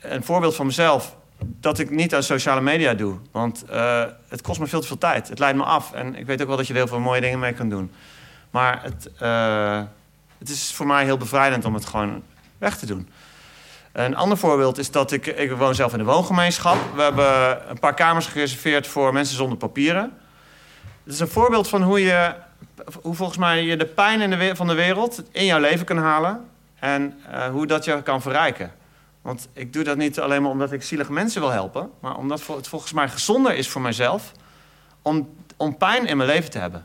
een 0.00 0.24
voorbeeld 0.24 0.54
van 0.56 0.66
mezelf, 0.66 1.16
dat 1.44 1.78
ik 1.78 1.90
niet 1.90 2.14
aan 2.14 2.22
sociale 2.22 2.60
media 2.60 2.94
doe. 2.94 3.18
Want 3.32 3.64
het 4.28 4.42
kost 4.42 4.60
me 4.60 4.66
veel 4.66 4.80
te 4.80 4.86
veel 4.86 4.98
tijd. 4.98 5.28
Het 5.28 5.38
leidt 5.38 5.58
me 5.58 5.64
af. 5.64 5.92
En 5.92 6.14
ik 6.14 6.26
weet 6.26 6.40
ook 6.42 6.48
wel 6.48 6.56
dat 6.56 6.66
je 6.66 6.72
er 6.72 6.78
heel 6.78 6.88
veel 6.88 7.00
mooie 7.00 7.20
dingen 7.20 7.38
mee 7.38 7.52
kan 7.52 7.68
doen. 7.68 7.92
Maar 8.50 8.82
het, 8.82 9.10
het 10.38 10.48
is 10.48 10.72
voor 10.74 10.86
mij 10.86 11.04
heel 11.04 11.16
bevrijdend 11.16 11.64
om 11.64 11.74
het 11.74 11.84
gewoon 11.86 12.22
weg 12.60 12.78
te 12.78 12.86
doen. 12.86 13.08
Een 13.92 14.16
ander 14.16 14.38
voorbeeld 14.38 14.78
is 14.78 14.90
dat 14.90 15.12
ik... 15.12 15.26
Ik 15.26 15.52
woon 15.52 15.74
zelf 15.74 15.92
in 15.92 15.98
de 15.98 16.04
woongemeenschap. 16.04 16.76
We 16.94 17.02
hebben 17.02 17.60
een 17.70 17.78
paar 17.78 17.94
kamers 17.94 18.26
gereserveerd 18.26 18.86
voor 18.86 19.12
mensen 19.12 19.36
zonder 19.36 19.58
papieren. 19.58 20.18
Het 21.04 21.12
is 21.12 21.20
een 21.20 21.28
voorbeeld 21.28 21.68
van 21.68 21.82
hoe 21.82 22.00
je... 22.00 22.34
Hoe 23.02 23.14
volgens 23.14 23.38
mij 23.38 23.62
je 23.62 23.76
de 23.76 23.86
pijn 23.86 24.30
de, 24.30 24.56
van 24.56 24.66
de 24.66 24.74
wereld 24.74 25.22
in 25.30 25.44
jouw 25.44 25.58
leven 25.58 25.86
kan 25.86 25.98
halen. 25.98 26.48
En 26.78 27.18
eh, 27.30 27.48
hoe 27.48 27.66
dat 27.66 27.84
je 27.84 28.02
kan 28.02 28.22
verrijken. 28.22 28.72
Want 29.22 29.48
ik 29.52 29.72
doe 29.72 29.84
dat 29.84 29.96
niet 29.96 30.20
alleen 30.20 30.42
maar 30.42 30.50
omdat 30.50 30.72
ik 30.72 30.82
zielige 30.82 31.12
mensen 31.12 31.40
wil 31.40 31.50
helpen. 31.50 31.90
Maar 32.00 32.16
omdat 32.16 32.46
het 32.46 32.68
volgens 32.68 32.92
mij 32.92 33.08
gezonder 33.08 33.54
is 33.54 33.68
voor 33.68 33.80
mijzelf. 33.80 34.32
Om, 35.02 35.34
om 35.56 35.76
pijn 35.76 36.06
in 36.06 36.16
mijn 36.16 36.28
leven 36.28 36.50
te 36.50 36.58
hebben. 36.58 36.84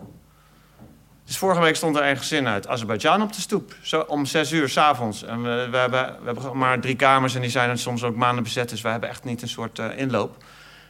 Dus 1.26 1.38
vorige 1.38 1.62
week 1.62 1.76
stond 1.76 1.96
er 1.96 2.10
een 2.10 2.18
gezin 2.18 2.48
uit 2.48 2.68
Azerbeidzjan 2.68 3.22
op 3.22 3.34
de 3.34 3.42
stoep. 3.42 3.76
Zo 3.82 4.00
om 4.00 4.26
zes 4.26 4.52
uur 4.52 4.70
s'avonds. 4.70 5.24
En 5.24 5.44
we, 5.44 5.68
we, 5.72 5.78
hebben, 5.78 6.18
we 6.20 6.26
hebben 6.26 6.58
maar 6.58 6.80
drie 6.80 6.96
kamers 6.96 7.36
en 7.36 7.42
die 7.42 7.50
zijn 7.50 7.78
soms 7.78 8.04
ook 8.04 8.16
maanden 8.16 8.44
bezet. 8.44 8.70
Dus 8.70 8.82
we 8.82 8.90
hebben 8.90 9.10
echt 9.10 9.24
niet 9.24 9.42
een 9.42 9.48
soort 9.48 9.80
eh, 9.80 9.98
inloop. 9.98 10.44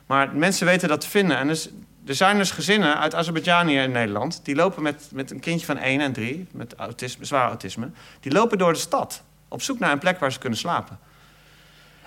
Maar 0.05 0.35
mensen 0.35 0.65
weten 0.65 0.89
dat 0.89 1.01
te 1.01 1.09
vinden. 1.09 1.37
En 1.37 1.47
dus 1.47 1.69
er 2.05 2.15
zijn 2.15 2.37
dus 2.37 2.51
gezinnen 2.51 2.99
uit 2.99 3.15
Azerbeidzjan 3.15 3.67
hier 3.67 3.83
in 3.83 3.91
Nederland... 3.91 4.39
die 4.43 4.55
lopen 4.55 4.83
met, 4.83 5.09
met 5.13 5.31
een 5.31 5.39
kindje 5.39 5.65
van 5.65 5.77
1 5.77 6.01
en 6.01 6.13
3, 6.13 6.47
met 6.51 6.75
autisme, 6.75 7.25
zwaar 7.25 7.47
autisme... 7.47 7.89
die 8.19 8.31
lopen 8.31 8.57
door 8.57 8.73
de 8.73 8.79
stad 8.79 9.23
op 9.47 9.61
zoek 9.61 9.79
naar 9.79 9.91
een 9.91 9.99
plek 9.99 10.19
waar 10.19 10.31
ze 10.31 10.39
kunnen 10.39 10.59
slapen. 10.59 10.99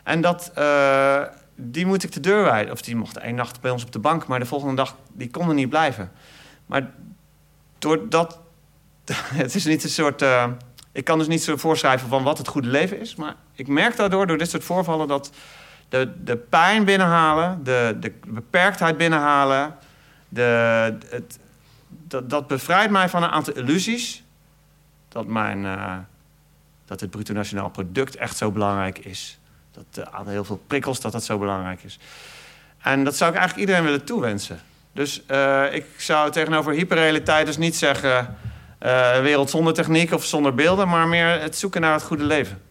En 0.02 0.20
dat, 0.20 0.50
eh, 0.54 1.22
die 1.54 1.86
moet 1.86 2.02
ik 2.02 2.12
de 2.12 2.20
deur 2.20 2.42
wijden. 2.42 2.72
Of 2.72 2.82
die 2.82 2.96
mocht 2.96 3.16
één 3.16 3.34
nacht 3.34 3.60
bij 3.60 3.70
ons 3.70 3.84
op 3.84 3.92
de 3.92 3.98
bank... 3.98 4.26
maar 4.26 4.38
de 4.38 4.46
volgende 4.46 4.74
dag 4.74 4.96
die 5.12 5.30
konden 5.30 5.56
niet 5.56 5.68
blijven. 5.68 6.10
Maar 6.66 6.90
doordat... 7.78 8.40
het 9.12 9.54
is 9.54 9.64
niet 9.64 9.84
een 9.84 9.90
soort... 9.90 10.22
eh, 10.22 10.46
ik 10.92 11.04
kan 11.04 11.18
dus 11.18 11.28
niet 11.28 11.42
zo 11.42 11.56
voorschrijven 11.56 12.08
van 12.08 12.22
wat 12.22 12.38
het 12.38 12.48
goede 12.48 12.68
leven 12.68 13.00
is... 13.00 13.14
maar 13.14 13.34
ik 13.54 13.68
merk 13.68 13.96
daardoor, 13.96 14.26
door 14.26 14.38
dit 14.38 14.50
soort 14.50 14.64
voorvallen... 14.64 15.08
dat 15.08 15.30
de, 15.88 16.12
de 16.24 16.36
pijn 16.36 16.84
binnenhalen, 16.84 17.64
de, 17.64 17.96
de 18.00 18.12
beperktheid 18.26 18.96
binnenhalen... 18.96 19.74
De, 20.28 20.42
het, 21.08 21.38
dat, 21.88 22.30
dat 22.30 22.46
bevrijdt 22.46 22.92
mij 22.92 23.08
van 23.08 23.22
een 23.22 23.30
aantal 23.30 23.54
illusies. 23.54 24.22
Dat, 25.08 25.26
mijn, 25.26 25.64
eh, 25.64 25.96
dat 26.84 27.00
het 27.00 27.10
bruto 27.10 27.32
nationaal 27.32 27.70
product 27.70 28.16
echt 28.16 28.36
zo 28.36 28.50
belangrijk 28.50 28.98
is. 28.98 29.38
Dat 29.72 30.06
uh, 30.06 30.14
aan 30.14 30.28
heel 30.28 30.44
veel 30.44 30.62
prikkels 30.66 31.00
dat 31.00 31.12
dat 31.12 31.24
zo 31.24 31.38
belangrijk 31.38 31.82
is. 31.82 31.98
En 32.78 33.04
dat 33.04 33.16
zou 33.16 33.30
ik 33.30 33.36
eigenlijk 33.36 33.68
iedereen 33.68 33.90
willen 33.90 34.04
toewensen. 34.04 34.60
Dus 34.98 35.22
eh, 35.26 35.64
ik 35.70 35.84
zou 35.96 36.30
tegenover 36.30 36.72
hyperrealiteit 36.72 37.46
dus 37.46 37.56
niet 37.56 37.76
zeggen... 37.76 38.36
een 38.78 39.22
wereld 39.22 39.50
zonder 39.50 39.74
techniek 39.74 40.12
of 40.12 40.24
zonder 40.24 40.54
beelden... 40.54 40.88
maar 40.88 41.08
meer 41.08 41.40
het 41.40 41.56
zoeken 41.56 41.80
naar 41.80 41.92
het 41.92 42.02
goede 42.02 42.24
leven. 42.24 42.62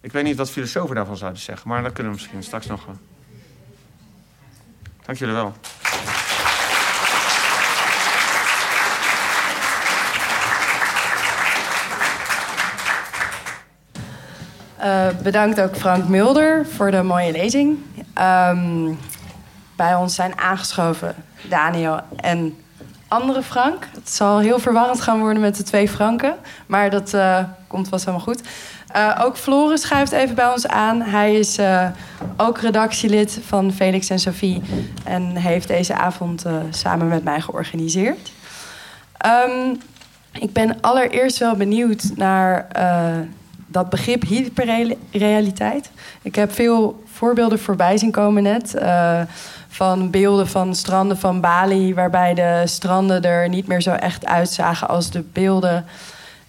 Ik 0.00 0.12
weet 0.12 0.24
niet 0.24 0.36
wat 0.36 0.50
filosofen 0.50 0.94
daarvan 0.94 1.16
zouden 1.16 1.40
zeggen... 1.40 1.68
maar 1.68 1.82
dat 1.82 1.92
kunnen 1.92 2.12
we 2.12 2.18
misschien 2.18 2.42
straks 2.42 2.66
nog... 2.66 2.86
Dank 5.04 5.18
jullie 5.18 5.34
wel. 5.34 5.54
Eh, 14.76 15.08
bedankt 15.22 15.60
ook 15.60 15.76
Frank 15.76 16.08
Mulder 16.08 16.66
voor 16.66 16.90
de 16.90 17.02
mooie 17.02 17.32
lezing. 17.32 17.78
Ehm, 18.14 18.92
bij 19.76 19.94
ons 19.94 20.14
zijn 20.14 20.38
aangeschoven 20.38 21.14
Daniel 21.48 22.00
en 22.16 22.56
andere 23.08 23.42
Frank. 23.42 23.88
Het 23.94 24.10
zal 24.10 24.38
heel 24.38 24.58
verwarrend 24.58 25.00
gaan 25.00 25.20
worden 25.20 25.40
met 25.40 25.56
de 25.56 25.62
twee 25.62 25.88
Franken. 25.88 26.34
Maar 26.66 26.90
dat 26.90 27.14
eh, 27.14 27.44
komt 27.66 27.88
vast 27.88 28.04
helemaal 28.04 28.26
goed. 28.26 28.40
Eh, 28.92 29.20
ook 29.22 29.36
Floris 29.36 29.80
schuift 29.80 30.12
even 30.12 30.34
bij 30.34 30.50
ons 30.50 30.66
aan. 30.66 31.02
Hij 31.02 31.34
is 31.34 31.58
eh, 31.58 31.88
ook 32.36 32.58
redactielid 32.58 33.38
van 33.46 33.72
Felix 33.72 34.10
en 34.10 34.18
Sophie. 34.18 34.62
En 35.04 35.36
heeft 35.36 35.68
deze 35.68 35.94
avond 35.94 36.44
samen 36.70 37.08
met 37.08 37.24
mij 37.24 37.40
georganiseerd. 37.40 38.32
Ehm, 39.16 39.74
ik 40.32 40.52
ben 40.52 40.80
allereerst 40.80 41.38
wel 41.38 41.54
benieuwd 41.56 42.10
naar 42.14 42.66
dat 43.66 43.90
begrip 43.90 44.22
hyperrealiteit. 44.22 45.90
Ik 46.22 46.34
heb 46.34 46.52
veel 46.52 47.04
voorbeelden 47.12 47.58
voorbij 47.58 47.96
zien 47.96 48.10
komen 48.10 48.42
net. 48.42 48.74
Van 49.76 50.10
beelden 50.10 50.48
van 50.48 50.74
stranden 50.74 51.18
van 51.18 51.40
Bali, 51.40 51.94
waarbij 51.94 52.34
de 52.34 52.62
stranden 52.64 53.22
er 53.22 53.48
niet 53.48 53.66
meer 53.66 53.80
zo 53.80 53.90
echt 53.90 54.26
uitzagen 54.26 54.88
als 54.88 55.10
de 55.10 55.22
beelden. 55.22 55.84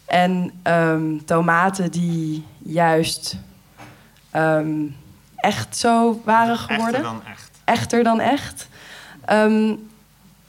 En 0.05 0.51
ehm, 0.63 1.17
tomaten 1.25 1.91
die 1.91 2.45
juist 2.57 3.37
ehm, 4.31 4.69
echt 5.35 5.77
zo 5.77 6.21
waren 6.25 6.57
geworden 6.57 6.95
Echter 6.95 7.03
dan 7.03 7.21
echt. 7.25 7.51
echter 7.63 8.03
dan 8.03 8.19
echt. 8.19 8.67
Ehm, 9.25 9.73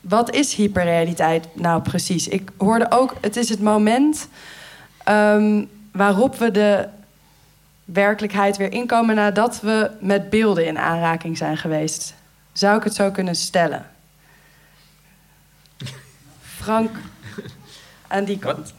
wat 0.01 0.35
is 0.35 0.55
hyperrealiteit 0.55 1.47
nou 1.53 1.83
precies? 1.83 2.29
Ik 2.29 2.51
hoorde 2.57 2.87
ook, 2.91 3.15
het 3.21 3.37
is 3.37 3.49
het 3.49 3.61
moment 3.61 4.29
waarop 5.93 6.37
we 6.37 6.51
de 6.51 6.89
werkelijkheid 7.85 8.57
weer 8.57 8.73
inkomen 8.73 9.15
nadat 9.15 9.61
we 9.61 9.91
met 10.01 10.31
beelden 10.31 10.67
in 10.67 10.79
aanraking 10.79 11.37
zijn 11.37 11.57
geweest. 11.57 12.17
Zou 12.59 12.77
ik 12.77 12.85
het 12.85 12.95
zo 12.95 13.11
kunnen 13.11 13.35
stellen? 13.37 13.87
Frank, 16.43 16.91
aan 18.09 18.25
die 18.25 18.39
kant. 18.39 18.75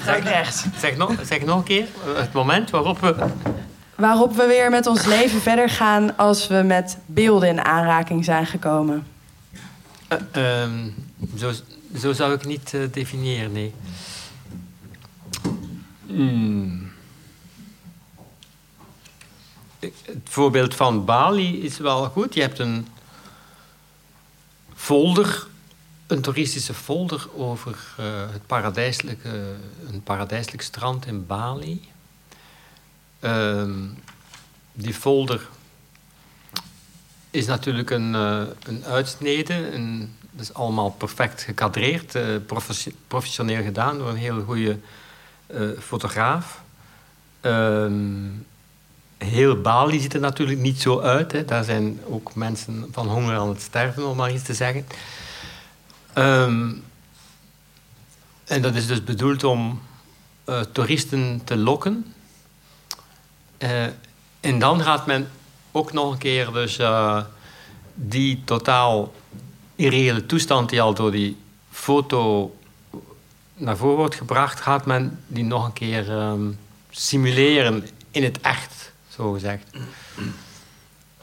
Frank 0.00 0.22
rechts. 0.22 0.64
Zeg 0.78 0.96
nog, 0.96 1.14
zeg 1.24 1.44
nog 1.44 1.56
een 1.58 1.62
keer, 1.64 1.86
het 2.16 2.32
moment 2.32 2.70
waarop 2.70 3.00
we... 3.00 3.26
Waarop 3.94 4.36
we 4.36 4.46
weer 4.46 4.70
met 4.70 4.86
ons 4.86 5.04
leven 5.04 5.40
verder 5.40 5.68
gaan 5.68 6.16
als 6.16 6.46
we 6.46 6.54
met 6.54 6.98
beelden 7.06 7.48
in 7.48 7.60
aanraking 7.64 8.24
zijn 8.24 8.46
gekomen. 8.46 9.06
Eh, 10.08 10.18
ehm, 10.62 10.88
zo, 11.36 11.52
zo 11.98 12.12
zou 12.12 12.34
ik 12.34 12.44
niet 12.44 12.74
eh, 12.74 12.80
definiëren, 12.90 13.52
nee. 13.52 13.74
Hmm. 16.06 16.90
Ik- 19.73 19.73
Het 20.04 20.18
voorbeeld 20.24 20.74
van 20.74 21.04
Bali 21.04 21.62
is 21.62 21.78
wel 21.78 22.08
goed. 22.08 22.34
Je 22.34 22.40
hebt 22.40 22.58
een 22.58 22.88
folder, 24.74 25.46
een 26.06 26.20
toeristische 26.20 26.74
folder 26.74 27.28
over 27.36 27.78
eh, 27.96 28.04
het 28.32 28.46
paradijselijke, 28.46 29.54
een 29.86 30.02
paradijselijk 30.02 30.62
strand 30.62 31.06
in 31.06 31.26
Bali. 31.26 31.88
Ehm, 33.20 33.72
die 34.72 34.94
folder 34.94 35.48
is 37.30 37.46
natuurlijk 37.46 37.90
een, 37.90 38.14
eh, 38.14 38.42
een 38.66 38.84
uitsnede. 38.84 39.72
Een, 39.72 40.16
dat 40.30 40.40
is 40.40 40.54
allemaal 40.54 40.90
perfect 40.90 41.42
gekadreerd, 41.42 42.14
eh, 42.14 42.24
professi- 42.46 42.96
professioneel 43.08 43.62
gedaan 43.62 43.98
door 43.98 44.08
een 44.08 44.16
hele 44.16 44.42
goede 44.42 44.78
fotograaf. 45.78 46.62
Ehm, 47.40 48.28
heel 49.24 49.60
Bali 49.60 50.00
ziet 50.00 50.14
er 50.14 50.20
natuurlijk 50.20 50.60
niet 50.60 50.80
zo 50.80 51.00
uit. 51.00 51.32
Hè. 51.32 51.44
Daar 51.44 51.64
zijn 51.64 52.00
ook 52.08 52.34
mensen 52.34 52.88
van 52.92 53.08
honger 53.08 53.36
aan 53.36 53.48
het 53.48 53.62
sterven, 53.62 54.08
om 54.08 54.16
maar 54.16 54.32
iets 54.32 54.42
te 54.42 54.54
zeggen. 54.54 54.86
Ehm, 56.12 56.72
en 58.44 58.62
dat 58.62 58.74
is 58.74 58.86
dus 58.86 59.04
bedoeld 59.04 59.44
om 59.44 59.80
eh, 60.44 60.60
toeristen 60.60 61.40
te 61.44 61.56
lokken. 61.56 62.14
Eh, 63.58 63.84
en 64.40 64.58
dan 64.58 64.80
gaat 64.80 65.06
men 65.06 65.28
ook 65.72 65.92
nog 65.92 66.12
een 66.12 66.18
keer 66.18 66.52
dus 66.52 66.78
eh, 66.78 67.22
die 67.94 68.42
totaal 68.44 69.12
irreële 69.76 70.26
toestand 70.26 70.70
die 70.70 70.80
al 70.82 70.94
door 70.94 71.10
die 71.10 71.36
foto 71.70 72.54
naar 73.54 73.76
voren 73.76 73.96
wordt 73.96 74.14
gebracht, 74.14 74.60
gaat 74.60 74.86
men 74.86 75.22
die 75.26 75.44
nog 75.44 75.64
een 75.64 75.72
keer 75.72 76.10
ehm, 76.10 76.50
simuleren 76.90 77.88
in 78.10 78.22
het 78.22 78.40
echt, 78.40 78.92
zo 79.16 79.32
gezegd. 79.32 79.64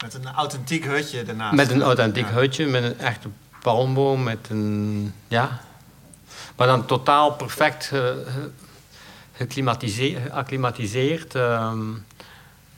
Met 0.02 0.14
een 0.14 0.26
authentiek 0.26 0.84
hutje 0.84 1.22
daarnaast. 1.22 1.54
Met 1.56 1.70
een 1.70 1.82
authentiek 1.82 2.26
Ja. 2.26 2.32
hutje, 2.32 2.66
met 2.66 2.82
een 2.82 2.98
echte 2.98 3.28
palmboom, 3.62 4.22
met 4.22 4.46
een... 4.50 5.12
Ja. 5.28 5.60
Maar 6.56 6.66
dan 6.66 6.86
totaal 6.86 7.32
perfect 7.32 7.84
ge, 7.84 8.26
geacclimatiseerd. 9.32 11.34
ehm, 11.34 11.80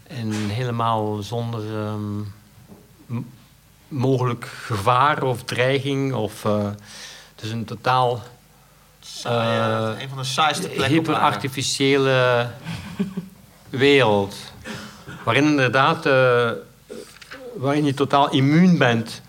en 0.06 0.32
helemaal 0.32 1.22
zonder 1.22 1.60
ehm, 1.76 2.20
mogelijk 3.88 4.44
gevaar 4.44 5.22
of 5.22 5.42
dreiging. 5.42 6.14
Of, 6.14 6.44
eh, 6.44 6.66
dus 7.34 7.50
een 7.50 7.64
totaal 7.64 8.22
ja, 9.22 9.92
eh, 9.94 10.00
een 10.02 10.08
van 10.08 10.18
de 10.18 10.24
saaiste 10.24 10.68
plekken 10.68 10.94
hyperartificiële 10.94 12.48
wereld. 13.70 14.36
Waarin 15.24 15.44
inderdaad, 15.44 16.06
eh, 16.06 16.50
waarin 17.56 17.84
je 17.84 17.94
totaal 17.94 18.30
immuun 18.30 18.78
bent 18.78 19.22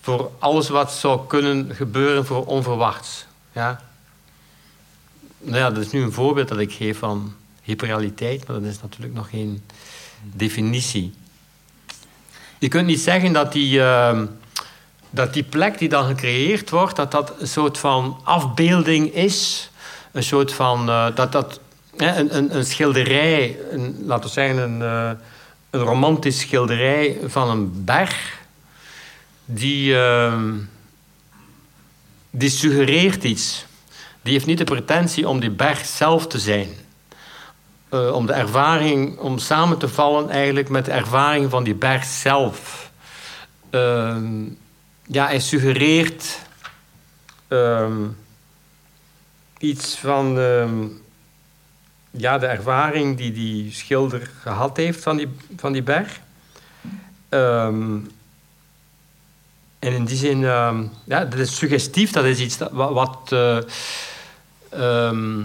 voor 0.00 0.30
alles 0.38 0.68
wat 0.68 0.92
zou 0.92 1.26
kunnen 1.26 1.74
gebeuren 1.74 2.26
voor 2.26 2.46
onverwachts. 2.46 3.26
Ja? 3.52 3.80
Nou 5.38 5.56
ja, 5.56 5.70
dat 5.70 5.84
is 5.84 5.90
nu 5.90 6.02
een 6.02 6.12
voorbeeld 6.12 6.48
dat 6.48 6.58
ik 6.58 6.72
geef 6.72 6.98
van 6.98 7.34
hyperrealiteit, 7.62 8.46
maar 8.46 8.60
dat 8.60 8.70
is 8.70 8.82
natuurlijk 8.82 9.14
nog 9.14 9.30
geen 9.30 9.62
definitie. 10.22 11.14
Je 12.58 12.68
kunt 12.68 12.86
niet 12.86 13.00
zeggen 13.00 13.32
dat 13.32 13.52
die, 13.52 13.80
ehm, 13.80 14.26
dat 15.10 15.34
die 15.34 15.42
plek 15.42 15.78
die 15.78 15.88
dan 15.88 16.06
gecreëerd 16.06 16.70
wordt, 16.70 16.96
dat 16.96 17.10
dat 17.10 17.32
een 17.38 17.48
soort 17.48 17.78
van 17.78 18.20
afbeelding 18.24 19.14
is. 19.14 19.70
Een 20.12 20.22
soort 20.22 20.52
van, 20.52 20.88
eh, 20.88 21.06
dat 21.14 21.32
dat 21.32 21.60
een, 21.96 22.36
een, 22.36 22.56
een 22.56 22.64
schilderij, 22.64 23.58
laten 24.04 24.24
we 24.24 24.32
zeggen 24.32 24.58
een, 24.58 24.82
eh, 24.82 25.10
een 25.70 25.80
romantisch 25.80 26.40
schilderij 26.40 27.18
van 27.24 27.50
een 27.50 27.84
berg, 27.84 28.38
die, 29.44 29.98
ehm, 29.98 30.54
die 32.30 32.50
suggereert 32.50 33.24
iets. 33.24 33.66
Die 34.22 34.32
heeft 34.32 34.46
niet 34.46 34.58
de 34.58 34.64
pretentie 34.64 35.28
om 35.28 35.40
die 35.40 35.50
berg 35.50 35.86
zelf 35.86 36.26
te 36.26 36.38
zijn. 36.38 36.68
Eh, 37.88 38.12
om 38.12 38.26
de 38.26 38.32
ervaring, 38.32 39.18
om 39.18 39.38
samen 39.38 39.78
te 39.78 39.88
vallen 39.88 40.30
eigenlijk 40.30 40.68
met 40.68 40.84
de 40.84 40.90
ervaring 40.90 41.50
van 41.50 41.64
die 41.64 41.74
berg 41.74 42.04
zelf. 42.04 42.90
Ehm, 43.70 44.44
ja, 45.06 45.26
hij 45.26 45.40
suggereert 45.40 46.38
ehm, 47.48 48.06
iets 49.58 49.96
van 49.96 50.38
ja, 52.10 52.38
de 52.38 52.46
ervaring 52.46 53.16
die 53.16 53.32
die 53.32 53.72
schilder 53.72 54.30
gehad 54.40 54.76
heeft 54.76 55.02
van 55.02 55.16
die, 55.16 55.28
van 55.56 55.72
die 55.72 55.82
berg. 55.82 56.20
Ehm, 57.28 57.98
en 59.78 59.92
in 59.92 60.04
die 60.04 60.16
zin, 60.16 60.44
ehm, 60.44 60.82
ja, 61.04 61.24
dat 61.24 61.38
is 61.38 61.56
suggestief, 61.56 62.10
dat 62.10 62.24
is 62.24 62.38
iets 62.38 62.56
dat, 62.56 62.70
wat, 62.72 63.18
eh, 63.28 63.58
ehm, 64.68 65.42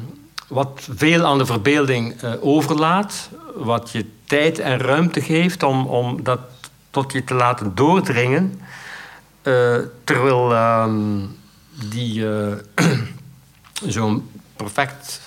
wat 0.48 0.88
veel 0.96 1.26
aan 1.26 1.38
de 1.38 1.46
verbeelding 1.46 2.22
eh, 2.22 2.32
overlaat, 2.40 3.30
wat 3.56 3.92
je 3.92 4.06
tijd 4.26 4.60
en 4.60 4.78
ruimte 4.78 5.22
geeft 5.22 5.64
om, 5.64 5.86
om 5.86 6.24
dat 6.24 6.40
tot 6.90 7.12
je 7.12 7.24
te 7.24 7.34
laten 7.34 7.76
doordringen. 7.76 8.62
Eh, 9.42 9.78
terwijl 10.04 10.54
die 11.90 12.26
zo'n 13.88 14.30
perfect 14.56 15.25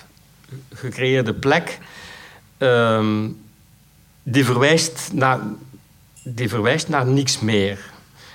gecreëerde 0.73 1.33
plek, 1.33 1.77
ehm, 2.57 3.27
die, 4.23 4.45
verwijst 4.45 5.09
naar, 5.13 5.39
die 6.23 6.49
verwijst 6.49 6.87
naar 6.89 7.05
niks 7.05 7.39
meer. 7.39 7.79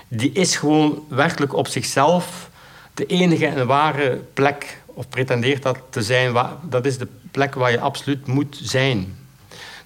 Die 0.09 0.33
is 0.33 0.57
gewoon 0.57 1.05
werkelijk 1.09 1.55
op 1.55 1.67
zichzelf 1.69 2.51
de 2.95 3.07
enige 3.07 3.47
en 3.47 3.67
ware 3.67 4.21
plek, 4.35 4.83
of 4.87 5.09
pretendeert 5.09 5.63
dat 5.63 5.79
te 5.91 6.03
zijn, 6.03 6.33
wa- 6.33 6.59
dat 6.63 6.87
is 6.87 6.99
de 6.99 7.09
plek 7.31 7.55
waar 7.55 7.71
je 7.71 7.81
absoluut 7.81 8.27
moet 8.27 8.59
zijn. 8.63 9.17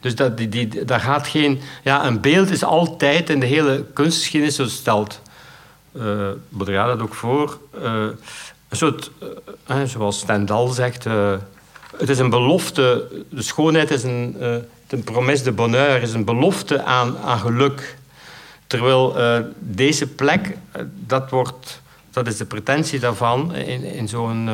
Dus 0.00 0.14
dat, 0.14 0.36
die, 0.36 0.48
die, 0.48 0.84
daar 0.84 1.00
gaat 1.00 1.26
geen... 1.26 1.60
Ja, 1.84 2.06
een 2.06 2.20
beeld 2.20 2.50
is 2.50 2.64
altijd 2.64 3.30
in 3.30 3.40
de 3.40 3.46
hele 3.46 3.84
kunstgeschiedenis, 3.92 4.56
zo 4.56 4.66
stelt 4.66 5.20
eh 5.92 6.28
Baudrillard 6.48 6.88
dat 6.88 7.00
ook 7.00 7.14
voor, 7.14 7.58
eh, 7.82 8.06
een 8.68 8.76
soort, 8.76 9.10
eh, 9.66 9.82
zoals 9.84 10.18
Stendhal 10.18 10.68
zegt, 10.68 11.06
het 11.98 12.08
is 12.08 12.18
een 12.18 12.30
belofte, 12.30 13.08
de 13.30 13.42
schoonheid 13.42 13.90
is 13.90 14.02
een, 14.02 14.36
promesse 15.04 15.44
de 15.44 15.52
bonheur, 15.52 16.02
is 16.02 16.12
een 16.12 16.24
belofte 16.24 16.82
aan, 16.82 17.18
aan 17.18 17.38
geluk. 17.38 17.96
Terwijl 18.66 19.18
eh, 19.18 19.40
deze 19.58 20.06
plek, 20.06 20.56
eh, 20.72 20.82
dat, 21.06 21.30
wordt, 21.30 21.80
dat 22.10 22.26
is 22.26 22.36
de 22.36 22.44
pretentie 22.44 22.98
daarvan, 22.98 23.54
in, 23.54 23.84
in 23.84 24.08
zo'n... 24.08 24.48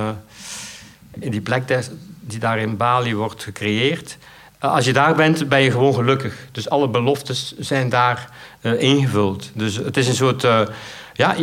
in 1.21 1.31
die 1.31 1.41
plek 1.41 1.63
die 2.21 2.39
daar 2.39 2.59
in 2.59 2.77
Bali 2.77 3.15
wordt 3.15 3.43
gecreëerd. 3.43 4.17
Als 4.59 4.85
je 4.85 4.93
daar 4.93 5.15
bent, 5.15 5.49
ben 5.49 5.61
je 5.61 5.71
gewoon 5.71 5.95
gelukkig. 5.95 6.35
Dus 6.53 6.69
alle 6.69 6.89
beloftes 6.89 7.55
zijn 7.59 7.89
daar 7.89 8.31
ingevuld. 8.79 9.51
Dus 9.55 9.77
het 9.77 9.97
is 9.97 10.09
een 10.09 10.15
soort 10.15 10.47
ja, 11.13 11.37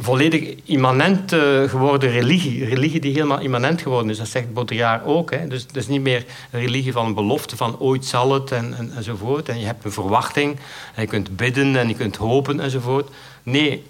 volledig 0.00 0.54
immanent 0.64 1.32
eh, 1.32 1.62
geworden 1.68 2.10
religie. 2.10 2.64
Religie 2.64 3.00
die 3.00 3.12
helemaal 3.12 3.40
immanent 3.40 3.82
geworden 3.82 4.10
is. 4.10 4.18
Dat 4.18 4.28
zegt 4.28 4.52
Baudrillard 4.52 5.04
ook. 5.04 5.30
Hè. 5.30 5.46
Dus 5.48 5.62
het 5.62 5.76
is 5.76 5.86
niet 5.86 6.00
meer 6.00 6.24
een 6.50 6.60
religie 6.60 6.92
van 6.92 7.06
een 7.06 7.14
belofte 7.14 7.56
van 7.56 7.78
ooit 7.78 8.04
zal 8.04 8.32
het 8.32 8.52
en, 8.52 8.74
en, 8.76 8.92
enzovoort. 8.96 9.48
En 9.48 9.58
je 9.58 9.66
hebt 9.66 9.84
een 9.84 9.92
verwachting 9.92 10.56
en 10.94 11.02
je 11.02 11.08
kunt 11.08 11.36
bidden 11.36 11.76
en 11.76 11.88
je 11.88 11.94
kunt 11.94 12.16
hopen 12.16 12.60
enzovoort. 12.60 13.10
Nee, 13.42 13.84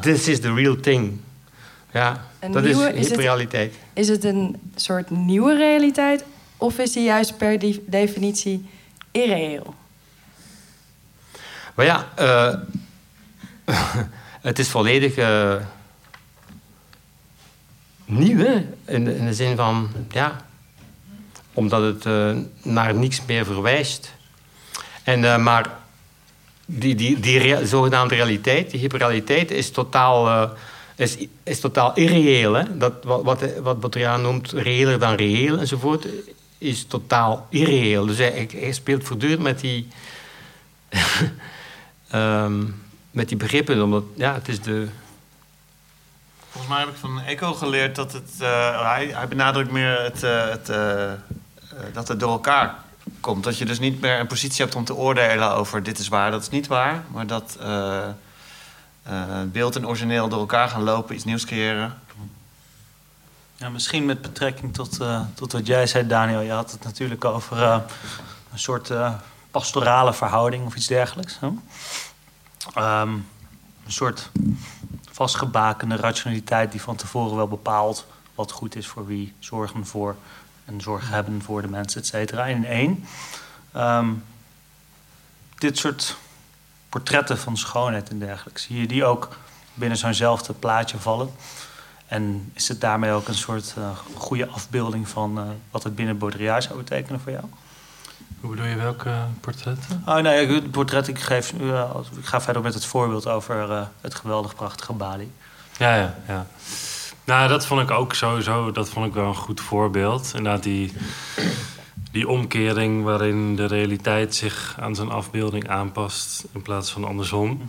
this 0.00 0.28
is 0.28 0.40
the 0.40 0.54
real 0.54 0.76
thing. 0.80 1.20
Ja, 1.92 2.24
Een 2.40 2.52
dat 2.52 2.62
nieuwe- 2.64 2.92
is 2.92 2.98
het- 2.98 3.08
hyperrealiteit. 3.08 3.74
Is 3.92 4.08
het 4.08 4.24
een 4.24 4.56
soort 4.74 5.10
nieuwe 5.10 5.56
realiteit 5.56 6.24
of 6.56 6.78
is 6.78 6.92
die 6.92 7.04
juist 7.04 7.36
per 7.36 7.58
definitie 7.86 8.64
irreëel? 9.10 9.74
Maar 11.74 11.84
ja, 11.86 12.08
eh, 12.14 12.54
het 14.46 14.58
is 14.58 14.68
volledig 14.68 15.14
eh, 15.14 15.54
nieuw, 18.04 18.38
hè? 18.38 18.54
In, 18.84 19.08
in 19.08 19.26
de 19.26 19.34
zin 19.34 19.56
van, 19.56 19.90
ja, 20.10 20.46
omdat 21.52 21.82
het 21.82 22.06
eh, 22.06 22.36
naar 22.62 22.94
niks 22.94 23.20
meer 23.26 23.44
verwijst. 23.44 24.12
En, 25.02 25.24
eh, 25.24 25.38
maar 25.38 25.70
die, 26.66 26.94
die, 26.94 27.20
die 27.20 27.66
zogenaamde 27.66 28.14
realiteit, 28.14 28.70
die 28.70 28.80
hyperrealiteit, 28.80 29.50
is 29.50 29.70
totaal, 29.70 30.50
is, 30.96 31.16
is 31.42 31.60
totaal 31.60 31.94
irreëel. 31.94 32.78
Dat, 32.78 33.04
wat, 33.04 33.22
wat, 33.22 33.58
wat 33.62 33.80
Baudrillard 33.80 34.22
noemt 34.22 34.52
reëler 34.52 34.98
dan 34.98 35.14
reëel 35.14 35.58
enzovoort, 35.58 36.06
is 36.58 36.84
totaal 36.84 37.46
irreëel. 37.50 38.06
Dus 38.06 38.18
hij, 38.18 38.72
speelt 38.72 39.04
voortdurend 39.04 39.42
met 39.42 39.60
die... 39.60 39.88
Ehm, 42.10 42.62
met 43.16 43.28
die 43.28 43.36
begrippen, 43.36 43.82
omdat 43.82 44.04
ja, 44.14 44.34
het 44.34 44.48
is 44.48 44.60
de. 44.60 44.88
Volgens 46.50 46.72
mij 46.72 46.82
heb 46.84 46.88
ik 46.94 47.00
van 47.00 47.20
Eco 47.20 47.54
geleerd 47.54 47.94
dat 47.94 48.12
het... 48.12 48.30
eh, 48.38 48.82
hij, 48.92 49.06
hij 49.06 49.28
benadrukt 49.28 49.70
meer 49.70 50.00
het, 50.02 50.22
eh, 50.22 50.48
het, 50.48 50.68
eh, 50.68 51.12
dat 51.92 52.08
het 52.08 52.20
door 52.20 52.30
elkaar 52.30 52.74
komt. 53.20 53.44
Dat 53.44 53.58
je 53.58 53.64
dus 53.64 53.78
niet 53.78 54.00
meer 54.00 54.20
een 54.20 54.26
positie 54.26 54.64
hebt 54.64 54.76
om 54.76 54.84
te 54.84 54.94
oordelen 54.94 55.50
over 55.50 55.82
dit 55.82 55.98
is 55.98 56.08
waar, 56.08 56.30
dat 56.30 56.42
is 56.42 56.48
niet 56.48 56.66
waar. 56.66 57.04
Maar 57.10 57.26
dat 57.26 57.56
eh, 57.60 58.06
eh, 59.02 59.42
beeld 59.46 59.76
en 59.76 59.86
origineel 59.86 60.28
door 60.28 60.38
elkaar 60.40 60.68
gaan 60.68 60.82
lopen, 60.82 61.14
iets 61.14 61.24
nieuws 61.24 61.44
creëren. 61.44 61.98
Ja, 63.56 63.68
misschien 63.68 64.04
met 64.04 64.22
betrekking 64.22 64.74
tot, 64.74 65.00
eh, 65.00 65.20
tot 65.34 65.52
wat 65.52 65.66
jij 65.66 65.86
zei, 65.86 66.06
Daniel. 66.06 66.40
Je 66.40 66.52
had 66.52 66.70
het 66.70 66.84
natuurlijk 66.84 67.24
over 67.24 67.62
een 68.52 68.58
soort 68.58 68.90
eh, 68.90 69.14
pastorale 69.50 70.14
verhouding 70.14 70.66
of 70.66 70.76
iets 70.76 70.86
dergelijks. 70.86 71.36
Hè? 71.40 71.48
Ehm, 72.74 73.12
een 73.84 73.92
soort 73.92 74.30
vastgebakende 75.10 75.96
rationaliteit 75.96 76.70
die 76.70 76.82
van 76.82 76.96
tevoren 76.96 77.36
wel 77.36 77.48
bepaalt 77.48 78.06
wat 78.34 78.52
goed 78.52 78.76
is 78.76 78.86
voor 78.86 79.06
wie, 79.06 79.34
zorgen 79.38 79.86
voor 79.86 80.16
en 80.64 80.80
zorg 80.80 81.08
hebben 81.08 81.42
voor 81.42 81.62
de 81.62 81.68
mensen, 81.68 82.00
et 82.00 82.06
cetera. 82.06 82.46
In 82.46 82.64
één. 82.64 83.04
Ehm, 83.72 84.08
dit 85.58 85.78
soort 85.78 86.16
portretten 86.88 87.38
van 87.38 87.56
schoonheid 87.56 88.08
en 88.08 88.18
dergelijke, 88.18 88.60
zie 88.60 88.80
je 88.80 88.86
die 88.86 89.04
ook 89.04 89.28
binnen 89.74 89.98
zo'nzelfde 89.98 90.52
plaatje 90.52 90.98
vallen? 90.98 91.30
En 92.06 92.50
is 92.52 92.68
het 92.68 92.80
daarmee 92.80 93.10
ook 93.10 93.28
een 93.28 93.34
soort 93.34 93.74
eh, 93.78 93.90
goede 94.14 94.46
afbeelding 94.46 95.08
van 95.08 95.38
eh, 95.38 95.44
wat 95.70 95.82
het 95.82 95.94
binnen 95.94 96.18
Baudrillard 96.18 96.64
zou 96.64 96.78
betekenen 96.78 97.20
voor 97.20 97.32
jou? 97.32 97.44
Hoe 98.40 98.50
bedoel 98.50 98.66
je 98.66 98.76
welke 98.76 99.12
portretten? 99.40 100.02
Oh 100.06 100.16
nee, 100.16 100.46
het 100.46 100.70
portret, 100.70 101.08
ik, 101.08 101.18
geef, 101.18 101.52
eh, 101.60 101.92
als- 101.92 102.08
ik 102.18 102.24
ga 102.26 102.40
verder 102.40 102.62
met 102.62 102.74
het 102.74 102.84
voorbeeld 102.84 103.26
over 103.28 103.70
eh, 103.70 103.82
het 104.00 104.14
geweldig 104.14 104.54
prachtige 104.54 104.92
Bali. 104.92 105.30
Ja, 105.78 105.94
ja, 105.96 106.14
ja. 106.28 106.46
Nou, 107.24 107.48
dat 107.48 107.66
vond 107.66 107.80
ik 107.80 107.90
ook 107.90 108.14
sowieso, 108.14 108.72
dat 108.72 108.88
vond 108.88 109.06
ik 109.06 109.14
wel 109.14 109.26
een 109.26 109.34
goed 109.34 109.60
voorbeeld. 109.60 110.32
Inderdaad, 110.34 110.62
die, 110.62 110.92
die 112.12 112.28
omkering 112.28 113.04
waarin 113.04 113.56
de 113.56 113.66
realiteit 113.66 114.34
zich 114.34 114.76
aan 114.80 114.94
zijn 114.94 115.10
afbeelding 115.10 115.68
aanpast 115.68 116.44
in 116.52 116.62
plaats 116.62 116.90
van 116.90 117.04
andersom. 117.04 117.62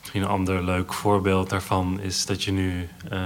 Misschien 0.00 0.22
een 0.22 0.28
ander 0.28 0.64
leuk 0.64 0.92
voorbeeld 0.92 1.50
daarvan 1.50 2.00
is 2.00 2.26
dat 2.26 2.44
je 2.44 2.52
nu 2.52 2.88
eh, 3.10 3.20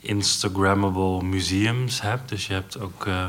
Instagrammable 0.00 1.22
museums 1.22 2.00
hebt. 2.02 2.28
Dus 2.28 2.46
je 2.46 2.52
hebt 2.52 2.80
ook 2.80 3.06
eh, 3.06 3.24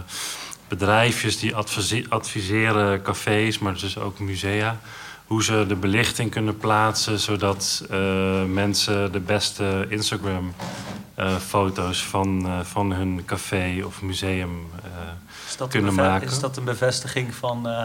bedrijfjes 0.77 1.39
die 1.39 1.55
advise- 1.55 2.05
adviseren 2.09 3.01
cafés, 3.01 3.59
maar 3.59 3.73
dus 3.73 3.97
ook 3.97 4.19
musea. 4.19 4.79
Hoe 5.27 5.43
ze 5.43 5.65
de 5.67 5.75
belichting 5.75 6.31
kunnen 6.31 6.57
plaatsen 6.57 7.19
zodat 7.19 7.85
eh, 7.89 8.43
mensen 8.43 9.11
de 9.11 9.19
beste 9.19 9.85
Instagram-foto's 9.89 12.03
van, 12.03 12.45
eh, 12.45 12.59
van 12.63 12.91
hun 12.93 13.21
café 13.25 13.81
of 13.85 14.01
museum 14.01 14.67
eh, 14.83 14.89
Kunnen 15.69 15.93
maken. 15.93 16.27
is 16.27 16.39
dat 16.39 16.57
een 16.57 16.63
bevestiging 16.63 17.35
van 17.35 17.67
eh 17.69 17.83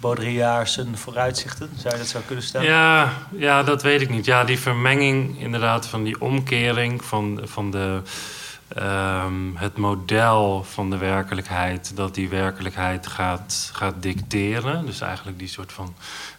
Baudrillard 0.00 0.70
zijn 0.70 0.96
vooruitzichten? 0.98 1.70
Zou 1.76 1.94
je 1.94 2.00
dat 2.00 2.08
zo 2.08 2.20
kunnen 2.26 2.44
stellen? 2.44 2.68
Ja, 2.68 3.12
ja, 3.36 3.62
dat 3.62 3.82
weet 3.82 4.00
ik 4.00 4.10
niet. 4.10 4.24
Ja, 4.24 4.44
die 4.44 4.58
vermenging 4.58 5.40
inderdaad 5.40 5.86
van 5.86 6.02
die 6.02 6.20
omkering 6.20 7.04
van, 7.04 7.40
van 7.44 7.70
de, 7.70 8.00
ehm, 8.68 9.54
het 9.54 9.76
model 9.76 10.64
van 10.64 10.90
de 10.90 10.96
werkelijkheid... 10.96 11.96
dat 11.96 12.14
die 12.14 12.28
werkelijkheid 12.28 13.06
gaat, 13.06 13.70
gaat 13.72 14.02
dicteren. 14.02 14.86
Dus 14.86 15.00
eigenlijk 15.00 15.38
die 15.38 15.48
soort 15.48 15.72
van 15.72 15.94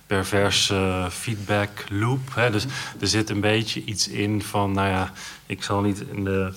perverse 0.07 1.07
feedback 1.11 1.85
loop. 1.89 2.35
Hè. 2.35 2.51
Dus 2.51 2.65
er 2.99 3.07
zit 3.07 3.29
een 3.29 3.41
beetje 3.41 3.83
iets 3.83 4.07
in 4.07 4.41
van... 4.41 4.71
nou 4.71 4.89
ja, 4.89 5.11
ik 5.45 5.63
zal 5.63 5.81
niet 5.81 6.03
in 6.11 6.23
de 6.23 6.53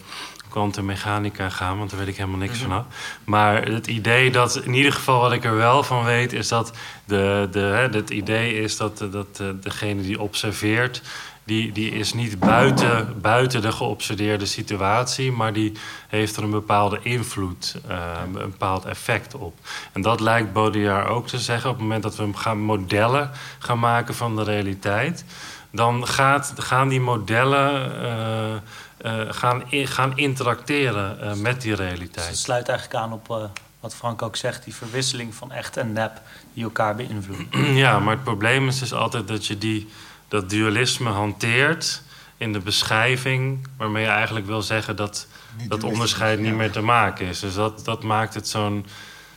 kwantummechanica 0.48 1.48
gaan, 1.48 1.78
want 1.78 1.90
daar 1.90 1.98
weet 1.98 2.08
ik 2.08 2.16
helemaal 2.16 2.38
niks 2.38 2.58
van 2.58 2.72
af. 2.72 2.84
Maar 3.24 3.64
het 3.68 3.86
idee 3.86 4.30
dat, 4.30 4.56
in 4.56 4.74
ieder 4.74 4.92
geval 4.92 5.20
wat 5.20 5.32
ik 5.32 5.44
er 5.44 5.56
wel 5.56 5.82
van 5.82 6.04
weet, 6.04 6.32
is 6.32 6.48
dat 6.48 6.72
de, 7.04 7.48
de, 7.50 7.58
hè, 7.58 7.88
het 7.88 8.10
idee 8.10 8.60
is 8.60 8.76
dat, 8.76 8.98
dat 8.98 9.40
eh, 9.40 9.46
degene 9.60 10.02
die 10.02 10.20
observeert, 10.20 11.02
die, 11.48 11.72
die 11.72 11.90
is 11.90 12.12
niet 12.12 12.38
buiten, 12.38 13.20
buiten 13.20 13.62
de 13.62 13.72
geobsedeerde 13.72 14.46
situatie, 14.46 15.32
maar 15.32 15.52
die 15.52 15.72
heeft 16.08 16.36
er 16.36 16.42
een 16.42 16.50
bepaalde 16.50 16.98
invloed, 17.02 17.76
eh, 17.88 17.98
een 18.24 18.32
bepaald 18.32 18.84
effect 18.84 19.34
op. 19.34 19.58
En 19.92 20.02
dat 20.02 20.20
lijkt 20.20 20.52
Baudrillard 20.52 21.08
ook 21.08 21.26
te 21.26 21.38
zeggen 21.38 21.70
op 21.70 21.74
het 21.76 21.84
moment 21.84 22.02
dat 22.02 22.16
we 22.16 22.22
hem 22.22 22.34
gaan 22.36 22.58
modellen 22.60 23.30
gaan 23.58 23.78
maken 23.78 24.14
van 24.14 24.36
de 24.36 24.42
realiteit. 24.42 25.24
dan 25.72 26.06
gaat, 26.06 26.52
gaan 26.56 26.88
die 26.88 27.00
modellen 27.00 27.92
eh, 28.02 28.54
eh, 28.54 29.26
gaan, 29.34 29.62
in- 29.68 29.86
gaan 29.86 30.16
interacteren 30.18 31.20
eh, 31.20 31.34
met 31.34 31.60
die 31.62 31.70
Dus 31.70 31.78
het 31.80 31.88
realiteit. 31.88 32.36
sluit 32.36 32.68
eigenlijk 32.68 32.98
aan 33.00 33.12
op 33.12 33.50
wat 33.80 33.94
Frank 33.94 34.22
ook 34.22 34.36
zegt, 34.36 34.64
die 34.64 34.74
verwisseling 34.74 35.34
van 35.34 35.52
echt 35.52 35.76
en 35.76 35.92
nep 35.92 36.20
die 36.54 36.64
elkaar 36.64 36.94
beïnvloeden. 36.96 37.74
Ja, 37.74 37.98
maar 37.98 38.14
het 38.14 38.24
probleem 38.24 38.68
is 38.68 38.78
dus 38.78 38.92
altijd 38.92 39.28
dat 39.28 39.46
je 39.46 39.58
die, 39.58 39.88
dat 40.28 40.50
dualisme 40.50 41.10
hanteert 41.10 42.02
in 42.36 42.52
de 42.52 42.58
beschrijving, 42.58 43.68
waarmee 43.76 44.02
je 44.02 44.08
eigenlijk 44.08 44.46
wil 44.46 44.62
zeggen 44.62 44.96
dat 44.96 45.26
dat 45.68 45.84
onderscheid 45.84 46.40
niet 46.40 46.54
meer 46.54 46.70
te 46.70 46.80
maken 46.80 47.26
is. 47.26 47.40
Dus 47.40 47.54
dat, 47.54 47.84
dat 47.84 48.02
maakt 48.02 48.34
het 48.34 48.48
zo'n 48.48 48.86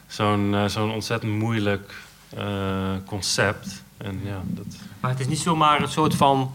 zo'n 0.07 0.55
eh, 0.55 0.65
zo'n 0.65 0.91
ontzettend 0.91 1.31
moeilijk 1.31 1.93
eh, 2.29 2.91
concept. 3.05 3.83
En 3.97 4.21
ja, 4.23 4.41
dat, 4.45 4.65
Maar 4.99 5.11
het 5.11 5.19
is 5.19 5.27
niet 5.27 5.39
zomaar 5.39 5.81
een 5.81 5.87
soort 5.87 6.15
van 6.15 6.51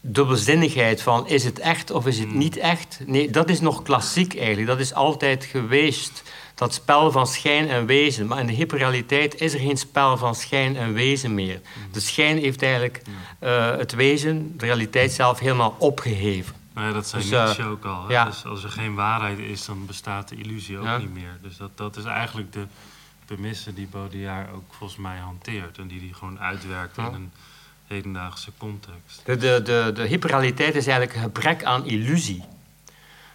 dubbelzinnigheid 0.00 1.02
van 1.02 1.28
is 1.28 1.44
het 1.44 1.58
echt 1.58 1.90
of 1.90 2.06
is 2.06 2.18
het 2.18 2.32
niet 2.32 2.56
echt. 2.56 3.00
Nee, 3.06 3.30
dat 3.30 3.48
is 3.48 3.60
nog 3.60 3.82
klassiek 3.82 4.36
eigenlijk. 4.36 4.66
Dat 4.66 4.80
is 4.80 4.94
altijd 4.94 5.44
geweest. 5.44 6.22
Dat 6.54 6.74
spel 6.74 7.10
van 7.10 7.26
schijn 7.26 7.68
en 7.68 7.86
wezen. 7.86 8.26
Maar 8.26 8.38
in 8.40 8.46
de 8.46 8.52
hyperrealiteit 8.52 9.40
is 9.40 9.52
er 9.54 9.60
geen 9.60 9.76
spel 9.76 10.16
van 10.16 10.34
schijn 10.34 10.76
en 10.76 10.92
wezen 10.92 11.34
meer. 11.34 11.60
De 11.92 12.00
schijn 12.00 12.38
heeft 12.38 12.62
eigenlijk 12.62 13.02
eh, 13.38 13.76
het 13.76 13.92
wezen, 13.94 14.56
de 14.58 14.64
realiteit 14.66 15.12
zelf, 15.12 15.38
helemaal 15.38 15.74
opgeheven. 15.78 16.54
nou 16.74 16.86
ja, 16.86 16.92
dat 16.92 17.08
zei 17.08 17.22
Dus, 17.22 17.30
eh, 17.32 17.44
Nietzsche 17.44 17.64
ook 17.64 17.84
al. 17.84 18.10
ja. 18.10 18.24
Dus 18.24 18.44
als 18.44 18.64
er 18.64 18.70
geen 18.70 18.94
waarheid 18.94 19.38
is, 19.38 19.64
dan 19.64 19.86
bestaat 19.86 20.28
de 20.28 20.36
illusie 20.36 20.78
ook 20.78 20.84
Ja. 20.84 20.98
niet 20.98 21.14
meer. 21.14 21.38
Dus 21.42 21.56
dat, 21.56 21.70
dat 21.76 21.96
is 21.96 22.04
eigenlijk 22.04 22.52
de 22.52 22.66
premisse 23.24 23.74
die 23.74 23.86
Baudrillard 23.90 24.52
ook 24.54 24.74
volgens 24.78 24.98
mij 25.00 25.16
hanteert. 25.18 25.78
En 25.78 25.86
die 25.88 26.00
hij 26.00 26.10
gewoon 26.12 26.40
uitwerkt 26.40 26.96
in 26.98 27.04
een 27.04 27.32
hedendaagse 27.86 28.50
context. 28.58 29.20
De, 29.24 29.36
de, 29.36 29.60
de, 29.64 29.90
de 29.94 30.02
hyperrealiteit 30.06 30.74
is 30.74 30.86
eigenlijk 30.86 31.16
een 31.16 31.22
gebrek 31.22 31.64
aan 31.64 31.86
illusie. 31.86 32.44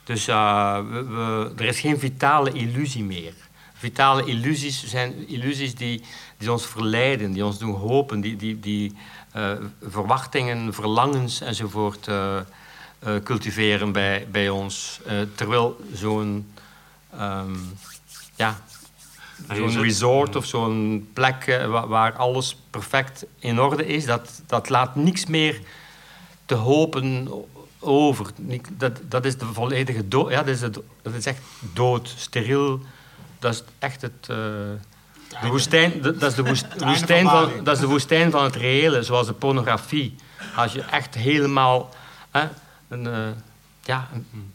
Dus 0.07 0.27
eh, 0.27 0.79
we, 0.91 1.03
we- 1.03 1.51
er 1.57 1.65
is 1.65 1.79
geen 1.79 1.99
vitale 1.99 2.51
illusie 2.51 3.03
meer. 3.03 3.34
Vitale 3.73 4.25
illusies 4.25 4.85
zijn 4.88 5.27
illusies 5.27 5.75
die, 5.75 6.01
die 6.38 6.51
ons 6.51 6.65
verleiden, 6.65 7.31
die 7.31 7.45
ons 7.45 7.57
doen 7.59 7.73
hopen, 7.75 8.21
die, 8.21 8.35
die, 8.35 8.59
die 8.59 8.95
eh, 9.31 9.51
verwachtingen, 9.81 10.73
verlangens 10.73 11.41
enzovoort 11.41 12.07
eh, 12.07 12.38
cultiveren 13.23 13.91
bij, 13.91 14.27
bij 14.31 14.49
ons. 14.49 14.99
Terwijl 15.35 15.77
zo'n 15.93 16.51
ehm, 17.17 17.55
ja, 18.35 18.59
zo'n 19.55 19.81
resort 19.81 20.35
of 20.35 20.45
zo'n 20.45 21.09
plek 21.13 21.47
eh, 21.47 21.65
wa- 21.69 21.88
waar 21.88 22.13
alles 22.13 22.57
perfect 22.69 23.25
in 23.39 23.59
orde 23.61 23.85
is, 23.85 24.05
dat, 24.05 24.41
dat 24.47 24.69
laat 24.69 24.95
niks 24.95 25.25
meer 25.25 25.59
te 26.45 26.55
hopen 26.55 27.27
over. 27.79 28.27
Dat, 28.71 28.99
dat 29.09 29.25
is 29.25 29.37
de 29.37 29.45
volledige 29.45 30.07
dood. 30.07 30.29
Ja, 30.31 30.37
dat 30.37 30.47
is, 30.55 30.61
het, 30.61 30.79
dat 31.01 31.13
is 31.13 31.25
echt 31.25 31.41
dood, 31.73 32.13
steriel. 32.17 32.79
Dat 33.39 33.53
is 33.53 33.63
echt 33.79 34.01
het. 34.01 34.11
eh, 34.21 34.27
de 35.41 35.47
woestijn, 35.47 36.01
dat 36.01 36.19
dat 36.19 36.29
is 36.29 36.35
de 36.35 36.43
woest- 36.43 36.65
woestijn 36.83 37.27
van 37.27 37.51
dat 37.63 37.75
is 37.75 37.79
de 37.81 37.87
woestijn 37.87 38.31
van 38.31 38.43
het 38.43 38.55
reële, 38.55 39.03
zoals 39.03 39.27
de 39.27 39.33
pornografie. 39.33 40.15
Als 40.55 40.73
je 40.73 40.81
echt 40.81 41.15
helemaal. 41.15 41.89
Hè, 42.31 42.47
een, 42.87 43.07
eh, 43.07 43.27
ja, 43.83 44.07
een- 44.13 44.51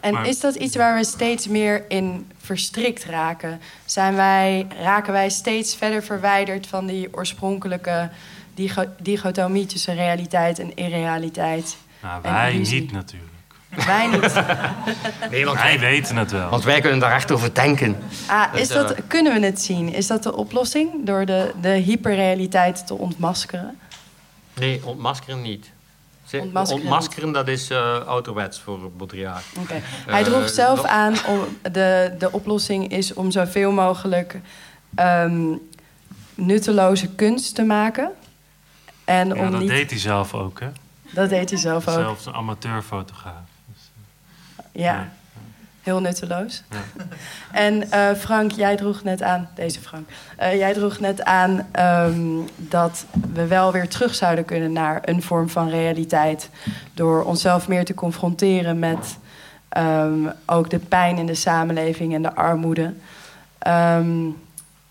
En 0.00 0.12
Maar- 0.12 0.28
is 0.28 0.40
dat 0.40 0.54
iets 0.54 0.76
waar 0.76 0.96
we 0.98 1.04
steeds 1.04 1.48
meer 1.48 1.84
in 1.90 2.30
verstrikt 2.38 3.04
raken? 3.04 3.60
Zijn 3.84 4.14
wij, 4.14 4.66
raken 4.80 5.12
wij 5.12 5.28
steeds 5.30 5.76
verder 5.76 6.02
verwijderd 6.02 6.66
van 6.66 6.86
die 6.86 7.08
oorspronkelijke 7.16 8.10
dichotomie 9.02 9.66
tussen 9.66 9.94
realiteit 9.94 10.58
en 10.58 10.74
irrealiteit? 10.74 11.76
Nou, 12.04 12.22
wij 12.22 12.56
niet 12.56 12.92
natuurlijk. 12.92 13.30
Wij 13.86 14.06
niet. 14.06 14.34
nee, 15.30 15.44
want 15.44 15.58
Wij 15.58 15.78
weten 15.78 16.16
het 16.16 16.30
wel. 16.30 16.48
want 16.50 16.64
wij 16.64 16.80
kunnen 16.80 16.98
daar 16.98 17.12
echt 17.12 17.30
over 17.30 17.54
denken. 17.54 17.96
Ah, 18.26 18.54
is 18.54 18.68
dat, 18.68 18.90
eh, 18.90 19.00
kunnen 19.06 19.40
we 19.40 19.46
het 19.46 19.60
zien? 19.60 19.92
Is 19.92 20.06
dat 20.06 20.22
de 20.22 20.36
oplossing? 20.36 20.90
Door 21.06 21.26
de, 21.26 21.52
de 21.60 21.68
hyperrealiteit 21.68 22.86
te 22.86 22.94
ontmaskeren? 22.94 23.78
Nee, 24.54 24.80
ontmaskeren 24.84 25.42
niet. 25.42 25.72
Ontmaskeren 26.32 26.82
ontmaskeren, 26.82 27.32
dat 27.32 27.48
is 27.48 27.70
eh 27.70 28.06
ouderwets 28.06 28.60
voor 28.60 28.90
Baudrillard. 28.96 29.44
Oké. 29.58 29.74
Hij 30.06 30.24
droeg 30.24 30.42
Eh, 30.42 30.46
zelf 30.48 30.76
nog- 30.76 30.86
aan, 30.86 31.14
om, 31.28 31.40
de, 31.72 32.14
de 32.18 32.32
oplossing 32.32 32.88
is 32.92 33.14
om 33.14 33.30
zoveel 33.30 33.72
mogelijk 33.72 34.40
ehm, 34.94 35.42
nutteloze 36.34 37.08
kunst 37.08 37.54
te 37.54 37.62
maken. 37.62 38.10
En 39.04 39.28
Ja, 39.28 39.34
om 39.34 39.50
dat 39.50 39.60
niet... 39.60 39.68
deed 39.68 39.90
hij 39.90 39.98
zelf 39.98 40.34
ook, 40.34 40.60
hè? 40.60 40.66
Dat 41.14 41.28
deed 41.28 41.50
hij 41.50 41.58
zelf 41.58 41.88
ook. 41.88 41.94
Zelfs 41.94 42.26
een 42.26 42.34
amateurfotograaf. 42.34 43.42
Ja, 44.72 45.08
heel 45.82 46.00
nutteloos. 46.00 46.62
Ja. 46.70 47.04
En 47.52 47.90
eh, 47.90 48.14
Frank, 48.14 48.50
jij 48.50 48.76
droeg 48.76 49.02
net 49.02 49.22
aan, 49.22 49.48
deze 49.54 49.80
Frank, 49.80 50.08
eh, 50.36 50.56
jij 50.56 50.72
droeg 50.72 50.98
net 51.00 51.24
aan 51.24 51.66
ehm, 51.72 52.38
dat 52.56 53.04
we 53.32 53.46
wel 53.46 53.72
weer 53.72 53.88
terug 53.88 54.14
zouden 54.14 54.44
kunnen 54.44 54.72
naar 54.72 55.00
een 55.04 55.22
vorm 55.22 55.48
van 55.48 55.68
realiteit. 55.68 56.50
Door 56.94 57.22
onszelf 57.24 57.68
meer 57.68 57.84
te 57.84 57.94
confronteren 57.94 58.78
met 58.78 59.18
ehm, 59.68 60.28
ook 60.46 60.70
de 60.70 60.78
pijn 60.78 61.18
in 61.18 61.26
de 61.26 61.34
samenleving 61.34 62.14
en 62.14 62.22
de 62.22 62.34
armoede. 62.34 62.94
Ehm, 63.58 64.28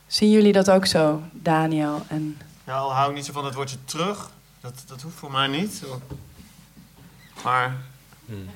zien 0.07 0.31
jullie 0.31 0.53
dat 0.53 0.69
ook 0.71 0.85
zo, 0.85 1.21
Daniel? 1.31 2.01
En 2.07 2.37
Ja, 2.65 2.75
al 2.75 2.93
hou 2.93 3.09
ik 3.09 3.15
niet 3.15 3.25
zo 3.25 3.33
van 3.33 3.45
het 3.45 3.53
woordje 3.53 3.77
terug. 3.85 4.29
Dat, 4.63 4.83
dat 4.87 5.01
hoeft 5.01 5.15
voor 5.15 5.31
mij 5.31 5.47
niet. 5.47 5.83
Maar 7.43 7.75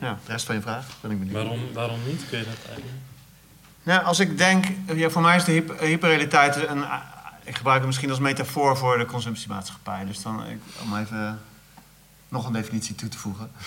ja, 0.01 0.19
de 0.25 0.31
rest 0.31 0.45
van 0.45 0.55
je 0.55 0.61
vraag 0.61 0.85
ben 1.01 1.11
ik 1.11 1.17
benieuwd. 1.19 1.35
Waarom, 1.35 1.73
waarom 1.73 1.99
niet? 2.05 2.25
Kun 2.29 2.37
je 2.39 2.45
dat 2.45 2.57
eigenlijk? 2.67 2.97
Ja, 3.83 3.97
als 3.97 4.19
ik 4.19 4.37
denk, 4.37 4.65
ja, 4.95 5.09
voor 5.09 5.21
mij 5.21 5.35
is 5.35 5.43
de 5.43 5.51
hyper- 5.51 5.79
hyperrealiteit 5.79 6.55
een. 6.67 6.83
Ik 7.43 7.55
gebruik 7.55 7.77
het 7.77 7.87
misschien 7.87 8.09
als 8.09 8.19
metafoor 8.19 8.77
voor 8.77 8.97
de 8.97 9.05
consumptiemaatschappij. 9.05 10.05
Dus 10.05 10.21
dan, 10.21 10.45
ik, 10.45 10.59
om 10.83 10.97
even 10.97 11.41
nog 12.29 12.45
een 12.45 12.53
definitie 12.53 12.95
toe 12.95 13.09
te 13.09 13.17
voegen. 13.17 13.51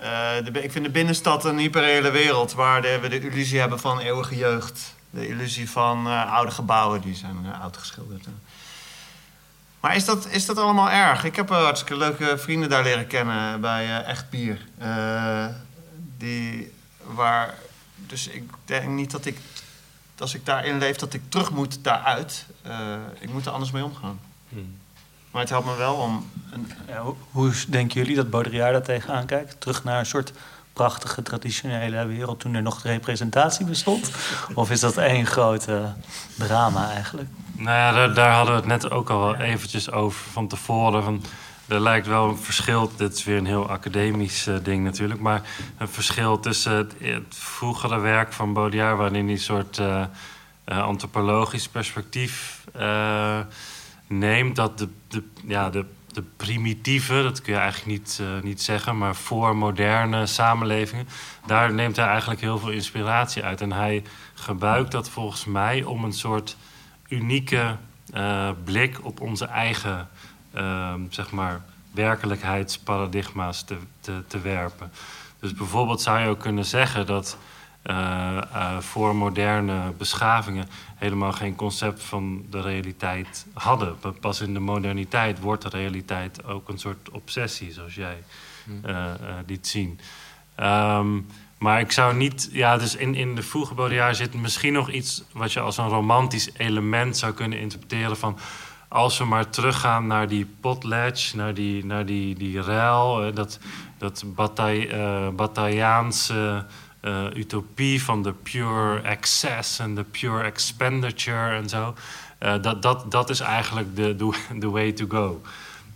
Eh, 0.00 0.44
de, 0.44 0.62
ik 0.62 0.72
vind 0.72 0.84
de 0.84 0.90
binnenstad 0.90 1.44
een 1.44 1.58
hyperreële 1.58 2.10
wereld 2.10 2.52
waar 2.52 2.82
de- 2.82 2.98
we 3.00 3.08
de 3.08 3.20
illusie 3.30 3.58
hebben 3.60 3.78
van 3.80 3.98
eeuwige 3.98 4.36
jeugd. 4.36 4.94
De 5.10 5.28
illusie 5.28 5.70
van 5.70 6.06
eh, 6.06 6.32
oude 6.32 6.50
gebouwen, 6.50 7.00
die 7.00 7.14
zijn 7.14 7.36
eh, 7.52 7.60
oud 7.60 7.76
geschilderd. 7.76 8.26
Maar 9.80 9.96
is 9.96 10.04
dat, 10.04 10.26
is 10.26 10.46
dat 10.46 10.58
allemaal 10.58 10.90
erg? 10.90 11.24
Ik 11.24 11.36
heb 11.36 11.50
eh, 11.50 11.62
hartstikke 11.62 11.96
leuke 11.96 12.38
vrienden 12.38 12.68
daar 12.68 12.82
leren 12.82 13.06
kennen 13.06 13.60
bij 13.60 13.84
eh, 13.84 14.08
Echt 14.08 14.30
Bier. 14.30 14.66
Eh, 14.78 15.46
die, 16.18 16.72
waar, 17.02 17.54
dus 17.96 18.28
ik 18.28 18.50
denk 18.64 18.88
niet 18.88 19.10
dat 19.10 19.24
ik, 19.26 19.38
als 20.18 20.34
ik 20.34 20.46
daarin 20.46 20.78
leef, 20.78 20.96
dat 20.96 21.14
ik 21.14 21.22
terug 21.28 21.50
moet 21.50 21.84
daaruit. 21.84 22.46
Eh, 22.62 22.96
ik 23.18 23.32
moet 23.32 23.46
er 23.46 23.52
anders 23.52 23.70
mee 23.70 23.84
omgaan. 23.84 24.20
Hmm. 24.48 24.78
Maar 25.30 25.40
het 25.40 25.50
helpt 25.50 25.66
me 25.66 25.76
wel 25.76 25.94
om... 25.94 26.30
Een, 26.50 26.72
Ja, 26.88 27.02
hoe, 27.02 27.14
hoe 27.30 27.52
denken 27.68 28.00
jullie 28.00 28.16
dat 28.16 28.30
Baudrillard 28.30 28.72
daar 28.72 28.82
tegenaan 28.82 29.26
kijkt? 29.26 29.60
Terug 29.60 29.84
naar 29.84 29.98
een 29.98 30.06
soort 30.06 30.32
prachtige 30.80 31.22
traditionele 31.22 32.06
wereld 32.06 32.40
toen 32.40 32.54
er 32.54 32.62
nog 32.62 32.82
representatie 32.82 33.66
bestond? 33.66 34.10
Of 34.54 34.70
is 34.70 34.80
dat 34.80 34.96
één 34.96 35.26
grote 35.26 35.92
drama 36.38 36.90
eigenlijk? 36.90 37.28
Nou 37.52 37.76
ja, 37.76 38.08
daar, 38.08 38.32
hadden 38.32 38.54
we 38.54 38.60
het 38.60 38.68
net 38.68 38.90
ook 38.90 39.10
al 39.10 39.20
wel 39.20 39.36
eventjes 39.36 39.90
over 39.90 40.30
van 40.30 40.48
tevoren. 40.48 41.22
Er 41.68 41.80
lijkt 41.80 42.06
wel 42.06 42.28
een 42.28 42.38
verschil, 42.38 42.90
dit 42.96 43.16
is 43.16 43.24
weer 43.24 43.36
een 43.36 43.46
heel 43.46 43.68
academisch 43.68 44.46
eh, 44.46 44.54
ding 44.62 44.84
natuurlijk... 44.84 45.20
maar 45.20 45.42
een 45.78 45.88
verschil 45.88 46.40
tussen 46.40 46.72
het, 46.72 46.94
vroegere 47.28 47.98
werk 47.98 48.32
van 48.32 48.52
Baudrillard... 48.52 48.98
waarin 48.98 49.24
hij 49.24 49.32
een 49.32 49.38
soort 49.38 49.78
eh, 49.78 50.02
eh, 50.64 50.82
antropologisch 50.82 51.68
perspectief 51.68 52.64
neemt... 54.06 54.56
dat 54.56 54.78
de, 54.78 54.88
de, 55.08 55.22
ja, 55.46 55.70
de, 55.70 55.84
de 56.12 56.22
primitieve, 56.36 57.22
dat 57.22 57.42
kun 57.42 57.52
je 57.52 57.58
eigenlijk 57.58 57.98
niet, 57.98 58.18
eh, 58.20 58.42
niet 58.42 58.62
zeggen... 58.62 58.98
maar 58.98 59.14
voor 59.16 59.56
moderne 59.56 60.26
samenlevingen... 60.26 61.08
daar 61.46 61.72
neemt 61.72 61.96
hij 61.96 62.06
eigenlijk 62.06 62.40
heel 62.40 62.58
veel 62.58 62.70
inspiratie 62.70 63.44
uit. 63.44 63.60
En 63.60 63.72
hij 63.72 64.02
gebruikt 64.34 64.92
dat 64.92 65.08
volgens 65.08 65.44
mij 65.44 65.82
om 65.82 66.04
een 66.04 66.12
soort 66.12 66.56
unieke 67.08 67.76
eh, 68.12 68.50
blik 68.64 69.04
op 69.04 69.20
onze 69.20 69.44
eigen 69.44 70.08
ehm, 70.52 71.00
zeg 71.10 71.30
maar, 71.30 71.60
werkelijkheidsparadigma's 71.90 73.64
te, 73.64 73.76
te, 74.28 74.40
werpen. 74.40 74.92
Dus 75.40 75.54
bijvoorbeeld 75.54 76.00
zou 76.00 76.20
je 76.20 76.28
ook 76.28 76.40
kunnen 76.40 76.64
zeggen 76.64 77.06
dat 77.06 77.36
voor 78.80 79.16
moderne 79.16 79.92
beschavingen 79.98 80.68
helemaal 80.96 81.32
geen 81.32 81.54
concept 81.54 82.02
van 82.02 82.44
de 82.50 82.60
realiteit 82.60 83.46
hadden. 83.52 83.96
Pas 84.20 84.40
in 84.40 84.54
de 84.54 84.60
moderniteit 84.60 85.40
wordt 85.40 85.62
de 85.62 85.68
realiteit 85.68 86.44
ook 86.44 86.68
een 86.68 86.78
soort 86.78 87.10
obsessie, 87.10 87.72
zoals 87.72 87.94
jij 87.94 88.22
eh, 88.82 89.04
eh, 89.04 89.14
liet 89.46 89.66
zien. 89.66 90.00
Ehm, 90.54 91.20
maar 91.58 91.80
ik 91.80 91.92
zou 91.92 92.14
niet... 92.14 92.48
Ja, 92.52 92.76
dus 92.76 92.96
in, 92.96 93.14
in 93.14 93.34
de 93.34 93.42
vroege 93.42 93.74
Baudrillard 93.74 94.16
zit 94.16 94.34
misschien 94.34 94.72
nog 94.72 94.90
iets... 94.90 95.22
wat 95.32 95.52
je 95.52 95.60
als 95.60 95.76
een 95.76 95.88
romantisch 95.88 96.50
element 96.56 97.16
zou 97.16 97.32
kunnen 97.32 97.58
interpreteren 97.58 98.16
van... 98.16 98.38
als 98.88 99.18
we 99.18 99.24
maar 99.24 99.48
teruggaan 99.48 100.06
naar 100.06 100.28
die 100.28 100.46
potlatch, 100.60 101.34
naar 101.34 101.54
die, 101.54 101.84
naar 101.84 102.06
die, 102.06 102.34
die 102.34 102.62
ruil, 102.62 103.24
eh, 103.24 103.34
dat, 103.34 103.58
dat 103.98 104.24
batai, 104.26 104.86
eh, 104.86 105.28
Batayaanse 105.28 106.66
eh, 107.00 107.24
utopie 107.34 108.02
van 108.02 108.22
de 108.22 108.32
pure 108.32 109.02
access 109.02 109.78
en 109.78 109.94
de 109.94 110.04
pure 110.04 110.42
expenditure 110.42 111.56
en 111.56 111.68
zo. 111.68 111.94
Eh, 112.38 112.62
dat, 112.62 112.82
dat, 112.82 113.10
dat 113.10 113.30
is 113.30 113.40
eigenlijk 113.40 113.96
de, 113.96 114.16
de, 114.54 114.68
way 114.68 114.92
to 114.92 115.06
go. 115.08 115.42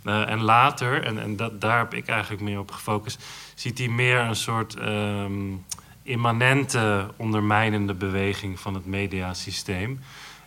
Eh, 0.03 0.29
en 0.29 0.41
later, 0.41 1.03
en, 1.03 1.19
en 1.19 1.35
dat, 1.35 1.61
daar 1.61 1.77
heb 1.77 1.93
ik 1.93 2.07
eigenlijk 2.07 2.41
meer 2.41 2.59
op 2.59 2.71
gefocust, 2.71 3.25
ziet 3.55 3.77
hij 3.77 3.87
meer 3.87 4.19
een 4.19 4.35
soort 4.35 4.75
ehm, 4.75 5.53
immanente 6.03 7.07
ondermijnende 7.15 7.93
beweging 7.93 8.59
van 8.59 8.73
het 8.73 8.85
mediasysteem. 8.85 9.99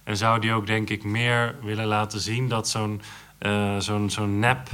En 0.05 0.17
zou 0.17 0.41
die 0.41 0.53
ook, 0.53 0.67
denk 0.67 0.91
ik, 0.91 1.05
meer 1.05 1.55
willen 1.63 1.87
laten 1.87 2.21
zien 2.21 2.49
dat 2.49 2.69
zo'n 2.69 3.01
zo'n 3.79 4.11
zo'n 4.11 4.39
nep, 4.39 4.69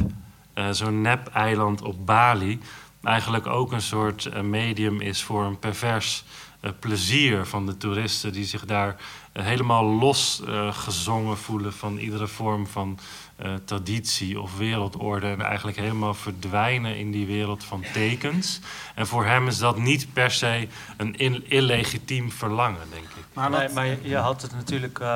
zo'n 0.70 1.00
nep-eiland 1.00 1.82
op 1.82 2.06
Bali 2.06 2.60
eigenlijk 3.06 3.46
ook 3.46 3.72
een 3.72 3.82
soort 3.82 4.26
eh, 4.26 4.40
medium 4.40 5.00
is 5.00 5.22
voor 5.22 5.44
een 5.44 5.58
pervers 5.58 6.24
eh, 6.60 6.70
plezier 6.78 7.46
van 7.46 7.66
de 7.66 7.76
toeristen 7.76 8.32
die 8.32 8.44
zich 8.44 8.64
daar 8.64 8.96
eh, 9.32 9.44
helemaal 9.44 9.84
los 9.84 10.42
eh, 10.46 10.74
gezongen 10.74 11.36
voelen 11.38 11.72
van 11.72 11.96
iedere 11.96 12.26
vorm 12.26 12.66
van 12.66 12.98
eh, 13.36 13.54
traditie 13.64 14.40
of 14.40 14.56
wereldorde 14.56 15.26
en 15.26 15.40
eigenlijk 15.40 15.76
helemaal 15.76 16.14
verdwijnen 16.14 16.96
in 16.96 17.10
die 17.10 17.26
wereld 17.26 17.64
van 17.64 17.84
tekens. 17.92 18.60
En 18.94 19.06
voor 19.06 19.24
hem 19.24 19.46
is 19.48 19.58
dat 19.58 19.78
niet 19.78 20.12
per 20.12 20.30
se 20.30 20.68
een 20.96 21.14
il- 21.16 21.42
illegitiem 21.44 22.32
verlangen, 22.32 22.86
denk 22.90 23.04
ik. 23.04 23.24
Maar, 23.32 23.50
nee, 23.50 23.68
maar 23.68 23.86
je, 23.86 23.98
je 24.02 24.16
had 24.16 24.42
het 24.42 24.52
natuurlijk 24.52 24.98
uh, 24.98 25.06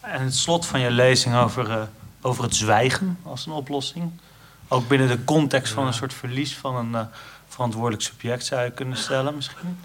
aan 0.00 0.20
het 0.20 0.36
slot 0.36 0.66
van 0.66 0.80
je 0.80 0.90
lezing 0.90 1.36
over, 1.36 1.68
uh, 1.70 1.82
over 2.20 2.44
het 2.44 2.54
zwijgen 2.54 3.18
als 3.22 3.46
een 3.46 3.52
oplossing. 3.52 4.10
Ook 4.68 4.88
binnen 4.88 5.08
de 5.08 5.24
context 5.24 5.72
van 5.72 5.86
een 5.86 5.92
soort 5.92 6.14
verlies 6.14 6.56
van 6.56 6.76
een 6.76 6.90
uh, 6.90 7.00
verantwoordelijk 7.48 8.02
subject 8.02 8.44
zou 8.44 8.64
je 8.64 8.70
kunnen 8.70 8.96
stellen 8.96 9.34
misschien. 9.34 9.78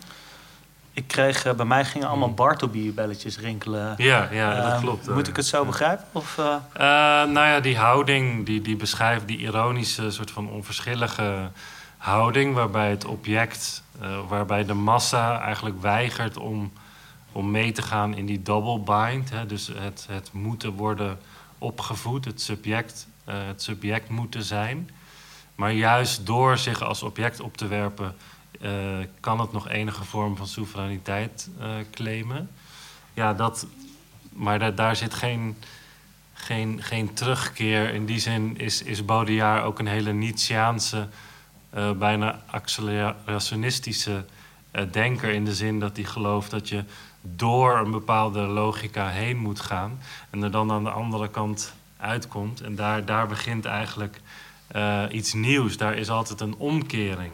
Ik 0.94 1.08
kreeg, 1.08 1.46
uh, 1.46 1.54
bij 1.54 1.66
mij 1.66 1.86
gingen 1.86 2.08
allemaal 2.08 2.34
Bartleby-belletjes 2.34 3.40
rinkelen. 3.40 3.94
Ja, 3.98 4.28
ja 4.32 4.72
dat 4.72 4.80
klopt. 4.80 5.10
Moet 5.10 5.28
ik 5.28 5.36
het 5.36 5.46
zo 5.46 5.66
begrijpen? 5.66 6.06
Of, 6.12 6.38
nou 6.78 7.34
ja, 7.34 7.60
die 7.60 7.78
houding, 7.78 8.46
die, 8.46 8.62
die 8.62 8.76
beschrijft 8.76 9.28
die 9.28 9.38
ironische, 9.38 10.12
soort 10.12 10.32
van 10.32 10.50
onverschillige 10.50 11.52
houding... 11.98 12.54
waarbij 12.54 12.90
het 12.90 13.06
object, 13.06 13.84
waarbij 14.28 14.66
de 14.66 14.74
massa 14.74 15.42
eigenlijk 15.42 15.82
weigert 15.82 16.38
om, 16.38 16.72
om 17.32 17.52
mee 17.52 17.72
te 17.72 17.82
gaan 17.82 18.16
in 18.16 18.26
die 18.26 18.42
double 18.42 18.80
bind. 18.80 19.30
Hè, 19.30 19.46
dus 19.46 19.68
het, 19.68 20.06
het 20.10 20.30
moeten 20.34 20.72
worden 20.72 21.20
opgevoed, 21.58 22.26
het 22.26 22.42
subject, 22.42 23.08
het 23.26 23.62
subject 23.62 24.10
moeten 24.10 24.44
zijn. 24.44 24.90
Maar 25.56 25.72
juist 25.72 26.26
door 26.26 26.58
zich 26.58 26.82
als 26.82 27.04
object 27.04 27.40
op 27.40 27.58
te 27.58 27.68
werpen... 27.68 28.16
Uh, 28.62 28.70
kan 29.20 29.40
het 29.40 29.52
nog 29.52 29.70
enige 29.70 30.04
vorm 30.04 30.38
van 30.38 30.48
soevereiniteit 30.48 31.50
uh, 31.60 31.68
claimen. 31.92 32.50
Ja, 33.14 33.34
dat, 33.34 33.68
maar 34.30 34.76
daar 34.76 34.96
zit 34.96 35.14
geen, 35.14 35.58
geen, 36.34 36.84
geen 36.84 37.14
terugkeer. 37.14 37.94
In 37.94 38.06
die 38.06 38.20
zin 38.20 38.58
is, 38.58 38.84
is 38.84 39.06
Baudrillard 39.06 39.64
ook 39.64 39.80
een 39.80 39.88
hele 39.88 40.12
Nietzscheaanse, 40.12 41.08
uh, 41.76 41.92
bijna 41.92 42.42
accelerationistische 42.46 44.26
denker. 44.92 45.30
In 45.30 45.46
de 45.46 45.56
zin 45.56 45.80
dat 45.80 45.96
hij 45.96 46.06
gelooft 46.06 46.52
dat 46.52 46.70
je 46.70 46.84
door 47.22 47.78
een 47.78 47.92
bepaalde 47.92 48.40
logica 48.40 49.08
heen 49.08 49.38
moet 49.38 49.60
gaan. 49.60 50.00
En 50.30 50.44
er 50.44 50.52
dan 50.52 50.72
aan 50.72 50.84
de 50.84 50.92
andere 50.92 51.30
kant 51.30 51.74
uitkomt. 52.02 52.62
En 52.62 52.76
daar, 52.76 53.06
daar 53.06 53.28
begint 53.28 53.66
eigenlijk 53.66 54.22
iets 55.10 55.34
nieuws. 55.34 55.78
Daar 55.78 55.94
is 55.94 56.10
altijd 56.10 56.42
een 56.42 56.56
omkering. 56.56 57.32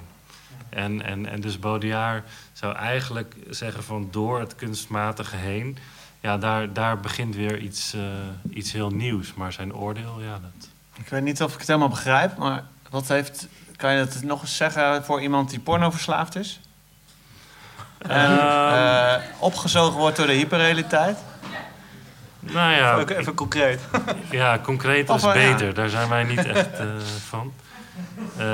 En, 0.70 1.02
en, 1.02 1.26
en 1.26 1.42
dus 1.42 1.60
Baudrillard 1.60 2.28
zou 2.54 2.76
eigenlijk 2.76 3.36
zeggen 3.50 3.84
van 3.84 4.08
door 4.12 4.40
het 4.40 4.56
kunstmatige 4.56 5.36
heen... 5.36 5.78
ja, 6.20 6.38
daar, 6.38 6.74
daar 6.74 7.00
begint 7.00 7.36
weer 7.36 7.58
iets, 7.60 7.94
uh, 7.94 8.02
iets 8.50 8.72
heel 8.72 8.90
nieuws. 8.90 9.34
Maar 9.34 9.54
zijn 9.54 9.76
oordeel, 9.76 10.22
ja, 10.22 10.32
dat... 10.32 10.70
Ik 10.94 11.08
weet 11.08 11.24
niet 11.24 11.42
of 11.42 11.54
ik 11.54 11.60
het 11.60 11.68
helemaal 11.68 11.90
begrijp, 11.90 12.38
maar 12.38 12.64
wat 12.90 13.08
heeft... 13.08 13.48
Kan 13.76 13.94
je 13.94 14.06
dat 14.06 14.24
nog 14.24 14.42
eens 14.42 14.58
zeggen 14.58 15.06
voor 15.06 15.22
iemand 15.22 15.50
die 15.50 15.60
porno 15.60 15.92
verslaafd 15.92 16.36
is? 16.36 16.60
En 17.98 18.32
uh, 18.32 19.16
opgezogen 19.40 20.00
wordt 20.00 20.18
door 20.18 20.28
de 20.28 20.34
hyperrealiteit? 20.34 21.18
Nou 22.54 22.72
ja... 22.72 22.98
Even, 23.00 23.18
even 23.18 23.34
concreet. 23.34 23.80
Ja, 24.32 24.60
concreet 24.64 25.10
is 25.10 25.22
beter. 25.22 25.68
Ja. 25.68 25.74
Daar 25.74 25.90
zijn 25.90 26.10
wij 26.10 26.24
niet 26.24 26.46
echt 26.46 26.80
uh, 26.80 26.86
van. 27.28 27.54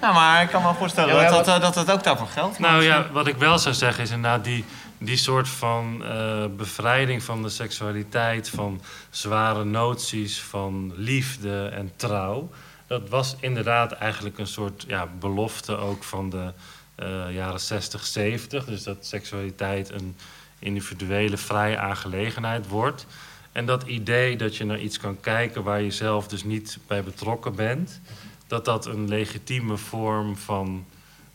Ja, 0.00 0.12
maar 0.12 0.42
ik 0.42 0.48
kan 0.48 0.62
me 0.62 0.74
voorstellen 0.74 1.14
ja, 1.14 1.30
dat, 1.30 1.44
dat, 1.44 1.60
dat 1.60 1.74
het 1.74 1.90
ook 1.90 2.02
daarvoor 2.02 2.26
geldt. 2.26 2.58
Nou 2.58 2.82
ja, 2.82 3.06
wat 3.12 3.26
ik 3.26 3.36
wel 3.36 3.58
zou 3.58 3.74
zeggen 3.74 4.02
is 4.02 4.10
inderdaad 4.10 4.44
die, 4.44 4.64
die 4.98 5.16
soort 5.16 5.48
van 5.48 6.02
uh, 6.02 6.44
bevrijding 6.56 7.22
van 7.22 7.42
de 7.42 7.48
seksualiteit, 7.48 8.50
van 8.50 8.80
zware 9.10 9.64
noties, 9.64 10.40
van 10.40 10.92
liefde 10.96 11.66
en 11.66 11.92
trouw. 11.96 12.50
Dat 12.86 13.08
was 13.08 13.36
inderdaad 13.40 13.92
eigenlijk 13.92 14.38
een 14.38 14.46
soort 14.46 14.84
ja, 14.88 15.06
belofte 15.18 15.76
ook 15.76 16.04
van 16.04 16.30
de 16.30 16.52
uh, 16.96 17.34
jaren 17.34 17.60
60, 17.60 18.04
70. 18.06 18.64
Dus 18.64 18.82
dat 18.82 19.06
seksualiteit 19.06 19.90
een 19.90 20.16
individuele 20.58 21.36
vrije 21.36 21.78
aangelegenheid 21.78 22.68
wordt. 22.68 23.06
En 23.52 23.66
dat 23.66 23.82
idee 23.82 24.36
dat 24.36 24.56
je 24.56 24.64
naar 24.64 24.80
iets 24.80 24.98
kan 24.98 25.20
kijken 25.20 25.62
waar 25.62 25.82
je 25.82 25.90
zelf 25.90 26.28
dus 26.28 26.44
niet 26.44 26.78
bij 26.86 27.02
betrokken 27.02 27.54
bent 27.54 28.00
dat 28.46 28.64
dat 28.64 28.86
een 28.86 29.08
legitieme 29.08 29.76
vorm 29.76 30.36
van 30.36 30.84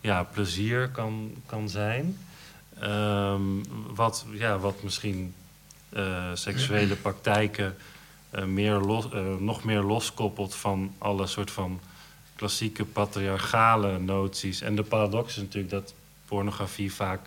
ja, 0.02 0.23
plezier 0.23 0.89
kan, 0.89 1.31
kan 1.45 1.69
zijn. 1.69 2.18
Um, 2.84 3.64
wat, 3.95 4.26
ja, 4.31 4.57
wat 4.57 4.84
misschien 4.84 5.34
uh, 5.89 6.30
seksuele 6.34 6.95
praktijken 6.95 7.76
uh, 8.35 8.43
meer 8.43 8.73
los, 8.73 9.07
uh, 9.14 9.35
nog 9.39 9.64
meer 9.64 9.81
loskoppelt 9.81 10.56
van 10.56 10.93
alle 10.98 11.27
soort 11.27 11.52
van 11.52 11.80
klassieke 12.35 12.85
patriarchale 12.85 13.99
noties. 13.99 14.61
En 14.61 14.76
de 14.76 14.84
paradox 14.84 15.30
is 15.30 15.41
natuurlijk 15.41 15.73
dat 15.73 15.93
pornografie 16.26 16.93
vaak 16.93 17.22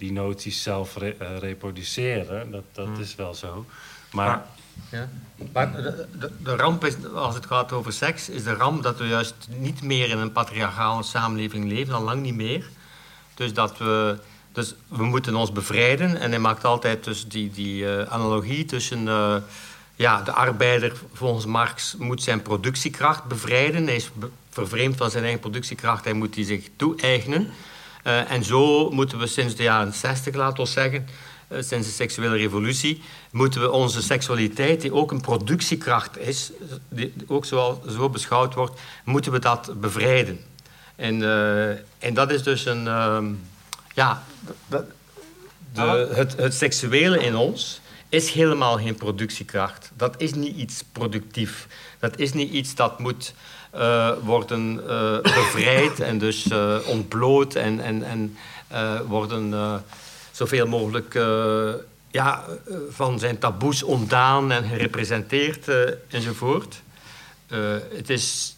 die 0.00 0.12
noties 0.12 0.62
zelf 0.62 0.96
re 0.96 1.38
reproduceren. 1.38 2.50
Dat, 2.50 2.64
dat 2.72 2.86
hmm. 2.86 3.00
is 3.00 3.14
wel 3.14 3.34
zo. 3.34 3.66
Maar, 4.12 4.26
maar 4.26 4.46
ja. 4.90 5.08
Maar 5.52 5.72
de, 5.72 6.06
de, 6.18 6.30
de, 6.42 6.56
ramp 6.56 6.84
is, 6.84 6.94
als 7.14 7.34
het 7.34 7.46
gaat 7.46 7.72
over 7.72 7.92
seks, 7.92 8.28
is 8.28 8.44
de 8.44 8.54
ramp 8.54 8.82
dat 8.82 8.98
we 8.98 9.06
juist 9.06 9.34
niet 9.48 9.82
meer 9.82 10.08
in 10.10 10.18
een 10.18 10.32
patriarchale 10.32 11.02
samenleving 11.02 11.68
leven, 11.68 11.94
al 11.94 12.02
lang 12.02 12.22
niet 12.22 12.34
meer. 12.34 12.68
Dus 13.34 13.54
dat 13.54 13.78
we, 13.78 14.18
dus 14.52 14.74
we 14.88 15.04
moeten 15.04 15.34
ons 15.34 15.52
bevrijden. 15.52 16.16
En 16.16 16.30
hij 16.30 16.38
maakt 16.38 16.64
altijd 16.64 17.04
dus 17.04 17.28
die, 17.28 17.50
die 17.50 17.82
uh, 17.82 18.02
analogie 18.02 18.64
tussen 18.64 19.06
uh, 19.06 19.36
ja, 19.96 20.22
de 20.22 20.32
arbeider, 20.32 20.92
volgens 21.12 21.46
Marx, 21.46 21.94
moet 21.98 22.22
zijn 22.22 22.42
productiekracht 22.42 23.24
bevrijden. 23.24 23.84
Hij 23.84 23.96
is 23.96 24.10
vervreemd 24.50 24.96
van 24.96 25.10
zijn 25.10 25.22
eigen 25.22 25.40
productiekracht, 25.40 26.04
hij 26.04 26.12
moet 26.12 26.34
die 26.34 26.44
zich 26.44 26.68
toe-eigenen. 26.76 27.50
Uh, 28.04 28.30
en 28.30 28.44
zo 28.44 28.90
moeten 28.90 29.18
we 29.18 29.26
sinds 29.26 29.54
de 29.54 29.62
jaren 29.62 29.92
60, 29.92 30.34
laten 30.34 30.64
we 30.64 30.70
zeggen, 30.70 31.06
uh, 31.48 31.62
sinds 31.62 31.86
de 31.86 31.92
seksuele 31.92 32.36
revolutie, 32.36 33.02
moeten 33.30 33.60
we 33.60 33.70
onze 33.70 34.02
seksualiteit, 34.02 34.80
die 34.80 34.94
ook 34.94 35.10
een 35.10 35.20
productiekracht 35.20 36.18
is, 36.18 36.50
die 36.88 37.12
ook 37.26 37.44
zo, 37.44 37.82
zo 37.88 38.08
beschouwd 38.08 38.54
wordt, 38.54 38.80
moeten 39.04 39.32
we 39.32 39.38
dat 39.38 39.80
bevrijden. 39.80 40.40
En, 40.96 41.20
uh, 41.20 41.68
en 41.98 42.14
dat 42.14 42.30
is 42.30 42.42
dus 42.42 42.66
een. 42.66 42.84
Uh, 42.84 43.18
ja, 43.94 44.24
de, 44.68 44.84
de, 45.72 46.10
het, 46.14 46.36
het 46.36 46.54
seksuele 46.54 47.18
in 47.18 47.36
ons 47.36 47.80
is 48.08 48.30
helemaal 48.30 48.78
geen 48.78 48.94
productiekracht. 48.94 49.90
Dat 49.96 50.14
is 50.18 50.34
niet 50.34 50.56
iets 50.56 50.84
productief. 50.92 51.66
Dat 51.98 52.18
is 52.18 52.32
niet 52.32 52.52
iets 52.52 52.74
dat 52.74 52.98
moet 52.98 53.34
uh, 53.74 54.10
worden 54.22 54.80
uh, 54.86 55.20
bevrijd 55.20 56.00
en 56.00 56.18
dus 56.18 56.46
uh, 56.46 56.76
ontbloot 56.86 57.54
en, 57.54 57.80
en, 57.80 58.02
en 58.02 58.36
worden 59.06 59.54
zoveel 60.30 60.66
mogelijk 60.66 61.14
ja, 62.10 62.44
van 62.90 63.18
zijn 63.18 63.38
taboes 63.38 63.82
ontdaan 63.82 64.52
en 64.52 64.64
gerepresenteerd 64.64 65.68
enzovoort. 66.08 66.82
het, 67.94 68.10
is, 68.10 68.56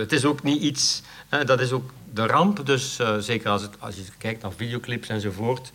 het 0.00 0.12
is 0.12 0.24
ook 0.24 0.42
niet 0.42 0.62
iets, 0.62 1.02
dat 1.44 1.60
is 1.60 1.72
ook 1.72 1.90
de 2.12 2.26
ramp, 2.26 2.66
dus 2.66 2.98
zeker 3.18 3.50
als, 3.50 3.62
het, 3.62 3.74
als 3.78 3.94
je 3.94 4.02
kijkt 4.18 4.42
naar 4.42 4.52
videoclips 4.52 5.08
enzovoort. 5.08 5.70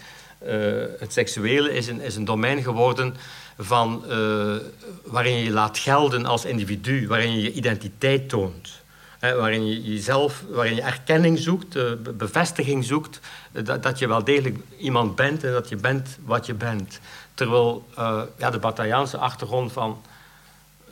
Het 0.99 1.13
seksuele 1.13 1.73
is 1.73 1.87
een, 1.87 2.01
is 2.01 2.15
een 2.15 2.25
domein 2.25 2.63
geworden 2.63 3.15
van, 3.57 4.03
uh, 4.09 4.55
waarin 5.03 5.37
je 5.37 5.43
je 5.43 5.51
laat 5.51 5.77
gelden 5.77 6.25
als 6.25 6.45
individu, 6.45 7.07
waarin 7.07 7.35
je 7.35 7.41
je 7.41 7.51
identiteit 7.53 8.29
toont. 8.29 8.83
Waarin 9.19 9.67
je 9.67 9.81
jezelf, 9.83 10.43
waarin 10.49 10.75
je 10.75 10.81
erkenning 10.81 11.39
zoekt, 11.39 11.75
eh, 11.75 11.83
be- 12.03 12.13
bevestiging 12.13 12.85
zoekt, 12.85 13.19
eh, 13.51 13.63
dat, 13.65 13.83
dat 13.83 13.99
je 13.99 14.07
wel 14.07 14.23
degelijk 14.23 14.57
iemand 14.77 15.15
bent 15.15 15.43
en 15.43 15.51
dat 15.51 15.69
je 15.69 15.75
bent 15.75 16.17
wat 16.25 16.45
je 16.45 16.53
bent. 16.53 16.99
Terwijl 17.33 17.87
eh, 17.95 18.21
ja, 18.37 18.49
de 18.49 18.59
Bataviaanse 18.59 19.17
achtergrond 19.17 19.71
van, 19.71 20.01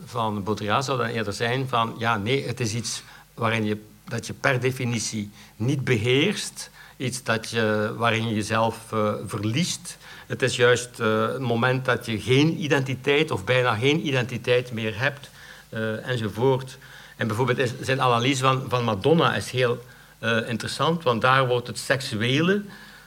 van 0.06 0.44
Baudrillard 0.44 0.86
zou 0.86 0.98
dan 0.98 1.08
eerder 1.08 1.34
zijn 1.34 1.68
van, 1.68 1.96
ja, 1.98 2.18
nee, 2.18 2.48
het 2.48 2.60
is 2.60 2.74
iets 2.74 3.04
waarin 3.34 3.66
je, 3.66 3.78
dat 4.08 4.28
je 4.28 4.34
per 4.34 4.60
definitie 4.60 5.32
niet 5.56 5.84
beheerst, 5.84 6.70
iets 7.04 7.24
dat 7.24 7.50
je, 7.50 7.94
waarin 7.98 8.28
je 8.28 8.34
jezelf 8.36 8.78
eh, 8.94 9.14
verliest. 9.26 9.98
Het 10.28 10.42
is 10.42 10.56
juist 10.56 11.00
eh, 11.00 11.22
het 11.28 11.40
moment 11.40 11.86
dat 11.86 12.06
je 12.06 12.22
geen 12.22 12.64
identiteit 12.64 13.32
of 13.32 13.44
bijna 13.44 13.76
geen 13.76 14.08
identiteit 14.08 14.72
meer 14.72 15.00
hebt, 15.00 15.30
eh, 15.70 16.08
enzovoort. 16.08 16.78
En 17.18 17.28
bijvoorbeeld 17.28 17.58
is, 17.58 17.72
zijn 17.82 18.02
analyse 18.02 18.44
van, 18.44 18.64
van 18.68 18.84
Madonna 18.84 19.36
is 19.36 19.52
heel 19.52 19.84
eh, 20.20 20.38
interessant, 20.50 21.04
want 21.04 21.22
daar 21.22 21.48
wordt 21.48 21.68
het 21.68 21.78
seksuele. 21.80 22.62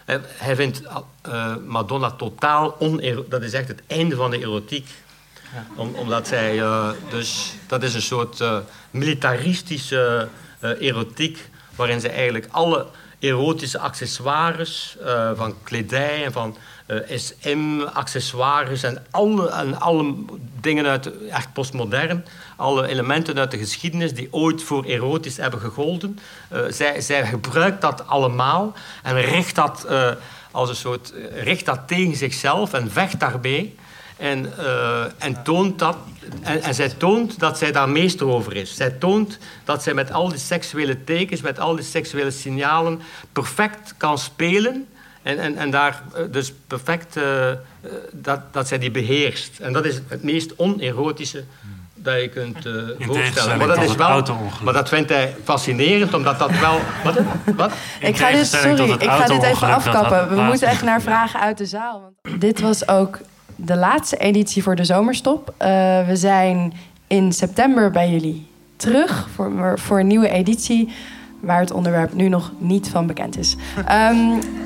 eh, 0.04 0.16
hij 0.26 0.56
vindt 0.56 0.82
eh, 1.22 1.54
Madonna 1.66 2.10
totaal 2.10 2.76
onerotiek. 2.80 3.30
Dat 3.30 3.42
is 3.42 3.52
echt 3.52 3.68
het 3.68 3.82
einde 3.86 4.16
van 4.16 4.30
de 4.30 4.38
erotiek. 4.38 4.88
Om, 5.76 5.94
omdat 5.94 6.28
zij, 6.28 6.60
eh, 6.60 6.90
dus 7.10 7.52
dat 7.66 7.82
is 7.82 7.94
een 7.94 8.02
soort 8.02 8.40
eh, 8.40 8.58
militaristische 8.90 10.28
eh, 10.60 10.70
erotiek, 10.80 11.48
waarin 11.76 12.00
ze 12.00 12.08
eigenlijk 12.08 12.48
alle 12.50 12.86
erotische 13.18 13.78
accessoires 13.78 14.96
eh, 15.04 15.30
van 15.34 15.54
kledij 15.62 16.24
en 16.24 16.32
van 16.32 16.56
eh, 16.86 16.96
SM-accessoires 17.18 18.82
en 18.82 19.06
alle, 19.10 19.50
en 19.50 19.80
alle 19.80 20.14
dingen 20.60 20.86
uit, 20.86 21.28
echt 21.28 21.52
postmodern, 21.52 22.24
alle 22.56 22.86
elementen 22.86 23.38
uit 23.38 23.50
de 23.50 23.58
geschiedenis 23.58 24.14
die 24.14 24.28
ooit 24.30 24.62
voor 24.62 24.84
erotisch 24.84 25.36
hebben 25.36 25.60
gegolden, 25.60 26.18
eh, 26.48 26.60
zij, 26.68 27.00
zij 27.00 27.26
gebruikt 27.26 27.80
dat 27.80 28.06
allemaal 28.06 28.72
en 29.02 29.20
richt 29.20 29.54
dat, 29.54 29.86
als 30.50 30.68
een 30.68 30.76
soort, 30.76 31.12
richt 31.32 31.64
dat 31.64 31.80
tegen 31.86 32.16
zichzelf 32.16 32.72
en 32.72 32.90
vecht 32.90 33.20
daarbij. 33.20 33.74
En, 34.16 34.58
eh, 34.58 35.04
en, 35.18 35.42
toont 35.42 35.78
dat, 35.78 35.96
en, 36.42 36.62
en 36.62 36.74
zij 36.74 36.88
toont 36.88 37.38
dat 37.38 37.58
zij 37.58 37.72
daar 37.72 37.88
meester 37.88 38.26
over 38.26 38.56
is. 38.56 38.76
Zij 38.76 38.90
toont 38.90 39.38
dat 39.64 39.82
zij 39.82 39.94
met 39.94 40.12
al 40.12 40.28
die 40.28 40.38
seksuele 40.38 41.04
tekens, 41.04 41.40
met 41.40 41.58
al 41.58 41.76
die 41.76 41.84
seksuele 41.84 42.30
signalen, 42.30 43.00
perfect 43.32 43.94
kan 43.96 44.18
spelen. 44.18 44.86
En, 45.22 45.38
en, 45.38 45.56
en 45.56 45.70
daar 45.70 46.02
eh, 46.14 46.22
dus 46.30 46.52
perfect, 46.66 47.16
eh, 47.16 47.50
dat, 48.12 48.40
dat 48.52 48.68
zij 48.68 48.78
die 48.78 48.90
beheerst. 48.90 49.58
En 49.58 49.72
dat 49.72 49.84
is 49.84 50.00
het 50.08 50.22
meest 50.22 50.56
onerotische 50.56 51.44
dat 51.94 52.20
je 52.20 52.28
kunt 52.28 52.66
eh, 52.66 52.72
voorstellen. 52.98 53.58
Maar 53.58 53.66
dat, 53.66 53.82
is 53.82 53.94
wel, 53.94 54.24
maar 54.62 54.72
dat 54.72 54.88
vindt 54.88 55.10
hij 55.10 55.36
fascinerend, 55.44 56.14
omdat 56.14 56.38
dat 56.38 56.58
wel... 56.58 56.80
Wat? 57.04 57.18
wat? 57.56 57.72
Ik 58.00 58.16
ga 58.16 58.30
dit, 58.30 58.46
sorry, 58.46 58.90
ik 58.90 59.10
ga 59.10 59.26
dit 59.26 59.42
even 59.42 59.68
afkappen. 59.68 60.28
We 60.28 60.40
moeten 60.40 60.68
echt 60.68 60.82
naar 60.82 61.02
vragen 61.02 61.40
uit 61.40 61.58
de 61.58 61.66
zaal. 61.66 62.12
Want 62.22 62.40
dit 62.40 62.60
was 62.60 62.88
ook 62.88 63.18
de 63.56 63.76
laatste 63.76 64.16
editie 64.16 64.62
voor 64.62 64.76
de 64.76 64.84
zomerstop. 64.84 65.54
Eh, 65.56 65.68
we 66.06 66.16
zijn 66.16 66.72
in 67.06 67.32
september 67.32 67.90
bij 67.90 68.10
jullie 68.10 68.46
terug 68.76 69.28
voor, 69.34 69.78
voor 69.78 70.00
een 70.00 70.06
nieuwe 70.06 70.28
editie. 70.28 70.88
Waar 71.40 71.60
het 71.60 71.72
onderwerp 71.72 72.14
nu 72.14 72.28
nog 72.28 72.52
niet 72.58 72.88
van 72.88 73.06
bekend 73.06 73.38
is. 73.38 73.56
Ehm, 73.86 74.16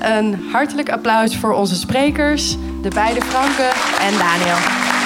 een 0.00 0.34
hartelijk 0.52 0.90
applaus 0.90 1.36
voor 1.36 1.52
onze 1.52 1.74
sprekers, 1.74 2.56
de 2.82 2.88
beide 2.94 3.20
Franken 3.20 3.70
en 4.00 4.18
Daniel. 4.18 4.99